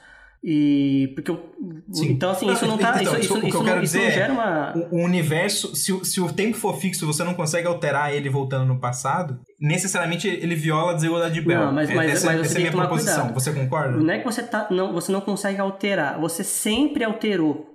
E 0.48 1.10
porque 1.16 1.28
eu, 1.28 1.42
Sim. 1.90 2.12
então 2.12 2.30
assim, 2.30 2.48
isso 2.52 2.64
não 2.66 2.78
tá, 2.78 2.90
Então, 3.02 3.02
isso, 3.02 3.14
o 3.16 3.18
isso, 3.18 3.40
que 3.40 3.48
isso 3.48 3.56
eu 3.56 3.60
não, 3.64 3.66
quero 3.68 3.82
isso 3.82 3.96
não 3.96 4.04
dizer 4.04 4.12
é, 4.12 4.14
gera 4.14 4.32
uma 4.32 4.74
O, 4.92 4.98
universo, 5.04 5.74
se, 5.74 5.92
o- 5.92 6.04
se 6.04 6.20
o 6.20 6.32
tempo 6.32 6.56
for 6.56 6.78
fixo, 6.78 7.04
você 7.04 7.24
não 7.24 7.34
consegue 7.34 7.66
alterar 7.66 8.14
ele 8.14 8.28
voltando 8.30 8.64
no 8.64 8.78
passado, 8.78 9.40
necessariamente 9.60 10.28
ele 10.28 10.54
viola 10.54 10.92
a 10.92 10.94
desigualdade 10.94 11.34
de 11.34 11.40
Bell. 11.40 11.64
Não, 11.66 11.72
mas- 11.72 11.92
mas- 11.92 12.12
essa, 12.12 12.26
mas 12.26 12.36
você 12.36 12.44
essa 12.44 12.52
é 12.52 12.56
tem 12.58 12.68
a 12.68 12.70
minha 12.70 12.80
proposição. 12.80 13.14
cuidado. 13.24 13.34
Você 13.34 13.52
concorda? 13.52 13.96
Não 13.96 14.14
é 14.14 14.18
que 14.20 14.24
você, 14.24 14.42
tá, 14.44 14.68
não, 14.70 14.92
você 14.92 15.10
não 15.10 15.20
consegue 15.20 15.58
alterar, 15.60 16.20
você 16.20 16.44
sempre 16.44 17.02
alterou. 17.02 17.66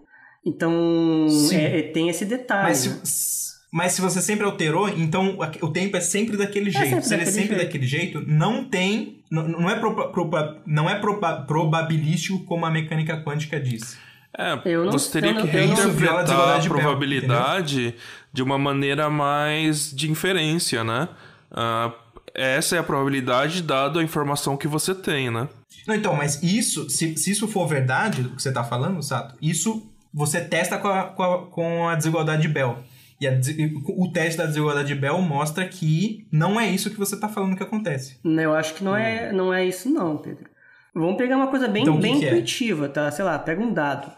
Então, 0.47 1.27
é- 1.51 1.79
é- 1.79 1.91
tem 1.91 2.07
esse 2.07 2.23
detalhe. 2.23 2.69
Mas 2.69 2.77
se, 3.03 3.50
mas 3.71 3.93
se 3.93 4.01
você 4.01 4.21
sempre 4.21 4.45
alterou, 4.45 4.89
então 4.89 5.37
o 5.61 5.67
tempo 5.69 5.95
é 5.97 6.01
sempre 6.01 6.35
daquele 6.37 6.69
jeito. 6.71 6.89
sempre 6.89 7.05
se 7.05 7.13
ele 7.13 7.21
é 7.21 7.25
daquele 7.25 7.41
sempre 7.41 7.55
jeito. 7.55 7.65
daquele 7.65 7.87
jeito, 7.87 8.23
não 8.27 8.63
tem. 8.65 9.19
Não, 9.31 9.47
não 9.47 9.69
é, 9.69 9.75
proba- 9.79 10.09
proba- 10.09 10.57
não 10.65 10.89
é 10.89 10.95
proba- 10.99 11.41
probabilístico 11.43 12.39
como 12.43 12.65
a 12.65 12.69
mecânica 12.71 13.17
quântica 13.23 13.59
diz. 13.59 13.97
É, 14.37 14.59
Eu 14.65 14.85
não- 14.85 14.91
você 14.91 15.11
teria 15.19 15.33
não- 15.33 15.41
que 15.41 15.47
reinterpretar 15.47 15.87
desigualdade 15.93 16.67
a 16.67 16.69
Bell, 16.69 16.79
probabilidade 16.81 17.95
de 18.33 18.41
uma 18.43 18.57
maneira 18.57 19.09
mais 19.09 19.91
de 19.91 20.09
inferência, 20.09 20.83
né? 20.83 21.07
Ah, 21.51 21.91
essa 22.33 22.75
é 22.75 22.79
a 22.79 22.83
probabilidade 22.83 23.61
dado 23.61 23.99
a 23.99 24.03
informação 24.03 24.55
que 24.55 24.67
você 24.67 24.95
tem, 24.95 25.29
né? 25.29 25.47
Não, 25.87 25.95
então, 25.95 26.15
mas 26.15 26.41
isso, 26.43 26.89
se, 26.89 27.17
se 27.17 27.31
isso 27.31 27.47
for 27.47 27.67
verdade, 27.67 28.21
o 28.21 28.35
que 28.35 28.41
você 28.41 28.51
tá 28.51 28.63
falando, 28.63 29.01
Sato, 29.01 29.35
isso 29.41 29.85
você 30.13 30.39
testa 30.41 30.77
com 30.77 30.87
a, 30.87 31.03
com 31.05 31.23
a, 31.23 31.45
com 31.47 31.87
a 31.89 31.95
desigualdade 31.95 32.41
de 32.43 32.47
Bell. 32.47 32.77
E 33.21 33.27
a 33.27 33.39
o 33.87 34.11
teste 34.11 34.37
da 34.39 34.47
desigualdade 34.47 34.87
de 34.87 34.95
Bell 34.95 35.21
mostra 35.21 35.67
que 35.67 36.27
não 36.31 36.59
é 36.59 36.67
isso 36.67 36.89
que 36.89 36.97
você 36.97 37.19
tá 37.19 37.29
falando 37.29 37.55
que 37.55 37.61
acontece. 37.61 38.19
Eu 38.25 38.53
acho 38.55 38.73
que 38.73 38.83
não 38.83 38.95
é, 38.97 39.31
não 39.31 39.53
é 39.53 39.63
isso 39.63 39.87
não, 39.89 40.17
Pedro. 40.17 40.49
Vamos 40.93 41.17
pegar 41.17 41.37
uma 41.37 41.47
coisa 41.47 41.67
bem, 41.67 41.83
Então, 41.83 41.95
que 41.97 42.01
bem 42.01 42.19
que 42.19 42.25
é? 42.25 42.29
intuitiva, 42.29 42.89
tá? 42.89 43.11
Sei 43.11 43.23
lá, 43.23 43.37
pega 43.37 43.61
um 43.61 43.71
dado. 43.71 44.11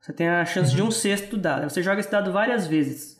Você 0.00 0.12
tem 0.12 0.28
a 0.28 0.44
chance 0.44 0.70
Uhum. 0.70 0.76
de 0.76 0.82
um 0.82 0.90
sexto 0.90 1.30
do 1.30 1.36
dado. 1.38 1.68
Você 1.68 1.82
joga 1.82 1.98
esse 1.98 2.10
dado 2.10 2.30
várias 2.32 2.66
vezes. 2.66 3.18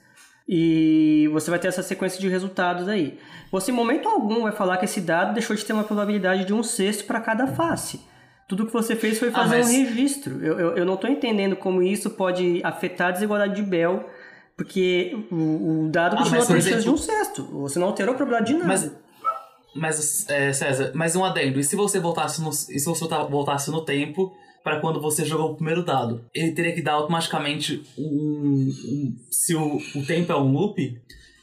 E 0.49 1.28
você 1.32 1.51
vai 1.51 1.59
ter 1.59 1.68
essa 1.68 1.82
sequência 1.82 2.20
de 2.20 2.28
resultados 2.28 2.87
aí. 2.89 3.18
Você, 3.51 3.70
em 3.72 3.74
momento 3.74 4.09
algum, 4.09 4.43
vai 4.43 4.53
falar 4.53 4.76
que 4.76 4.85
esse 4.85 5.01
dado 5.01 5.32
deixou 5.35 5.57
de 5.57 5.64
ter 5.64 5.72
uma 5.72 5.85
probabilidade 5.85 6.45
de 6.45 6.53
um 6.53 6.62
sexto 6.62 7.05
para 7.07 7.20
cada 7.20 7.47
face. 7.49 8.01
Tudo 8.47 8.66
que 8.66 8.72
você 8.72 8.95
fez 8.95 9.18
foi 9.18 9.28
Ah, 9.28 9.32
fazer 9.32 9.57
mas- 9.59 9.68
um 9.68 9.70
registro. 9.72 10.45
Eu, 10.45 10.61
eu, 10.61 10.76
eu 10.76 10.85
não 10.85 10.95
estou 10.95 11.09
entendendo 11.11 11.57
como 11.57 11.82
isso 11.82 12.11
pode 12.11 12.61
afetar 12.62 13.09
a 13.09 13.11
desigualdade 13.12 13.55
de 13.57 13.62
Bell, 13.62 14.07
porque 14.57 15.17
o, 15.31 15.87
o 15.87 15.89
dado 15.91 16.15
Ah, 16.15 16.19
continua 16.19 16.41
por 16.47 16.55
tendo 16.55 16.63
chance 16.63 16.83
de 16.85 16.91
um 16.91 16.97
sexto. 16.97 17.43
Você 17.61 17.79
não 17.79 17.89
alterou 17.89 18.15
a 18.15 18.17
probabilidade 18.17 18.53
de 18.53 18.59
nada. 18.59 18.69
Mas, 18.69 18.93
mas 19.75 20.29
é, 20.29 20.53
César, 20.53 20.93
mais 20.95 21.17
um 21.17 21.25
adendo. 21.25 21.59
E 21.59 21.65
se 21.65 21.75
você 21.77 21.99
voltasse 21.99 22.41
no, 22.41 22.51
e 22.51 22.53
se 22.79 22.85
você 22.85 23.01
volta- 23.01 23.25
voltasse 23.25 23.71
no 23.71 23.85
tempo 23.85 24.33
para 24.63 24.81
quando 24.81 25.01
você 25.01 25.25
jogou 25.25 25.53
o 25.53 25.55
primeiro 25.57 25.85
dado? 25.85 26.25
Ele 26.35 26.53
teria 26.53 26.73
que 26.75 26.81
dar 26.83 26.93
automaticamente 26.93 27.83
um. 27.99 28.73
um- 28.87 29.17
se 29.31 29.55
o, 29.55 29.77
o 29.97 30.07
tempo 30.07 30.33
é 30.33 30.37
um 30.37 30.53
loop, 30.53 30.79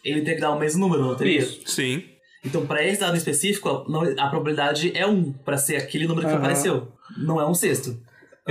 ele 0.04 0.22
teria 0.22 0.36
que 0.36 0.42
dar 0.42 0.52
o 0.52 0.60
mesmo 0.60 0.80
número, 0.80 1.04
não 1.06 1.16
teria? 1.16 1.40
Isso. 1.40 1.62
Sim. 1.68 2.04
Então, 2.44 2.66
para 2.66 2.84
esse 2.84 3.00
dado 3.00 3.16
específico, 3.16 3.86
não- 3.88 4.02
a 4.18 4.28
probabilidade 4.30 4.92
é 4.98 5.06
um 5.06 5.32
para 5.32 5.58
ser 5.58 5.76
aquele 5.76 6.08
número 6.08 6.26
que 6.28 6.34
Aham. 6.34 6.42
apareceu. 6.42 6.88
Não 7.18 7.40
é 7.40 7.46
um 7.46 7.54
sexto. 7.54 7.96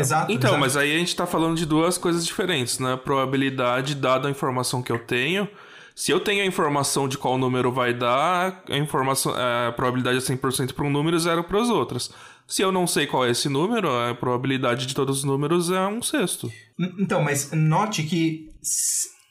Exato. 0.00 0.32
Então, 0.32 0.50
exato. 0.50 0.60
mas 0.60 0.76
aí 0.76 0.94
a 0.94 0.98
gente 0.98 1.14
tá 1.14 1.26
falando 1.26 1.56
de 1.56 1.64
duas 1.66 1.96
coisas 1.98 2.26
diferentes, 2.26 2.78
né? 2.78 2.96
Probabilidade 2.96 3.94
dada 3.94 4.28
a 4.28 4.30
informação 4.30 4.82
que 4.82 4.90
eu 4.92 4.98
tenho. 4.98 5.48
Se 5.94 6.10
eu 6.10 6.18
tenho 6.20 6.42
a 6.42 6.46
informação 6.46 7.06
de 7.08 7.18
qual 7.18 7.36
número 7.36 7.70
vai 7.70 7.92
dar, 7.92 8.62
a 8.70 8.76
informação, 8.76 9.34
a 9.36 9.70
probabilidade 9.72 10.16
é 10.18 10.20
100% 10.20 10.72
para 10.72 10.84
um 10.86 10.90
número 10.90 11.16
e 11.16 11.20
zero 11.20 11.44
para 11.44 11.58
os 11.60 11.68
outros. 11.68 12.10
Se 12.46 12.62
eu 12.62 12.72
não 12.72 12.86
sei 12.86 13.06
qual 13.06 13.24
é 13.26 13.30
esse 13.30 13.48
número, 13.48 13.88
a 13.90 14.14
probabilidade 14.14 14.86
de 14.86 14.94
todos 14.94 15.18
os 15.18 15.24
números 15.24 15.70
é 15.70 15.86
um 15.86 16.00
sexto. 16.02 16.50
Então, 16.98 17.22
mas 17.22 17.52
note 17.52 18.02
que 18.02 18.48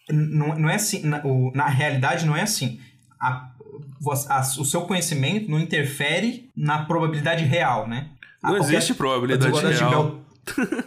não, 0.09 0.69
é 0.69 0.75
assim. 0.75 1.01
Na, 1.05 1.21
o- 1.25 1.51
na 1.53 1.67
realidade, 1.67 2.25
não 2.25 2.35
é 2.35 2.41
assim. 2.43 2.79
A- 3.19 3.49
a- 4.29 4.41
o 4.59 4.65
seu 4.65 4.81
conhecimento 4.81 5.49
não 5.49 5.59
interfere 5.59 6.49
na 6.55 6.85
probabilidade 6.85 7.43
real, 7.43 7.87
né? 7.87 8.09
Não 8.43 8.55
A- 8.55 8.59
existe 8.59 8.93
probabilidade 8.93 9.51
real. 9.59 10.21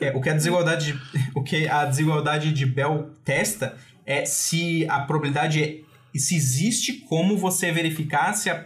É, 0.01 0.11
o 0.17 0.21
que 0.21 0.29
a 0.29 0.35
desigualdade 0.35 0.93
de, 0.93 1.01
o 1.35 1.43
que 1.43 1.69
a 1.69 1.85
desigualdade 1.85 2.53
de 2.53 2.67
Bell 2.67 3.11
testa 3.25 3.77
é 4.05 4.25
se 4.25 4.87
a 4.89 5.01
probabilidade 5.01 5.63
é, 5.63 6.19
se 6.19 6.37
existe 6.37 6.93
como 7.09 7.37
você 7.37 7.73
verificar 7.73 8.35
se, 8.35 8.51
a 8.51 8.63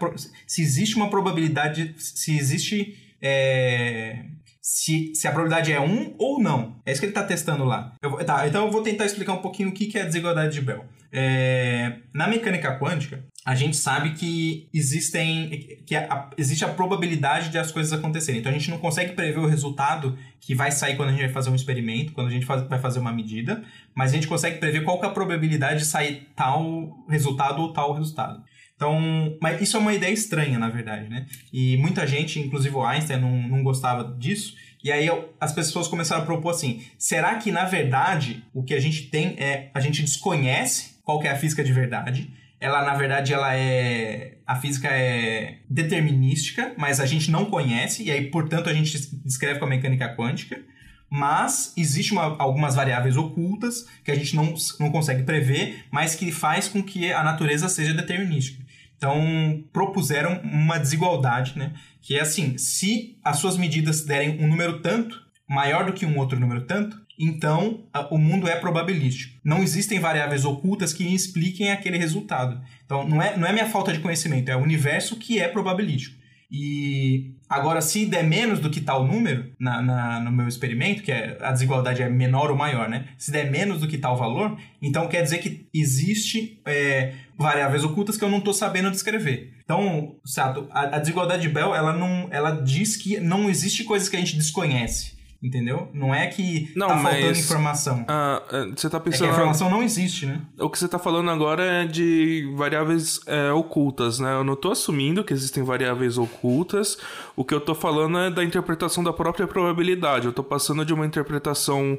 se 0.47 0.63
existe 0.63 0.97
uma 0.97 1.11
probabilidade 1.11 1.95
se 1.99 2.37
existe 2.37 2.97
é, 3.21 4.25
se, 4.67 5.15
se 5.15 5.29
a 5.29 5.31
probabilidade 5.31 5.73
é 5.73 5.81
1 5.81 6.17
ou 6.19 6.43
não. 6.43 6.75
É 6.85 6.91
isso 6.91 7.01
que 7.01 7.07
ele 7.07 7.13
está 7.13 7.23
testando 7.23 7.65
lá. 7.65 7.95
Eu 8.03 8.17
tá, 8.25 8.49
então 8.49 8.67
eu 8.67 8.73
vou 8.73 8.83
tentar 8.83 9.05
explicar 9.05 9.35
um 9.35 9.41
pouquinho 9.41 9.69
o 9.69 9.73
que, 9.73 9.87
que 9.87 9.97
é 9.97 10.03
a 10.03 10.07
desigualdade 10.07 10.55
de 10.55 10.61
Bell. 10.61 10.85
É, 11.13 11.99
na 12.13 12.27
mecânica 12.27 12.77
quântica, 12.77 13.25
a 13.47 13.55
gente 13.55 13.77
sabe 13.77 14.11
que 14.15 14.69
existem 14.75 15.79
que 15.87 15.95
a- 15.95 16.31
existe 16.37 16.65
a 16.65 16.69
probabilidade 16.69 17.49
de 17.49 17.57
as 17.57 17.71
coisas 17.71 17.93
acontecerem. 17.93 18.41
Então 18.41 18.51
a 18.51 18.55
gente 18.59 18.69
não 18.71 18.79
consegue 18.79 19.13
prever 19.13 19.39
o 19.39 19.47
resultado 19.47 20.19
que 20.41 20.53
vai 20.53 20.73
sair 20.73 20.97
quando 20.97 21.11
a 21.11 21.13
gente 21.13 21.21
vai 21.23 21.33
fazer 21.33 21.51
um 21.51 21.55
experimento, 21.55 22.13
quando 22.13 22.27
a 22.27 22.31
gente 22.31 22.45
faz- 22.45 22.67
vai 22.69 22.81
fazer 22.81 22.99
uma 22.99 23.13
medida, 23.13 23.63
mas 23.95 24.11
a 24.11 24.15
gente 24.17 24.27
consegue 24.27 24.59
prever 24.59 24.83
qual 24.83 25.01
é 25.01 25.07
a 25.07 25.11
probabilidade 25.11 25.79
de 25.79 25.87
sair 25.87 26.27
tal 26.35 27.05
resultado 27.09 27.63
ou 27.63 27.73
tal 27.73 27.93
resultado. 27.95 28.43
Então, 28.75 28.99
mas 29.41 29.61
isso 29.63 29.77
é 29.77 29.81
uma 29.81 29.95
ideia 29.95 30.13
estranha, 30.13 30.59
na 30.59 30.69
verdade, 30.69 31.09
né? 31.09 31.25
E 31.53 31.77
muita 31.79 32.05
gente, 32.07 32.41
inclusive 32.41 32.75
o 32.75 32.85
Einstein, 32.85 33.21
não, 33.21 33.49
não 33.49 33.63
gostava 33.63 34.03
disso. 34.19 34.55
E 34.83 34.91
aí 34.93 35.09
as 35.41 35.53
pessoas 35.53 35.87
começaram 35.89 36.23
a 36.23 36.27
propor 36.27 36.51
assim: 36.51 36.83
será 36.99 37.37
que 37.37 37.51
na 37.53 37.65
verdade 37.65 38.43
o 38.53 38.63
que 38.65 38.75
a 38.75 38.81
gente 38.81 39.05
tem 39.05 39.37
é 39.39 39.71
a 39.73 39.81
gente 39.81 40.03
desconhece 40.03 40.97
qual 41.05 41.23
é 41.23 41.29
a 41.31 41.37
física 41.37 41.63
de 41.65 41.73
verdade? 41.73 42.29
Ela 42.61 42.85
na 42.85 42.95
verdade 42.95 43.33
ela 43.33 43.55
é 43.55 44.39
a 44.47 44.57
física 44.57 44.89
é 44.89 45.59
determinística, 45.69 46.73
mas 46.79 47.01
a 47.01 47.07
gente 47.07 47.31
não 47.31 47.47
conhece 47.47 48.05
e 48.05 48.11
aí 48.11 48.31
portanto 48.31 48.69
a 48.71 48.75
gente 48.75 48.97
descreve 49.25 49.59
com 49.59 49.65
a 49.67 49.69
mecânica 49.69 50.15
quântica. 50.15 50.61
Mas 51.09 51.73
existe 51.77 52.13
uma- 52.13 52.37
algumas 52.39 52.75
variáveis 52.75 53.17
ocultas 53.17 53.87
que 54.05 54.11
a 54.11 54.15
gente 54.15 54.35
não, 54.35 54.55
não 54.81 54.91
consegue 54.91 55.23
prever, 55.23 55.85
mas 55.91 56.17
que 56.17 56.33
faz 56.33 56.67
com 56.69 56.83
que 56.83 57.13
a 57.13 57.23
natureza 57.23 57.69
seja 57.69 57.95
determinística. 57.95 58.65
Então, 58.97 59.63
propuseram 59.73 60.41
uma 60.43 60.79
desigualdade, 60.79 61.57
né? 61.57 61.73
Que 62.01 62.17
é 62.17 62.23
assim, 62.23 62.57
se 62.59 63.19
as 63.23 63.39
suas 63.39 63.57
medidas 63.57 64.05
derem 64.05 64.43
um 64.43 64.49
número 64.49 64.81
tanto, 64.81 65.23
maior 65.49 65.87
do 65.87 65.93
que 65.93 66.05
um 66.07 66.19
outro 66.19 66.41
número 66.41 66.63
tanto, 66.67 67.01
então 67.19 67.85
o 68.11 68.19
mundo 68.19 68.49
é 68.49 68.57
probabilístico. 68.57 69.35
Não 69.45 69.63
existem 69.63 69.99
variáveis 70.01 70.45
ocultas 70.45 70.93
que 70.93 71.05
expliquem 71.15 71.71
aquele 71.71 71.99
resultado. 71.99 72.61
Então, 72.85 73.07
não 73.09 73.21
é, 73.23 73.37
não 73.37 73.47
é 73.47 73.53
minha 73.53 73.67
falta 73.67 73.93
de 73.93 74.01
conhecimento, 74.01 74.51
é 74.51 74.57
o 74.57 74.63
universo 74.63 75.17
que 75.17 75.39
é 75.41 75.49
probabilístico. 75.49 76.17
E 76.51 77.33
agora, 77.49 77.81
se 77.81 78.07
der 78.07 78.23
menos 78.23 78.61
do 78.61 78.71
que 78.71 78.81
tal 78.81 79.05
número 79.05 79.51
na, 79.59 79.83
na- 79.83 80.21
no 80.21 80.31
meu 80.31 80.47
experimento, 80.47 81.03
que 81.03 81.11
é, 81.11 81.37
a 81.41 81.51
desigualdade 81.51 82.03
é 82.03 82.09
menor 82.09 82.51
ou 82.53 82.57
maior, 82.57 82.89
né? 82.89 83.09
Se 83.19 83.33
der 83.33 83.51
menos 83.51 83.81
do 83.81 83.89
que 83.89 83.99
tal 83.99 84.17
valor, 84.17 84.57
então 84.81 85.09
quer 85.09 85.23
dizer 85.23 85.39
que 85.39 85.67
existe 85.75 86.61
é, 86.65 87.15
variáveis 87.37 87.83
ocultas 87.83 88.17
que 88.17 88.23
eu 88.25 88.31
não 88.31 88.39
estou 88.39 88.55
sabendo 88.55 88.91
descrever. 88.93 89.55
Então, 89.65 90.15
Sato, 90.25 90.69
a, 90.71 90.83
a 90.97 90.99
desigualdade 91.01 91.43
de 91.43 91.49
Bell, 91.49 91.75
ela, 91.75 91.93
não, 91.93 92.29
ela 92.31 92.53
diz 92.53 92.97
que 92.97 93.19
não 93.19 93.51
existe 93.51 93.83
coisas 93.83 94.09
que 94.09 94.15
a 94.15 94.21
gente 94.21 94.37
desconhece. 94.37 95.16
Entendeu? 95.47 95.89
Não 95.95 96.13
é 96.13 96.27
que 96.27 96.73
Não, 96.75 96.89
tá 96.89 96.97
mas- 96.97 97.13
faltando 97.15 97.39
informação. 97.39 98.05
Ah, 98.09 98.43
é, 98.51 98.67
você 98.75 98.91
tá 98.91 98.97
É 98.97 99.01
que 99.01 99.09
a 99.09 99.13
pensando. 99.13 99.31
informação 99.31 99.71
não 99.71 99.81
existe, 99.81 100.27
né? 100.27 100.41
O 100.59 100.69
que 100.69 100.77
você 100.77 100.89
tá 100.89 100.99
falando 100.99 101.31
agora 101.31 101.63
é 101.63 101.87
de 101.87 102.53
variáveis 102.57 103.21
é, 103.27 103.53
ocultas, 103.53 104.19
né? 104.19 104.35
Eu 104.35 104.43
não 104.43 104.57
tô 104.57 104.73
assumindo 104.73 105.23
que 105.23 105.33
existem 105.33 105.63
variáveis 105.63 106.19
ocultas. 106.19 106.99
O 107.37 107.45
que 107.45 107.55
eu 107.55 107.61
tô 107.61 107.77
falando 107.77 108.19
é 108.19 108.29
da 108.29 108.43
interpretação 108.43 109.05
da 109.05 109.13
própria 109.13 109.47
probabilidade. 109.47 110.27
Eu 110.27 110.33
tô 110.33 110.43
passando 110.43 110.85
de 110.85 110.93
uma 110.93 111.07
interpretação 111.07 111.97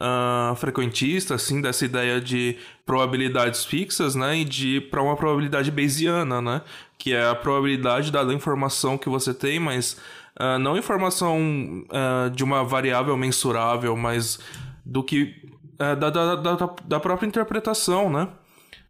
ah, 0.00 0.54
frequentista, 0.56 1.34
assim, 1.34 1.60
dessa 1.60 1.84
ideia 1.84 2.18
de 2.20 2.56
probabilidades 2.86 3.64
fixas, 3.64 4.14
né? 4.14 4.38
E 4.38 4.44
de 4.44 4.80
para 4.80 5.02
uma 5.02 5.16
probabilidade 5.16 5.70
bayesiana, 5.70 6.40
né? 6.40 6.62
Que 6.96 7.12
é 7.12 7.28
a 7.28 7.34
probabilidade 7.34 8.10
dada 8.10 8.30
a 8.30 8.34
informação 8.34 8.96
que 8.96 9.08
você 9.08 9.34
tem, 9.34 9.58
mas 9.60 9.98
ah, 10.38 10.58
não 10.58 10.76
informação 10.76 11.84
ah, 11.90 12.28
de 12.28 12.44
uma 12.44 12.64
variável 12.64 13.16
mensurável, 13.16 13.96
mas 13.96 14.38
do 14.84 15.02
que 15.02 15.34
é, 15.78 15.94
da, 15.94 16.10
da, 16.10 16.36
da, 16.36 16.74
da 16.84 17.00
própria 17.00 17.26
interpretação, 17.26 18.10
né? 18.10 18.28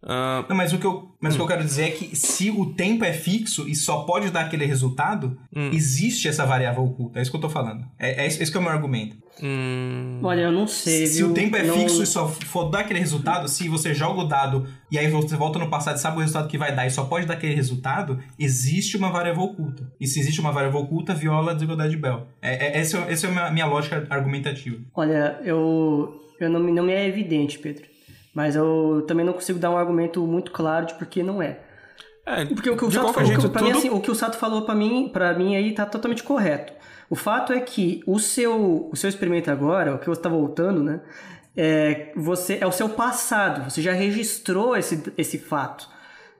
Uh... 0.06 0.46
Não, 0.48 0.56
mas 0.56 0.72
o 0.72 0.78
que, 0.78 0.86
eu, 0.86 1.08
mas 1.20 1.32
hum. 1.32 1.34
o 1.34 1.38
que 1.38 1.42
eu 1.42 1.56
quero 1.56 1.64
dizer 1.64 1.82
é 1.82 1.90
que 1.90 2.14
se 2.14 2.48
o 2.48 2.66
tempo 2.66 3.04
é 3.04 3.12
fixo 3.12 3.68
e 3.68 3.74
só 3.74 4.04
pode 4.04 4.30
dar 4.30 4.42
aquele 4.42 4.64
resultado, 4.64 5.36
hum. 5.54 5.70
existe 5.72 6.28
essa 6.28 6.46
variável 6.46 6.84
oculta. 6.84 7.18
É 7.18 7.22
isso 7.22 7.30
que 7.30 7.36
eu 7.36 7.40
tô 7.40 7.48
falando. 7.48 7.84
É, 7.98 8.22
é, 8.22 8.26
esse, 8.26 8.40
esse 8.40 8.52
que 8.52 8.56
é 8.56 8.60
o 8.60 8.62
meu 8.62 8.70
argumento. 8.70 9.16
Hum... 9.42 10.20
Olha, 10.22 10.42
eu 10.42 10.52
não 10.52 10.66
sei. 10.66 11.06
Se 11.08 11.18
viu? 11.18 11.30
o 11.30 11.34
tempo 11.34 11.56
é 11.56 11.62
não... 11.64 11.74
fixo 11.74 12.02
e 12.02 12.06
só 12.06 12.28
for 12.28 12.70
dar 12.70 12.80
aquele 12.80 13.00
resultado, 13.00 13.48
se 13.48 13.68
você 13.68 13.92
joga 13.92 14.20
o 14.20 14.24
dado 14.24 14.66
e 14.90 14.96
aí 14.96 15.10
você 15.10 15.36
volta 15.36 15.58
no 15.58 15.68
passado 15.68 15.96
e 15.96 16.00
sabe 16.00 16.16
o 16.16 16.20
resultado 16.20 16.48
que 16.48 16.56
vai 16.56 16.74
dar 16.74 16.86
e 16.86 16.90
só 16.90 17.04
pode 17.04 17.26
dar 17.26 17.34
aquele 17.34 17.54
resultado, 17.54 18.18
existe 18.38 18.96
uma 18.96 19.10
variável 19.10 19.42
oculta. 19.42 19.92
E 20.00 20.06
se 20.06 20.20
existe 20.20 20.40
uma 20.40 20.52
variável 20.52 20.80
oculta, 20.80 21.14
viola 21.14 21.50
a 21.50 21.54
desigualdade 21.54 21.90
de 21.90 21.96
Bell. 21.96 22.28
É, 22.40 22.68
é, 22.68 22.78
essa, 22.78 22.98
essa 23.08 23.26
é 23.26 23.38
a 23.38 23.50
minha 23.50 23.66
lógica 23.66 24.06
argumentativa. 24.08 24.78
Olha, 24.94 25.38
eu, 25.44 26.14
eu 26.40 26.48
não, 26.48 26.60
não 26.60 26.84
me 26.84 26.92
é 26.92 27.06
evidente, 27.06 27.58
Pedro. 27.58 27.95
Mas 28.36 28.54
eu 28.54 29.02
também 29.08 29.24
não 29.24 29.32
consigo 29.32 29.58
dar 29.58 29.70
um 29.70 29.78
argumento 29.78 30.20
muito 30.26 30.52
claro 30.52 30.84
de 30.84 30.92
por 30.92 31.06
que 31.06 31.22
não 31.22 31.40
é. 31.40 31.58
É, 32.26 32.44
Porque 32.44 32.68
o 32.68 32.76
que 32.76 32.84
o 32.84 32.90
Sato 32.90 33.10
falou, 33.14 33.26
jeito, 33.26 33.48
pra 33.48 33.62
tudo... 33.62 33.72
mim, 33.72 33.78
assim, 33.78 33.88
o 33.88 33.98
que 33.98 34.10
o 34.10 34.14
Sato 34.14 34.36
falou 34.36 34.60
para 34.60 34.74
mim, 34.74 35.08
para 35.10 35.32
mim 35.32 35.56
aí 35.56 35.72
tá 35.72 35.86
totalmente 35.86 36.22
correto. 36.22 36.74
O 37.08 37.16
fato 37.16 37.54
é 37.54 37.60
que 37.60 38.02
o 38.06 38.18
seu, 38.18 38.90
o 38.92 38.94
seu 38.94 39.08
experimento 39.08 39.50
agora, 39.50 39.94
o 39.94 39.98
que 39.98 40.04
você 40.04 40.18
está 40.18 40.28
voltando, 40.28 40.82
né? 40.82 41.00
É, 41.56 42.12
você, 42.14 42.58
é 42.60 42.66
o 42.66 42.72
seu 42.72 42.90
passado, 42.90 43.70
você 43.70 43.80
já 43.80 43.94
registrou 43.94 44.76
esse, 44.76 45.02
esse 45.16 45.38
fato. 45.38 45.88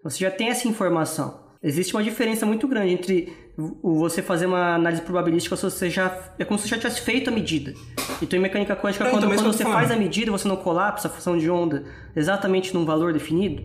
Você 0.05 0.19
já 0.19 0.31
tem 0.31 0.51
essa 0.51 0.69
informação. 0.69 1.41
Existe 1.63 1.97
uma 1.97 2.03
diferença 2.05 2.45
muito 2.45 2.69
grande 2.69 2.93
entre 2.93 3.33
você 3.57 4.21
fazer 4.21 4.47
uma 4.47 4.75
análise 4.75 5.01
probabilística 5.01 5.57
você 5.57 5.89
já. 5.89 6.15
É 6.39 6.45
como 6.45 6.59
se 6.59 6.69
você 6.69 6.75
já 6.75 6.81
tivesse 6.81 7.01
feito 7.01 7.31
a 7.31 7.33
medida. 7.33 7.73
Então, 8.21 8.39
em 8.39 8.43
mecânica 8.43 8.77
quântica, 8.77 9.05
é, 9.05 9.11
quando, 9.11 9.25
então, 9.25 9.35
quando 9.35 9.53
você 9.53 9.65
faz 9.65 9.91
a 9.91 9.97
medida, 9.97 10.31
você 10.31 10.47
não 10.47 10.57
colapsa 10.57 11.09
a 11.09 11.11
função 11.11 11.39
de 11.39 11.49
onda 11.49 11.85
exatamente 12.15 12.75
num 12.75 12.85
valor 12.85 13.13
definido. 13.13 13.63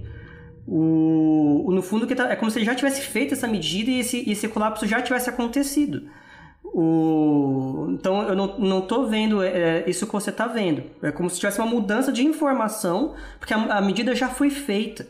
O, 0.66 1.70
no 1.72 1.82
fundo, 1.82 2.08
que 2.08 2.16
tá, 2.16 2.32
é 2.32 2.36
como 2.36 2.50
se 2.50 2.60
ele 2.60 2.66
já 2.66 2.74
tivesse 2.74 3.02
feito 3.02 3.34
essa 3.34 3.48
medida 3.48 3.90
e 3.92 4.00
esse, 4.00 4.30
esse 4.30 4.48
colapso 4.48 4.88
já 4.88 5.02
tivesse 5.02 5.30
acontecido. 5.30 6.04
O, 6.64 7.88
então 7.92 8.24
eu 8.30 8.36
não, 8.36 8.58
não 8.60 8.82
tô 8.82 9.08
vendo 9.08 9.44
é, 9.44 9.84
isso 9.88 10.06
que 10.08 10.14
você 10.14 10.30
está 10.30 10.48
vendo. 10.48 10.84
É 11.02 11.12
como 11.12 11.30
se 11.30 11.38
tivesse 11.38 11.60
uma 11.60 11.68
mudança 11.68 12.14
de 12.14 12.24
informação, 12.24 13.14
porque 13.40 13.54
a, 13.54 13.58
a 13.58 13.82
medida 13.82 14.16
já 14.16 14.30
foi 14.30 14.50
feita. 14.50 15.06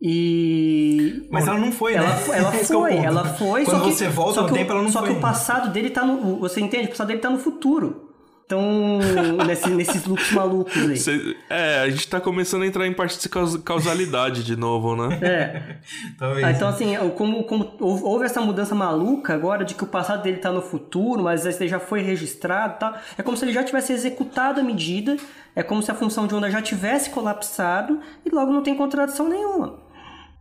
E. 0.00 1.26
Mas 1.30 1.46
ela 1.46 1.58
não 1.58 1.72
foi, 1.72 1.94
ela, 1.94 2.06
né? 2.06 2.22
Ela 2.32 2.54
é 2.54 2.64
foi, 2.64 2.96
ela 2.96 3.24
foi. 3.24 3.64
Quando 3.64 3.78
só 3.78 3.84
que, 3.84 3.92
você 3.92 4.08
volta 4.08 4.42
no 4.42 4.52
tempo, 4.52 4.72
ela 4.72 4.82
não 4.82 4.90
só 4.90 5.00
foi. 5.00 5.08
Só 5.08 5.14
que 5.14 5.18
o 5.18 5.22
passado 5.22 5.72
dele 5.72 5.90
tá 5.90 6.04
no. 6.04 6.38
Você 6.40 6.60
entende? 6.60 6.86
O 6.86 6.90
passado 6.90 7.08
dele 7.08 7.20
tá 7.20 7.30
no 7.30 7.38
futuro. 7.38 8.10
Então, 8.46 8.98
nesse, 9.46 9.70
nesses 9.70 10.04
loops 10.04 10.30
malucos 10.32 10.76
aí. 10.76 10.96
Cê, 10.96 11.36
é, 11.48 11.80
a 11.80 11.88
gente 11.88 12.06
tá 12.08 12.20
começando 12.20 12.62
a 12.62 12.66
entrar 12.66 12.86
em 12.86 12.92
parte 12.92 13.18
de 13.18 13.28
causalidade 13.60 14.44
de 14.44 14.54
novo, 14.54 14.94
né? 14.94 15.18
É. 15.22 15.76
Talvez. 16.18 16.46
Ah, 16.46 16.50
então, 16.50 16.68
assim, 16.68 16.94
como, 17.16 17.44
como 17.44 17.74
houve 17.80 18.26
essa 18.26 18.40
mudança 18.40 18.74
maluca 18.74 19.32
agora 19.32 19.64
de 19.64 19.74
que 19.74 19.84
o 19.84 19.86
passado 19.86 20.22
dele 20.22 20.36
tá 20.36 20.52
no 20.52 20.60
futuro, 20.60 21.22
mas 21.22 21.46
ele 21.46 21.68
já 21.68 21.80
foi 21.80 22.02
registrado 22.02 22.74
e 22.76 22.78
tal. 22.78 22.94
É 23.16 23.22
como 23.22 23.36
se 23.36 23.44
ele 23.44 23.52
já 23.52 23.64
tivesse 23.64 23.92
executado 23.92 24.60
a 24.60 24.62
medida, 24.62 25.16
é 25.56 25.62
como 25.62 25.82
se 25.82 25.90
a 25.90 25.94
função 25.94 26.26
de 26.26 26.34
onda 26.34 26.50
já 26.50 26.60
tivesse 26.60 27.10
colapsado 27.10 28.00
e 28.26 28.30
logo 28.30 28.52
não 28.52 28.62
tem 28.62 28.74
contradição 28.74 29.28
nenhuma. 29.28 29.83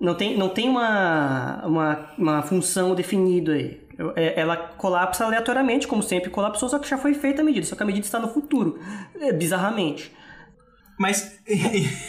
Não 0.04 0.14
tem, 0.14 0.38
não 0.38 0.49
tem 0.49 0.68
uma, 0.68 1.62
uma, 1.66 2.10
uma 2.18 2.41
função 2.41 2.93
definida 2.93 3.54
aí. 3.54 3.82
É, 4.18 4.38
ela 4.38 4.58
colapsa 4.58 5.24
aleatoriamente, 5.24 5.88
como 5.88 6.04
sempre 6.04 6.30
colapsou, 6.30 6.68
só 6.68 6.78
que 6.78 6.89
já 6.89 6.97
foi 6.97 7.14
feita 7.14 7.41
a 7.41 7.45
medida, 7.45 7.66
só 7.66 7.74
que 7.74 7.84
a 7.84 7.86
medida 7.86 8.06
está 8.06 8.20
no 8.20 8.28
futuro, 8.28 8.78
é, 9.18 9.32
bizarramente. 9.32 10.12
Mas. 10.99 11.39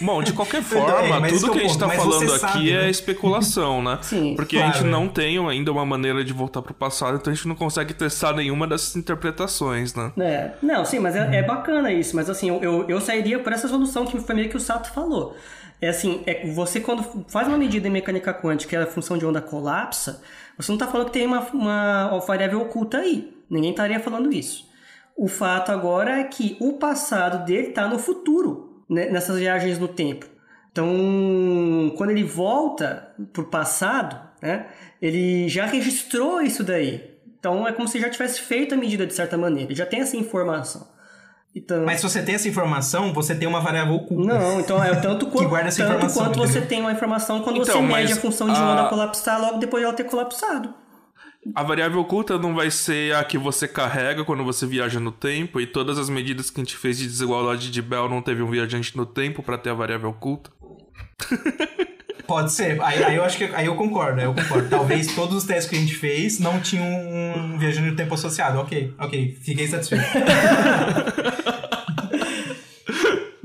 Bom, 0.00 0.22
de 0.24 0.32
qualquer 0.32 0.60
forma, 0.64 1.26
é, 1.26 1.30
tudo 1.30 1.52
que 1.52 1.58
a 1.58 1.62
gente 1.62 1.70
está 1.70 1.88
falando 1.88 2.32
aqui 2.32 2.38
sabe, 2.40 2.72
é 2.72 2.82
né? 2.82 2.90
especulação, 2.90 3.80
né? 3.80 3.98
Sim. 4.02 4.34
Porque 4.34 4.56
claro, 4.56 4.72
a 4.72 4.76
gente 4.76 4.90
não 4.90 5.06
tem 5.06 5.38
ainda 5.48 5.70
uma 5.70 5.86
maneira 5.86 6.24
de 6.24 6.32
voltar 6.32 6.62
para 6.62 6.72
o 6.72 6.74
passado, 6.74 7.16
então 7.16 7.32
a 7.32 7.36
gente 7.36 7.46
não 7.46 7.54
consegue 7.54 7.94
testar 7.94 8.34
nenhuma 8.34 8.66
dessas 8.66 8.96
interpretações, 8.96 9.94
né? 9.94 10.12
É, 10.18 10.50
não, 10.60 10.84
sim, 10.84 10.98
mas 10.98 11.14
é, 11.14 11.36
é 11.36 11.42
bacana 11.44 11.92
isso. 11.92 12.16
Mas 12.16 12.28
assim, 12.28 12.48
eu, 12.48 12.60
eu, 12.60 12.88
eu 12.88 13.00
sairia 13.00 13.38
por 13.38 13.52
essa 13.52 13.68
solução 13.68 14.04
que 14.04 14.18
foi 14.18 14.34
meio 14.34 14.48
que 14.48 14.56
o 14.56 14.60
Sato 14.60 14.92
falou. 14.92 15.36
É 15.80 15.88
assim, 15.88 16.22
é, 16.26 16.46
você 16.46 16.80
quando 16.80 17.24
faz 17.28 17.46
uma 17.48 17.58
medida 17.58 17.86
em 17.86 17.90
mecânica 17.90 18.32
quântica 18.32 18.70
que 18.70 18.76
a 18.76 18.86
função 18.86 19.18
de 19.18 19.26
onda 19.26 19.40
colapsa, 19.40 20.22
você 20.56 20.70
não 20.70 20.76
está 20.76 20.86
falando 20.86 21.06
que 21.08 21.12
tem 21.12 21.26
uma, 21.26 21.40
uma 21.50 22.18
variável 22.20 22.60
oculta 22.62 22.98
aí. 22.98 23.36
Ninguém 23.50 23.70
estaria 23.70 24.00
falando 24.00 24.32
isso. 24.32 24.68
O 25.16 25.28
fato 25.28 25.70
agora 25.70 26.18
é 26.20 26.24
que 26.24 26.56
o 26.60 26.74
passado 26.74 27.44
dele 27.44 27.68
está 27.68 27.86
no 27.86 27.98
futuro, 27.98 28.82
né, 28.88 29.06
nessas 29.10 29.38
viagens 29.38 29.78
no 29.78 29.88
tempo. 29.88 30.26
Então, 30.72 31.92
quando 31.96 32.10
ele 32.10 32.24
volta 32.24 33.14
para 33.32 33.42
o 33.42 33.46
passado, 33.46 34.20
né, 34.42 34.66
ele 35.00 35.48
já 35.48 35.66
registrou 35.66 36.42
isso 36.42 36.64
daí. 36.64 37.14
Então, 37.38 37.68
é 37.68 37.72
como 37.72 37.86
se 37.86 38.00
já 38.00 38.10
tivesse 38.10 38.40
feito 38.40 38.74
a 38.74 38.78
medida 38.78 39.06
de 39.06 39.14
certa 39.14 39.36
maneira. 39.36 39.70
Ele 39.70 39.78
já 39.78 39.86
tem 39.86 40.00
essa 40.00 40.16
informação. 40.16 40.88
Então... 41.54 41.84
Mas 41.84 42.00
se 42.00 42.08
você 42.08 42.22
tem 42.22 42.34
essa 42.34 42.48
informação, 42.48 43.12
você 43.12 43.34
tem 43.34 43.46
uma 43.46 43.60
variável 43.60 43.94
oculta. 43.94 44.34
Não, 44.34 44.60
então 44.60 44.82
é 44.82 44.94
tanto, 44.96 45.26
quanto, 45.30 45.48
guarda 45.48 45.68
essa 45.68 45.86
tanto 45.86 46.12
quanto 46.12 46.30
entendeu? 46.30 46.48
você 46.48 46.60
tem 46.60 46.80
uma 46.80 46.92
informação 46.92 47.40
quando 47.42 47.62
então, 47.62 47.80
você 47.80 47.94
mede 47.94 48.12
a 48.12 48.16
função 48.16 48.48
de 48.48 48.58
a... 48.58 48.72
onda 48.72 48.88
colapsar 48.88 49.40
logo 49.40 49.58
depois 49.58 49.80
de 49.80 49.86
ela 49.86 49.94
ter 49.94 50.04
colapsado. 50.04 50.74
A 51.54 51.62
variável 51.62 52.00
oculta 52.00 52.38
não 52.38 52.54
vai 52.54 52.70
ser 52.70 53.14
a 53.14 53.22
que 53.22 53.36
você 53.36 53.68
carrega 53.68 54.24
quando 54.24 54.42
você 54.42 54.66
viaja 54.66 54.98
no 54.98 55.12
tempo, 55.12 55.60
e 55.60 55.66
todas 55.66 55.98
as 55.98 56.08
medidas 56.08 56.50
que 56.50 56.60
a 56.60 56.64
gente 56.64 56.76
fez 56.76 56.98
de 56.98 57.06
desigualdade 57.06 57.70
de 57.70 57.82
Bell 57.82 58.08
não 58.08 58.22
teve 58.22 58.42
um 58.42 58.50
viajante 58.50 58.96
no 58.96 59.04
tempo 59.04 59.42
para 59.42 59.58
ter 59.58 59.70
a 59.70 59.74
variável 59.74 60.08
oculta? 60.08 60.50
Pode 62.26 62.52
ser. 62.52 62.80
Aí, 62.82 63.04
aí, 63.04 63.16
eu 63.16 63.24
acho 63.24 63.36
que 63.36 63.44
aí 63.44 63.66
eu 63.66 63.76
concordo, 63.76 64.18
aí 64.18 64.26
eu 64.26 64.34
concordo. 64.34 64.68
Talvez 64.68 65.14
todos 65.14 65.36
os 65.36 65.44
testes 65.44 65.68
que 65.68 65.76
a 65.76 65.78
gente 65.78 65.94
fez 65.94 66.38
não 66.38 66.60
tinham 66.60 66.84
um 66.86 67.58
viajante 67.58 67.90
no 67.90 67.96
tempo 67.96 68.14
associado. 68.14 68.58
Ok, 68.58 68.94
ok, 68.98 69.38
fiquei 69.40 69.66
satisfeito. 69.66 70.04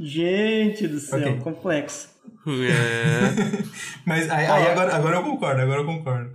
Gente 0.01 0.87
do 0.87 0.97
céu, 0.97 1.19
okay. 1.19 1.35
complexo. 1.39 2.09
É. 2.47 3.63
Mas 4.05 4.29
aí, 4.29 4.45
aí, 4.45 4.67
agora, 4.69 4.95
agora 4.95 5.17
eu 5.17 5.23
concordo, 5.23 5.61
agora 5.61 5.81
eu 5.81 5.85
concordo. 5.85 6.31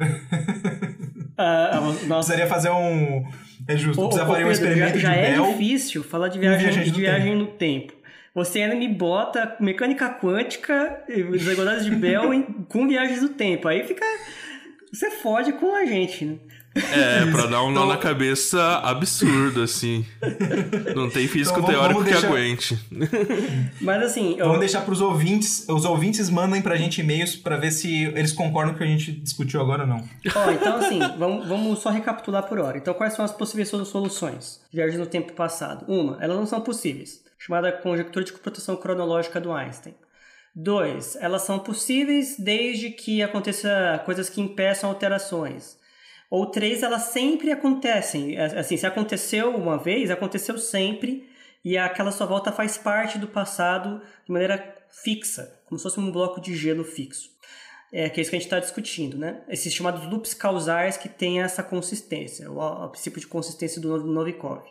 Uh, 1.35 2.07
nossa. 2.07 2.33
Precisaria 2.33 2.47
fazer 2.47 2.71
um. 2.71 3.25
É 3.67 3.77
justo, 3.77 4.03
ô, 4.03 4.09
precisa 4.09 4.27
fazer 4.27 4.45
um 4.45 4.51
experimento 4.51 4.99
já, 4.99 5.09
já 5.09 5.15
de 5.15 5.19
é 5.19 5.33
Bell. 5.33 5.47
difícil 5.53 6.05
falar 6.05 6.29
de 6.29 6.39
viagem, 6.39 6.85
de 6.85 6.91
viagem 6.91 7.35
no 7.37 7.47
tempo. 7.47 7.95
Você 8.35 8.63
ainda 8.63 8.75
me 8.75 8.89
bota 8.89 9.57
mecânica 9.61 10.09
quântica, 10.11 11.05
desigualdades 11.07 11.85
de 11.85 11.93
Bell 11.93 12.29
com 12.69 12.89
viagens 12.89 13.21
do 13.21 13.29
tempo. 13.29 13.69
Aí 13.69 13.85
fica. 13.85 14.05
Você 14.93 15.11
fode 15.11 15.53
com 15.53 15.75
a 15.75 15.85
gente, 15.85 16.25
né? 16.25 16.39
É, 16.75 17.25
pra 17.31 17.47
dar 17.47 17.63
um 17.63 17.71
nó 17.71 17.85
então... 17.85 17.87
na 17.87 17.97
cabeça 17.97 18.81
absurdo, 18.81 19.63
assim. 19.63 20.05
Não 20.97 21.09
tem 21.09 21.29
físico 21.29 21.61
então, 21.61 21.71
teórico 21.71 22.03
deixar... 22.03 22.21
que 22.21 22.27
aguente. 22.27 22.79
Mas 23.81 24.03
assim. 24.03 24.33
Eu... 24.37 24.47
Vamos 24.47 24.59
deixar 24.59 24.81
pros 24.81 25.01
ouvintes. 25.01 25.69
Os 25.69 25.85
ouvintes 25.85 26.29
mandem 26.29 26.61
pra 26.61 26.75
gente 26.75 27.01
e-mails 27.01 27.37
pra 27.37 27.57
ver 27.57 27.71
se 27.71 28.07
eles 28.07 28.33
concordam 28.33 28.73
com 28.73 28.77
o 28.77 28.79
que 28.79 28.85
a 28.85 28.89
gente 28.89 29.13
discutiu 29.13 29.61
agora 29.61 29.83
ou 29.83 29.89
não. 29.89 30.05
Ó, 30.35 30.51
então 30.51 30.77
assim, 30.79 30.99
vamos, 31.17 31.47
vamos 31.47 31.79
só 31.79 31.91
recapitular 31.91 32.43
por 32.49 32.59
hora. 32.59 32.77
Então, 32.77 32.93
quais 32.95 33.15
são 33.15 33.25
as 33.25 33.31
possíveis 33.31 33.69
soluções? 33.69 34.61
Viagens 34.73 34.99
no 34.99 35.07
tempo 35.07 35.33
passado. 35.35 35.85
Uma, 35.87 36.19
elas 36.21 36.37
não 36.37 36.47
são 36.47 36.61
possíveis. 36.61 37.23
Chamada 37.39 37.73
conjectura 37.73 38.25
de 38.25 38.33
computação 38.33 38.77
cronológica 38.77 39.41
do 39.41 39.53
Einstein. 39.53 39.95
Dois, 40.55 41.17
elas 41.17 41.43
são 41.43 41.59
possíveis 41.59 42.37
desde 42.39 42.91
que 42.91 43.23
aconteça 43.23 44.01
coisas 44.05 44.31
que 44.31 44.41
impeçam 44.41 44.89
alterações. 44.89 45.77
Ou 46.31 46.47
três, 46.47 46.83
elas 46.83 47.03
sempre 47.03 47.51
acontecem. 47.51 48.39
Assim, 48.39 48.77
se 48.77 48.87
aconteceu 48.87 49.55
uma 49.55 49.77
vez, 49.77 50.11
aconteceu 50.11 50.57
sempre, 50.59 51.29
e 51.65 51.77
aquela 51.77 52.13
sua 52.13 52.27
volta 52.27 52.53
faz 52.53 52.79
parte 52.79 53.19
do 53.19 53.27
passado 53.27 54.01
de 54.25 54.33
maneira 54.33 54.77
fixa, 55.03 55.61
como 55.67 55.79
se 55.79 55.83
fosse 55.83 55.99
um 55.99 56.13
bloco 56.13 56.41
de 56.41 56.55
gelo 56.55 56.85
fixo. 56.85 57.31
É, 57.93 58.09
que 58.09 58.19
é 58.19 58.23
isso 58.23 58.31
que 58.31 58.37
a 58.37 58.39
gente 58.39 58.47
está 58.47 58.59
discutindo, 58.59 59.17
né? 59.17 59.43
Esses 59.49 59.73
chamados 59.73 60.05
loops 60.11 60.35
causais 60.35 60.97
que 60.97 61.09
têm 61.09 61.41
essa 61.41 61.63
consistência, 61.63 62.51
o, 62.51 62.59
o 62.59 62.89
princípio 62.89 63.21
de 63.21 63.27
consistência 63.27 63.81
do 63.81 64.05
Novikov. 64.05 64.65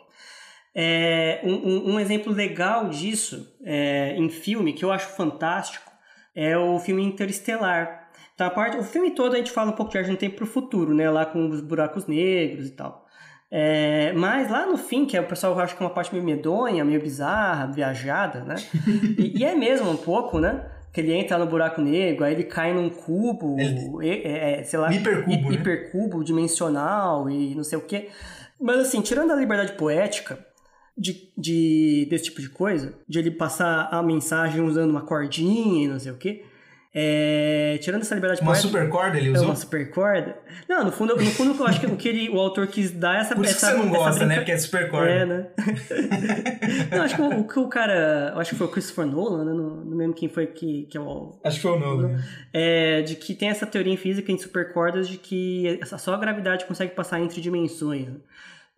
É, 0.74 1.40
um, 1.44 1.92
um, 1.94 2.00
exemplo 2.00 2.32
legal 2.32 2.88
disso 2.88 3.54
é, 3.62 4.16
em 4.16 4.28
filme, 4.28 4.72
que 4.72 4.84
eu 4.84 4.90
acho 4.90 5.08
fantástico, 5.10 5.90
é 6.34 6.58
o 6.58 6.78
filme 6.80 7.04
Interestelar. 7.04 8.08
Então, 8.34 8.50
parte, 8.50 8.76
o 8.76 8.82
filme 8.82 9.12
todo 9.12 9.34
a 9.34 9.38
gente 9.38 9.52
fala 9.52 9.70
um 9.70 9.74
pouco 9.74 9.92
de 9.92 9.98
viagem 9.98 10.12
no 10.12 10.18
tempo 10.18 10.36
para 10.36 10.44
o 10.44 10.48
futuro, 10.48 10.92
né? 10.92 11.08
Lá 11.08 11.24
com 11.24 11.48
os 11.48 11.60
buracos 11.60 12.06
negros 12.06 12.66
e 12.66 12.70
tal. 12.72 13.04
É, 13.56 14.12
mas 14.14 14.50
lá 14.50 14.66
no 14.66 14.76
fim, 14.76 15.06
que 15.06 15.16
é, 15.16 15.20
o 15.20 15.28
pessoal 15.28 15.56
acha 15.60 15.76
que 15.76 15.82
é 15.82 15.86
uma 15.86 15.94
parte 15.94 16.12
meio 16.12 16.24
medonha, 16.24 16.84
meio 16.84 17.00
bizarra, 17.00 17.70
viajada, 17.70 18.40
né? 18.40 18.56
e, 19.16 19.38
e, 19.38 19.44
é 19.44 19.54
mesmo 19.54 19.88
um 19.88 19.96
pouco, 19.96 20.40
né? 20.40 20.68
Que 20.92 21.00
ele 21.00 21.12
entra 21.12 21.38
no 21.38 21.46
buraco 21.46 21.80
negro, 21.80 22.24
aí 22.24 22.34
ele 22.34 22.42
cai 22.42 22.72
num 22.74 22.90
cubo, 22.90 23.56
é, 24.02 24.58
é, 24.58 24.64
sei 24.64 24.78
lá, 24.78 24.92
hipercubo, 24.92 25.30
hi, 25.30 25.50
né? 25.50 25.54
hipercubo 25.54 26.24
dimensional 26.24 27.30
e 27.30 27.54
não 27.54 27.62
sei 27.62 27.78
o 27.78 27.82
quê. 27.82 28.08
Mas 28.60 28.80
assim, 28.80 29.00
tirando 29.00 29.32
a 29.32 29.36
liberdade 29.36 29.74
poética, 29.74 30.38
de, 30.96 31.28
de, 31.36 32.06
desse 32.08 32.24
tipo 32.24 32.40
de 32.40 32.48
coisa, 32.48 32.94
de 33.08 33.18
ele 33.18 33.30
passar 33.30 33.88
a 33.90 34.02
mensagem 34.02 34.60
usando 34.60 34.90
uma 34.90 35.02
cordinha 35.02 35.84
e 35.84 35.88
não 35.88 35.98
sei 35.98 36.12
o 36.12 36.16
quê, 36.16 36.44
É, 36.96 37.76
tirando 37.82 38.02
essa 38.02 38.14
liberdade 38.14 38.40
Uma 38.40 38.52
poética, 38.52 38.68
super 38.68 38.88
corda 38.88 39.18
ele 39.18 39.30
usou? 39.30 39.42
É 39.42 39.46
uma 39.48 39.56
super 39.56 39.90
corda? 39.90 40.36
Não, 40.68 40.84
no 40.84 40.92
fundo, 40.92 41.16
no 41.16 41.30
fundo 41.32 41.60
eu 41.60 41.66
acho 41.66 41.80
que 41.80 41.86
o 41.86 41.96
que 41.96 42.08
ele, 42.08 42.30
o 42.30 42.38
autor 42.38 42.68
quis 42.68 42.92
dar 42.92 43.16
é 43.16 43.20
essa 43.22 43.34
Por 43.34 43.44
isso 43.44 43.56
essa, 43.56 43.72
que 43.72 43.78
você 43.78 43.82
não 43.82 43.90
gosta, 43.90 44.10
brinca... 44.10 44.26
né? 44.26 44.36
Porque 44.36 44.52
é 44.52 44.58
super 44.58 44.88
corda. 44.88 45.10
É, 45.10 45.26
né? 45.26 45.46
não, 46.92 47.02
acho 47.02 47.16
que 47.16 47.22
o, 47.22 47.40
o, 47.40 47.48
que 47.48 47.58
o 47.58 47.66
cara. 47.66 48.32
Acho 48.36 48.50
que 48.50 48.56
foi 48.56 48.66
o 48.68 48.70
Christopher 48.70 49.06
Nolan, 49.06 49.44
né? 49.44 49.52
Não, 49.52 49.84
não 49.84 49.96
lembro 49.96 50.14
quem 50.14 50.28
foi 50.28 50.46
que, 50.46 50.84
que 50.84 50.96
é 50.96 51.00
o. 51.00 51.36
Acho 51.42 51.56
que 51.56 51.62
foi 51.62 51.72
o 51.72 51.80
Nolan. 51.80 52.16
É, 52.52 53.02
de 53.02 53.16
que 53.16 53.34
tem 53.34 53.48
essa 53.48 53.66
teoria 53.66 53.92
em 53.92 53.96
física 53.96 54.30
em 54.30 54.38
supercordas 54.38 55.08
de 55.08 55.18
que 55.18 55.80
só 55.98 56.14
a 56.14 56.18
gravidade 56.18 56.64
consegue 56.64 56.94
passar 56.94 57.20
entre 57.20 57.40
dimensões. 57.40 58.06
Né? 58.06 58.14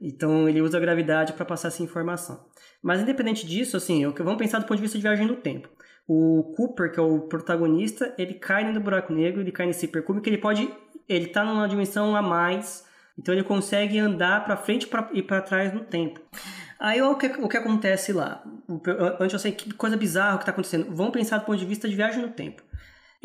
Então 0.01 0.49
ele 0.49 0.61
usa 0.61 0.77
a 0.77 0.81
gravidade 0.81 1.33
para 1.33 1.45
passar 1.45 1.69
essa 1.69 1.83
informação. 1.83 2.47
Mas 2.83 3.01
independente 3.01 3.47
disso, 3.47 3.77
assim, 3.77 4.07
vamos 4.07 4.37
pensar 4.37 4.59
do 4.59 4.67
ponto 4.67 4.77
de 4.77 4.83
vista 4.83 4.99
de 4.99 5.03
viagem 5.03 5.27
no 5.27 5.37
tempo. 5.37 5.69
O 6.07 6.53
Cooper, 6.57 6.93
que 6.93 7.01
é 7.01 7.03
o 7.03 7.23
protagonista, 7.23 8.15
ele 8.17 8.35
cai 8.35 8.71
no 8.71 8.81
buraco 8.81 9.13
negro, 9.13 9.41
ele 9.41 9.51
cai 9.51 9.67
nesse 9.67 9.87
hipercúbico, 9.87 10.29
ele 10.29 10.39
pode, 10.39 10.73
ele 11.09 11.27
tá 11.27 11.45
numa 11.45 11.67
dimensão 11.67 12.15
a 12.15 12.23
mais, 12.23 12.87
então 13.19 13.35
ele 13.35 13.43
consegue 13.43 13.99
andar 13.99 14.45
para 14.45 14.57
frente 14.57 14.87
pra, 14.87 15.09
e 15.13 15.23
para 15.23 15.41
trás 15.41 15.73
no 15.73 15.81
tempo. 15.81 16.21
Aí 16.79 17.01
o 17.01 17.17
que, 17.17 17.27
o 17.27 17.49
que 17.49 17.57
acontece 17.57 18.13
lá? 18.13 18.45
Antes 19.19 19.33
eu 19.33 19.39
sei 19.39 19.53
que 19.53 19.73
coisa 19.75 19.97
bizarra 19.97 20.37
que 20.37 20.43
está 20.43 20.53
acontecendo. 20.53 20.95
Vamos 20.95 21.13
pensar 21.13 21.39
do 21.39 21.47
ponto 21.47 21.59
de 21.59 21.65
vista 21.65 21.89
de 21.89 21.97
viagem 21.97 22.21
no 22.23 22.29
tempo. 22.29 22.63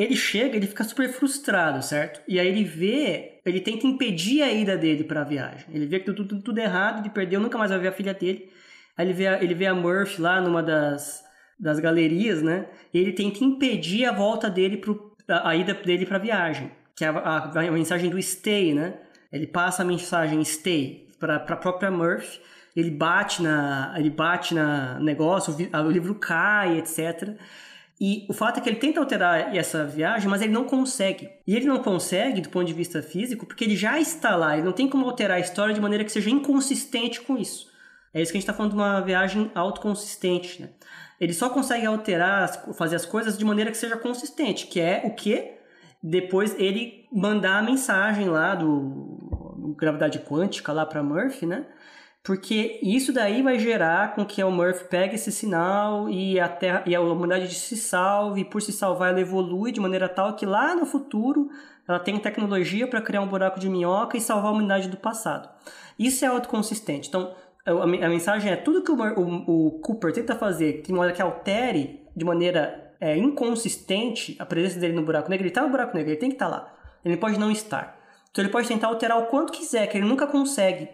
Ele 0.01 0.15
chega, 0.15 0.55
ele 0.55 0.65
fica 0.65 0.83
super 0.83 1.09
frustrado, 1.09 1.83
certo? 1.83 2.21
E 2.27 2.39
aí 2.39 2.47
ele 2.47 2.63
vê, 2.63 3.39
ele 3.45 3.59
tenta 3.59 3.85
impedir 3.85 4.41
a 4.41 4.51
ida 4.51 4.75
dele 4.75 5.03
para 5.03 5.21
a 5.21 5.23
viagem. 5.23 5.65
Ele 5.71 5.85
vê 5.85 5.99
que 5.99 6.05
tudo, 6.05 6.25
tudo, 6.25 6.41
tudo 6.41 6.57
errado, 6.57 7.01
ele 7.01 7.09
perdeu, 7.09 7.39
nunca 7.39 7.57
mais 7.57 7.69
vai 7.69 7.79
ver 7.79 7.89
a 7.89 7.91
filha 7.91 8.13
dele. 8.13 8.49
Aí 8.97 9.05
ele 9.05 9.13
vê 9.13 9.27
a, 9.27 9.43
ele 9.43 9.53
vê 9.53 9.67
a 9.67 9.75
Murphy 9.75 10.19
lá 10.19 10.41
numa 10.41 10.63
das, 10.63 11.23
das 11.59 11.79
galerias, 11.79 12.41
né? 12.41 12.65
E 12.91 12.97
ele 12.97 13.11
tenta 13.11 13.43
impedir 13.43 14.05
a 14.05 14.11
volta 14.11 14.49
dele 14.49 14.77
pro, 14.77 15.15
a, 15.27 15.49
a 15.49 15.55
ida 15.55 15.73
dele 15.73 16.05
para 16.05 16.17
a 16.17 16.19
viagem, 16.19 16.71
que 16.95 17.05
é 17.05 17.07
a, 17.07 17.11
a, 17.11 17.67
a, 17.67 17.71
mensagem 17.71 18.09
do 18.09 18.21
stay, 18.21 18.73
né? 18.73 18.95
Ele 19.31 19.45
passa 19.45 19.83
a 19.83 19.85
mensagem 19.85 20.43
stay 20.43 21.07
para 21.19 21.35
a 21.35 21.55
própria 21.55 21.91
Murphy. 21.91 22.39
Ele 22.75 22.89
bate 22.89 23.43
na, 23.43 23.93
ele 23.97 24.09
bate 24.09 24.55
na 24.55 24.99
negócio, 24.99 25.53
o, 25.53 25.91
livro 25.91 26.15
cai, 26.15 26.79
etc. 26.79 27.37
E 28.03 28.25
o 28.27 28.33
fato 28.33 28.57
é 28.57 28.63
que 28.63 28.67
ele 28.67 28.79
tenta 28.79 28.99
alterar 28.99 29.55
essa 29.55 29.85
viagem, 29.85 30.27
mas 30.27 30.41
ele 30.41 30.51
não 30.51 30.63
consegue. 30.63 31.29
E 31.45 31.55
ele 31.55 31.67
não 31.67 31.83
consegue 31.83 32.41
do 32.41 32.49
ponto 32.49 32.65
de 32.65 32.73
vista 32.73 32.99
físico 32.99 33.45
porque 33.45 33.63
ele 33.63 33.75
já 33.75 33.99
está 33.99 34.35
lá. 34.35 34.57
Ele 34.57 34.65
não 34.65 34.71
tem 34.71 34.89
como 34.89 35.05
alterar 35.05 35.37
a 35.37 35.39
história 35.39 35.71
de 35.71 35.79
maneira 35.79 36.03
que 36.03 36.11
seja 36.11 36.31
inconsistente 36.31 37.21
com 37.21 37.37
isso. 37.37 37.69
É 38.11 38.19
isso 38.19 38.31
que 38.31 38.39
a 38.39 38.41
gente 38.41 38.49
está 38.49 38.55
falando 38.55 38.71
de 38.71 38.77
uma 38.79 39.01
viagem 39.01 39.51
autoconsistente. 39.53 40.63
Né? 40.63 40.69
Ele 41.19 41.31
só 41.31 41.47
consegue 41.47 41.85
alterar, 41.85 42.73
fazer 42.73 42.95
as 42.95 43.05
coisas 43.05 43.37
de 43.37 43.45
maneira 43.45 43.69
que 43.69 43.77
seja 43.77 43.95
consistente, 43.95 44.65
que 44.65 44.81
é 44.81 45.03
o 45.05 45.13
que? 45.13 45.51
Depois 46.01 46.55
ele 46.57 47.05
mandar 47.13 47.59
a 47.59 47.61
mensagem 47.61 48.27
lá 48.27 48.55
do, 48.55 48.79
do 49.59 49.75
gravidade 49.77 50.17
quântica 50.17 50.73
lá 50.73 50.87
para 50.87 51.03
Murphy, 51.03 51.45
né? 51.45 51.67
Porque 52.23 52.79
isso 52.83 53.11
daí 53.11 53.41
vai 53.41 53.57
gerar 53.57 54.13
com 54.13 54.23
que 54.23 54.43
o 54.43 54.51
Murphy 54.51 54.83
pegue 54.85 55.15
esse 55.15 55.31
sinal 55.31 56.07
e 56.07 56.39
a, 56.39 56.47
terra, 56.47 56.83
e 56.85 56.95
a 56.95 57.01
humanidade 57.01 57.53
se 57.53 57.75
salve, 57.75 58.41
e 58.41 58.45
por 58.45 58.61
se 58.61 58.71
salvar 58.71 59.09
ela 59.09 59.19
evolui 59.19 59.71
de 59.71 59.79
maneira 59.79 60.07
tal 60.07 60.35
que 60.35 60.45
lá 60.45 60.75
no 60.75 60.85
futuro 60.85 61.49
ela 61.87 61.99
tem 61.99 62.19
tecnologia 62.19 62.87
para 62.87 63.01
criar 63.01 63.21
um 63.21 63.27
buraco 63.27 63.59
de 63.59 63.67
minhoca 63.67 64.15
e 64.17 64.21
salvar 64.21 64.51
a 64.51 64.51
humanidade 64.51 64.87
do 64.87 64.97
passado. 64.97 65.49
Isso 65.97 66.23
é 66.23 66.27
autoconsistente. 66.27 67.09
Então, 67.09 67.33
a, 67.65 67.85
mensagem 67.85 68.51
é 68.51 68.55
tudo 68.55 68.83
que 68.83 68.91
o, 68.91 68.95
o, 68.95 69.67
o, 69.67 69.71
Cooper 69.79 70.13
tenta 70.13 70.35
fazer 70.35 70.83
de 70.83 70.91
maneira 70.91 71.15
que 71.15 71.21
altere 71.21 72.07
de 72.15 72.23
maneira 72.23 72.93
é, 72.99 73.17
inconsistente 73.17 74.35
a 74.37 74.45
presença 74.45 74.79
dele 74.79 74.93
no 74.93 75.03
buraco 75.03 75.29
negro. 75.29 75.43
Ele 75.43 75.49
está 75.49 75.63
no 75.63 75.69
buraco 75.69 75.95
negro, 75.95 76.11
ele 76.11 76.19
tem 76.19 76.29
que 76.29 76.35
estar 76.35 76.49
tá 76.49 76.51
lá. 76.51 76.73
Ele 77.03 77.17
pode 77.17 77.39
não 77.39 77.49
estar. 77.49 77.99
Então 78.29 78.43
ele 78.43 78.51
pode 78.51 78.67
tentar 78.67 78.87
alterar 78.87 79.17
o 79.17 79.25
quanto 79.25 79.51
quiser, 79.51 79.87
que 79.87 79.97
ele 79.97 80.05
nunca 80.05 80.27
consegue 80.27 80.87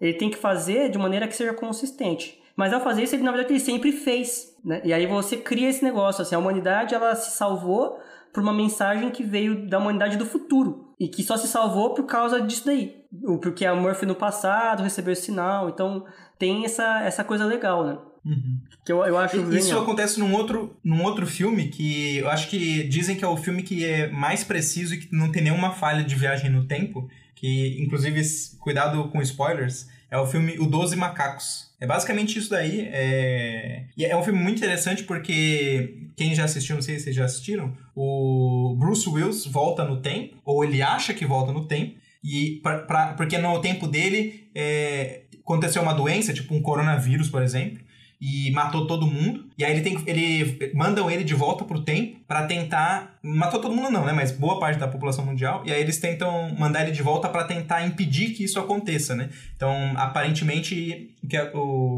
ele 0.00 0.14
tem 0.14 0.30
que 0.30 0.36
fazer 0.36 0.90
de 0.90 0.98
maneira 0.98 1.26
que 1.28 1.36
seja 1.36 1.52
consistente. 1.52 2.40
Mas 2.56 2.72
ao 2.72 2.80
fazer 2.80 3.02
isso, 3.02 3.14
ele 3.14 3.22
na 3.22 3.32
verdade 3.32 3.52
ele 3.52 3.60
sempre 3.60 3.90
fez, 3.92 4.54
né? 4.64 4.80
E 4.84 4.92
aí 4.92 5.06
você 5.06 5.36
cria 5.36 5.68
esse 5.68 5.82
negócio, 5.82 6.22
assim, 6.22 6.34
a 6.34 6.38
humanidade 6.38 6.94
ela 6.94 7.14
se 7.14 7.36
salvou 7.36 7.98
por 8.32 8.42
uma 8.42 8.52
mensagem 8.52 9.10
que 9.10 9.22
veio 9.22 9.66
da 9.68 9.78
humanidade 9.78 10.16
do 10.16 10.26
futuro 10.26 10.92
e 10.98 11.08
que 11.08 11.22
só 11.22 11.36
se 11.36 11.48
salvou 11.48 11.94
por 11.94 12.04
causa 12.04 12.40
disso 12.40 12.66
daí, 12.66 12.96
porque 13.40 13.64
a 13.64 13.74
Murphy 13.74 14.06
no 14.06 14.14
passado 14.14 14.82
recebeu 14.82 15.12
esse 15.12 15.22
sinal, 15.22 15.68
então 15.68 16.04
tem 16.38 16.64
essa, 16.64 17.02
essa 17.02 17.22
coisa 17.24 17.44
legal, 17.44 17.84
né? 17.84 17.98
Uhum. 18.24 18.58
Que 18.84 18.92
eu, 18.92 19.04
eu 19.04 19.18
acho 19.18 19.36
Isso 19.36 19.66
genial. 19.66 19.82
acontece 19.82 20.18
num 20.18 20.32
outro, 20.32 20.76
num 20.82 21.02
outro 21.02 21.26
filme 21.26 21.68
que 21.68 22.18
eu 22.18 22.28
acho 22.28 22.48
que 22.48 22.84
dizem 22.84 23.16
que 23.16 23.24
é 23.24 23.28
o 23.28 23.36
filme 23.36 23.62
que 23.62 23.84
é 23.84 24.10
mais 24.10 24.42
preciso 24.42 24.94
e 24.94 24.98
que 24.98 25.14
não 25.14 25.30
tem 25.30 25.42
nenhuma 25.42 25.72
falha 25.72 26.02
de 26.02 26.14
viagem 26.14 26.50
no 26.50 26.64
tempo, 26.64 27.08
que 27.44 27.76
inclusive 27.78 28.22
cuidado 28.58 29.06
com 29.10 29.20
spoilers, 29.20 29.86
é 30.10 30.16
o 30.16 30.26
filme 30.26 30.58
O 30.58 30.66
Doze 30.66 30.96
Macacos. 30.96 31.70
É 31.78 31.86
basicamente 31.86 32.38
isso 32.38 32.48
daí. 32.48 32.88
É... 32.90 33.84
E 33.94 34.02
é 34.06 34.16
um 34.16 34.22
filme 34.22 34.40
muito 34.40 34.56
interessante 34.56 35.02
porque 35.04 36.08
quem 36.16 36.34
já 36.34 36.44
assistiu, 36.44 36.76
não 36.76 36.80
sei 36.82 36.96
se 36.96 37.04
vocês 37.04 37.16
já 37.16 37.26
assistiram, 37.26 37.76
o 37.94 38.74
Bruce 38.78 39.06
Willis 39.06 39.44
volta 39.44 39.84
no 39.84 40.00
tempo, 40.00 40.38
ou 40.42 40.64
ele 40.64 40.80
acha 40.80 41.12
que 41.12 41.26
volta 41.26 41.52
no 41.52 41.66
tempo, 41.66 41.96
e 42.22 42.60
pra, 42.62 42.78
pra, 42.78 43.06
porque 43.12 43.36
no 43.36 43.60
tempo 43.60 43.86
dele 43.86 44.48
é, 44.54 45.24
aconteceu 45.38 45.82
uma 45.82 45.92
doença, 45.92 46.32
tipo 46.32 46.54
um 46.54 46.62
coronavírus, 46.62 47.28
por 47.28 47.42
exemplo, 47.42 47.83
e 48.26 48.50
matou 48.52 48.86
todo 48.86 49.06
mundo. 49.06 49.44
E 49.58 49.62
aí 49.62 49.72
ele 49.72 49.82
tem 49.82 50.02
ele 50.06 50.72
mandam 50.72 51.10
ele 51.10 51.22
de 51.22 51.34
volta 51.34 51.62
pro 51.62 51.82
tempo 51.82 52.20
para 52.26 52.46
tentar 52.46 53.18
matou 53.22 53.60
todo 53.60 53.74
mundo 53.74 53.90
não, 53.90 54.06
né, 54.06 54.12
mas 54.12 54.32
boa 54.32 54.58
parte 54.58 54.78
da 54.78 54.88
população 54.88 55.26
mundial. 55.26 55.62
E 55.66 55.70
aí 55.70 55.78
eles 55.78 55.98
tentam 55.98 56.54
mandar 56.58 56.84
ele 56.84 56.92
de 56.92 57.02
volta 57.02 57.28
para 57.28 57.44
tentar 57.44 57.86
impedir 57.86 58.30
que 58.30 58.42
isso 58.42 58.58
aconteça, 58.58 59.14
né? 59.14 59.28
Então, 59.54 59.92
aparentemente 59.96 61.14
que 61.28 61.36
a, 61.36 61.50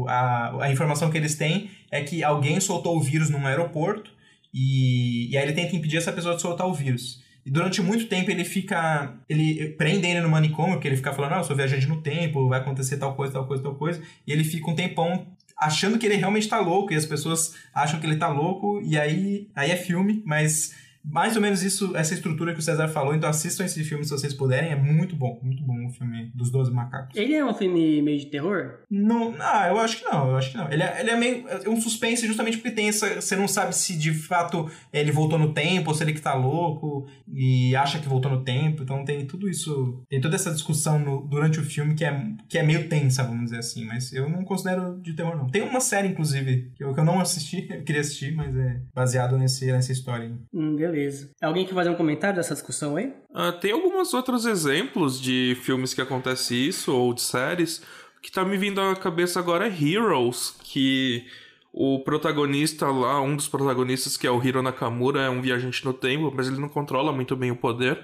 a, 0.09 0.65
a 0.65 0.71
informação 0.71 1.09
que 1.09 1.17
eles 1.17 1.35
têm 1.35 1.69
é 1.89 2.01
que 2.01 2.21
alguém 2.21 2.59
soltou 2.59 2.97
o 2.97 3.01
vírus 3.01 3.29
num 3.29 3.47
aeroporto 3.47 4.11
e, 4.53 5.31
e 5.31 5.37
aí 5.37 5.43
ele 5.43 5.53
tenta 5.53 5.77
impedir 5.77 5.95
essa 5.95 6.11
pessoa 6.11 6.35
de 6.35 6.41
soltar 6.41 6.67
o 6.67 6.73
vírus. 6.73 7.23
E 7.45 7.49
durante 7.49 7.81
muito 7.81 8.07
tempo 8.07 8.29
ele 8.29 8.43
fica. 8.43 9.15
Ele 9.29 9.69
prende 9.77 10.05
ele 10.05 10.19
no 10.19 10.27
manicômio, 10.27 10.73
porque 10.73 10.89
ele 10.89 10.97
fica 10.97 11.13
falando, 11.13 11.31
não, 11.31 11.37
eu 11.37 11.43
sou 11.45 11.55
viajante 11.55 11.87
no 11.87 12.01
tempo, 12.01 12.49
vai 12.49 12.59
acontecer 12.59 12.97
tal 12.97 13.15
coisa, 13.15 13.31
tal 13.31 13.47
coisa, 13.47 13.63
tal 13.63 13.75
coisa. 13.75 14.03
E 14.27 14.33
ele 14.33 14.43
fica 14.43 14.69
um 14.69 14.75
tempão 14.75 15.25
achando 15.57 15.97
que 15.97 16.05
ele 16.05 16.15
realmente 16.15 16.47
tá 16.47 16.59
louco, 16.59 16.93
e 16.93 16.95
as 16.95 17.05
pessoas 17.05 17.55
acham 17.73 17.99
que 17.99 18.05
ele 18.05 18.17
tá 18.17 18.27
louco, 18.27 18.81
e 18.83 18.97
aí, 18.97 19.49
aí 19.55 19.71
é 19.71 19.75
filme, 19.75 20.21
mas 20.25 20.73
mais 21.09 21.35
ou 21.35 21.41
menos 21.41 21.63
isso, 21.63 21.95
essa 21.95 22.13
estrutura 22.13 22.53
que 22.53 22.59
o 22.59 22.61
César 22.61 22.87
falou, 22.87 23.15
então 23.15 23.29
assistam 23.29 23.63
esse 23.63 23.83
filme 23.83 24.03
se 24.03 24.11
vocês 24.11 24.33
puderem, 24.33 24.71
é 24.71 24.75
muito 24.75 25.15
bom, 25.15 25.39
muito 25.41 25.63
bom 25.63 25.87
o 25.87 25.91
filme 25.91 26.31
dos 26.35 26.51
Doze 26.51 26.71
Macacos. 26.71 27.15
Ele 27.15 27.33
é 27.33 27.45
um 27.45 27.53
filme 27.53 28.01
meio 28.01 28.19
de 28.19 28.25
terror? 28.27 28.79
Não, 28.89 29.33
ah, 29.39 29.67
eu 29.69 29.79
acho 29.79 29.99
que 29.99 30.05
não, 30.05 30.29
eu 30.29 30.35
acho 30.35 30.51
que 30.51 30.57
não. 30.57 30.71
Ele 30.71 30.83
é, 30.83 30.99
ele 30.99 31.09
é 31.09 31.15
meio 31.15 31.47
é 31.47 31.69
um 31.69 31.79
suspense 31.79 32.27
justamente 32.27 32.57
porque 32.57 32.71
tem 32.71 32.89
essa, 32.89 33.21
você 33.21 33.35
não 33.35 33.47
sabe 33.47 33.75
se 33.75 33.97
de 33.97 34.13
fato 34.13 34.69
ele 34.91 35.11
voltou 35.11 35.39
no 35.39 35.53
tempo, 35.53 35.89
ou 35.89 35.95
se 35.95 36.03
ele 36.03 36.13
que 36.13 36.21
tá 36.21 36.33
louco 36.33 37.07
e 37.27 37.75
acha 37.75 37.99
que 37.99 38.09
voltou 38.09 38.31
no 38.31 38.43
tempo, 38.43 38.83
então 38.83 39.05
tem 39.05 39.25
tudo 39.25 39.49
isso, 39.49 40.03
tem 40.09 40.19
toda 40.19 40.35
essa 40.35 40.51
discussão 40.51 40.99
no, 40.99 41.21
durante 41.27 41.59
o 41.59 41.63
filme 41.63 41.95
que 41.95 42.03
é, 42.03 42.21
que 42.49 42.57
é 42.57 42.63
meio 42.63 42.89
tensa, 42.89 43.23
vamos 43.23 43.45
dizer 43.45 43.59
assim, 43.59 43.85
mas 43.85 44.11
eu 44.11 44.29
não 44.29 44.43
considero 44.43 44.99
de 44.99 45.13
terror 45.13 45.37
não. 45.37 45.47
Tem 45.47 45.61
uma 45.61 45.79
série, 45.79 46.09
inclusive, 46.09 46.71
que 46.75 46.83
eu, 46.83 46.93
que 46.93 46.99
eu 46.99 47.05
não 47.05 47.19
assisti, 47.19 47.67
eu 47.71 47.83
queria 47.83 48.01
assistir, 48.01 48.35
mas 48.35 48.55
é 48.55 48.81
baseado 48.93 49.37
nesse, 49.37 49.71
nessa 49.71 49.91
história. 49.91 50.31
Hum, 50.53 50.75
beleza. 50.75 50.96
Beleza. 50.97 51.29
Alguém 51.39 51.63
quer 51.63 51.75
fazer 51.75 51.91
um 51.91 51.95
comentário 51.95 52.37
dessa 52.37 52.55
discussão 52.55 52.95
aí? 52.95 53.13
Uh, 53.29 53.51
tem 53.61 53.71
alguns 53.71 54.15
outros 54.15 54.45
exemplos 54.45 55.21
de 55.21 55.55
filmes 55.61 55.93
que 55.93 56.01
acontece 56.01 56.55
isso, 56.55 56.91
ou 56.91 57.13
de 57.13 57.21
séries. 57.21 57.83
O 58.17 58.21
que 58.21 58.31
tá 58.31 58.43
me 58.43 58.57
vindo 58.57 58.81
à 58.81 58.95
cabeça 58.95 59.39
agora 59.39 59.67
é 59.67 59.69
Heroes, 59.69 60.55
que 60.63 61.23
o 61.71 61.99
protagonista 61.99 62.87
lá, 62.87 63.21
um 63.21 63.35
dos 63.35 63.47
protagonistas, 63.47 64.17
que 64.17 64.25
é 64.25 64.31
o 64.31 64.43
Hiro 64.43 64.63
Nakamura, 64.63 65.21
é 65.21 65.29
um 65.29 65.39
viajante 65.39 65.85
no 65.85 65.93
tempo, 65.93 66.33
mas 66.35 66.47
ele 66.47 66.59
não 66.59 66.67
controla 66.67 67.11
muito 67.11 67.35
bem 67.35 67.51
o 67.51 67.55
poder. 67.55 68.03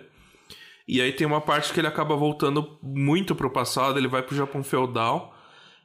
E 0.88 1.02
aí 1.02 1.12
tem 1.14 1.26
uma 1.26 1.42
parte 1.42 1.74
que 1.74 1.80
ele 1.80 1.88
acaba 1.88 2.16
voltando 2.16 2.78
muito 2.84 3.34
pro 3.34 3.50
passado, 3.50 3.98
ele 3.98 4.08
vai 4.08 4.22
pro 4.22 4.36
Japão 4.36 4.64
feudal 4.64 5.36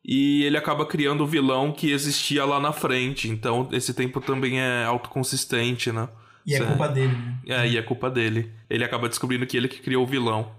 e 0.05 0.45
ele 0.45 0.59
acaba 0.59 0.85
criando 0.85 1.23
o 1.23 1.27
vilão 1.27 1.73
que 1.73 1.91
existia 1.91 2.45
lá 2.45 2.61
na 2.61 2.73
frente. 2.73 3.31
Então 3.31 3.67
esse 3.73 3.95
tempo 3.95 4.21
também 4.21 4.61
é 4.61 4.85
autoconsistente, 4.85 5.91
né? 5.91 6.09
E 6.49 6.55
é 6.55 6.65
culpa 6.65 6.89
dele, 6.89 7.13
né? 7.13 7.39
É, 7.47 7.69
e 7.69 7.77
é 7.77 7.83
culpa 7.83 8.11
dele. 8.11 8.51
Ele 8.71 8.85
acaba 8.85 9.09
descobrindo 9.09 9.47
que 9.47 9.57
ele 9.57 9.69
que 9.69 9.83
criou 9.83 10.03
o 10.03 10.07
vilão. 10.07 10.51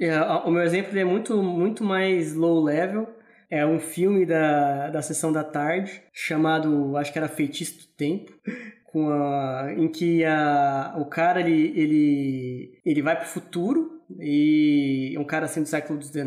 É, 0.00 0.20
o 0.20 0.50
meu 0.50 0.62
exemplo 0.62 0.98
é 0.98 1.04
muito, 1.04 1.40
muito 1.42 1.84
mais 1.84 2.34
low 2.34 2.62
level. 2.62 3.08
É 3.48 3.64
um 3.64 3.78
filme 3.78 4.26
da, 4.26 4.90
da 4.90 5.02
sessão 5.02 5.32
da 5.32 5.44
tarde, 5.44 6.02
chamado, 6.12 6.96
acho 6.96 7.12
que 7.12 7.18
era 7.18 7.28
Feitiço 7.28 7.78
do 7.80 7.86
Tempo, 7.96 8.32
com 8.92 9.08
a, 9.08 9.72
em 9.76 9.88
que 9.88 10.24
a, 10.24 10.94
o 10.98 11.04
cara 11.04 11.40
ele, 11.40 11.72
ele, 11.76 12.80
ele 12.84 13.02
vai 13.02 13.16
pro 13.16 13.26
futuro, 13.26 14.00
e 14.18 15.12
é 15.16 15.20
um 15.20 15.24
cara 15.24 15.46
assim 15.46 15.62
do 15.62 15.68
século 15.68 16.00
XIX, 16.00 16.24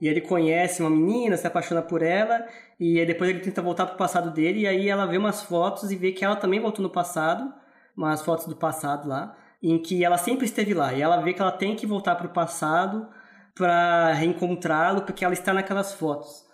e 0.00 0.08
ele 0.08 0.20
conhece 0.20 0.80
uma 0.80 0.90
menina, 0.90 1.36
se 1.36 1.46
apaixona 1.46 1.82
por 1.82 2.02
ela, 2.02 2.46
e 2.80 3.04
depois 3.04 3.28
ele 3.28 3.40
tenta 3.40 3.60
voltar 3.60 3.86
pro 3.86 3.98
passado 3.98 4.30
dele, 4.30 4.60
e 4.60 4.66
aí 4.66 4.88
ela 4.88 5.06
vê 5.06 5.18
umas 5.18 5.42
fotos 5.42 5.90
e 5.90 5.96
vê 5.96 6.12
que 6.12 6.24
ela 6.24 6.36
também 6.36 6.60
voltou 6.60 6.82
no 6.82 6.90
passado, 6.90 7.52
umas 7.98 8.22
fotos 8.22 8.46
do 8.46 8.56
passado 8.56 9.08
lá, 9.08 9.36
em 9.62 9.76
que 9.76 10.04
ela 10.04 10.16
sempre 10.16 10.46
esteve 10.46 10.72
lá. 10.72 10.94
E 10.94 11.02
ela 11.02 11.20
vê 11.20 11.32
que 11.32 11.42
ela 11.42 11.50
tem 11.50 11.74
que 11.74 11.86
voltar 11.86 12.14
para 12.14 12.28
o 12.28 12.32
passado 12.32 13.08
para 13.54 14.12
reencontrá-lo, 14.12 15.02
porque 15.02 15.24
ela 15.24 15.34
está 15.34 15.52
naquelas 15.52 15.92
fotos. 15.92 16.46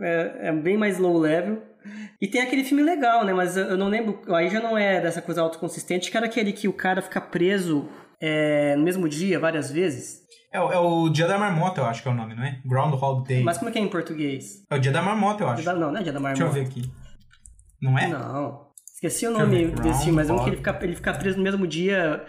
É, 0.00 0.48
é, 0.48 0.52
bem 0.52 0.76
mais 0.76 0.98
low 0.98 1.18
level. 1.18 1.60
E 2.20 2.26
tem 2.28 2.40
aquele 2.40 2.64
filme 2.64 2.82
legal, 2.82 3.24
né? 3.24 3.32
Mas 3.34 3.56
eu 3.56 3.76
não 3.76 3.88
lembro. 3.88 4.22
Aí 4.34 4.48
já 4.48 4.60
não 4.60 4.78
é 4.78 5.00
dessa 5.00 5.20
coisa 5.20 5.42
autoconsistente, 5.42 6.10
que 6.10 6.16
era 6.16 6.26
aquele 6.26 6.52
que 6.52 6.68
o 6.68 6.72
cara 6.72 7.02
fica 7.02 7.20
preso 7.20 7.88
é, 8.20 8.76
no 8.76 8.84
mesmo 8.84 9.08
dia 9.08 9.38
várias 9.38 9.70
vezes. 9.70 10.24
É, 10.52 10.58
é, 10.58 10.78
o 10.78 11.08
Dia 11.08 11.26
da 11.26 11.36
Marmota, 11.36 11.80
eu 11.80 11.84
acho 11.84 12.00
que 12.00 12.08
é 12.08 12.10
o 12.10 12.14
nome, 12.14 12.34
não 12.34 12.44
é? 12.44 12.60
Groundhog 12.64 13.26
Day. 13.26 13.42
Mas 13.42 13.58
como 13.58 13.68
é 13.68 13.72
que 13.72 13.78
é 13.78 13.82
em 13.82 13.88
português? 13.88 14.64
É 14.70 14.76
o 14.76 14.78
Dia 14.78 14.92
da 14.92 15.02
Marmota, 15.02 15.42
eu 15.42 15.48
acho. 15.48 15.64
Da, 15.64 15.74
não, 15.74 15.90
não 15.90 16.00
é 16.00 16.02
Dia 16.02 16.12
da 16.12 16.20
Marmota. 16.20 16.44
Deixa 16.44 16.58
eu 16.58 16.64
ver 16.64 16.70
aqui. 16.70 16.90
Não 17.82 17.98
é? 17.98 18.06
Não. 18.06 18.65
Esqueci 18.96 19.26
o 19.26 19.30
nome 19.30 19.66
desse 19.66 20.04
filme, 20.04 20.16
mas 20.16 20.30
é 20.30 20.32
um 20.32 20.42
que 20.42 20.48
ele 20.48 20.56
fica, 20.56 20.78
ele 20.80 20.96
fica 20.96 21.12
preso 21.12 21.36
no 21.36 21.44
mesmo 21.44 21.66
dia 21.66 22.24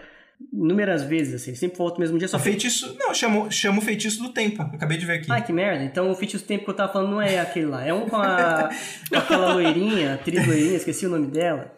inúmeras 0.51 1.01
vezes, 1.01 1.35
assim. 1.35 1.51
Ele 1.51 1.57
sempre 1.57 1.77
volta 1.77 1.93
no 1.93 2.01
mesmo 2.01 2.19
dia. 2.19 2.27
Só 2.27 2.35
o 2.35 2.41
feitiço... 2.41 2.93
Não, 2.99 3.13
chama, 3.13 3.49
chama 3.49 3.77
o 3.79 3.81
Feitiço 3.81 4.21
do 4.21 4.33
Tempo. 4.33 4.61
acabei 4.61 4.97
de 4.97 5.05
ver 5.05 5.19
aqui. 5.19 5.31
Ah, 5.31 5.39
que 5.39 5.53
merda. 5.53 5.85
Então 5.85 6.11
o 6.11 6.15
Feitiço 6.15 6.43
do 6.43 6.47
Tempo 6.47 6.65
que 6.65 6.71
eu 6.71 6.75
tava 6.75 6.91
falando 6.91 7.11
não 7.11 7.21
é 7.21 7.39
aquele 7.39 7.67
lá. 7.67 7.85
É 7.85 7.93
um 7.93 8.09
com, 8.09 8.17
a, 8.17 8.69
com 9.09 9.17
aquela 9.17 9.53
loirinha, 9.53 10.15
atriz 10.15 10.45
loirinha, 10.45 10.75
esqueci 10.75 11.05
o 11.05 11.09
nome 11.09 11.27
dela. 11.27 11.73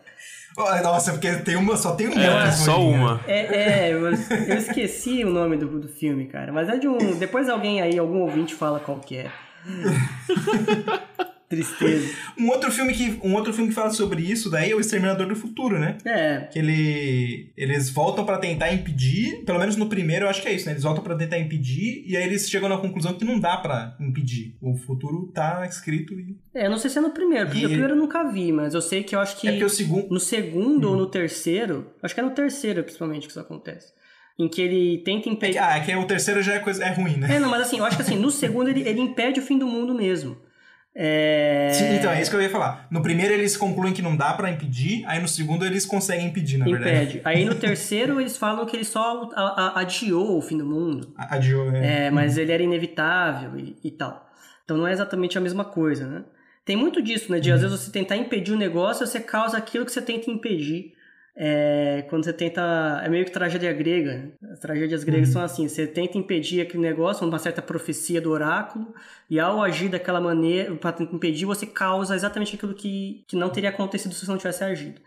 Nossa, 0.58 1.12
porque 1.12 1.36
tem 1.36 1.56
uma, 1.56 1.78
só 1.78 1.94
tem 1.96 2.08
uma. 2.08 2.20
É, 2.20 2.52
só 2.52 2.82
uma. 2.82 3.22
É, 3.28 3.86
é 3.86 3.94
eu, 3.94 4.08
eu, 4.08 4.58
esqueci 4.58 5.24
o 5.24 5.30
nome 5.30 5.56
do, 5.56 5.68
do 5.80 5.88
filme, 5.88 6.26
cara. 6.26 6.52
Mas 6.52 6.68
é 6.68 6.78
de 6.78 6.88
um. 6.88 6.98
Depois 7.16 7.48
alguém 7.48 7.80
aí, 7.80 8.00
algum 8.00 8.22
ouvinte 8.22 8.56
fala 8.56 8.80
qual 8.80 9.00
que 9.00 9.18
é. 9.18 9.32
Tristeza. 11.50 12.08
Um 12.38 12.48
outro 12.50 12.72
filme 12.72 12.94
que 12.94 13.20
um 13.24 13.34
outro 13.34 13.52
filme 13.52 13.70
que 13.70 13.76
fala 13.76 13.90
sobre 13.90 14.22
isso 14.22 14.52
daí 14.52 14.70
é 14.70 14.76
o 14.76 14.80
Exterminador 14.80 15.28
do 15.28 15.36
Futuro, 15.36 15.80
né? 15.80 15.98
É. 16.06 16.48
Que 16.52 16.60
ele 16.60 17.52
eles 17.58 17.90
voltam 17.90 18.24
para 18.24 18.38
tentar 18.38 18.72
impedir, 18.72 19.44
pelo 19.46 19.58
menos 19.58 19.76
no 19.76 19.90
primeiro 19.90 20.26
eu 20.26 20.30
acho 20.30 20.44
que 20.44 20.48
é 20.48 20.54
isso, 20.54 20.68
né? 20.68 20.74
Eles 20.74 20.84
voltam 20.84 21.04
para 21.04 21.16
tentar 21.16 21.40
impedir 21.40 22.04
e 22.06 22.16
aí 22.16 22.24
eles 22.24 22.48
chegam 22.48 22.70
na 22.70 22.78
conclusão 22.78 23.16
que 23.16 23.26
não 23.26 23.40
dá 23.40 23.58
para 23.58 23.98
impedir. 24.00 24.56
O 24.62 24.78
futuro 24.78 25.32
tá 25.34 25.66
escrito 25.66 26.14
e 26.14 26.38
É, 26.54 26.68
eu 26.68 26.70
não 26.70 26.78
sei 26.78 26.92
se 26.92 27.00
é 27.00 27.02
no 27.02 27.10
primeiro, 27.10 27.48
porque 27.48 27.62
e... 27.62 27.66
o 27.66 27.70
primeiro 27.70 27.94
eu 27.94 27.98
nunca 27.98 28.24
vi, 28.32 28.52
mas 28.52 28.76
eu 28.76 28.82
sei 28.82 29.02
que 29.02 29.16
eu 29.16 29.20
acho 29.20 29.36
que 29.38 29.48
É 29.48 29.52
porque 29.52 29.66
o 29.66 29.70
segundo 29.70 30.08
no 30.08 30.20
segundo 30.20 30.92
ou 30.92 30.96
no 30.96 31.08
terceiro, 31.08 31.92
acho 32.04 32.14
que 32.14 32.20
é 32.20 32.24
no 32.24 32.32
terceiro 32.32 32.84
principalmente 32.84 33.24
que 33.24 33.32
isso 33.32 33.40
acontece 33.40 33.92
em 34.38 34.48
que 34.48 34.62
ele 34.62 35.00
tenta 35.00 35.28
impedir. 35.28 35.58
Ah, 35.58 35.78
é 35.78 35.82
que 35.82 35.94
o 35.94 36.06
terceiro 36.06 36.42
já 36.42 36.54
é, 36.54 36.60
coisa, 36.60 36.82
é 36.82 36.94
ruim, 36.94 37.18
né? 37.18 37.36
É, 37.36 37.40
não, 37.40 37.50
mas 37.50 37.64
assim, 37.64 37.80
eu 37.80 37.86
acho 37.86 37.98
que 37.98 38.04
assim, 38.04 38.18
no 38.18 38.32
segundo 38.32 38.70
ele, 38.70 38.88
ele 38.88 39.02
impede 39.02 39.42
o 39.42 39.44
fim 39.44 39.58
do 39.58 39.68
mundo 39.68 39.94
mesmo. 39.94 40.38
É... 41.02 41.70
Sim, 41.72 41.96
então, 41.96 42.12
é 42.12 42.22
isso 42.22 42.30
que 42.30 42.36
eu 42.36 42.42
ia 42.42 42.50
falar. 42.50 42.86
No 42.92 43.02
primeiro 43.02 43.34
eles 43.34 43.56
concluem 43.56 43.94
que 43.94 44.02
não 44.02 44.18
dá 44.18 44.34
para 44.34 44.52
impedir, 44.52 45.06
aí 45.08 45.18
no 45.22 45.30
segundo 45.30 45.66
eles 45.66 45.86
conseguem 45.86 46.28
impedir, 46.28 46.58
na 46.58 46.68
Impede. 46.68 46.84
verdade. 46.84 47.22
Aí 47.24 47.46
no 47.46 47.56
terceiro 47.56 48.20
eles 48.20 48.36
falam 48.36 48.66
que 48.66 48.76
ele 48.76 48.84
só 48.84 49.30
adiou 49.76 50.38
o 50.38 50.42
fim 50.42 50.58
do 50.58 50.66
mundo. 50.66 51.14
Adiou, 51.16 51.72
é. 51.74 52.08
É, 52.08 52.12
mas 52.12 52.38
ele 52.38 52.52
era 52.52 52.62
inevitável 52.62 53.58
e, 53.58 53.78
e, 53.82 53.92
tal. 53.92 54.30
Então 54.66 54.76
não 54.76 54.86
é 54.86 54.92
exatamente 54.92 55.38
a 55.38 55.42
mesma 55.42 55.64
coisa, 55.64 56.06
né? 56.06 56.24
Tem 56.66 56.76
muito 56.76 57.02
disso, 57.02 57.32
né? 57.32 57.40
De 57.40 57.50
às 57.50 57.62
vezes 57.62 57.80
você 57.80 57.92
tentar 57.92 58.18
impedir 58.18 58.52
um 58.52 58.58
negócio, 58.58 59.08
você 59.08 59.22
causa 59.22 59.58
aquilo 59.58 59.86
que 59.86 59.94
você 59.94 60.02
tenta 60.02 60.30
impedir 60.30 60.96
é, 61.36 62.06
quando 62.10 62.26
você 62.26 62.34
tenta. 62.34 63.02
É 63.04 63.10
meio 63.10 63.26
que 63.26 63.32
tragédia 63.32 63.72
grega. 63.72 64.32
As 64.52 64.60
tragédias 64.60 65.04
gregas 65.04 65.30
uhum. 65.30 65.34
são 65.34 65.42
assim: 65.42 65.68
você 65.68 65.88
tenta 65.88 66.18
impedir 66.18 66.62
aquele 66.62 66.84
negócio, 66.84 67.28
uma 67.28 67.40
certa 67.40 67.62
profecia 67.62 68.20
do 68.20 68.32
oráculo, 68.32 68.94
e 69.30 69.40
ao 69.40 69.62
agir 69.62 69.90
daquela 69.90 70.20
maneira, 70.20 70.76
para 70.76 71.02
impedir, 71.04 71.46
você 71.46 71.66
causa 71.66 72.16
exatamente 72.16 72.56
aquilo 72.56 72.74
que, 72.74 73.24
que 73.28 73.36
não 73.36 73.50
teria 73.50 73.70
acontecido 73.70 74.14
se 74.14 74.26
você 74.26 74.32
não 74.32 74.38
tivesse 74.38 74.64
agido. 74.64 75.00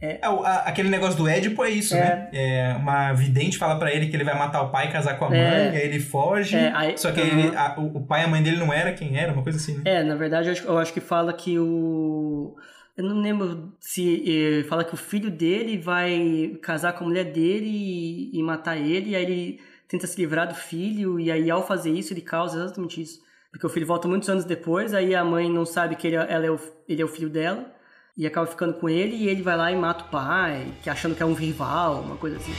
É, 0.00 0.20
é 0.22 0.28
aquele 0.66 0.90
negócio 0.90 1.16
do 1.16 1.26
Édipo 1.26 1.64
é 1.64 1.70
isso, 1.70 1.94
é. 1.94 2.00
né? 2.00 2.28
É, 2.32 2.76
uma 2.78 3.12
vidente 3.14 3.56
fala 3.56 3.78
para 3.78 3.90
ele 3.90 4.08
que 4.08 4.16
ele 4.16 4.24
vai 4.24 4.38
matar 4.38 4.60
o 4.62 4.70
pai 4.70 4.88
e 4.88 4.92
casar 4.92 5.18
com 5.18 5.24
a 5.24 5.30
mãe, 5.30 5.38
é. 5.38 5.70
aí 5.70 5.82
ele 5.82 6.00
foge. 6.00 6.54
É, 6.54 6.70
aí, 6.74 6.98
só 6.98 7.10
que 7.12 7.20
ele, 7.20 7.56
a, 7.56 7.74
o, 7.78 7.98
o 7.98 8.06
pai 8.06 8.22
e 8.22 8.24
a 8.24 8.28
mãe 8.28 8.42
dele 8.42 8.58
não 8.58 8.72
era 8.72 8.92
quem 8.92 9.18
era, 9.18 9.32
uma 9.32 9.42
coisa 9.42 9.58
assim, 9.58 9.76
né? 9.76 9.82
É, 9.86 10.02
na 10.02 10.14
verdade, 10.14 10.48
eu 10.48 10.52
acho, 10.52 10.66
eu 10.66 10.78
acho 10.78 10.92
que 10.92 11.00
fala 11.00 11.32
que 11.32 11.58
o 11.58 12.54
eu 12.96 13.04
não 13.04 13.20
lembro 13.20 13.72
se 13.78 14.60
eh, 14.60 14.64
fala 14.64 14.82
que 14.82 14.94
o 14.94 14.96
filho 14.96 15.30
dele 15.30 15.76
vai 15.76 16.58
casar 16.62 16.94
com 16.94 17.04
a 17.04 17.06
mulher 17.06 17.24
dele 17.24 17.68
e, 17.68 18.38
e, 18.38 18.42
matar 18.42 18.78
ele, 18.78 19.10
e 19.10 19.16
aí 19.16 19.22
ele 19.22 19.60
tenta 19.86 20.06
se 20.06 20.18
livrar 20.18 20.48
do 20.48 20.54
filho, 20.54 21.20
e 21.20 21.30
aí 21.30 21.50
ao 21.50 21.66
fazer 21.66 21.90
isso 21.90 22.14
ele 22.14 22.22
causa 22.22 22.56
exatamente 22.58 23.02
isso. 23.02 23.20
Porque 23.50 23.66
o 23.66 23.68
filho 23.68 23.86
volta 23.86 24.08
muitos 24.08 24.28
anos 24.30 24.44
depois, 24.44 24.94
aí 24.94 25.14
a 25.14 25.22
mãe 25.22 25.50
não 25.50 25.66
sabe 25.66 25.94
que 25.94 26.06
ele, 26.06 26.16
é, 26.16 26.26
ela 26.28 26.46
é 26.46 26.50
o, 26.50 26.58
ele 26.88 27.02
é 27.02 27.04
o 27.04 27.08
filho 27.08 27.28
dela, 27.28 27.70
e 28.16 28.26
acaba 28.26 28.46
ficando 28.46 28.74
com 28.74 28.88
ele, 28.88 29.14
e 29.16 29.28
ele 29.28 29.42
vai 29.42 29.56
lá 29.58 29.70
e 29.70 29.76
mata 29.76 30.04
o 30.04 30.08
pai, 30.08 30.66
que 30.82 30.88
achando 30.88 31.14
que 31.14 31.22
é 31.22 31.26
um 31.26 31.34
rival, 31.34 32.00
uma 32.00 32.16
coisa 32.16 32.38
assim. 32.38 32.52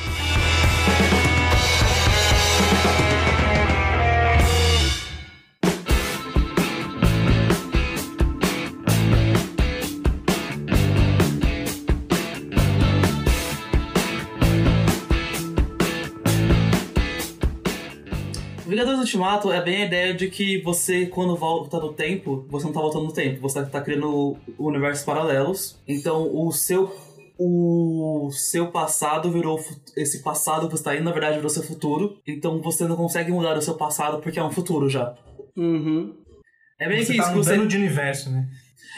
Ultimato 19.07 19.53
é 19.53 19.61
bem 19.61 19.83
a 19.83 19.85
ideia 19.85 20.13
de 20.13 20.29
que 20.29 20.61
você, 20.61 21.05
quando 21.05 21.33
volta 21.37 21.79
no 21.79 21.93
tempo, 21.93 22.45
você 22.49 22.65
não 22.65 22.73
tá 22.73 22.81
voltando 22.81 23.05
no 23.05 23.13
tempo, 23.13 23.39
você 23.39 23.65
tá 23.65 23.79
criando 23.79 24.35
universos 24.59 25.05
paralelos. 25.05 25.81
Então, 25.87 26.29
o 26.35 26.51
seu 26.51 26.93
o 27.39 28.31
seu 28.31 28.71
passado 28.71 29.31
virou 29.31 29.63
esse 29.95 30.23
passado 30.23 30.67
que 30.67 30.75
você 30.75 30.83
tá 30.83 30.95
indo, 30.95 31.03
na 31.03 31.11
verdade, 31.11 31.35
virou 31.35 31.49
seu 31.49 31.63
futuro. 31.63 32.19
Então 32.27 32.59
você 32.61 32.85
não 32.85 32.95
consegue 32.95 33.31
mudar 33.31 33.55
o 33.55 33.61
seu 33.61 33.75
passado 33.75 34.19
porque 34.19 34.39
é 34.39 34.43
um 34.43 34.51
futuro 34.51 34.89
já. 34.89 35.15
Uhum. 35.55 36.15
É 36.79 36.89
bem 36.89 37.05
você 37.05 37.13
que 37.13 37.17
tá 37.19 37.25
isso. 37.27 37.37
Mudando 37.37 37.61
você... 37.61 37.67
de 37.67 37.77
universo, 37.77 38.31
né? 38.31 38.49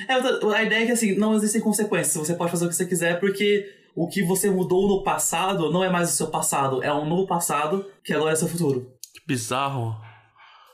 É, 0.08 0.14
a 0.14 0.64
ideia 0.64 0.84
é 0.84 0.86
que 0.86 0.94
assim, 0.94 1.16
não 1.16 1.36
existem 1.36 1.60
consequências. 1.60 2.16
Você 2.16 2.34
pode 2.34 2.50
fazer 2.50 2.66
o 2.66 2.70
que 2.70 2.76
você 2.76 2.86
quiser 2.86 3.20
porque 3.20 3.70
o 3.94 4.08
que 4.08 4.24
você 4.24 4.50
mudou 4.50 4.88
no 4.88 5.04
passado 5.04 5.70
não 5.70 5.84
é 5.84 5.90
mais 5.90 6.14
o 6.14 6.16
seu 6.16 6.28
passado, 6.28 6.82
é 6.82 6.94
um 6.94 7.06
novo 7.06 7.28
passado 7.28 7.86
que 8.04 8.14
agora 8.14 8.32
é 8.32 8.36
seu 8.38 8.48
futuro 8.48 8.99
bizarro. 9.30 9.96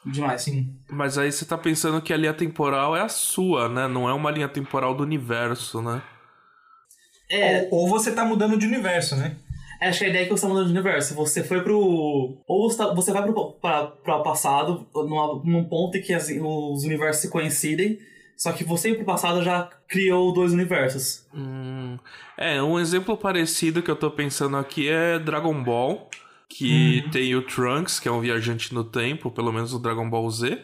Demais, 0.06 0.44
sim. 0.44 0.73
Mas 0.90 1.18
aí 1.18 1.32
você 1.32 1.44
tá 1.45 1.57
pensando 1.57 2.02
que 2.02 2.14
a 2.14 2.18
linha 2.18 2.34
temporal 2.34 2.95
é 2.95 3.02
a 3.02 3.10
sua, 3.10 3.68
né? 3.68 3.88
Não 3.88 4.07
é 4.07 4.14
uma 4.14 4.32
linha 4.32 4.48
temporal 4.48 4.95
do 4.95 5.03
universo, 5.03 5.82
né? 5.82 6.02
É. 7.30 7.68
Ou, 7.72 7.82
ou 7.82 7.90
você 7.90 8.14
tá 8.14 8.23
mudando 8.23 8.57
de 8.57 8.65
universo, 8.65 9.15
né? 9.18 9.36
É, 9.82 9.90
acho 9.90 9.99
que 9.99 10.06
a 10.06 10.10
ideia 10.10 10.22
é 10.22 10.26
que 10.26 10.32
você 10.32 10.44
tá 10.44 10.48
mudando 10.48 10.68
de 10.68 10.72
universo. 10.72 11.15
Você 11.15 11.44
foi 11.44 11.61
pro. 11.61 12.38
Ou 12.48 12.69
você, 12.69 12.77
tá, 12.77 12.94
você 12.94 13.11
vai 13.11 13.23
pro 13.23 13.52
pra, 13.53 13.88
pra 13.88 14.19
passado, 14.19 14.88
numa, 14.94 15.41
num 15.44 15.65
ponto 15.65 15.98
em 15.98 16.02
que 16.02 16.14
as, 16.14 16.30
os 16.30 16.84
universos 16.86 17.23
se 17.23 17.30
coincidem. 17.30 17.99
Só 18.38 18.52
que 18.52 18.64
você 18.64 18.94
pro 18.94 19.06
passado 19.06 19.44
já 19.44 19.69
criou 19.88 20.32
dois 20.32 20.53
universos. 20.53 21.26
Hum, 21.34 21.98
é, 22.38 22.61
um 22.61 22.80
exemplo 22.80 23.18
parecido 23.18 23.82
que 23.82 23.90
eu 23.90 23.95
tô 23.95 24.11
pensando 24.11 24.56
aqui 24.57 24.88
é 24.88 25.18
Dragon 25.18 25.64
Ball 25.64 26.10
que 26.49 27.03
uhum. 27.05 27.11
tem 27.11 27.35
o 27.35 27.41
Trunks, 27.41 27.99
que 27.99 28.07
é 28.07 28.11
um 28.11 28.22
viajante 28.22 28.73
no 28.73 28.84
tempo, 28.84 29.31
pelo 29.31 29.51
menos 29.51 29.73
no 29.73 29.80
Dragon 29.80 30.09
Ball 30.09 30.30
Z. 30.30 30.61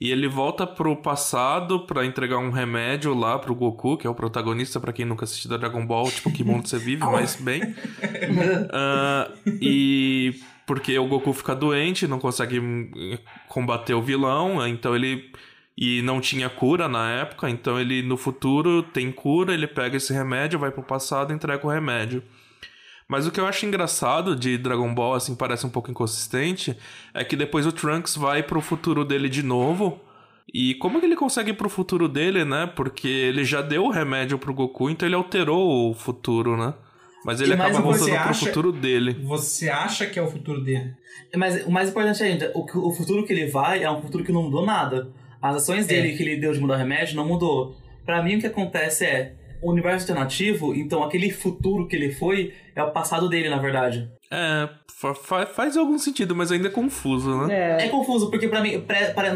E 0.00 0.10
ele 0.10 0.26
volta 0.26 0.66
pro 0.66 0.96
passado 0.96 1.86
para 1.86 2.04
entregar 2.04 2.38
um 2.38 2.50
remédio 2.50 3.14
lá 3.14 3.38
pro 3.38 3.54
Goku, 3.54 3.96
que 3.96 4.04
é 4.04 4.10
o 4.10 4.14
protagonista, 4.14 4.80
para 4.80 4.92
quem 4.92 5.04
nunca 5.04 5.24
assistiu 5.24 5.56
Dragon 5.56 5.86
Ball, 5.86 6.10
tipo, 6.10 6.32
que 6.32 6.42
mundo 6.42 6.66
você 6.66 6.76
vive, 6.76 7.04
mas 7.06 7.36
bem. 7.36 7.62
Uh, 7.62 9.58
e 9.60 10.40
porque 10.66 10.98
o 10.98 11.06
Goku 11.06 11.32
fica 11.32 11.54
doente, 11.54 12.08
não 12.08 12.18
consegue 12.18 12.58
hum, 12.58 12.90
combater 13.48 13.94
o 13.94 14.02
vilão, 14.02 14.66
então 14.66 14.96
ele. 14.96 15.30
E 15.78 16.02
não 16.02 16.20
tinha 16.20 16.50
cura 16.50 16.88
na 16.88 17.08
época, 17.12 17.48
então 17.48 17.80
ele 17.80 18.02
no 18.02 18.16
futuro 18.16 18.82
tem 18.82 19.10
cura, 19.10 19.54
ele 19.54 19.66
pega 19.66 19.96
esse 19.96 20.12
remédio, 20.12 20.58
vai 20.58 20.70
pro 20.70 20.82
passado 20.82 21.32
e 21.32 21.34
entrega 21.34 21.66
o 21.66 21.70
remédio. 21.70 22.22
Mas 23.12 23.26
o 23.26 23.30
que 23.30 23.38
eu 23.38 23.44
acho 23.44 23.66
engraçado 23.66 24.34
de 24.34 24.56
Dragon 24.56 24.94
Ball, 24.94 25.12
assim, 25.12 25.34
parece 25.34 25.66
um 25.66 25.68
pouco 25.68 25.90
inconsistente, 25.90 26.74
é 27.12 27.22
que 27.22 27.36
depois 27.36 27.66
o 27.66 27.70
Trunks 27.70 28.16
vai 28.16 28.42
pro 28.42 28.62
futuro 28.62 29.04
dele 29.04 29.28
de 29.28 29.42
novo. 29.42 30.00
E 30.50 30.76
como 30.76 30.98
que 30.98 31.04
ele 31.04 31.14
consegue 31.14 31.50
ir 31.50 31.54
pro 31.54 31.68
futuro 31.68 32.08
dele, 32.08 32.42
né? 32.42 32.72
Porque 32.74 33.06
ele 33.06 33.44
já 33.44 33.60
deu 33.60 33.84
o 33.84 33.90
remédio 33.90 34.38
pro 34.38 34.54
Goku, 34.54 34.88
então 34.88 35.06
ele 35.06 35.14
alterou 35.14 35.90
o 35.90 35.94
futuro, 35.94 36.56
né? 36.56 36.72
Mas 37.22 37.42
ele 37.42 37.52
acaba 37.52 37.82
voltando 37.82 38.14
acha, 38.14 38.24
pro 38.24 38.34
futuro 38.34 38.72
dele. 38.72 39.12
Você 39.24 39.68
acha 39.68 40.06
que 40.06 40.18
é 40.18 40.22
o 40.22 40.30
futuro 40.30 40.64
dele? 40.64 40.94
Mas 41.36 41.66
o 41.66 41.70
mais 41.70 41.90
importante 41.90 42.22
ainda, 42.22 42.50
o, 42.54 42.64
o 42.88 42.92
futuro 42.92 43.26
que 43.26 43.32
ele 43.34 43.44
vai 43.44 43.84
é 43.84 43.90
um 43.90 44.00
futuro 44.00 44.24
que 44.24 44.32
não 44.32 44.44
mudou 44.44 44.64
nada. 44.64 45.12
As 45.42 45.56
ações 45.56 45.84
é. 45.84 45.88
dele 45.88 46.16
que 46.16 46.22
ele 46.22 46.38
deu 46.38 46.50
de 46.54 46.60
mudar 46.60 46.76
o 46.76 46.78
remédio 46.78 47.14
não 47.14 47.28
mudou. 47.28 47.76
Para 48.06 48.22
mim 48.22 48.36
o 48.36 48.40
que 48.40 48.46
acontece 48.46 49.04
é, 49.04 49.34
universo 49.70 50.10
alternativo, 50.10 50.74
então 50.74 51.02
aquele 51.02 51.30
futuro 51.30 51.86
que 51.86 51.94
ele 51.94 52.12
foi 52.12 52.54
é 52.74 52.82
o 52.82 52.90
passado 52.90 53.28
dele, 53.28 53.48
na 53.48 53.58
verdade. 53.58 54.10
É, 54.30 54.68
fa 54.88 55.46
faz 55.46 55.76
algum 55.76 55.98
sentido, 55.98 56.34
mas 56.34 56.50
ainda 56.50 56.68
é 56.68 56.70
confuso, 56.70 57.46
né? 57.46 57.80
É, 57.80 57.86
é 57.86 57.88
confuso, 57.88 58.30
porque 58.30 58.48
para 58.48 58.60
mim 58.60 58.82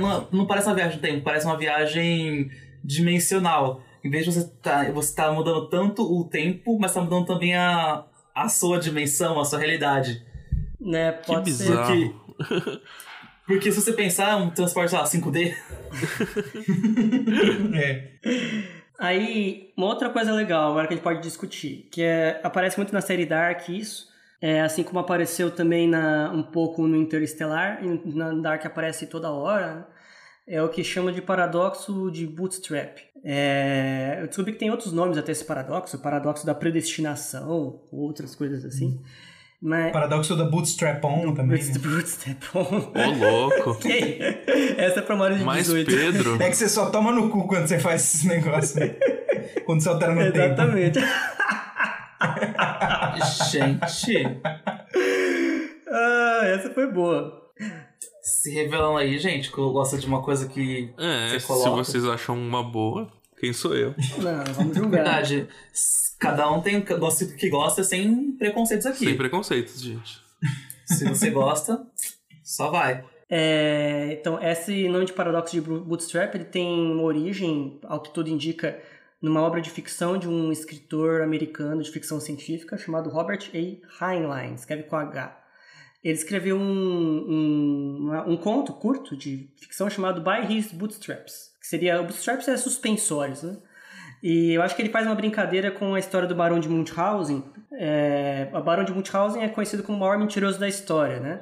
não, 0.00 0.28
não 0.32 0.46
parece 0.46 0.68
uma 0.68 0.74
viagem 0.74 0.96
de 0.96 1.02
tempo, 1.02 1.22
parece 1.22 1.46
uma 1.46 1.56
viagem 1.56 2.50
dimensional. 2.82 3.82
em 4.02 4.10
vez 4.10 4.24
de 4.24 4.32
você 4.32 4.48
tá, 4.62 4.84
você 4.90 5.14
tá 5.14 5.30
mudando 5.32 5.68
tanto 5.68 6.02
o 6.02 6.24
tempo, 6.24 6.78
mas 6.78 6.94
tá 6.94 7.00
mudando 7.00 7.26
também 7.26 7.54
a, 7.54 8.04
a 8.34 8.48
sua 8.48 8.78
dimensão, 8.78 9.38
a 9.38 9.44
sua 9.44 9.58
realidade. 9.58 10.24
Né, 10.80 11.12
pode 11.12 11.50
que 11.50 11.56
ser. 11.56 11.70
bizarro. 11.70 12.14
Porque, 12.36 12.80
porque 13.46 13.72
se 13.72 13.80
você 13.80 13.92
pensar 13.92 14.36
um 14.36 14.50
transporte, 14.50 14.90
sei 14.90 14.98
lá, 14.98 15.04
5D, 15.04 15.54
É. 17.74 18.10
Aí, 18.98 19.72
uma 19.76 19.86
outra 19.86 20.08
coisa 20.10 20.32
legal 20.32 20.70
agora 20.70 20.86
que 20.86 20.94
a 20.94 20.96
gente 20.96 21.04
pode 21.04 21.20
discutir, 21.20 21.88
que 21.90 22.02
é, 22.02 22.40
aparece 22.42 22.78
muito 22.78 22.92
na 22.92 23.00
série 23.00 23.26
Dark 23.26 23.68
isso, 23.68 24.08
é, 24.40 24.62
assim 24.62 24.82
como 24.82 24.98
apareceu 24.98 25.50
também 25.50 25.88
na, 25.88 26.30
um 26.32 26.42
pouco 26.42 26.86
no 26.86 26.96
Interestelar, 26.96 27.84
e 27.84 28.14
na 28.14 28.32
Dark 28.32 28.64
aparece 28.64 29.06
toda 29.06 29.30
hora, 29.30 29.74
né? 29.74 29.84
é 30.46 30.62
o 30.62 30.68
que 30.68 30.84
chama 30.84 31.12
de 31.12 31.20
paradoxo 31.20 32.10
de 32.10 32.26
Bootstrap. 32.26 32.98
É, 33.24 34.18
eu 34.20 34.28
descobri 34.28 34.52
que 34.52 34.58
tem 34.58 34.70
outros 34.70 34.92
nomes 34.92 35.18
até 35.18 35.32
esse 35.32 35.44
paradoxo, 35.44 35.98
paradoxo 35.98 36.46
da 36.46 36.54
predestinação, 36.54 37.82
outras 37.90 38.34
coisas 38.34 38.64
assim. 38.64 39.02
Mas... 39.62 39.92
Paradoxo 39.92 40.36
da 40.36 40.44
Bootstrap-on 40.44 41.34
também. 41.34 41.62
né? 41.62 41.72
Bootstrap 41.78 42.42
on. 42.54 42.60
Ô, 42.60 43.50
louco. 43.50 43.78
Essa 44.76 45.00
é 45.00 45.02
pra 45.02 45.16
maiores 45.16 45.38
de 45.38 45.44
Mais 45.44 45.66
18. 45.66 45.90
Pedro. 45.90 46.42
É 46.42 46.48
que 46.50 46.56
você 46.56 46.68
só 46.68 46.90
toma 46.90 47.10
no 47.12 47.30
cu 47.30 47.46
quando 47.48 47.66
você 47.66 47.78
faz 47.78 48.02
esses 48.02 48.24
negócios. 48.24 48.74
né? 48.74 48.94
quando 49.64 49.82
você 49.82 49.88
altera 49.88 50.14
no 50.14 50.20
tempo. 50.20 50.36
Exatamente. 50.38 50.98
gente, 53.50 54.40
ah, 55.90 56.40
essa 56.44 56.70
foi 56.72 56.90
boa. 56.92 57.32
se 58.22 58.50
revelando 58.54 58.98
aí, 58.98 59.18
gente, 59.18 59.50
que 59.52 59.58
eu 59.58 59.70
gosto 59.72 59.98
de 59.98 60.06
uma 60.06 60.22
coisa 60.22 60.48
que 60.48 60.92
É, 60.98 61.28
você 61.30 61.40
se 61.40 61.46
coloca. 61.46 61.70
vocês 61.84 62.04
acham 62.04 62.36
uma 62.36 62.62
boa, 62.62 63.08
quem 63.38 63.52
sou 63.52 63.74
eu? 63.74 63.94
Não, 64.18 64.44
vamos 64.54 64.76
julgar. 64.76 65.02
Verdade. 65.04 65.48
Cada 66.18 66.50
um 66.50 66.60
tem 66.62 66.80
gosta 66.80 67.26
que 67.26 67.48
gosta 67.48 67.84
sem 67.84 68.32
preconceitos 68.32 68.86
aqui. 68.86 69.04
Sem 69.04 69.16
preconceitos, 69.16 69.80
gente. 69.80 70.20
Se 70.86 71.04
você 71.04 71.30
gosta, 71.30 71.86
só 72.42 72.70
vai. 72.70 73.04
É, 73.28 74.16
então, 74.20 74.40
esse 74.42 74.88
nome 74.88 75.04
de 75.04 75.12
paradoxo 75.12 75.52
de 75.52 75.60
Bootstrap 75.60 76.34
ele 76.34 76.44
tem 76.44 76.92
uma 76.92 77.02
origem, 77.02 77.80
ao 77.82 78.00
que 78.00 78.14
tudo 78.14 78.30
indica, 78.30 78.80
numa 79.20 79.42
obra 79.42 79.60
de 79.60 79.70
ficção 79.70 80.16
de 80.16 80.28
um 80.28 80.52
escritor 80.52 81.22
americano 81.22 81.82
de 81.82 81.90
ficção 81.90 82.20
científica 82.20 82.78
chamado 82.78 83.10
Robert 83.10 83.50
A. 83.52 84.12
Heinlein, 84.12 84.54
escreve 84.54 84.84
com 84.84 84.96
H. 84.96 85.44
Ele 86.04 86.14
escreveu 86.14 86.56
um, 86.56 87.26
um, 87.28 88.32
um 88.32 88.36
conto 88.36 88.72
curto 88.72 89.16
de 89.16 89.50
ficção 89.60 89.90
chamado 89.90 90.22
By 90.22 90.54
His 90.54 90.70
Bootstraps, 90.70 91.50
que 91.60 91.66
seria, 91.66 92.00
bootstraps 92.00 92.46
é 92.46 92.56
suspensórios, 92.56 93.42
né? 93.42 93.56
E 94.22 94.52
eu 94.54 94.62
acho 94.62 94.74
que 94.74 94.82
ele 94.82 94.88
faz 94.88 95.06
uma 95.06 95.14
brincadeira 95.14 95.70
com 95.70 95.94
a 95.94 95.98
história 95.98 96.26
do 96.26 96.34
Barão 96.34 96.58
de 96.58 96.68
Munchausen. 96.68 97.44
É, 97.72 98.48
o 98.52 98.60
Barão 98.62 98.84
de 98.84 98.92
Munchausen 98.92 99.42
é 99.42 99.48
conhecido 99.48 99.82
como 99.82 99.98
o 99.98 100.00
maior 100.00 100.18
mentiroso 100.18 100.58
da 100.58 100.68
história, 100.68 101.20
né? 101.20 101.40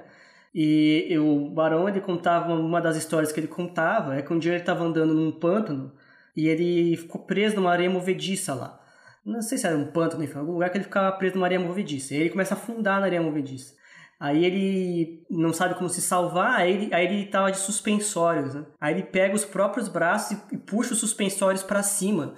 E, 0.54 1.08
e 1.10 1.18
o 1.18 1.50
Barão, 1.50 1.88
ele 1.88 2.00
contava, 2.00 2.54
uma 2.54 2.80
das 2.80 2.96
histórias 2.96 3.32
que 3.32 3.40
ele 3.40 3.48
contava 3.48 4.16
é 4.16 4.22
que 4.22 4.32
um 4.32 4.38
dia 4.38 4.52
ele 4.52 4.60
estava 4.60 4.84
andando 4.84 5.12
num 5.12 5.32
pântano 5.32 5.92
e 6.36 6.48
ele 6.48 6.96
ficou 6.96 7.22
preso 7.22 7.56
numa 7.56 7.72
areia 7.72 7.90
movediça 7.90 8.54
lá. 8.54 8.80
Não 9.24 9.40
sei 9.40 9.58
se 9.58 9.66
era 9.66 9.76
um 9.76 9.86
pântano, 9.86 10.22
enfim, 10.22 10.38
algum 10.38 10.52
lugar 10.52 10.70
que 10.70 10.76
ele 10.76 10.84
ficava 10.84 11.10
preso 11.16 11.34
numa 11.36 11.46
areia 11.46 11.60
movediça. 11.60 12.14
E 12.14 12.18
ele 12.18 12.30
começa 12.30 12.54
a 12.54 12.58
afundar 12.58 13.00
na 13.00 13.06
areia 13.06 13.22
movediça. 13.22 13.74
Aí 14.20 14.44
ele 14.44 15.24
não 15.28 15.52
sabe 15.52 15.74
como 15.74 15.88
se 15.88 16.00
salvar, 16.00 16.54
aí 16.54 16.72
ele, 16.72 16.94
aí 16.94 17.06
ele 17.06 17.26
tava 17.26 17.50
de 17.50 17.58
suspensórios, 17.58 18.54
né? 18.54 18.64
Aí 18.80 18.94
ele 18.94 19.02
pega 19.02 19.34
os 19.34 19.44
próprios 19.44 19.88
braços 19.88 20.38
e, 20.38 20.54
e 20.54 20.58
puxa 20.58 20.92
os 20.92 21.00
suspensórios 21.00 21.62
para 21.62 21.82
cima. 21.82 22.34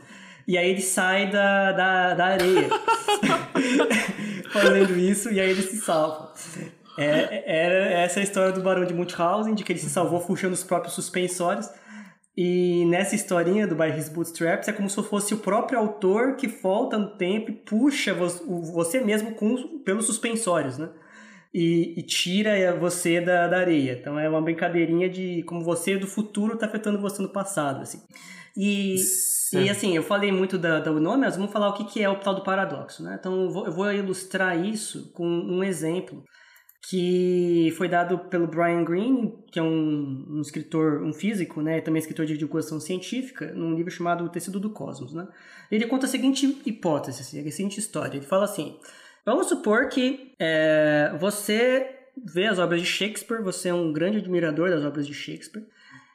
E 0.46 0.56
aí 0.56 0.70
ele 0.70 0.82
sai 0.82 1.30
da, 1.30 1.72
da, 1.72 2.14
da 2.14 2.26
areia. 2.26 2.68
Fazendo 4.52 4.96
isso, 4.96 5.30
e 5.32 5.40
aí 5.40 5.50
ele 5.50 5.62
se 5.62 5.78
salva. 5.78 6.32
É, 6.98 7.64
era 7.64 7.74
essa 8.02 8.20
é 8.20 8.22
a 8.22 8.24
história 8.24 8.52
do 8.52 8.62
Barão 8.62 8.84
de 8.84 8.94
Munchausen, 8.94 9.54
de 9.54 9.64
que 9.64 9.72
ele 9.72 9.78
se 9.78 9.90
salvou 9.90 10.20
puxando 10.20 10.52
os 10.52 10.64
próprios 10.64 10.94
suspensórios. 10.94 11.68
E 12.36 12.84
nessa 12.86 13.14
historinha 13.14 13.66
do 13.66 13.74
By 13.74 13.96
His 13.96 14.10
Bootstraps 14.10 14.68
é 14.68 14.72
como 14.72 14.90
se 14.90 15.02
fosse 15.02 15.32
o 15.32 15.38
próprio 15.38 15.78
autor 15.78 16.36
que 16.36 16.46
volta 16.46 16.98
no 16.98 17.16
tempo 17.16 17.50
e 17.50 17.54
puxa 17.54 18.14
você 18.14 19.00
mesmo 19.00 19.32
com, 19.32 19.78
pelos 19.78 20.04
suspensórios, 20.04 20.76
né? 20.76 20.90
E, 21.52 21.98
e 21.98 22.02
tira 22.02 22.76
você 22.76 23.22
da, 23.22 23.48
da 23.48 23.58
areia. 23.58 23.96
Então 23.98 24.18
é 24.18 24.28
uma 24.28 24.42
brincadeirinha 24.42 25.08
de 25.08 25.42
como 25.44 25.64
você 25.64 25.96
do 25.96 26.06
futuro 26.06 26.54
está 26.54 26.66
afetando 26.66 27.00
você 27.00 27.22
no 27.22 27.30
passado, 27.30 27.80
assim. 27.80 28.02
E, 28.56 28.96
e 29.52 29.68
assim, 29.70 29.94
eu 29.94 30.02
falei 30.02 30.32
muito 30.32 30.56
da- 30.58 30.80
do 30.80 30.98
nome, 31.00 31.22
mas 31.26 31.36
vamos 31.36 31.52
falar 31.52 31.68
o 31.68 31.74
que, 31.74 31.84
que 31.84 32.02
é 32.02 32.08
o 32.08 32.16
tal 32.16 32.34
do 32.34 32.42
paradoxo, 32.42 33.02
né? 33.02 33.16
Então 33.18 33.42
eu 33.42 33.50
vou, 33.50 33.66
eu 33.66 33.72
vou 33.72 33.92
ilustrar 33.92 34.58
isso 34.64 35.12
com 35.12 35.26
um 35.26 35.62
exemplo 35.62 36.24
que 36.88 37.72
foi 37.76 37.88
dado 37.88 38.16
pelo 38.30 38.46
Brian 38.46 38.84
Greene, 38.84 39.32
que 39.50 39.58
é 39.58 39.62
um, 39.62 40.24
um 40.28 40.40
escritor, 40.40 41.02
um 41.02 41.12
físico, 41.12 41.60
né, 41.60 41.80
também 41.80 41.98
escritor 41.98 42.24
de 42.26 42.38
divulgação 42.38 42.78
científica, 42.78 43.52
num 43.54 43.74
livro 43.74 43.90
chamado 43.90 44.24
O 44.24 44.28
Tecido 44.28 44.60
do 44.60 44.70
Cosmos, 44.70 45.12
né. 45.12 45.26
Ele 45.70 45.86
conta 45.86 46.06
a 46.06 46.08
seguinte 46.08 46.62
hipótese, 46.64 47.22
assim, 47.22 47.40
a 47.46 47.50
seguinte 47.50 47.80
história. 47.80 48.16
Ele 48.16 48.26
fala 48.26 48.44
assim: 48.44 48.78
vamos 49.24 49.48
supor 49.48 49.88
que 49.88 50.32
é, 50.38 51.12
você 51.18 51.90
vê 52.24 52.46
as 52.46 52.58
obras 52.58 52.80
de 52.80 52.86
Shakespeare, 52.86 53.42
você 53.42 53.68
é 53.68 53.74
um 53.74 53.92
grande 53.92 54.18
admirador 54.18 54.70
das 54.70 54.84
obras 54.84 55.06
de 55.06 55.12
Shakespeare. 55.12 55.66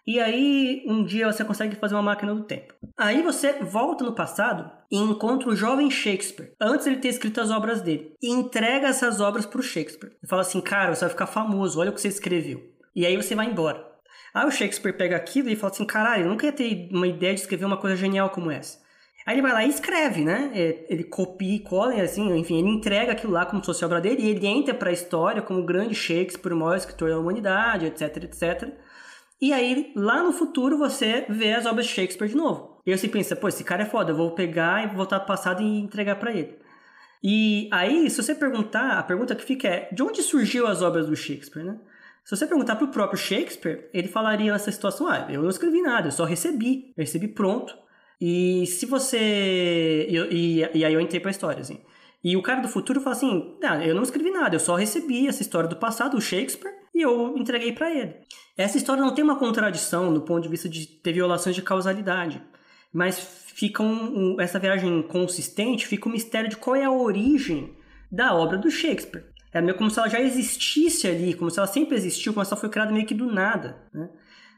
E 0.06 0.20
aí, 0.20 0.84
um 0.88 1.04
dia 1.04 1.32
você 1.32 1.46
consegue 1.46 1.76
fazer 1.76 1.94
uma 1.94 2.02
máquina 2.02 2.34
do 2.34 2.44
tempo. 2.44 2.74
Aí 2.98 3.22
você 3.22 3.54
volta 3.64 4.04
no 4.04 4.16
passado 4.16 4.72
e 4.92 4.98
encontra 4.98 5.50
o 5.50 5.56
jovem 5.56 5.92
Shakespeare, 5.92 6.54
antes 6.60 6.88
ele 6.88 6.98
ter 6.98 7.10
escrito 7.10 7.40
as 7.40 7.52
obras 7.52 7.82
dele, 7.82 8.16
e 8.22 8.32
entrega 8.32 8.88
essas 8.88 9.22
obras 9.22 9.46
pro 9.46 9.62
Shakespeare. 9.62 10.14
E 10.24 10.28
fala 10.28 10.42
assim: 10.42 10.60
cara, 10.60 10.94
você 10.94 11.02
vai 11.02 11.10
ficar 11.10 11.28
famoso, 11.28 11.80
olha 11.80 11.92
o 11.92 11.94
que 11.94 12.02
você 12.02 12.08
escreveu. 12.08 12.62
E 12.96 13.06
aí 13.06 13.16
você 13.16 13.36
vai 13.36 13.46
embora. 13.46 13.86
Aí 14.34 14.48
o 14.48 14.52
Shakespeare 14.52 14.98
pega 14.98 15.16
aquilo 15.16 15.50
e 15.50 15.56
fala 15.56 15.72
assim: 15.72 15.86
caralho, 15.86 16.24
eu 16.24 16.30
nunca 16.30 16.48
ia 16.48 16.52
ter 16.52 16.90
uma 16.92 17.08
ideia 17.08 17.34
de 17.34 17.42
escrever 17.42 17.66
uma 17.66 17.78
coisa 17.78 17.96
genial 17.96 18.30
como 18.32 18.50
essa. 18.50 18.82
Aí 19.26 19.36
ele 19.36 19.42
vai 19.44 19.54
lá 19.54 19.64
e 19.64 19.70
escreve, 19.70 20.26
né? 20.26 20.52
É, 20.56 20.86
Ele 20.90 21.04
copia 21.04 21.56
e 21.56 21.60
cola, 21.60 21.94
assim, 22.02 22.28
enfim, 22.38 22.58
ele 22.58 22.70
entrega 22.70 23.12
aquilo 23.12 23.32
lá 23.34 23.46
como 23.46 23.62
se 23.62 23.68
fosse 23.68 23.86
obra 23.86 24.02
dele, 24.02 24.24
e 24.24 24.30
ele 24.30 24.48
entra 24.48 24.74
pra 24.74 24.92
história 24.92 25.44
como 25.44 25.60
o 25.60 25.66
grande 25.66 25.94
Shakespeare, 25.94 26.54
o 26.54 26.58
maior 26.58 26.76
escritor 26.76 27.10
da 27.10 27.20
humanidade, 27.20 27.86
etc, 27.86 28.18
etc. 28.24 28.74
E 29.42 29.52
aí, 29.52 29.92
lá 29.96 30.22
no 30.22 30.32
futuro, 30.32 30.78
você 30.78 31.26
vê 31.28 31.54
as 31.54 31.66
obras 31.66 31.88
de 31.88 31.94
Shakespeare 31.94 32.30
de 32.30 32.36
novo. 32.36 32.80
E 32.86 32.92
aí 32.92 32.98
você 32.98 33.08
pensa, 33.08 33.36
pô, 33.36 33.48
esse 33.48 33.64
cara 33.64 33.84
é 33.84 33.86
foda, 33.86 34.12
eu 34.12 34.16
vou 34.16 34.32
pegar 34.32 34.84
e 34.84 34.96
voltar 34.96 35.20
pro 35.20 35.28
passado 35.30 35.64
e 35.64 35.80
entregar 35.80 36.18
pra 36.18 36.32
ele. 36.32 36.60
E 37.24 37.68
aí, 37.72 38.10
se 38.10 38.22
você 38.22 38.36
perguntar, 38.36 39.00
a 39.00 39.04
pergunta 39.04 39.36
que 39.36 39.44
fica 39.44 39.68
é, 39.68 39.90
de 39.92 40.02
onde 40.04 40.22
surgiu 40.22 40.68
as 40.68 40.82
obras 40.82 41.08
do 41.08 41.16
Shakespeare, 41.16 41.64
né? 41.64 41.80
Se 42.24 42.36
você 42.36 42.46
perguntar 42.46 42.76
pro 42.76 42.90
próprio 42.90 43.18
Shakespeare, 43.18 43.90
ele 43.94 44.08
falaria 44.08 44.52
nessa 44.52 44.72
situação, 44.72 45.08
ah, 45.08 45.28
eu 45.30 45.42
não 45.42 45.50
escrevi 45.50 45.82
nada, 45.82 46.08
eu 46.08 46.12
só 46.12 46.24
recebi, 46.24 46.94
eu 46.96 47.02
recebi 47.02 47.28
pronto. 47.28 47.76
E 48.20 48.66
se 48.68 48.86
você... 48.86 50.08
E, 50.08 50.18
e, 50.32 50.70
e 50.76 50.86
aí 50.86 50.94
eu 50.94 51.02
entrei 51.02 51.20
pra 51.20 51.32
história, 51.32 51.62
assim. 51.62 51.82
E 52.24 52.38
o 52.38 52.44
cara 52.44 52.62
do 52.62 52.68
futuro 52.68 53.02
fala 53.02 53.16
assim, 53.16 53.58
ah, 53.64 53.84
eu 53.84 53.96
não 53.96 54.04
escrevi 54.04 54.30
nada, 54.30 54.56
eu 54.56 54.60
só 54.60 54.76
recebi 54.76 55.28
essa 55.28 55.42
história 55.42 55.68
do 55.68 55.76
passado, 55.78 56.16
o 56.16 56.22
Shakespeare, 56.22 56.81
e 56.94 57.02
eu 57.02 57.38
entreguei 57.38 57.72
pra 57.72 57.92
ele. 57.94 58.16
Essa 58.58 58.78
história 58.78 59.02
não 59.02 59.14
tem 59.14 59.24
uma 59.24 59.38
contradição 59.40 60.14
do 60.14 60.22
ponto 60.22 60.42
de 60.42 60.50
vista 60.50 60.68
de 60.68 60.86
ter 60.86 61.14
violações 61.14 61.56
de 61.56 61.62
causalidade, 61.62 62.42
mas 62.94 63.20
fica 63.54 63.82
um, 63.82 64.36
um, 64.36 64.42
essa 64.42 64.60
viagem 64.60 65.02
consistente, 65.04 65.88
fica 65.88 66.08
o 66.08 66.12
mistério 66.12 66.50
de 66.50 66.58
qual 66.58 66.76
é 66.76 66.84
a 66.84 66.92
origem 66.92 67.76
da 68.12 68.34
obra 68.36 68.58
do 68.58 68.70
Shakespeare. 68.70 69.26
É 69.54 69.62
meio 69.62 69.78
como 69.78 69.90
se 69.90 70.00
ela 70.00 70.10
já 70.10 70.22
existisse 70.22 71.08
ali, 71.08 71.34
como 71.34 71.50
se 71.50 71.60
ela 71.60 71.68
sempre 71.68 71.96
existiu, 71.96 72.34
como 72.34 72.46
se 72.46 72.54
ela 72.54 72.60
foi 72.60 72.70
criada 72.70 72.92
meio 72.92 73.06
que 73.06 73.14
do 73.14 73.26
nada, 73.26 73.78
né? 73.94 74.10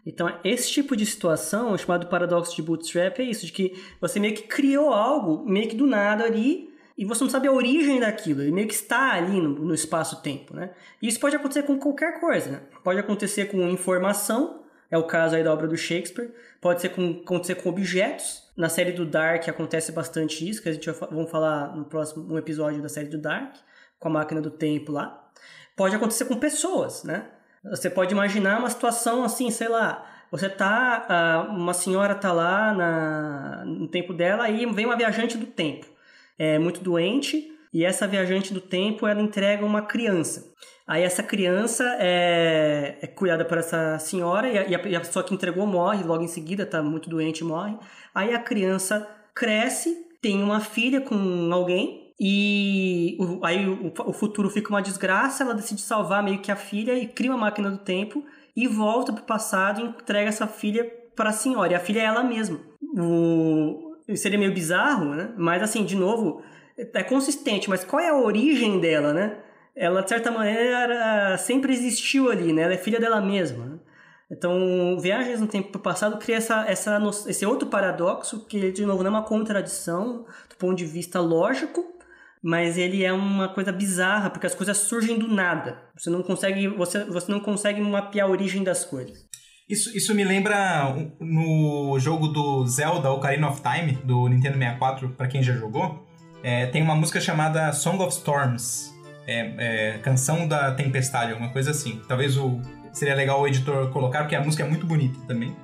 Então, 0.05 0.29
esse 0.43 0.69
tipo 0.69 0.97
de 0.97 1.05
situação, 1.05 1.77
chamado 1.77 2.07
paradoxo 2.07 2.53
de 2.55 2.61
bootstrap, 2.61 3.19
é 3.19 3.23
isso, 3.23 3.45
de 3.45 3.53
que 3.53 3.73
você 4.01 4.19
meio 4.19 4.35
que 4.35 4.43
criou 4.43 4.91
algo 4.91 5.49
meio 5.49 5.69
que 5.69 5.75
do 5.77 5.87
nada 5.87 6.25
ali, 6.25 6.72
e 6.97 7.05
você 7.05 7.23
não 7.23 7.29
sabe 7.29 7.47
a 7.47 7.51
origem 7.51 7.99
daquilo, 7.99 8.41
ele 8.41 8.51
meio 8.51 8.67
que 8.67 8.73
está 8.73 9.13
ali 9.13 9.41
no, 9.41 9.49
no 9.49 9.73
espaço-tempo, 9.73 10.55
né? 10.55 10.71
E 11.01 11.07
isso 11.07 11.19
pode 11.19 11.35
acontecer 11.35 11.63
com 11.63 11.77
qualquer 11.77 12.19
coisa, 12.19 12.51
né? 12.51 12.61
Pode 12.83 12.99
acontecer 12.99 13.45
com 13.45 13.67
informação, 13.69 14.63
é 14.91 14.97
o 14.97 15.03
caso 15.03 15.35
aí 15.35 15.43
da 15.43 15.51
obra 15.51 15.67
do 15.67 15.75
Shakespeare, 15.75 16.31
pode 16.61 16.81
ser 16.81 16.89
com, 16.89 17.21
acontecer 17.23 17.55
com 17.55 17.69
objetos, 17.69 18.43
na 18.55 18.69
série 18.69 18.91
do 18.91 19.05
Dark 19.05 19.47
acontece 19.49 19.91
bastante 19.91 20.47
isso, 20.47 20.61
que 20.61 20.69
a 20.69 20.73
gente 20.73 20.89
vai 20.91 21.09
vamos 21.09 21.31
falar 21.31 21.75
no 21.75 21.85
próximo 21.85 22.31
um 22.31 22.37
episódio 22.37 22.81
da 22.81 22.89
série 22.89 23.07
do 23.07 23.17
Dark, 23.17 23.55
com 23.99 24.09
a 24.09 24.11
máquina 24.11 24.41
do 24.41 24.51
tempo 24.51 24.91
lá. 24.91 25.27
Pode 25.75 25.95
acontecer 25.95 26.25
com 26.25 26.35
pessoas, 26.35 27.03
né? 27.03 27.25
Você 27.71 27.89
pode 27.89 28.13
imaginar 28.13 28.59
uma 28.59 28.69
situação 28.69 29.23
assim, 29.23 29.49
sei 29.49 29.69
lá, 29.69 30.05
você 30.29 30.49
tá, 30.49 31.47
uma 31.49 31.73
senhora 31.73 32.13
tá 32.13 32.31
lá 32.31 32.73
na, 32.73 33.63
no 33.65 33.87
tempo 33.87 34.13
dela 34.13 34.49
e 34.49 34.65
vem 34.65 34.85
uma 34.85 34.97
viajante 34.97 35.37
do 35.37 35.45
tempo, 35.45 35.87
é 36.37 36.59
muito 36.59 36.81
doente 36.81 37.51
e 37.73 37.83
essa 37.83 38.07
viajante 38.07 38.53
do 38.53 38.61
tempo 38.61 39.07
ela 39.07 39.21
entrega 39.21 39.65
uma 39.65 39.81
criança. 39.81 40.51
Aí 40.87 41.01
essa 41.03 41.23
criança 41.23 41.83
é, 41.99 42.97
é 43.01 43.07
cuidada 43.07 43.45
por 43.45 43.57
essa 43.57 43.97
senhora 43.99 44.47
e 44.49 44.75
a, 44.75 44.87
e 44.87 44.95
a 44.95 44.99
pessoa 44.99 45.23
que 45.23 45.33
entregou 45.33 45.65
morre, 45.65 46.03
logo 46.03 46.23
em 46.23 46.27
seguida 46.27 46.65
tá 46.65 46.83
muito 46.83 47.09
doente 47.09 47.39
e 47.39 47.43
morre. 47.43 47.77
Aí 48.13 48.33
a 48.33 48.39
criança 48.39 49.07
cresce, 49.33 49.95
tem 50.21 50.43
uma 50.43 50.59
filha 50.59 51.01
com 51.01 51.49
alguém, 51.51 52.03
e 52.19 53.17
o, 53.19 53.43
aí 53.45 53.67
o, 53.67 53.91
o, 54.05 54.13
futuro 54.13 54.49
fica 54.49 54.69
uma 54.69 54.81
desgraça, 54.81 55.43
ela 55.43 55.53
decide 55.53 55.81
salvar 55.81 56.23
meio 56.23 56.39
que 56.39 56.51
a 56.51 56.55
filha 56.55 56.93
e 56.97 57.07
cria 57.07 57.31
uma 57.31 57.39
máquina 57.39 57.71
do 57.71 57.79
tempo 57.79 58.23
e 58.55 58.67
volta 58.67 59.11
pro 59.11 59.23
passado 59.23 59.81
e 59.81 59.83
entrega 59.83 60.29
essa 60.29 60.47
filha 60.47 60.85
para 61.15 61.31
a 61.31 61.33
senhora. 61.33 61.73
E 61.73 61.75
a 61.75 61.79
filha 61.79 62.01
é 62.01 62.05
ela 62.05 62.23
mesma. 62.23 62.59
O, 62.97 63.92
seria 64.15 64.37
meio 64.37 64.53
bizarro, 64.53 65.15
né? 65.15 65.33
Mas 65.37 65.61
assim, 65.61 65.85
de 65.85 65.95
novo, 65.95 66.41
é 66.77 67.03
consistente, 67.03 67.69
mas 67.69 67.83
qual 67.83 68.01
é 68.01 68.09
a 68.09 68.15
origem 68.15 68.79
dela, 68.79 69.13
né? 69.13 69.37
Ela, 69.75 70.01
de 70.01 70.09
certa 70.09 70.31
maneira, 70.31 71.37
sempre 71.37 71.73
existiu 71.73 72.29
ali, 72.29 72.53
né? 72.53 72.63
Ela 72.63 72.73
é 72.73 72.77
filha 72.77 72.99
dela 72.99 73.19
mesma. 73.19 73.65
Né? 73.65 73.79
Então, 74.29 74.97
Viagens 74.99 75.39
no 75.39 75.47
Tempo 75.47 75.77
Passado 75.79 76.17
cria 76.17 76.37
essa, 76.37 76.65
essa, 76.67 76.99
esse 77.27 77.45
outro 77.45 77.67
paradoxo, 77.67 78.45
que, 78.45 78.71
de 78.71 78.85
novo, 78.85 79.03
não 79.03 79.09
é 79.09 79.13
uma 79.15 79.23
contradição 79.23 80.25
do 80.49 80.55
ponto 80.57 80.75
de 80.75 80.85
vista 80.85 81.19
lógico, 81.19 81.83
mas 82.41 82.77
ele 82.77 83.03
é 83.03 83.13
uma 83.13 83.49
coisa 83.49 83.71
bizarra, 83.71 84.29
porque 84.29 84.45
as 84.45 84.55
coisas 84.55 84.77
surgem 84.77 85.17
do 85.17 85.27
nada. 85.27 85.81
Você 85.97 86.09
não 86.09 86.21
consegue, 86.21 86.67
você, 86.67 87.03
você 87.05 87.31
não 87.31 87.39
consegue 87.39 87.81
mapear 87.81 88.27
a 88.27 88.31
origem 88.31 88.63
das 88.63 88.83
coisas. 88.83 89.25
Isso, 89.73 89.97
isso 89.97 90.13
me 90.13 90.23
lembra 90.23 90.95
no 91.19 91.97
jogo 91.99 92.27
do 92.27 92.63
Zelda 92.67 93.11
Ocarina 93.11 93.49
of 93.49 93.59
Time, 93.59 93.93
do 94.03 94.27
Nintendo 94.27 94.55
64, 94.55 95.09
para 95.09 95.27
quem 95.27 95.41
já 95.41 95.51
jogou, 95.53 96.07
é, 96.43 96.67
tem 96.67 96.83
uma 96.83 96.93
música 96.93 97.19
chamada 97.19 97.73
Song 97.73 97.97
of 98.03 98.15
Storms, 98.15 98.93
é, 99.25 99.53
é, 99.57 99.97
Canção 99.97 100.47
da 100.47 100.75
Tempestade, 100.75 101.31
alguma 101.31 101.49
coisa 101.49 101.71
assim. 101.71 101.99
Talvez 102.07 102.37
o, 102.37 102.61
seria 102.91 103.15
legal 103.15 103.41
o 103.41 103.47
editor 103.47 103.89
colocar, 103.89 104.19
porque 104.19 104.35
a 104.35 104.41
música 104.41 104.63
é 104.63 104.69
muito 104.69 104.85
bonita 104.85 105.19
também. 105.27 105.55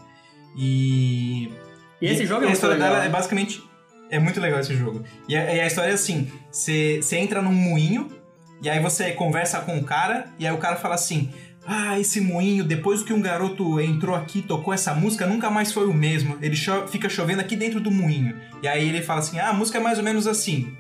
E... 0.57 1.53
E 2.01 2.07
esse 2.07 2.25
jogo 2.25 2.45
é 2.45 2.47
muito 2.47 2.65
legal. 2.65 2.71
A 2.71 2.77
história 2.77 2.77
dela 2.77 3.05
é 3.05 3.09
basicamente 3.09 3.63
é 4.09 4.17
muito 4.17 4.41
legal 4.41 4.59
esse 4.59 4.75
jogo. 4.75 5.03
E 5.27 5.37
a, 5.37 5.53
e 5.53 5.61
a 5.61 5.67
história 5.67 5.91
é 5.91 5.93
assim: 5.93 6.31
você 6.51 6.99
entra 7.11 7.43
num 7.43 7.53
moinho, 7.53 8.09
e 8.59 8.71
aí 8.71 8.79
você 8.79 9.11
conversa 9.11 9.59
com 9.59 9.77
o 9.77 9.83
cara, 9.83 10.25
e 10.39 10.47
aí 10.47 10.53
o 10.53 10.57
cara 10.57 10.77
fala 10.77 10.95
assim. 10.95 11.31
Ah, 11.71 11.99
esse 11.99 12.19
moinho, 12.19 12.63
depois 12.63 13.03
que 13.03 13.13
um 13.13 13.21
garoto 13.21 13.79
entrou 13.79 14.15
aqui, 14.15 14.41
tocou 14.41 14.73
essa 14.73 14.91
música, 14.95 15.27
nunca 15.27 15.51
mais 15.51 15.71
foi 15.71 15.85
o 15.85 15.93
mesmo. 15.93 16.35
Ele 16.41 16.55
cho 16.55 16.87
fica 16.87 17.07
chovendo 17.07 17.41
aqui 17.41 17.55
dentro 17.55 17.79
do 17.79 17.91
moinho. 17.91 18.35
E 18.63 18.67
aí 18.67 18.89
ele 18.89 19.03
fala 19.03 19.19
assim: 19.19 19.37
ah, 19.37 19.49
a 19.49 19.53
música 19.53 19.77
é 19.77 19.81
mais 19.81 19.99
ou 19.99 20.03
menos 20.03 20.25
assim. 20.25 20.75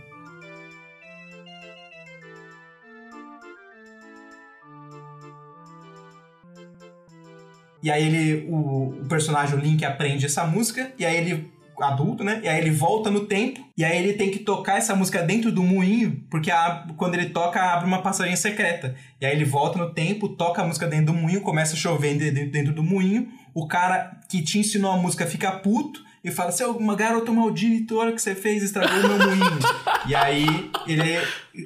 E 7.83 7.91
aí 7.91 8.07
ele, 8.07 8.47
o, 8.49 9.01
o 9.03 9.05
personagem, 9.07 9.59
Link, 9.59 9.85
aprende 9.85 10.25
essa 10.25 10.43
música, 10.47 10.91
e 10.97 11.05
aí 11.05 11.17
ele 11.17 11.51
adulto, 11.79 12.23
né? 12.23 12.41
E 12.43 12.47
aí 12.47 12.59
ele 12.59 12.71
volta 12.71 13.09
no 13.09 13.25
tempo, 13.25 13.67
e 13.77 13.83
aí 13.83 13.97
ele 13.97 14.13
tem 14.13 14.29
que 14.29 14.39
tocar 14.39 14.77
essa 14.77 14.95
música 14.95 15.21
dentro 15.21 15.51
do 15.51 15.63
moinho, 15.63 16.23
porque 16.29 16.51
a, 16.51 16.85
quando 16.97 17.15
ele 17.15 17.27
toca, 17.27 17.61
abre 17.61 17.87
uma 17.87 18.01
passagem 18.01 18.35
secreta. 18.35 18.95
E 19.19 19.25
aí 19.25 19.35
ele 19.35 19.45
volta 19.45 19.77
no 19.77 19.93
tempo, 19.93 20.29
toca 20.29 20.61
a 20.61 20.65
música 20.65 20.87
dentro 20.87 21.07
do 21.07 21.13
moinho, 21.13 21.41
começa 21.41 21.73
a 21.73 21.77
chover 21.77 22.15
dentro, 22.49 22.73
do 22.73 22.83
moinho. 22.83 23.27
O 23.53 23.67
cara 23.67 24.19
que 24.29 24.41
te 24.41 24.59
ensinou 24.59 24.91
a 24.91 24.97
música 24.97 25.25
fica 25.25 25.51
puto 25.51 26.03
e 26.23 26.31
fala: 26.31 26.51
Seu 26.51 26.71
uma 26.71 26.95
garoto 26.95 27.33
maldito, 27.33 27.97
olha 27.97 28.11
o 28.11 28.15
que 28.15 28.21
você 28.21 28.35
fez, 28.35 28.63
estragou 28.63 28.97
o 28.97 29.07
meu 29.07 29.27
moinho. 29.27 29.59
e 30.07 30.15
aí 30.15 30.71
ele 30.87 31.17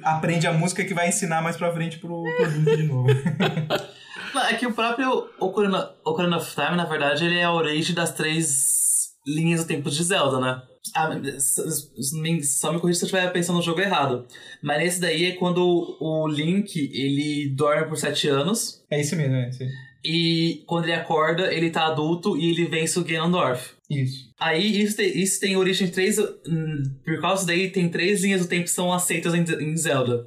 aprende 0.02 0.46
a 0.46 0.52
música 0.52 0.84
que 0.84 0.94
vai 0.94 1.08
ensinar 1.08 1.42
mais 1.42 1.56
pra 1.56 1.72
frente 1.72 1.98
pro, 1.98 2.24
Link 2.24 2.76
de 2.76 2.82
novo. 2.84 3.08
é 4.50 4.54
que 4.54 4.66
o 4.66 4.72
próprio 4.72 5.28
Ocarina, 5.38 5.90
Ocarina 6.04 6.36
of 6.36 6.54
Time, 6.54 6.76
na 6.76 6.84
verdade, 6.84 7.24
ele 7.24 7.38
é 7.38 7.44
a 7.44 7.52
origem 7.52 7.94
das 7.94 8.12
três 8.12 8.83
linhas 9.26 9.62
do 9.62 9.66
tempo 9.66 9.90
de 9.90 10.02
Zelda, 10.02 10.40
né? 10.40 10.62
Ah, 10.94 11.10
só 12.42 12.72
me 12.72 12.78
corrija 12.78 12.98
se 12.98 13.04
eu 13.04 13.06
estiver 13.06 13.32
pensando 13.32 13.56
no 13.56 13.62
jogo 13.62 13.80
errado. 13.80 14.26
Mas 14.62 14.78
nesse 14.78 15.00
daí 15.00 15.24
é 15.26 15.32
quando 15.32 15.96
o 15.98 16.28
Link, 16.28 16.76
ele 16.92 17.54
dorme 17.56 17.88
por 17.88 17.96
sete 17.96 18.28
anos. 18.28 18.82
É 18.90 19.00
isso 19.00 19.16
mesmo, 19.16 19.34
é 19.34 19.48
isso. 19.48 19.64
E 20.04 20.62
quando 20.66 20.84
ele 20.84 20.92
acorda, 20.92 21.52
ele 21.52 21.70
tá 21.70 21.86
adulto 21.86 22.36
e 22.36 22.50
ele 22.50 22.66
vence 22.66 22.98
o 22.98 23.04
Ganondorf. 23.04 23.72
Isso. 23.90 24.28
Aí 24.38 24.82
isso 24.82 24.96
tem, 24.96 25.18
isso 25.18 25.40
tem 25.40 25.56
origem 25.56 25.88
em 25.88 25.90
três. 25.90 26.18
Hum, 26.18 26.82
por 27.04 27.20
causa 27.20 27.46
daí, 27.46 27.70
tem 27.70 27.88
três 27.88 28.22
linhas 28.22 28.42
do 28.42 28.48
tempo 28.48 28.64
que 28.64 28.70
são 28.70 28.92
aceitas 28.92 29.32
em, 29.34 29.40
em 29.40 29.76
Zelda. 29.76 30.26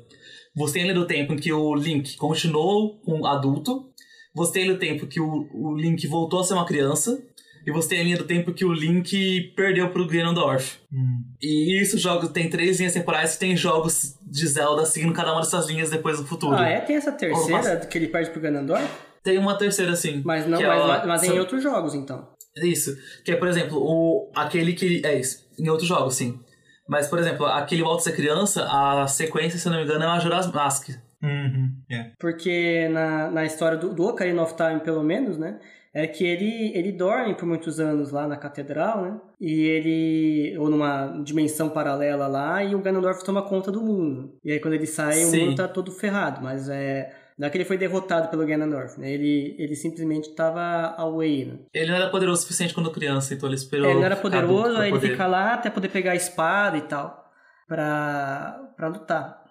Você 0.56 0.74
tem 0.74 0.82
a 0.82 0.86
linha 0.86 0.99
do 0.99 1.06
tempo 1.06 1.34
em 1.34 1.38
que 1.38 1.53
o 1.53 1.76
Link 1.76 2.18
continuou 2.18 2.99
com 3.02 3.24
adulto. 3.28 3.91
Você 4.34 4.53
tem 4.53 4.64
a 4.64 4.65
linha 4.65 4.78
do 4.78 4.80
tempo 4.80 5.06
que 5.06 5.19
o, 5.19 5.48
o 5.53 5.76
Link 5.78 6.07
voltou 6.07 6.40
a 6.40 6.44
ser 6.44 6.56
uma 6.56 6.65
criança. 6.65 7.22
E 7.68 7.72
você 7.72 7.89
tem 7.89 7.99
a 7.99 8.03
linha 8.03 8.18
do 8.18 8.23
tempo 8.23 8.53
que 8.53 8.64
o 8.64 8.72
Link 8.72 9.52
perdeu 9.53 9.89
pro 9.89 10.07
Ganondorf. 10.07 10.80
Hum. 10.89 11.22
E 11.41 11.81
isso 11.81 11.98
jogo 11.98 12.30
tem 12.30 12.49
três 12.49 12.77
linhas 12.77 12.94
temporais 12.94 13.34
que 13.34 13.39
tem 13.41 13.57
jogos 13.57 14.18
de 14.22 14.48
Zelda 14.48 14.85
seguindo 14.85 15.11
cada 15.11 15.34
uma 15.34 15.41
dessas 15.41 15.68
linhas 15.68 15.89
depois 15.89 16.18
no 16.18 16.26
futuro. 16.26 16.56
Ah, 16.56 16.69
é? 16.69 16.80
Tem 16.80 16.95
essa 16.95 17.11
terceira 17.11 17.85
que 17.85 17.98
ele 17.98 18.07
perde 18.07 18.30
pro 18.30 18.39
Ganondorf? 18.39 18.88
Tem 19.22 19.38
uma 19.38 19.57
terceira, 19.57 19.98
sim. 19.98 20.22
Mas 20.23 20.48
não, 20.48 20.61
é 20.61 20.65
mas, 20.65 21.06
mas 21.06 21.23
em 21.23 21.38
outros 21.38 21.61
jogos, 21.61 21.94
então. 21.94 22.30
Isso. 22.56 22.95
Que 23.26 23.34
é, 23.34 23.35
por 23.35 23.49
exemplo, 23.49 23.77
o, 23.77 24.31
aquele 24.34 24.72
que. 24.72 25.06
É 25.06 25.19
isso. 25.19 25.45
Em 25.60 25.68
outros 25.68 25.89
jogos, 25.89 26.15
sim. 26.15 26.39
Mas, 26.88 27.07
por 27.07 27.19
exemplo, 27.19 27.45
aquele 27.48 27.84
Volta 27.84 27.99
a 27.99 28.03
Ser 28.06 28.15
Criança, 28.15 28.65
a 28.65 29.06
sequência, 29.07 29.60
se 29.60 29.68
não 29.68 29.76
me 29.76 29.84
engano, 29.84 30.06
é 30.06 30.07
Majora's 30.07 30.49
Mask. 30.49 30.91
Uhum, 31.22 31.73
yeah. 31.91 32.11
Porque 32.18 32.88
na, 32.89 33.30
na 33.30 33.44
história 33.44 33.77
do, 33.77 33.94
do 33.94 34.03
Ocarina 34.03 34.41
of 34.41 34.56
Time, 34.56 34.80
pelo 34.80 35.03
menos, 35.03 35.38
né? 35.38 35.60
É 35.93 36.05
que 36.05 36.26
ele, 36.26 36.72
ele 36.76 36.91
dorme 36.91 37.34
por 37.34 37.45
muitos 37.45 37.80
anos 37.80 38.11
lá 38.11 38.27
na 38.27 38.38
catedral, 38.38 39.01
né? 39.01 39.22
E 39.39 39.64
ele. 39.64 40.57
ou 40.57 40.69
numa 40.69 41.22
dimensão 41.23 41.69
paralela 41.69 42.27
lá, 42.27 42.64
e 42.64 42.76
o 42.76 42.80
Ganondorf 42.80 43.23
toma 43.23 43.41
conta 43.41 43.72
do 43.72 43.81
mundo. 43.81 44.34
E 44.43 44.51
aí 44.51 44.59
quando 44.59 44.73
ele 44.73 44.85
sai, 44.85 45.14
Sim. 45.14 45.43
o 45.43 45.45
mundo 45.45 45.57
tá 45.57 45.68
todo 45.68 45.91
ferrado, 45.91 46.41
mas 46.41 46.69
é. 46.69 47.11
Não 47.38 47.47
é 47.47 47.51
que 47.51 47.57
ele 47.57 47.65
foi 47.65 47.77
derrotado 47.77 48.30
pelo 48.30 48.45
Ganondorf, 48.45 48.99
né? 48.99 49.11
Ele, 49.11 49.55
ele 49.59 49.76
simplesmente 49.76 50.34
tava 50.34 50.95
away, 50.97 51.45
né? 51.45 51.59
Ele 51.72 51.91
não 51.91 51.95
era 51.95 52.09
poderoso 52.09 52.39
o 52.39 52.41
suficiente 52.41 52.73
quando 52.73 52.91
criança, 52.91 53.34
então 53.34 53.47
ele 53.47 53.55
esperou. 53.55 53.88
É, 53.88 53.91
ele 53.91 53.99
não 53.99 54.05
era 54.05 54.15
poderoso, 54.15 54.76
aí 54.77 54.89
ele 54.89 54.99
fica 54.99 55.27
lá 55.27 55.53
até 55.53 55.69
poder 55.69 55.89
pegar 55.89 56.14
a 56.14 56.15
espada 56.15 56.77
e 56.77 56.81
tal, 56.81 57.31
pra, 57.68 58.72
pra 58.76 58.88
lutar. 58.88 59.47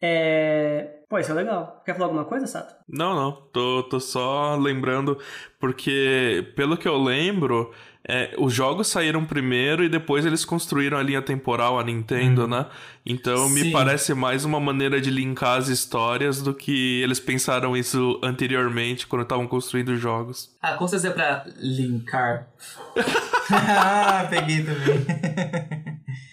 É... 0.00 0.98
Pô, 1.08 1.18
isso 1.18 1.30
é 1.32 1.34
legal. 1.34 1.82
Quer 1.84 1.94
falar 1.94 2.06
alguma 2.06 2.24
coisa, 2.24 2.46
Sato? 2.46 2.74
Não, 2.88 3.14
não. 3.14 3.32
Tô, 3.52 3.82
tô 3.84 3.98
só 3.98 4.56
lembrando, 4.56 5.18
porque 5.58 6.52
pelo 6.54 6.76
que 6.76 6.86
eu 6.86 7.02
lembro, 7.02 7.72
é, 8.06 8.34
os 8.38 8.52
jogos 8.52 8.88
saíram 8.88 9.24
primeiro 9.24 9.82
e 9.82 9.88
depois 9.88 10.24
eles 10.26 10.44
construíram 10.44 10.98
a 10.98 11.02
linha 11.02 11.22
temporal, 11.22 11.78
a 11.78 11.84
Nintendo, 11.84 12.44
hum. 12.44 12.48
né? 12.48 12.66
Então 13.04 13.48
Sim. 13.48 13.54
me 13.54 13.72
parece 13.72 14.14
mais 14.14 14.44
uma 14.44 14.60
maneira 14.60 15.00
de 15.00 15.10
linkar 15.10 15.58
as 15.58 15.68
histórias 15.68 16.42
do 16.42 16.54
que 16.54 17.02
eles 17.02 17.18
pensaram 17.18 17.76
isso 17.76 18.20
anteriormente, 18.22 19.06
quando 19.06 19.22
estavam 19.22 19.46
construindo 19.46 19.90
os 19.90 20.00
jogos. 20.00 20.54
Ah, 20.62 20.74
como 20.74 20.88
você 20.88 20.96
dizer 20.96 21.14
pra 21.14 21.44
linkar? 21.56 22.48
ah, 23.50 24.26
peguei 24.28 24.62
também. 24.62 25.87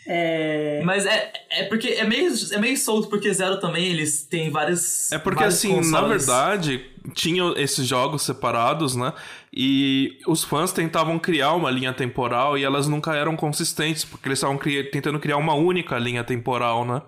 É... 0.07 0.82
Mas 0.86 1.06
é, 1.06 1.34
é 1.49 1.64
porque 1.64 1.88
é 1.90 2.06
meio, 2.06 2.32
é 2.52 2.57
meio 2.60 2.77
solto, 2.77 3.10
porque 3.10 3.34
Zero 3.34 3.60
também 3.60 3.88
eles 3.88 4.23
têm 4.23 4.52
vários. 4.52 5.11
É 5.11 5.18
porque 5.18 5.44
assim, 5.44 5.69
consoles. 5.69 5.91
na 5.91 6.02
verdade, 6.02 6.86
tinham 7.14 7.53
esses 7.57 7.88
jogos 7.88 8.22
separados, 8.22 8.95
né? 8.95 9.14
E 9.52 10.19
os 10.27 10.44
fãs 10.44 10.72
tentavam 10.72 11.18
criar 11.18 11.53
uma 11.53 11.72
linha 11.72 11.94
temporal 11.94 12.57
e 12.57 12.64
elas 12.64 12.88
nunca 12.88 13.15
eram 13.15 13.36
consistentes, 13.36 14.06
porque 14.06 14.27
eles 14.27 14.38
estavam 14.38 14.57
cri 14.57 14.84
tentando 14.84 15.19
criar 15.19 15.38
uma 15.38 15.56
única 15.56 15.98
linha 15.98 16.23
temporal, 16.23 16.86
né? 16.86 17.02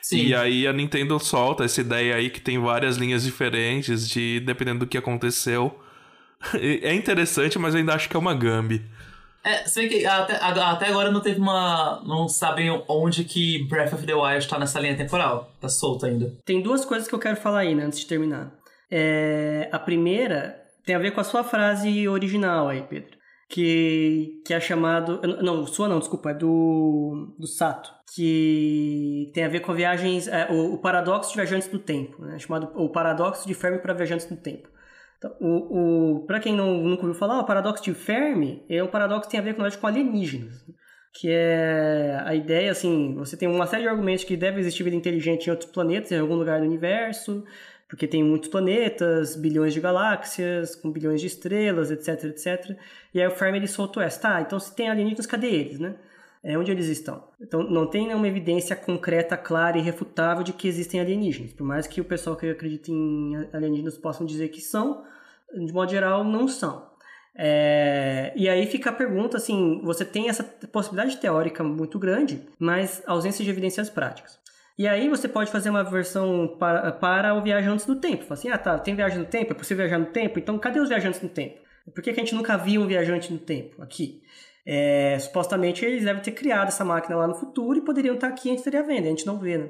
Sim. 0.00 0.26
E 0.26 0.34
aí 0.34 0.66
a 0.66 0.72
Nintendo 0.72 1.18
solta 1.18 1.64
essa 1.64 1.80
ideia 1.80 2.14
aí 2.14 2.30
que 2.30 2.40
tem 2.40 2.58
várias 2.58 2.96
linhas 2.96 3.22
diferentes, 3.24 4.08
de 4.08 4.40
dependendo 4.40 4.80
do 4.80 4.86
que 4.86 4.98
aconteceu. 4.98 5.78
É 6.54 6.94
interessante, 6.94 7.58
mas 7.58 7.74
eu 7.74 7.80
ainda 7.80 7.94
acho 7.94 8.08
que 8.08 8.16
é 8.16 8.18
uma 8.18 8.32
Gambi. 8.32 8.82
É, 9.44 9.66
sei 9.66 9.88
que 9.88 10.04
até, 10.04 10.36
até 10.36 10.88
agora 10.88 11.10
não 11.10 11.20
teve 11.20 11.40
uma. 11.40 12.02
Não 12.06 12.28
sabem 12.28 12.70
onde 12.88 13.24
que 13.24 13.66
Breath 13.68 13.94
of 13.94 14.06
the 14.06 14.14
Wild 14.14 14.38
está 14.38 14.58
nessa 14.58 14.78
linha 14.78 14.96
temporal. 14.96 15.50
Tá 15.60 15.68
solto 15.68 16.06
ainda. 16.06 16.36
Tem 16.44 16.60
duas 16.60 16.84
coisas 16.84 17.08
que 17.08 17.14
eu 17.14 17.18
quero 17.18 17.36
falar 17.36 17.60
aí, 17.60 17.74
né, 17.74 17.84
antes 17.84 18.00
de 18.00 18.06
terminar. 18.06 18.52
É, 18.90 19.68
a 19.72 19.78
primeira 19.78 20.60
tem 20.84 20.94
a 20.94 20.98
ver 20.98 21.12
com 21.12 21.20
a 21.20 21.24
sua 21.24 21.44
frase 21.44 22.08
original 22.08 22.68
aí, 22.68 22.82
Pedro. 22.82 23.18
Que, 23.48 24.42
que 24.46 24.54
é 24.54 24.60
chamado. 24.60 25.20
Não, 25.42 25.66
sua 25.66 25.88
não, 25.88 25.98
desculpa, 25.98 26.30
é 26.30 26.34
do, 26.34 27.34
do 27.38 27.46
Sato. 27.46 27.90
Que 28.14 29.30
tem 29.34 29.44
a 29.44 29.48
ver 29.48 29.60
com 29.60 29.72
viagens. 29.72 30.28
É, 30.28 30.48
o, 30.50 30.74
o, 30.74 30.78
paradoxo 30.78 31.30
de 31.30 31.36
viajantes 31.36 31.68
do 31.68 31.78
tempo, 31.78 32.22
né? 32.22 32.38
Chamado 32.38 32.70
o 32.74 32.88
paradoxo 32.90 33.46
de 33.48 33.54
Fermi 33.54 33.78
para 33.78 33.94
viajantes 33.94 34.26
do 34.26 34.36
tempo. 34.36 34.68
Então, 35.20 35.36
o, 35.38 36.20
o, 36.22 36.26
para 36.26 36.40
quem 36.40 36.56
não, 36.56 36.78
nunca 36.78 37.02
ouviu 37.02 37.14
falar, 37.14 37.38
o 37.38 37.44
paradoxo 37.44 37.84
de 37.84 37.92
Fermi 37.92 38.64
é 38.70 38.82
um 38.82 38.88
paradoxo 38.88 39.24
que 39.24 39.30
tem 39.30 39.38
a 39.38 39.42
ver 39.42 39.54
com, 39.54 39.62
com 39.70 39.86
alienígenas. 39.86 40.64
Que 41.12 41.28
é 41.30 42.22
a 42.24 42.34
ideia, 42.34 42.70
assim, 42.70 43.14
você 43.16 43.36
tem 43.36 43.46
uma 43.46 43.66
série 43.66 43.82
de 43.82 43.88
argumentos 43.88 44.24
que 44.24 44.34
deve 44.34 44.60
existir 44.60 44.82
vida 44.82 44.96
inteligente 44.96 45.46
em 45.46 45.50
outros 45.50 45.70
planetas, 45.70 46.10
em 46.10 46.18
algum 46.18 46.36
lugar 46.36 46.60
do 46.60 46.66
universo, 46.66 47.44
porque 47.86 48.06
tem 48.06 48.24
muitos 48.24 48.48
planetas, 48.48 49.36
bilhões 49.36 49.74
de 49.74 49.80
galáxias, 49.80 50.74
com 50.74 50.90
bilhões 50.90 51.20
de 51.20 51.26
estrelas, 51.26 51.90
etc, 51.90 52.24
etc. 52.24 52.78
E 53.12 53.20
aí 53.20 53.26
o 53.26 53.30
Fermi 53.30 53.58
ele 53.58 53.66
soltou 53.66 54.02
essa, 54.02 54.20
tá, 54.20 54.40
então 54.40 54.58
se 54.58 54.74
tem 54.74 54.88
alienígenas, 54.88 55.26
cadê 55.26 55.48
eles, 55.48 55.78
né? 55.78 55.96
É 56.42 56.56
onde 56.56 56.70
eles 56.70 56.86
estão. 56.86 57.24
Então, 57.40 57.62
não 57.62 57.86
tem 57.86 58.06
nenhuma 58.06 58.26
evidência 58.26 58.74
concreta, 58.74 59.36
clara 59.36 59.76
e 59.78 59.82
refutável 59.82 60.42
de 60.42 60.52
que 60.52 60.66
existem 60.66 61.00
alienígenas. 61.00 61.52
Por 61.52 61.66
mais 61.66 61.86
que 61.86 62.00
o 62.00 62.04
pessoal 62.04 62.36
que 62.36 62.48
acredita 62.48 62.90
em 62.90 63.48
alienígenas 63.52 63.98
possam 63.98 64.26
dizer 64.26 64.48
que 64.48 64.60
são, 64.60 65.04
de 65.52 65.72
modo 65.72 65.90
geral, 65.90 66.24
não 66.24 66.48
são. 66.48 66.88
É, 67.34 68.32
e 68.34 68.48
aí 68.48 68.66
fica 68.66 68.90
a 68.90 68.92
pergunta 68.92 69.36
assim: 69.36 69.80
você 69.84 70.04
tem 70.04 70.28
essa 70.28 70.42
possibilidade 70.42 71.18
teórica 71.18 71.62
muito 71.62 71.98
grande, 71.98 72.48
mas 72.58 73.02
ausência 73.06 73.44
de 73.44 73.50
evidências 73.50 73.88
práticas. 73.88 74.40
E 74.76 74.88
aí 74.88 75.08
você 75.10 75.28
pode 75.28 75.50
fazer 75.50 75.68
uma 75.68 75.84
versão 75.84 76.56
para, 76.58 76.90
para 76.90 77.34
o 77.34 77.42
viajantes 77.42 77.84
do 77.84 77.96
tempo. 77.96 78.24
Fala 78.24 78.32
assim, 78.32 78.48
ah 78.48 78.56
tá, 78.56 78.78
tem 78.78 78.94
viagem 78.94 79.18
no 79.18 79.26
tempo, 79.26 79.52
é 79.52 79.54
possível 79.54 79.84
viajar 79.84 79.98
no 79.98 80.06
tempo, 80.06 80.38
então 80.38 80.58
cadê 80.58 80.80
os 80.80 80.88
viajantes 80.88 81.20
no 81.20 81.28
tempo? 81.28 81.60
Por 81.94 82.02
que, 82.02 82.12
que 82.12 82.20
a 82.20 82.24
gente 82.24 82.34
nunca 82.34 82.56
viu 82.56 82.80
um 82.80 82.86
viajante 82.86 83.30
no 83.30 83.38
tempo 83.38 83.82
aqui? 83.82 84.22
É, 84.66 85.18
supostamente 85.18 85.84
eles 85.84 86.04
devem 86.04 86.22
ter 86.22 86.32
criado 86.32 86.68
essa 86.68 86.84
máquina 86.84 87.16
lá 87.16 87.26
no 87.26 87.34
futuro 87.34 87.78
e 87.78 87.84
poderiam 87.84 88.14
estar 88.14 88.28
aqui 88.28 88.48
e 88.48 88.50
a 88.50 88.52
gente 88.52 88.58
estaria 88.58 88.82
vendo, 88.82 89.06
a 89.06 89.08
gente 89.08 89.26
não 89.26 89.38
vê, 89.38 89.58
né? 89.58 89.68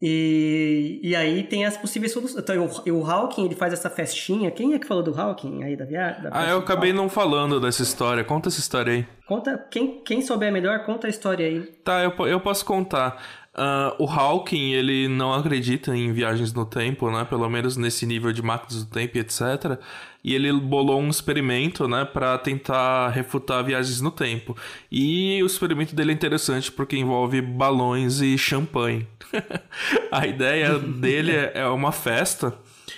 E, 0.00 1.00
e 1.02 1.16
aí 1.16 1.42
tem 1.42 1.66
as 1.66 1.76
possíveis 1.76 2.12
soluções. 2.12 2.40
Então, 2.42 2.68
o, 2.86 2.98
o 3.00 3.04
Hawking, 3.04 3.46
ele 3.46 3.56
faz 3.56 3.72
essa 3.72 3.90
festinha. 3.90 4.50
Quem 4.50 4.74
é 4.74 4.78
que 4.78 4.86
falou 4.86 5.02
do 5.02 5.18
Hawking 5.18 5.64
aí 5.64 5.76
da 5.76 5.84
viagem? 5.84 6.22
Ah, 6.30 6.48
eu 6.48 6.58
acabei 6.58 6.92
não 6.92 7.08
falando 7.08 7.60
dessa 7.60 7.82
história. 7.82 8.22
Conta 8.22 8.48
essa 8.48 8.60
história 8.60 8.92
aí. 8.92 9.06
Conta, 9.26 9.58
quem, 9.70 10.00
quem 10.04 10.22
souber 10.22 10.52
melhor, 10.52 10.84
conta 10.84 11.08
a 11.08 11.10
história 11.10 11.44
aí. 11.44 11.62
Tá, 11.84 12.02
eu, 12.02 12.12
eu 12.28 12.40
posso 12.40 12.64
contar. 12.64 13.20
Uh, 13.54 14.04
o 14.04 14.06
Hawking, 14.06 14.70
ele 14.70 15.08
não 15.08 15.34
acredita 15.34 15.96
em 15.96 16.12
viagens 16.12 16.52
no 16.52 16.64
tempo, 16.64 17.10
né? 17.10 17.24
Pelo 17.24 17.48
menos 17.48 17.76
nesse 17.76 18.06
nível 18.06 18.32
de 18.32 18.40
máquinas 18.40 18.84
do 18.84 18.90
tempo 18.90 19.16
e 19.16 19.20
etc. 19.20 19.80
E 20.22 20.34
ele 20.34 20.52
bolou 20.52 21.00
um 21.00 21.08
experimento, 21.08 21.88
né? 21.88 22.04
Pra 22.04 22.38
tentar 22.38 23.08
refutar 23.08 23.64
viagens 23.64 24.00
no 24.00 24.10
tempo. 24.10 24.56
E 24.92 25.42
o 25.42 25.46
experimento 25.46 25.94
dele 25.94 26.12
é 26.12 26.14
interessante 26.14 26.70
porque 26.70 26.96
envolve 26.96 27.40
balões 27.40 28.20
e 28.20 28.38
champanhe. 28.38 29.06
A 30.12 30.26
ideia 30.26 30.78
dele 30.78 31.32
é 31.54 31.66
uma 31.66 31.90
festa. 31.90 32.54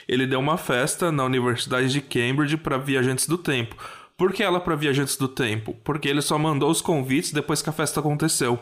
Ele 0.07 0.27
deu 0.27 0.41
uma 0.41 0.59
festa 0.59 1.11
na 1.11 1.25
Universidade 1.25 1.89
de 1.89 2.01
Cambridge 2.01 2.57
para 2.57 2.77
viajantes 2.77 3.27
do 3.27 3.39
tempo. 3.39 3.77
Por 4.17 4.33
que 4.33 4.43
ela 4.43 4.61
para 4.61 4.77
viajantes 4.77 5.17
do 5.17 5.29
tempo? 5.29 5.75
Porque 5.83 6.07
ele 6.07 6.21
só 6.21 6.37
mandou 6.37 6.71
os 6.71 6.83
convites 6.83 7.33
depois 7.33 7.63
que 7.63 7.71
a 7.71 7.73
festa 7.73 8.01
aconteceu. 8.01 8.61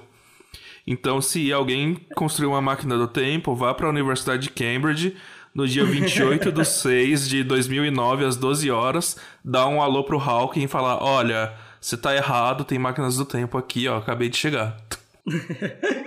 Então, 0.90 1.20
se 1.20 1.52
alguém 1.52 1.96
construir 2.14 2.46
uma 2.46 2.62
máquina 2.62 2.96
do 2.96 3.06
tempo, 3.06 3.54
vá 3.54 3.74
para 3.74 3.86
a 3.86 3.90
Universidade 3.90 4.44
de 4.44 4.50
Cambridge 4.50 5.14
no 5.54 5.68
dia 5.68 5.84
28 5.84 6.50
de 6.50 6.64
6 6.64 7.28
de 7.28 7.44
2009, 7.44 8.24
às 8.24 8.36
12 8.36 8.70
horas, 8.70 9.18
dá 9.44 9.68
um 9.68 9.82
alô 9.82 10.02
pro 10.02 10.18
Hawking 10.18 10.62
e 10.62 10.66
falar: 10.66 11.04
Olha, 11.04 11.52
você 11.78 11.94
tá 11.94 12.16
errado, 12.16 12.64
tem 12.64 12.78
máquinas 12.78 13.18
do 13.18 13.26
tempo 13.26 13.58
aqui, 13.58 13.86
ó, 13.86 13.98
acabei 13.98 14.30
de 14.30 14.38
chegar. 14.38 14.78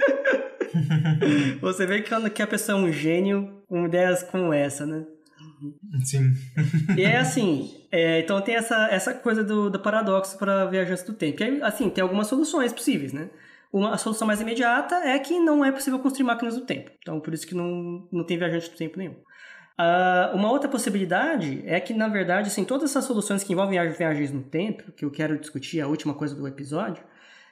Você 1.62 1.86
vê 1.86 2.02
que 2.02 2.42
a 2.42 2.48
pessoa 2.48 2.80
é 2.80 2.82
um 2.82 2.92
gênio 2.92 3.62
com 3.68 3.86
ideias 3.86 4.24
como 4.24 4.54
essa, 4.54 4.86
né? 4.86 5.04
Sim. 6.04 6.34
e 6.98 7.04
é 7.04 7.18
assim, 7.18 7.70
é, 7.92 8.22
então 8.22 8.40
tem 8.42 8.56
essa, 8.56 8.88
essa 8.90 9.14
coisa 9.14 9.44
do, 9.44 9.70
do 9.70 9.80
paradoxo 9.80 10.38
para 10.38 10.66
viajantes 10.66 11.04
do 11.04 11.12
tempo. 11.14 11.38
Que, 11.38 11.44
assim, 11.62 11.90
tem 11.90 12.02
algumas 12.02 12.28
soluções 12.28 12.72
possíveis, 12.72 13.12
né? 13.12 13.30
Uma, 13.72 13.94
a 13.94 13.98
solução 13.98 14.28
mais 14.28 14.42
imediata 14.42 14.96
é 14.96 15.18
que 15.18 15.40
não 15.40 15.64
é 15.64 15.72
possível 15.72 16.00
construir 16.00 16.26
máquinas 16.26 16.56
do 16.56 16.66
tempo. 16.66 16.92
Então, 17.00 17.20
por 17.20 17.34
isso 17.34 17.48
que 17.48 17.56
não, 17.56 18.08
não 18.12 18.26
tem 18.26 18.38
viajante 18.38 18.70
do 18.70 18.76
tempo 18.76 18.98
nenhum. 18.98 19.16
Uh, 19.80 20.36
uma 20.36 20.52
outra 20.52 20.70
possibilidade 20.70 21.64
é 21.66 21.80
que, 21.80 21.94
na 21.94 22.08
verdade, 22.08 22.50
assim, 22.50 22.64
todas 22.64 22.90
essas 22.92 23.06
soluções 23.06 23.44
que 23.44 23.54
envolvem 23.54 23.80
viagens 23.94 24.32
no 24.32 24.44
tempo, 24.44 24.92
que 24.92 25.06
eu 25.06 25.10
quero 25.10 25.40
discutir, 25.40 25.82
a 25.82 25.88
última 25.88 26.14
coisa 26.14 26.36
do 26.36 26.48
episódio, 26.48 27.04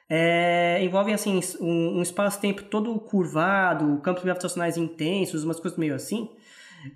é, 0.10 0.84
envolvem 0.84 1.14
assim, 1.14 1.40
um, 1.62 2.00
um 2.00 2.02
espaço-tempo 2.02 2.64
todo 2.64 3.00
curvado, 3.00 4.00
campos 4.02 4.24
gravitacionais 4.24 4.76
intensos, 4.76 5.44
umas 5.44 5.60
coisas 5.60 5.78
meio 5.78 5.94
assim, 5.94 6.30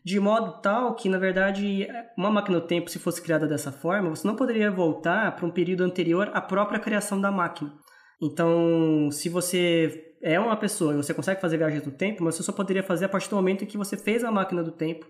de 0.04 0.20
modo 0.20 0.62
tal 0.62 0.96
que, 0.96 1.08
na 1.08 1.18
verdade, 1.18 1.88
uma 2.18 2.32
máquina 2.32 2.60
do 2.60 2.66
tempo, 2.66 2.90
se 2.90 3.00
fosse 3.00 3.22
criada 3.22 3.48
dessa 3.48 3.72
forma, 3.72 4.10
você 4.10 4.28
não 4.28 4.36
poderia 4.36 4.72
voltar 4.72 5.36
para 5.36 5.46
um 5.46 5.52
período 5.52 5.84
anterior 5.84 6.32
à 6.34 6.42
própria 6.42 6.80
criação 6.80 7.20
da 7.20 7.32
máquina. 7.32 7.72
Então, 8.24 9.10
se 9.12 9.28
você 9.28 10.16
é 10.22 10.40
uma 10.40 10.56
pessoa 10.56 10.94
e 10.94 10.96
você 10.96 11.14
consegue 11.14 11.42
fazer 11.42 11.58
viagens 11.58 11.86
no 11.86 11.92
tempo, 11.92 12.24
mas 12.24 12.36
você 12.36 12.44
só 12.44 12.54
poderia 12.54 12.82
fazer 12.82 13.04
a 13.04 13.10
partir 13.10 13.30
do 13.30 13.36
momento 13.36 13.66
em 13.66 13.68
que 13.68 13.78
você 13.78 13.98
fez 13.98 14.24
a 14.24 14.32
máquina 14.32 14.64
do 14.64 14.72
tempo 14.72 15.06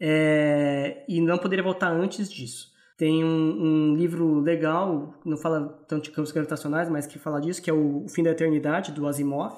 é, 0.00 1.04
e 1.08 1.20
não 1.20 1.36
poderia 1.36 1.64
voltar 1.64 1.88
antes 1.88 2.32
disso. 2.32 2.72
Tem 2.96 3.24
um, 3.24 3.28
um, 3.28 3.96
livro 3.96 4.38
legal, 4.38 5.14
não 5.24 5.36
fala 5.36 5.84
tanto 5.88 6.04
de 6.04 6.10
campos 6.12 6.30
gravitacionais, 6.30 6.88
mas 6.88 7.08
que 7.08 7.18
fala 7.18 7.40
disso, 7.40 7.60
que 7.60 7.68
é 7.68 7.72
o, 7.72 8.06
Fim 8.08 8.22
da 8.22 8.30
Eternidade, 8.30 8.92
do 8.92 9.08
Asimov, 9.08 9.56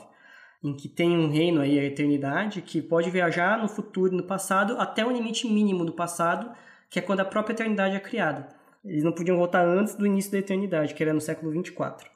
em 0.65 0.75
que 0.75 0.89
tem 0.89 1.19
um 1.19 1.29
reino 1.29 1.61
aí, 1.61 1.79
a 1.79 1.85
eternidade, 1.85 2.63
que 2.63 2.81
pode 2.81 3.11
viajar 3.11 3.59
no 3.61 3.69
futuro 3.69 4.15
e 4.15 4.17
no 4.17 4.23
passado 4.23 4.75
até 4.79 5.05
o 5.05 5.13
limite 5.13 5.47
mínimo 5.47 5.85
do 5.85 5.93
passado, 5.93 6.51
que 6.89 6.99
é 6.99 7.03
quando 7.03 7.21
a 7.21 7.27
própria 7.27 7.53
eternidade 7.53 7.95
é 7.95 8.01
criada. 8.01 8.49
Eles 8.83 9.05
não 9.05 9.13
podiam 9.13 9.37
voltar 9.37 9.67
antes 9.67 9.95
do 9.95 10.07
início 10.07 10.33
da 10.33 10.39
eternidade, 10.39 10.95
que 10.95 11.03
era 11.03 11.13
no 11.13 11.21
século 11.21 11.53
24. 11.53 12.16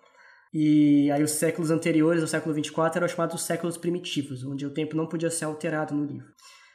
E 0.53 1.11
aí 1.13 1.23
os 1.23 1.33
séculos 1.33 1.71
anteriores 1.71 2.23
ao 2.23 2.29
século 2.29 2.55
24 2.55 2.99
eram 2.99 3.09
chamados 3.09 3.43
séculos 3.43 3.77
primitivos, 3.77 4.45
onde 4.45 4.67
o 4.67 4.71
tempo 4.71 4.97
não 4.97 5.07
podia 5.07 5.31
ser 5.31 5.45
alterado 5.45 5.95
no 5.95 6.05
livro. 6.05 6.27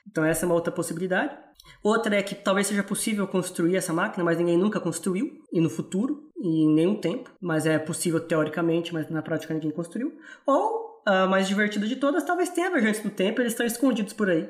Então 0.09 0.23
essa 0.23 0.45
é 0.45 0.47
uma 0.47 0.55
outra 0.55 0.71
possibilidade. 0.71 1.35
Outra 1.83 2.15
é 2.15 2.23
que 2.23 2.35
talvez 2.35 2.67
seja 2.67 2.83
possível 2.83 3.27
construir 3.27 3.75
essa 3.75 3.91
máquina, 3.91 4.23
mas 4.23 4.37
ninguém 4.37 4.57
nunca 4.57 4.79
construiu, 4.79 5.41
e 5.51 5.59
no 5.59 5.69
futuro, 5.69 6.29
e 6.37 6.63
em 6.63 6.73
nenhum 6.73 6.95
tempo. 6.95 7.31
Mas 7.41 7.65
é 7.65 7.77
possível 7.77 8.19
teoricamente, 8.19 8.93
mas 8.93 9.09
na 9.09 9.21
prática 9.21 9.53
ninguém 9.53 9.71
construiu. 9.71 10.13
Ou, 10.45 11.01
a 11.05 11.27
mais 11.27 11.47
divertida 11.47 11.87
de 11.87 11.95
todas, 11.95 12.23
talvez 12.23 12.49
tenha 12.49 12.69
viajantes 12.69 13.01
do 13.01 13.09
tempo, 13.09 13.41
eles 13.41 13.53
estão 13.53 13.65
escondidos 13.65 14.13
por 14.13 14.29
aí. 14.29 14.47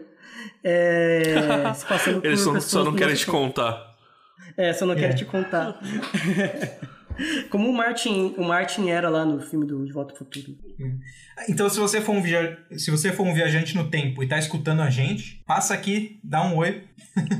É, 0.64 1.73
se 1.73 1.85
passando 1.85 2.19
por 2.22 2.27
eles 2.27 2.41
só, 2.41 2.60
só 2.60 2.84
não 2.84 2.95
querem 2.95 3.15
te 3.15 3.26
contar. 3.26 3.95
É, 4.57 4.73
só 4.73 4.85
não 4.85 4.93
é. 4.93 4.97
querem 4.97 5.15
te 5.15 5.26
contar. 5.26 5.80
Como 7.49 7.69
o 7.69 7.73
Martin, 7.73 8.33
o 8.37 8.43
Martin 8.43 8.89
era 8.89 9.09
lá 9.09 9.25
no 9.25 9.39
filme 9.39 9.65
do 9.65 9.85
De 9.85 9.91
Volta 9.91 10.13
ao 10.13 10.17
Futuro. 10.17 10.57
Então, 11.47 11.69
se 11.69 11.79
você 11.79 12.01
for 12.01 12.13
um 12.13 12.21
via... 12.21 12.57
se 12.77 12.91
você 12.91 13.11
for 13.11 13.25
um 13.25 13.33
viajante 13.33 13.75
no 13.75 13.89
tempo 13.89 14.23
e 14.23 14.27
tá 14.27 14.37
escutando 14.37 14.81
a 14.81 14.89
gente, 14.89 15.43
passa 15.45 15.73
aqui, 15.73 16.19
dá 16.23 16.43
um 16.43 16.57
oi. 16.57 16.83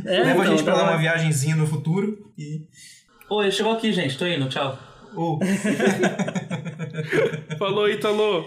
É, 0.06 0.24
Leva 0.24 0.32
então, 0.32 0.42
a 0.42 0.46
gente 0.46 0.64
pra 0.64 0.76
dar 0.76 0.84
uma 0.84 0.98
viagenzinha 0.98 1.56
no 1.56 1.68
futuro 1.68 2.32
e. 2.38 2.66
Oi, 3.30 3.52
chegou 3.52 3.74
aqui, 3.74 3.92
gente. 3.92 4.18
Tô 4.18 4.26
indo, 4.26 4.48
tchau. 4.48 4.78
Oh. 5.16 5.40
Falou, 7.58 7.90
Ítalo. 7.90 8.46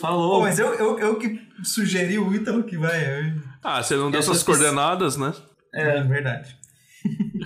Falou. 0.00 0.42
mas 0.42 0.58
eu, 0.58 0.74
eu, 0.74 0.98
eu 0.98 1.18
que 1.18 1.40
sugeri 1.62 2.18
o 2.18 2.34
Ítalo 2.34 2.64
que 2.64 2.76
vai. 2.76 3.34
Ah, 3.62 3.82
você 3.82 3.96
não 3.96 4.10
deu 4.10 4.20
essas 4.20 4.42
coordenadas, 4.42 5.16
né? 5.16 5.32
É, 5.72 5.98
é 5.98 6.02
verdade. 6.02 6.56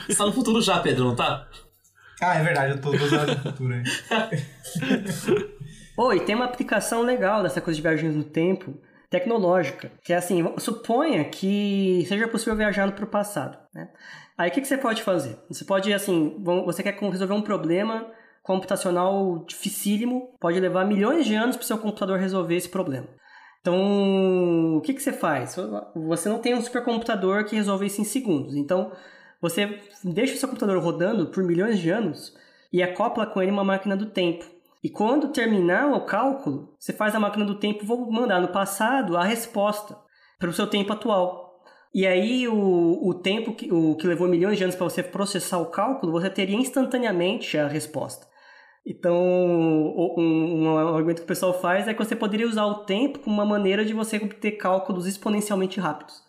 Você 0.07 0.17
tá 0.17 0.27
no 0.27 0.33
futuro 0.33 0.61
já, 0.61 0.81
Pedro, 0.81 1.05
não 1.05 1.17
tá? 1.17 1.49
Ah, 2.21 2.37
é 2.37 2.43
verdade, 2.43 2.73
eu 2.73 2.81
tô 2.81 2.91
12 2.91 3.17
horas 3.17 3.37
no 3.37 3.43
futuro 3.43 3.75
aí. 3.75 3.83
Oi, 5.97 6.21
tem 6.21 6.35
uma 6.35 6.45
aplicação 6.45 7.03
legal 7.03 7.43
dessa 7.43 7.61
coisa 7.61 7.77
de 7.77 7.83
viagens 7.83 8.15
no 8.15 8.25
tempo, 8.25 8.75
tecnológica, 9.09 9.91
que 10.03 10.13
é 10.13 10.17
assim, 10.17 10.45
suponha 10.59 11.25
que 11.25 12.05
seja 12.09 12.27
possível 12.29 12.57
viajar 12.57 12.91
para 12.93 13.05
o 13.05 13.09
passado, 13.09 13.59
né? 13.73 13.89
Aí 14.37 14.51
o 14.51 14.53
que, 14.53 14.61
que, 14.61 14.69
você 14.69 14.79
pode 14.79 15.03
fazer? 15.03 15.37
Você 15.49 15.65
pode, 15.65 15.93
assim, 15.93 16.37
você 16.65 16.83
quer 16.83 16.97
resolver 16.97 17.35
um 17.35 17.43
problema 17.43 18.07
computacional 18.43 19.45
dificílimo, 19.45 20.33
pode 20.41 20.61
levar 20.61 20.85
milhões 20.85 21.27
de 21.27 21.35
anos 21.35 21.57
para 21.57 21.65
o 21.65 21.67
seu 21.67 21.79
computador 21.79 22.19
resolver 22.19 22.55
esse 22.55 22.69
problema. 22.69 23.09
Então, 23.61 24.77
o 24.77 24.81
que, 24.81 24.95
que 24.95 25.03
você 25.03 25.13
faz? 25.13 25.57
Você 25.95 26.29
não 26.29 26.39
tem 26.39 26.55
um 26.55 26.63
supercomputador 26.63 27.45
que 27.45 27.57
resolve 27.57 27.87
isso 27.87 28.01
em 28.01 28.05
segundos. 28.05 28.55
Então, 28.55 28.93
você 29.41 29.81
deixa 30.03 30.35
o 30.35 30.37
seu 30.37 30.49
computador 30.49 30.83
rodando 30.83 31.27
por 31.27 31.45
milhões 31.45 31.79
de 31.79 31.91
anos 31.91 32.37
e 32.73 32.83
acopla 32.83 33.27
com 33.27 33.41
ele 33.41 33.51
uma 33.51 33.65
máquina 33.65 33.97
do 33.97 34.07
tempo. 34.07 34.45
E 34.83 34.89
quando 34.89 35.33
terminar 35.33 35.93
o 35.93 36.05
cálculo, 36.05 36.75
você 36.79 36.93
faz 36.93 37.15
a 37.15 37.21
máquina 37.21 37.45
do 37.45 37.59
tempo 37.59 37.85
mandar 38.11 38.41
no 38.41 38.49
passado 38.49 39.17
a 39.17 39.25
resposta 39.25 39.97
para 40.39 40.51
o 40.51 40.53
seu 40.53 40.67
tempo 40.67 40.93
atual. 40.93 41.49
E 41.93 42.07
aí 42.07 42.47
o, 42.47 43.09
o 43.09 43.15
tempo 43.15 43.55
que, 43.55 43.73
o, 43.73 43.97
que 43.97 44.07
levou 44.07 44.29
milhões 44.29 44.59
de 44.59 44.65
anos 44.65 44.77
para 44.77 44.89
você 44.89 45.03
processar 45.03 45.59
o 45.59 45.67
cálculo, 45.67 46.13
você 46.13 46.31
teria 46.31 46.57
instantaneamente 46.57 47.57
a 47.57 47.67
resposta. 47.67 48.27
Então, 48.87 49.15
um, 49.17 50.65
um, 50.65 50.79
argumento 50.79 51.19
que 51.19 51.25
o 51.25 51.29
pessoal 51.29 51.53
faz 51.61 51.89
é 51.89 51.93
que 51.93 52.03
você 52.03 52.17
poderia 52.17 52.47
usar 52.47 52.65
o 52.65 52.85
tempo 52.85 53.19
como 53.19 53.37
uma 53.37 53.45
maneira 53.45 53.85
de 53.85 53.93
você 53.93 54.17
obter 54.17 54.53
cálculos 54.53 55.07
exponencialmente 55.07 55.81
rápidos. 55.81 56.23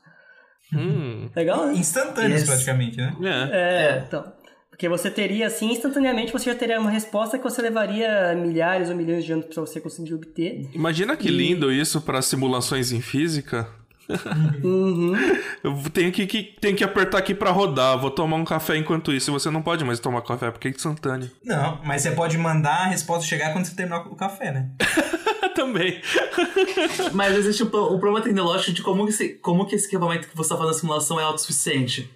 Hum. 0.73 1.29
Legal, 1.35 1.67
né? 1.67 1.73
Instantâneos, 1.73 2.41
yes. 2.41 2.49
praticamente, 2.49 2.97
né? 2.97 3.15
É. 3.21 3.57
é, 3.57 4.03
então. 4.07 4.31
Porque 4.69 4.87
você 4.87 5.11
teria, 5.11 5.47
assim, 5.47 5.73
instantaneamente 5.73 6.31
você 6.31 6.45
já 6.45 6.55
teria 6.55 6.79
uma 6.79 6.89
resposta 6.89 7.37
que 7.37 7.43
você 7.43 7.61
levaria 7.61 8.33
milhares 8.33 8.89
ou 8.89 8.95
milhões 8.95 9.25
de 9.25 9.33
anos 9.33 9.45
para 9.47 9.59
você 9.59 9.81
conseguir 9.81 10.13
obter. 10.13 10.69
Imagina 10.73 11.17
que 11.17 11.27
e... 11.27 11.31
lindo 11.31 11.69
isso 11.69 11.99
para 11.99 12.21
simulações 12.21 12.93
em 12.93 13.01
física. 13.01 13.67
Uhum. 14.63 15.13
Eu 15.63 15.77
tenho 15.93 16.11
que, 16.11 16.25
que, 16.25 16.43
tenho 16.59 16.75
que 16.75 16.83
apertar 16.83 17.19
aqui 17.19 17.35
pra 17.35 17.51
rodar. 17.51 17.95
Vou 17.99 18.09
tomar 18.09 18.37
um 18.37 18.43
café 18.43 18.75
enquanto 18.75 19.13
isso. 19.13 19.31
Você 19.31 19.51
não 19.51 19.61
pode 19.61 19.85
mais 19.85 19.99
tomar 19.99 20.23
café 20.23 20.49
porque 20.49 20.67
é 20.67 20.71
instantâneo. 20.71 21.29
Não, 21.45 21.79
mas 21.83 22.01
você 22.01 22.11
pode 22.11 22.35
mandar 22.35 22.85
a 22.85 22.87
resposta 22.87 23.27
chegar 23.27 23.53
quando 23.53 23.65
você 23.65 23.75
terminar 23.75 24.07
o 24.07 24.15
café, 24.15 24.51
né? 24.51 24.69
Também. 25.59 26.01
Mas 27.13 27.35
existe 27.35 27.63
o, 27.63 27.69
pro- 27.69 27.93
o 27.93 27.99
problema 27.99 28.21
tecnológico 28.21 28.71
de 28.71 28.81
como 28.81 29.03
que, 29.05 29.11
esse, 29.11 29.29
como 29.39 29.65
que 29.65 29.75
esse 29.75 29.87
equipamento 29.87 30.27
que 30.29 30.35
você 30.35 30.47
está 30.53 30.57
fazendo 30.57 30.75
a 30.75 30.79
simulação 30.79 31.19
é 31.19 31.23
autossuficiente. 31.23 32.09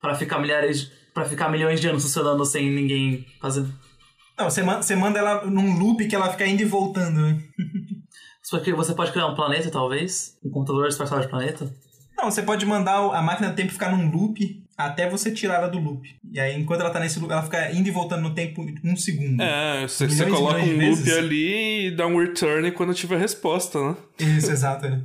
Pra 0.00 0.14
ficar 0.14 0.38
milhares. 0.38 0.90
para 1.12 1.24
ficar 1.24 1.48
milhões 1.48 1.80
de 1.80 1.88
anos 1.88 2.02
funcionando 2.02 2.44
sem 2.44 2.70
ninguém 2.70 3.26
fazendo. 3.40 3.72
Não, 4.38 4.48
você, 4.48 4.62
man- 4.62 4.80
você 4.80 4.94
manda 4.94 5.18
ela 5.18 5.44
num 5.46 5.78
loop 5.78 6.06
que 6.06 6.14
ela 6.14 6.30
fica 6.30 6.46
indo 6.46 6.62
e 6.62 6.64
voltando, 6.64 7.20
né? 7.20 7.42
Só 8.44 8.60
que 8.60 8.72
você 8.72 8.94
pode 8.94 9.10
criar 9.12 9.26
um 9.26 9.34
planeta, 9.34 9.70
talvez? 9.70 10.38
Um 10.44 10.50
computador 10.50 10.86
disfarçado 10.88 11.22
de 11.22 11.28
planeta? 11.28 11.74
Não, 12.16 12.30
você 12.30 12.42
pode 12.42 12.64
mandar 12.64 12.98
a 12.98 13.20
máquina 13.20 13.50
do 13.50 13.56
tempo 13.56 13.72
ficar 13.72 13.90
num 13.90 14.10
loop 14.10 14.38
até 14.78 15.10
você 15.10 15.32
tirar 15.32 15.56
ela 15.56 15.68
do 15.68 15.80
loop. 15.80 16.08
E 16.30 16.38
aí, 16.38 16.56
enquanto 16.56 16.82
ela 16.82 16.90
tá 16.90 17.00
nesse 17.00 17.18
loop, 17.18 17.32
ela 17.32 17.42
fica 17.42 17.72
indo 17.72 17.88
e 17.88 17.90
voltando 17.90 18.22
no 18.22 18.32
tempo 18.32 18.64
um 18.84 18.94
segundo. 18.94 19.42
É, 19.42 19.88
você, 19.88 20.06
Milhões 20.06 20.18
você 20.18 20.30
coloca 20.30 20.60
um 20.60 20.70
loop 20.70 21.02
vezes. 21.02 21.18
ali 21.18 21.88
e 21.88 21.90
dá 21.90 22.06
um 22.06 22.16
return 22.16 22.70
quando 22.70 22.94
tiver 22.94 23.18
resposta, 23.18 23.80
né? 23.80 23.96
Isso, 24.20 24.52
exato. 24.52 24.86
é. 24.86 25.00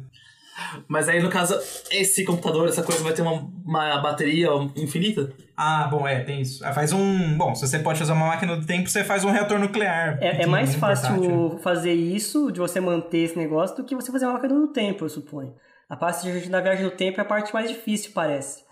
Mas 0.87 1.09
aí, 1.09 1.19
no 1.19 1.29
caso, 1.29 1.59
esse 1.89 2.23
computador, 2.23 2.69
essa 2.69 2.83
coisa 2.83 3.03
vai 3.03 3.13
ter 3.13 3.23
uma, 3.23 3.49
uma 3.65 3.99
bateria 3.99 4.49
infinita? 4.75 5.33
Ah, 5.57 5.87
bom, 5.89 6.07
é, 6.07 6.19
tem 6.19 6.41
isso. 6.41 6.63
Faz 6.73 6.93
um. 6.93 7.35
Bom, 7.35 7.55
se 7.55 7.67
você 7.67 7.79
pode 7.79 7.97
fazer 7.97 8.11
uma 8.11 8.27
máquina 8.27 8.55
do 8.55 8.65
tempo, 8.65 8.87
você 8.87 9.03
faz 9.03 9.23
um 9.23 9.31
reator 9.31 9.57
nuclear. 9.57 10.19
É, 10.21 10.43
é 10.43 10.45
mais 10.45 10.75
fácil 10.75 11.15
portátil. 11.15 11.59
fazer 11.63 11.93
isso, 11.93 12.51
de 12.51 12.59
você 12.59 12.79
manter 12.79 13.19
esse 13.19 13.37
negócio, 13.37 13.77
do 13.77 13.83
que 13.83 13.95
você 13.95 14.11
fazer 14.11 14.25
uma 14.25 14.33
máquina 14.33 14.53
do 14.53 14.67
tempo, 14.67 15.05
eu 15.05 15.09
suponho. 15.09 15.55
A 15.89 15.95
parte 15.95 16.23
de- 16.31 16.49
da 16.49 16.59
viagem 16.61 16.83
no 16.85 16.91
tempo 16.91 17.19
é 17.19 17.21
a 17.21 17.25
parte 17.25 17.53
mais 17.53 17.69
difícil, 17.69 18.11
parece. 18.13 18.63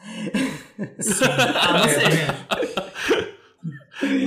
Ah, 1.56 1.74
não 1.80 1.90
sei. 1.90 3.22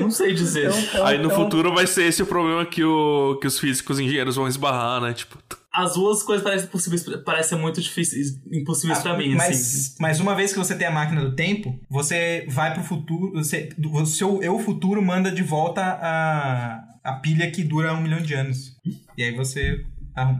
Não 0.01 0.09
sei 0.11 0.33
dizer. 0.35 0.71
Então, 0.73 1.05
Aí 1.05 1.19
no 1.19 1.25
então, 1.25 1.37
futuro 1.37 1.75
vai 1.75 1.85
ser 1.87 2.05
esse 2.05 2.23
o 2.23 2.27
problema 2.27 2.65
que, 2.65 2.85
o, 2.85 3.37
que 3.41 3.47
os 3.49 3.59
físicos 3.59 3.99
e 3.99 4.05
engenheiros 4.05 4.37
vão 4.37 4.47
esbarrar, 4.47 5.01
né? 5.01 5.13
Tipo, 5.13 5.37
As 5.73 5.95
duas 5.95 6.23
coisas 6.23 6.45
parecem, 6.45 6.69
possíveis, 6.69 7.03
parecem 7.25 7.59
muito 7.59 7.81
difíceis, 7.81 8.39
impossíveis 8.53 9.01
pra 9.01 9.17
mim, 9.17 9.33
Ah, 9.33 9.37
mas, 9.39 9.51
assim. 9.51 9.97
mas 9.99 10.21
uma 10.21 10.37
vez 10.37 10.53
que 10.53 10.59
você 10.59 10.77
tem 10.77 10.87
a 10.87 10.93
máquina 10.93 11.23
do 11.23 11.35
tempo, 11.35 11.77
você 11.91 12.47
vai 12.49 12.73
pro 12.73 12.85
futuro. 12.85 13.33
Você, 13.35 13.71
o 13.93 14.07
seu 14.07 14.41
eu 14.43 14.57
futuro 14.61 15.03
manda 15.03 15.33
de 15.33 15.43
volta 15.43 15.83
a, 15.83 16.85
a 17.03 17.13
pilha 17.15 17.51
que 17.51 17.65
dura 17.65 17.93
um 17.95 18.01
milhão 18.01 18.21
de 18.23 18.33
anos. 18.35 18.77
E 19.19 19.25
aí 19.25 19.35
você. 19.35 19.85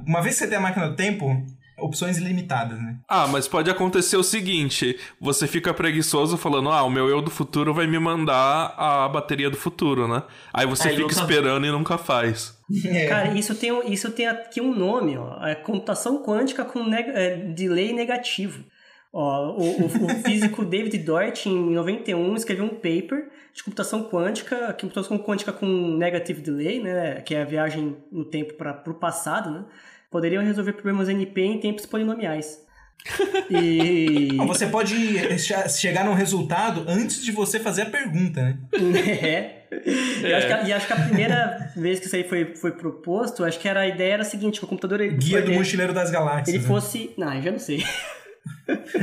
Uma 0.07 0.23
vez 0.23 0.37
que 0.37 0.43
você 0.45 0.49
tem 0.49 0.59
a 0.59 0.61
máquina 0.61 0.89
do 0.89 0.95
tempo, 0.95 1.45
opções 1.79 2.19
ilimitadas, 2.19 2.79
né? 2.79 2.99
ah, 3.09 3.27
mas 3.27 3.47
pode 3.49 3.71
acontecer 3.71 4.17
o 4.17 4.23
seguinte: 4.23 4.99
você 5.21 5.47
fica 5.47 5.73
preguiçoso 5.75 6.37
falando, 6.37 6.71
ah, 6.71 6.83
o 6.83 6.91
meu 6.91 7.09
eu 7.09 7.21
do 7.23 7.31
futuro 7.31 7.73
vai 7.75 7.87
me 7.87 7.99
mandar 7.99 8.75
a 8.77 9.09
bateria 9.09 9.51
do 9.51 9.57
futuro, 9.57 10.07
né? 10.09 10.23
Aí 10.53 10.67
você 10.67 10.89
Aí 10.89 10.95
fica 10.97 11.09
nunca- 11.09 11.21
esperando 11.21 11.67
e 11.67 11.71
nunca 11.71 11.99
faz. 11.99 12.55
É. 12.87 13.07
Cara, 13.07 13.29
isso 13.39 13.55
tem, 13.55 13.93
isso 13.93 14.11
tem 14.13 14.27
aqui 14.27 14.61
um 14.61 14.75
nome, 14.75 15.19
ó. 15.19 15.45
É 15.47 15.55
computação 15.55 16.23
quântica 16.23 16.65
com 16.65 16.83
neg 16.85 17.09
é, 17.11 17.37
delay 17.37 17.93
negativo. 17.93 18.65
Ó, 19.13 19.51
o, 19.53 19.83
o- 19.83 20.07
o 20.07 20.09
físico 20.25 20.65
David 20.65 20.97
Dort, 20.99 21.47
em 21.47 21.71
91, 21.75 22.35
escreveu 22.37 22.65
um 22.65 22.71
paper 22.71 23.29
de 23.55 23.63
computação 23.63 24.05
quântica, 24.09 24.73
computação 24.81 25.17
quântica 25.19 25.53
com 25.53 25.67
negative 25.67 26.41
delay, 26.41 26.81
né, 26.83 27.21
que 27.21 27.35
é 27.35 27.43
a 27.43 27.45
viagem 27.45 27.97
no 28.11 28.25
tempo 28.25 28.55
para 28.55 28.83
o 28.91 28.95
passado, 28.95 29.51
né, 29.51 29.65
poderiam 30.15 30.45
resolver 30.45 30.75
problemas 30.75 31.09
NP 31.09 31.41
em 31.43 31.59
tempos 31.59 31.85
polinomiais. 31.87 32.63
E... 33.51 34.37
Você 34.47 34.69
pode 34.69 34.95
che- 35.39 35.69
chegar 35.69 36.05
num 36.05 36.15
resultado 36.15 36.85
antes 36.89 37.23
de 37.25 37.33
você 37.33 37.59
fazer 37.59 37.83
a 37.83 37.87
pergunta, 37.87 38.41
né? 38.41 38.57
É. 39.21 39.65
E, 40.25 40.33
acho 40.33 40.47
que, 40.47 40.53
a- 40.53 40.63
e 40.69 40.73
acho 40.73 40.87
que 40.87 40.93
a 40.93 40.97
primeira 40.97 41.73
vez 41.77 41.99
que 41.99 42.07
isso 42.07 42.15
aí 42.15 42.23
foi, 42.23 42.55
foi 42.55 42.71
proposto, 42.71 43.45
acho 43.45 43.59
que 43.59 43.69
era, 43.69 43.81
a 43.81 43.89
ideia 43.89 44.13
era 44.15 44.23
a 44.23 44.25
seguinte, 44.25 44.61
que 44.61 44.65
o 44.65 44.69
computador... 44.69 45.01
Ele, 45.01 45.17
Guia 45.17 45.43
do 45.43 45.49
ele- 45.51 45.59
Mochileiro 45.59 45.93
das 45.93 46.13
Galáxias. 46.13 46.49
ele 46.55 46.63
né? 46.63 46.69
fosse. 46.69 47.11
Não, 47.19 47.35
eu 47.35 47.43
já 47.43 47.51
não 47.51 47.59
sei. 47.59 47.85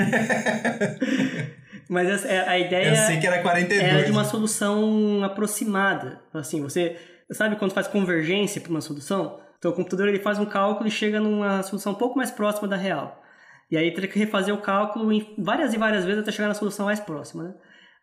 Mas 1.89 2.07
essa- 2.09 2.27
é, 2.27 2.47
a 2.47 2.57
ideia 2.57 2.89
Eu 2.89 2.95
sei 2.95 3.19
que 3.19 3.27
era 3.27 3.41
42. 3.41 3.93
era 3.93 4.03
de 4.05 4.11
uma 4.11 4.23
solução 4.23 5.23
aproximada. 5.23 6.21
Assim, 6.33 6.61
você 6.61 6.95
sabe 7.31 7.55
quando 7.57 7.73
faz 7.73 7.87
convergência 7.87 8.61
para 8.61 8.71
uma 8.71 8.81
solução? 8.81 9.39
Então 9.61 9.69
o 9.69 9.75
computador 9.75 10.07
ele 10.07 10.17
faz 10.17 10.39
um 10.39 10.45
cálculo 10.45 10.87
e 10.87 10.91
chega 10.91 11.19
numa 11.19 11.61
solução 11.61 11.91
um 11.91 11.95
pouco 11.95 12.17
mais 12.17 12.31
próxima 12.31 12.67
da 12.67 12.75
real. 12.75 13.23
E 13.69 13.77
aí 13.77 13.93
teria 13.93 14.09
que 14.09 14.17
refazer 14.17 14.51
o 14.53 14.57
cálculo 14.57 15.13
em 15.13 15.35
várias 15.37 15.71
e 15.75 15.77
várias 15.77 16.03
vezes 16.03 16.23
até 16.23 16.31
chegar 16.31 16.47
na 16.47 16.55
solução 16.55 16.87
mais 16.87 16.99
próxima, 16.99 17.43
né? 17.43 17.53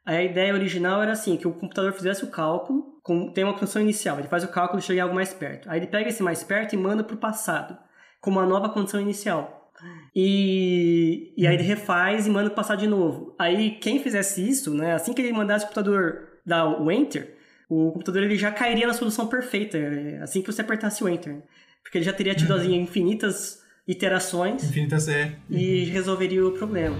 Aí 0.06 0.16
a 0.18 0.22
ideia 0.22 0.54
original 0.54 1.02
era 1.02 1.10
assim, 1.10 1.36
que 1.36 1.48
o 1.48 1.52
computador 1.52 1.92
fizesse 1.92 2.24
o 2.24 2.30
cálculo, 2.30 3.00
com, 3.02 3.32
tem 3.32 3.42
uma 3.42 3.54
condição 3.54 3.82
inicial, 3.82 4.20
ele 4.20 4.28
faz 4.28 4.44
o 4.44 4.48
cálculo 4.48 4.78
e 4.78 4.82
chega 4.82 5.00
em 5.00 5.02
algo 5.02 5.16
mais 5.16 5.34
perto. 5.34 5.68
Aí 5.68 5.80
ele 5.80 5.88
pega 5.88 6.08
esse 6.08 6.22
mais 6.22 6.44
perto 6.44 6.74
e 6.74 6.78
manda 6.78 7.02
para 7.02 7.16
o 7.16 7.18
passado, 7.18 7.76
com 8.20 8.30
uma 8.30 8.46
nova 8.46 8.68
condição 8.68 9.00
inicial. 9.00 9.72
E, 10.14 11.34
e 11.36 11.44
aí 11.44 11.54
ele 11.54 11.64
refaz 11.64 12.26
e 12.26 12.30
manda 12.30 12.50
passar 12.50 12.76
de 12.76 12.86
novo. 12.86 13.34
Aí 13.36 13.72
quem 13.80 14.00
fizesse 14.00 14.48
isso, 14.48 14.72
né, 14.72 14.94
assim 14.94 15.12
que 15.12 15.20
ele 15.20 15.32
mandasse 15.32 15.64
o 15.64 15.68
computador 15.68 16.38
dar 16.46 16.80
o 16.80 16.90
enter, 16.90 17.36
o 17.68 17.92
computador 17.92 18.22
ele 18.22 18.36
já 18.36 18.50
cairia 18.50 18.86
na 18.86 18.94
solução 18.94 19.26
perfeita, 19.26 19.76
é, 19.76 20.18
assim 20.22 20.40
que 20.40 20.50
você 20.50 20.62
apertasse 20.62 21.04
o 21.04 21.08
enter. 21.08 21.34
né? 21.34 21.42
Porque 21.82 21.98
ele 21.98 22.04
já 22.04 22.12
teria 22.12 22.34
tido 22.34 22.52
assim, 22.54 22.74
infinitas 22.74 23.62
iterações 23.86 24.64
Infinitas 24.64 25.08
é. 25.08 25.34
e 25.48 25.84
resolveria 25.84 26.46
o 26.46 26.52
problema. 26.52 26.96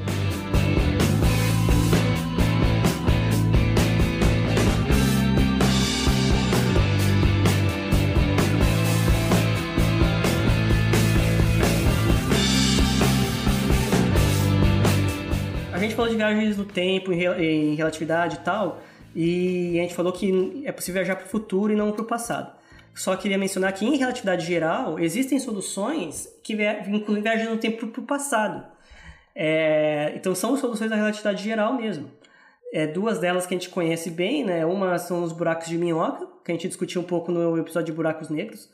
A 15.73 15.79
gente 15.79 15.95
falou 15.95 16.11
de 16.11 16.17
viagens 16.17 16.57
no 16.57 16.65
tempo, 16.65 17.13
em 17.13 17.75
relatividade 17.75 18.37
e 18.37 18.39
tal, 18.41 18.83
e 19.15 19.79
a 19.79 19.83
gente 19.83 19.95
falou 19.95 20.13
que 20.13 20.63
é 20.65 20.73
possível 20.73 21.03
viajar 21.03 21.17
para 21.17 21.27
o 21.27 21.29
futuro 21.29 21.73
e 21.73 21.77
não 21.77 21.93
para 21.93 22.03
o 22.03 22.07
passado. 22.07 22.57
Só 22.95 23.17
queria 23.17 23.39
mencionar 23.39 23.73
que 23.73 23.85
em 23.85 23.97
relatividade 23.97 24.45
geral 24.45 24.99
existem 24.99 25.39
soluções 25.39 26.29
que 26.43 26.57
incluem 26.89 27.23
viagem 27.23 27.49
no 27.49 27.57
tempo 27.57 27.87
para 27.87 28.01
o 28.01 28.05
passado. 28.05 28.67
É, 29.35 30.13
então 30.17 30.35
são 30.35 30.57
soluções 30.57 30.91
da 30.91 30.97
relatividade 30.97 31.43
geral 31.45 31.75
mesmo. 31.75 32.11
É, 32.73 32.87
duas 32.87 33.19
delas 33.19 33.47
que 33.47 33.55
a 33.55 33.57
gente 33.57 33.71
conhece 33.71 34.11
bem, 34.11 34.45
né? 34.45 34.67
Uma 34.67 34.99
são 34.99 35.23
os 35.23 35.33
buracos 35.33 35.69
de 35.69 35.79
minhoca, 35.79 36.27
que 36.45 36.51
a 36.51 36.55
gente 36.55 36.67
discutiu 36.67 37.01
um 37.01 37.05
pouco 37.05 37.31
no 37.31 37.57
episódio 37.57 37.87
de 37.87 37.93
buracos 37.93 38.29
negros, 38.29 38.69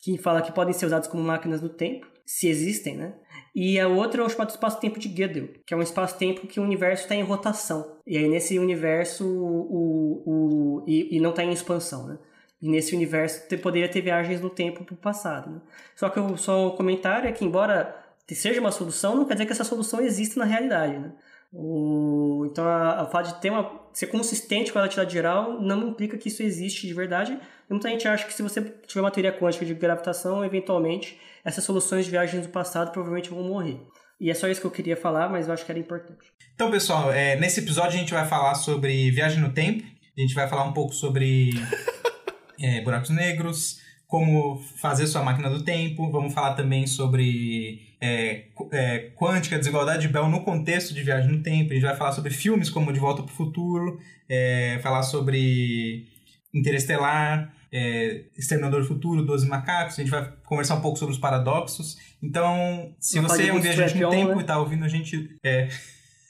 que 0.00 0.18
fala 0.18 0.42
que 0.42 0.52
podem 0.52 0.74
ser 0.74 0.86
usados 0.86 1.08
como 1.08 1.22
máquinas 1.22 1.60
do 1.60 1.68
tempo, 1.68 2.06
se 2.26 2.48
existem, 2.48 2.96
né? 2.96 3.14
E 3.60 3.80
a 3.80 3.88
outra 3.88 4.22
é 4.22 4.24
o 4.24 4.28
chamado 4.28 4.50
espaço-tempo 4.50 5.00
de 5.00 5.08
Gödel, 5.08 5.48
que 5.66 5.74
é 5.74 5.76
um 5.76 5.82
espaço-tempo 5.82 6.46
que 6.46 6.60
o 6.60 6.62
universo 6.62 7.02
está 7.02 7.16
em 7.16 7.24
rotação. 7.24 7.96
E 8.06 8.16
aí 8.16 8.28
nesse 8.28 8.56
universo 8.56 9.26
o, 9.26 10.22
o, 10.24 10.84
e, 10.86 11.16
e 11.16 11.18
não 11.18 11.30
está 11.30 11.42
em 11.42 11.50
expansão, 11.50 12.06
né? 12.06 12.18
E 12.62 12.68
nesse 12.68 12.94
universo 12.94 13.48
te- 13.48 13.56
poderia 13.56 13.88
ter 13.88 14.00
viagens 14.00 14.40
no 14.40 14.48
tempo 14.48 14.84
para 14.84 14.94
o 14.94 14.96
passado. 14.96 15.50
Né? 15.50 15.60
Só 15.96 16.08
que 16.08 16.20
o 16.20 16.36
só 16.36 16.68
o 16.68 16.76
comentário 16.76 17.28
é 17.28 17.32
que 17.32 17.44
embora 17.44 17.96
seja 18.28 18.60
uma 18.60 18.70
solução, 18.70 19.16
não 19.16 19.24
quer 19.24 19.34
dizer 19.34 19.46
que 19.46 19.52
essa 19.52 19.64
solução 19.64 20.00
exista 20.00 20.38
na 20.38 20.46
realidade. 20.46 20.96
Né? 20.96 21.10
O, 21.52 22.46
então, 22.48 22.64
a, 22.64 23.00
a 23.00 23.06
fato 23.06 23.34
de 23.34 23.40
ter 23.40 23.50
uma, 23.50 23.68
ser 23.92 24.06
consistente 24.06 24.70
com 24.72 24.78
a 24.78 24.82
relatividade 24.82 25.12
geral 25.12 25.60
não 25.60 25.88
implica 25.88 26.16
que 26.16 26.28
isso 26.28 26.44
existe 26.44 26.86
de 26.86 26.94
verdade. 26.94 27.36
Muita 27.68 27.88
gente 27.88 28.06
acha 28.06 28.24
que 28.24 28.32
se 28.32 28.40
você 28.40 28.60
tiver 28.86 29.00
uma 29.00 29.10
teoria 29.10 29.32
quântica 29.32 29.64
de 29.64 29.74
gravitação, 29.74 30.44
eventualmente, 30.44 31.18
essas 31.48 31.64
soluções 31.64 32.04
de 32.04 32.10
viagens 32.10 32.46
do 32.46 32.52
passado 32.52 32.92
provavelmente 32.92 33.30
vão 33.30 33.42
morrer. 33.42 33.80
E 34.20 34.30
é 34.30 34.34
só 34.34 34.46
isso 34.48 34.60
que 34.60 34.66
eu 34.66 34.70
queria 34.70 34.96
falar, 34.96 35.30
mas 35.30 35.48
eu 35.48 35.54
acho 35.54 35.64
que 35.64 35.72
era 35.72 35.78
importante. 35.78 36.30
Então, 36.54 36.70
pessoal, 36.70 37.10
é, 37.10 37.36
nesse 37.36 37.60
episódio 37.60 37.96
a 37.96 38.00
gente 38.00 38.12
vai 38.12 38.26
falar 38.26 38.54
sobre 38.54 39.10
viagem 39.10 39.40
no 39.40 39.52
tempo. 39.52 39.82
A 40.16 40.20
gente 40.20 40.34
vai 40.34 40.46
falar 40.46 40.64
um 40.64 40.74
pouco 40.74 40.92
sobre 40.92 41.50
é, 42.60 42.82
buracos 42.82 43.08
negros, 43.08 43.78
como 44.06 44.58
fazer 44.78 45.06
sua 45.06 45.22
máquina 45.22 45.48
do 45.48 45.64
tempo. 45.64 46.10
Vamos 46.10 46.34
falar 46.34 46.52
também 46.52 46.86
sobre 46.86 47.96
é, 47.98 48.48
é, 48.70 49.10
quântica, 49.16 49.58
desigualdade 49.58 50.02
de 50.02 50.08
Bell 50.08 50.28
no 50.28 50.44
contexto 50.44 50.92
de 50.92 51.02
viagem 51.02 51.32
no 51.32 51.42
tempo. 51.42 51.70
A 51.70 51.74
gente 51.74 51.84
vai 51.84 51.96
falar 51.96 52.12
sobre 52.12 52.30
filmes 52.30 52.68
como 52.68 52.92
De 52.92 53.00
Volta 53.00 53.22
para 53.22 53.32
o 53.32 53.34
Futuro, 53.34 53.98
é, 54.28 54.78
falar 54.82 55.02
sobre 55.02 56.08
Interestelar, 56.52 57.54
é, 57.72 58.24
Exterminador 58.36 58.82
do 58.82 58.86
Futuro, 58.86 59.24
Doze 59.24 59.46
Macacos. 59.46 59.98
A 59.98 60.02
gente 60.02 60.10
vai 60.10 60.32
conversar 60.44 60.76
um 60.76 60.80
pouco 60.80 60.98
sobre 60.98 61.14
os 61.14 61.20
paradoxos. 61.20 61.96
Então, 62.22 62.94
se 62.98 63.16
falar 63.16 63.28
você 63.28 63.48
é 63.48 63.52
um 63.52 63.60
viajante 63.60 63.94
no 63.94 64.00
Bootstrap 64.00 64.06
On, 64.06 64.10
tempo 64.10 64.32
né? 64.32 64.38
e 64.38 64.40
está 64.40 64.58
ouvindo 64.58 64.84
a 64.84 64.88
gente... 64.88 65.36
É, 65.44 65.68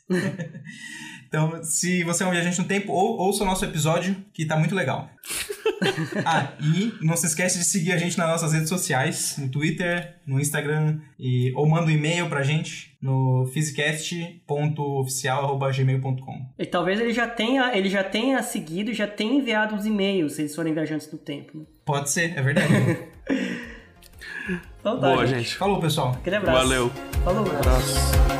Então, 1.29 1.63
se 1.63 2.03
você 2.05 2.25
é 2.25 2.27
um 2.27 2.31
viajante 2.31 2.59
no 2.59 2.67
tempo, 2.67 2.91
ou, 2.91 3.19
ouça 3.19 3.45
o 3.45 3.47
nosso 3.47 3.63
episódio, 3.63 4.17
que 4.33 4.47
tá 4.47 4.57
muito 4.57 4.75
legal. 4.75 5.11
ah, 6.25 6.53
e 6.59 6.95
não 7.03 7.15
se 7.17 7.27
esquece 7.27 7.59
de 7.59 7.65
seguir 7.65 7.93
a 7.93 7.99
gente 7.99 8.17
nas 8.17 8.29
nossas 8.29 8.55
redes 8.55 8.71
sociais, 8.71 9.37
no 9.37 9.51
Twitter, 9.51 10.15
no 10.27 10.41
Instagram, 10.41 11.01
e, 11.19 11.53
ou 11.55 11.69
manda 11.69 11.85
um 11.87 11.91
e-mail 11.91 12.31
pra 12.31 12.43
gente 12.43 12.97
no 13.01 13.45
physicast.oficial.gmail.com. 13.53 16.47
E 16.59 16.65
talvez 16.65 16.99
ele 16.99 17.13
já 17.13 17.29
tenha, 17.29 17.77
ele 17.77 17.91
já 17.91 18.03
tenha 18.03 18.43
seguido, 18.43 18.95
já 18.95 19.07
tenha 19.07 19.35
enviado 19.35 19.77
os 19.77 19.85
e-mails, 19.85 20.33
se 20.33 20.41
eles 20.41 20.57
forem 20.57 20.73
viajantes 20.73 21.13
no 21.13 21.19
tempo. 21.19 21.67
Pode 21.85 22.09
ser, 22.11 22.39
é 22.39 22.43
verdade. 22.43 22.73
então, 24.81 24.99
tá, 24.99 25.11
Boa, 25.11 25.27
gente. 25.27 25.55
Falou, 25.57 25.79
pessoal. 25.79 26.13
Aquele 26.13 26.37
abraço. 26.37 26.59
Valeu. 26.59 26.91
Falou, 27.23 27.43
abraço. 27.43 28.15
abraço. 28.15 28.38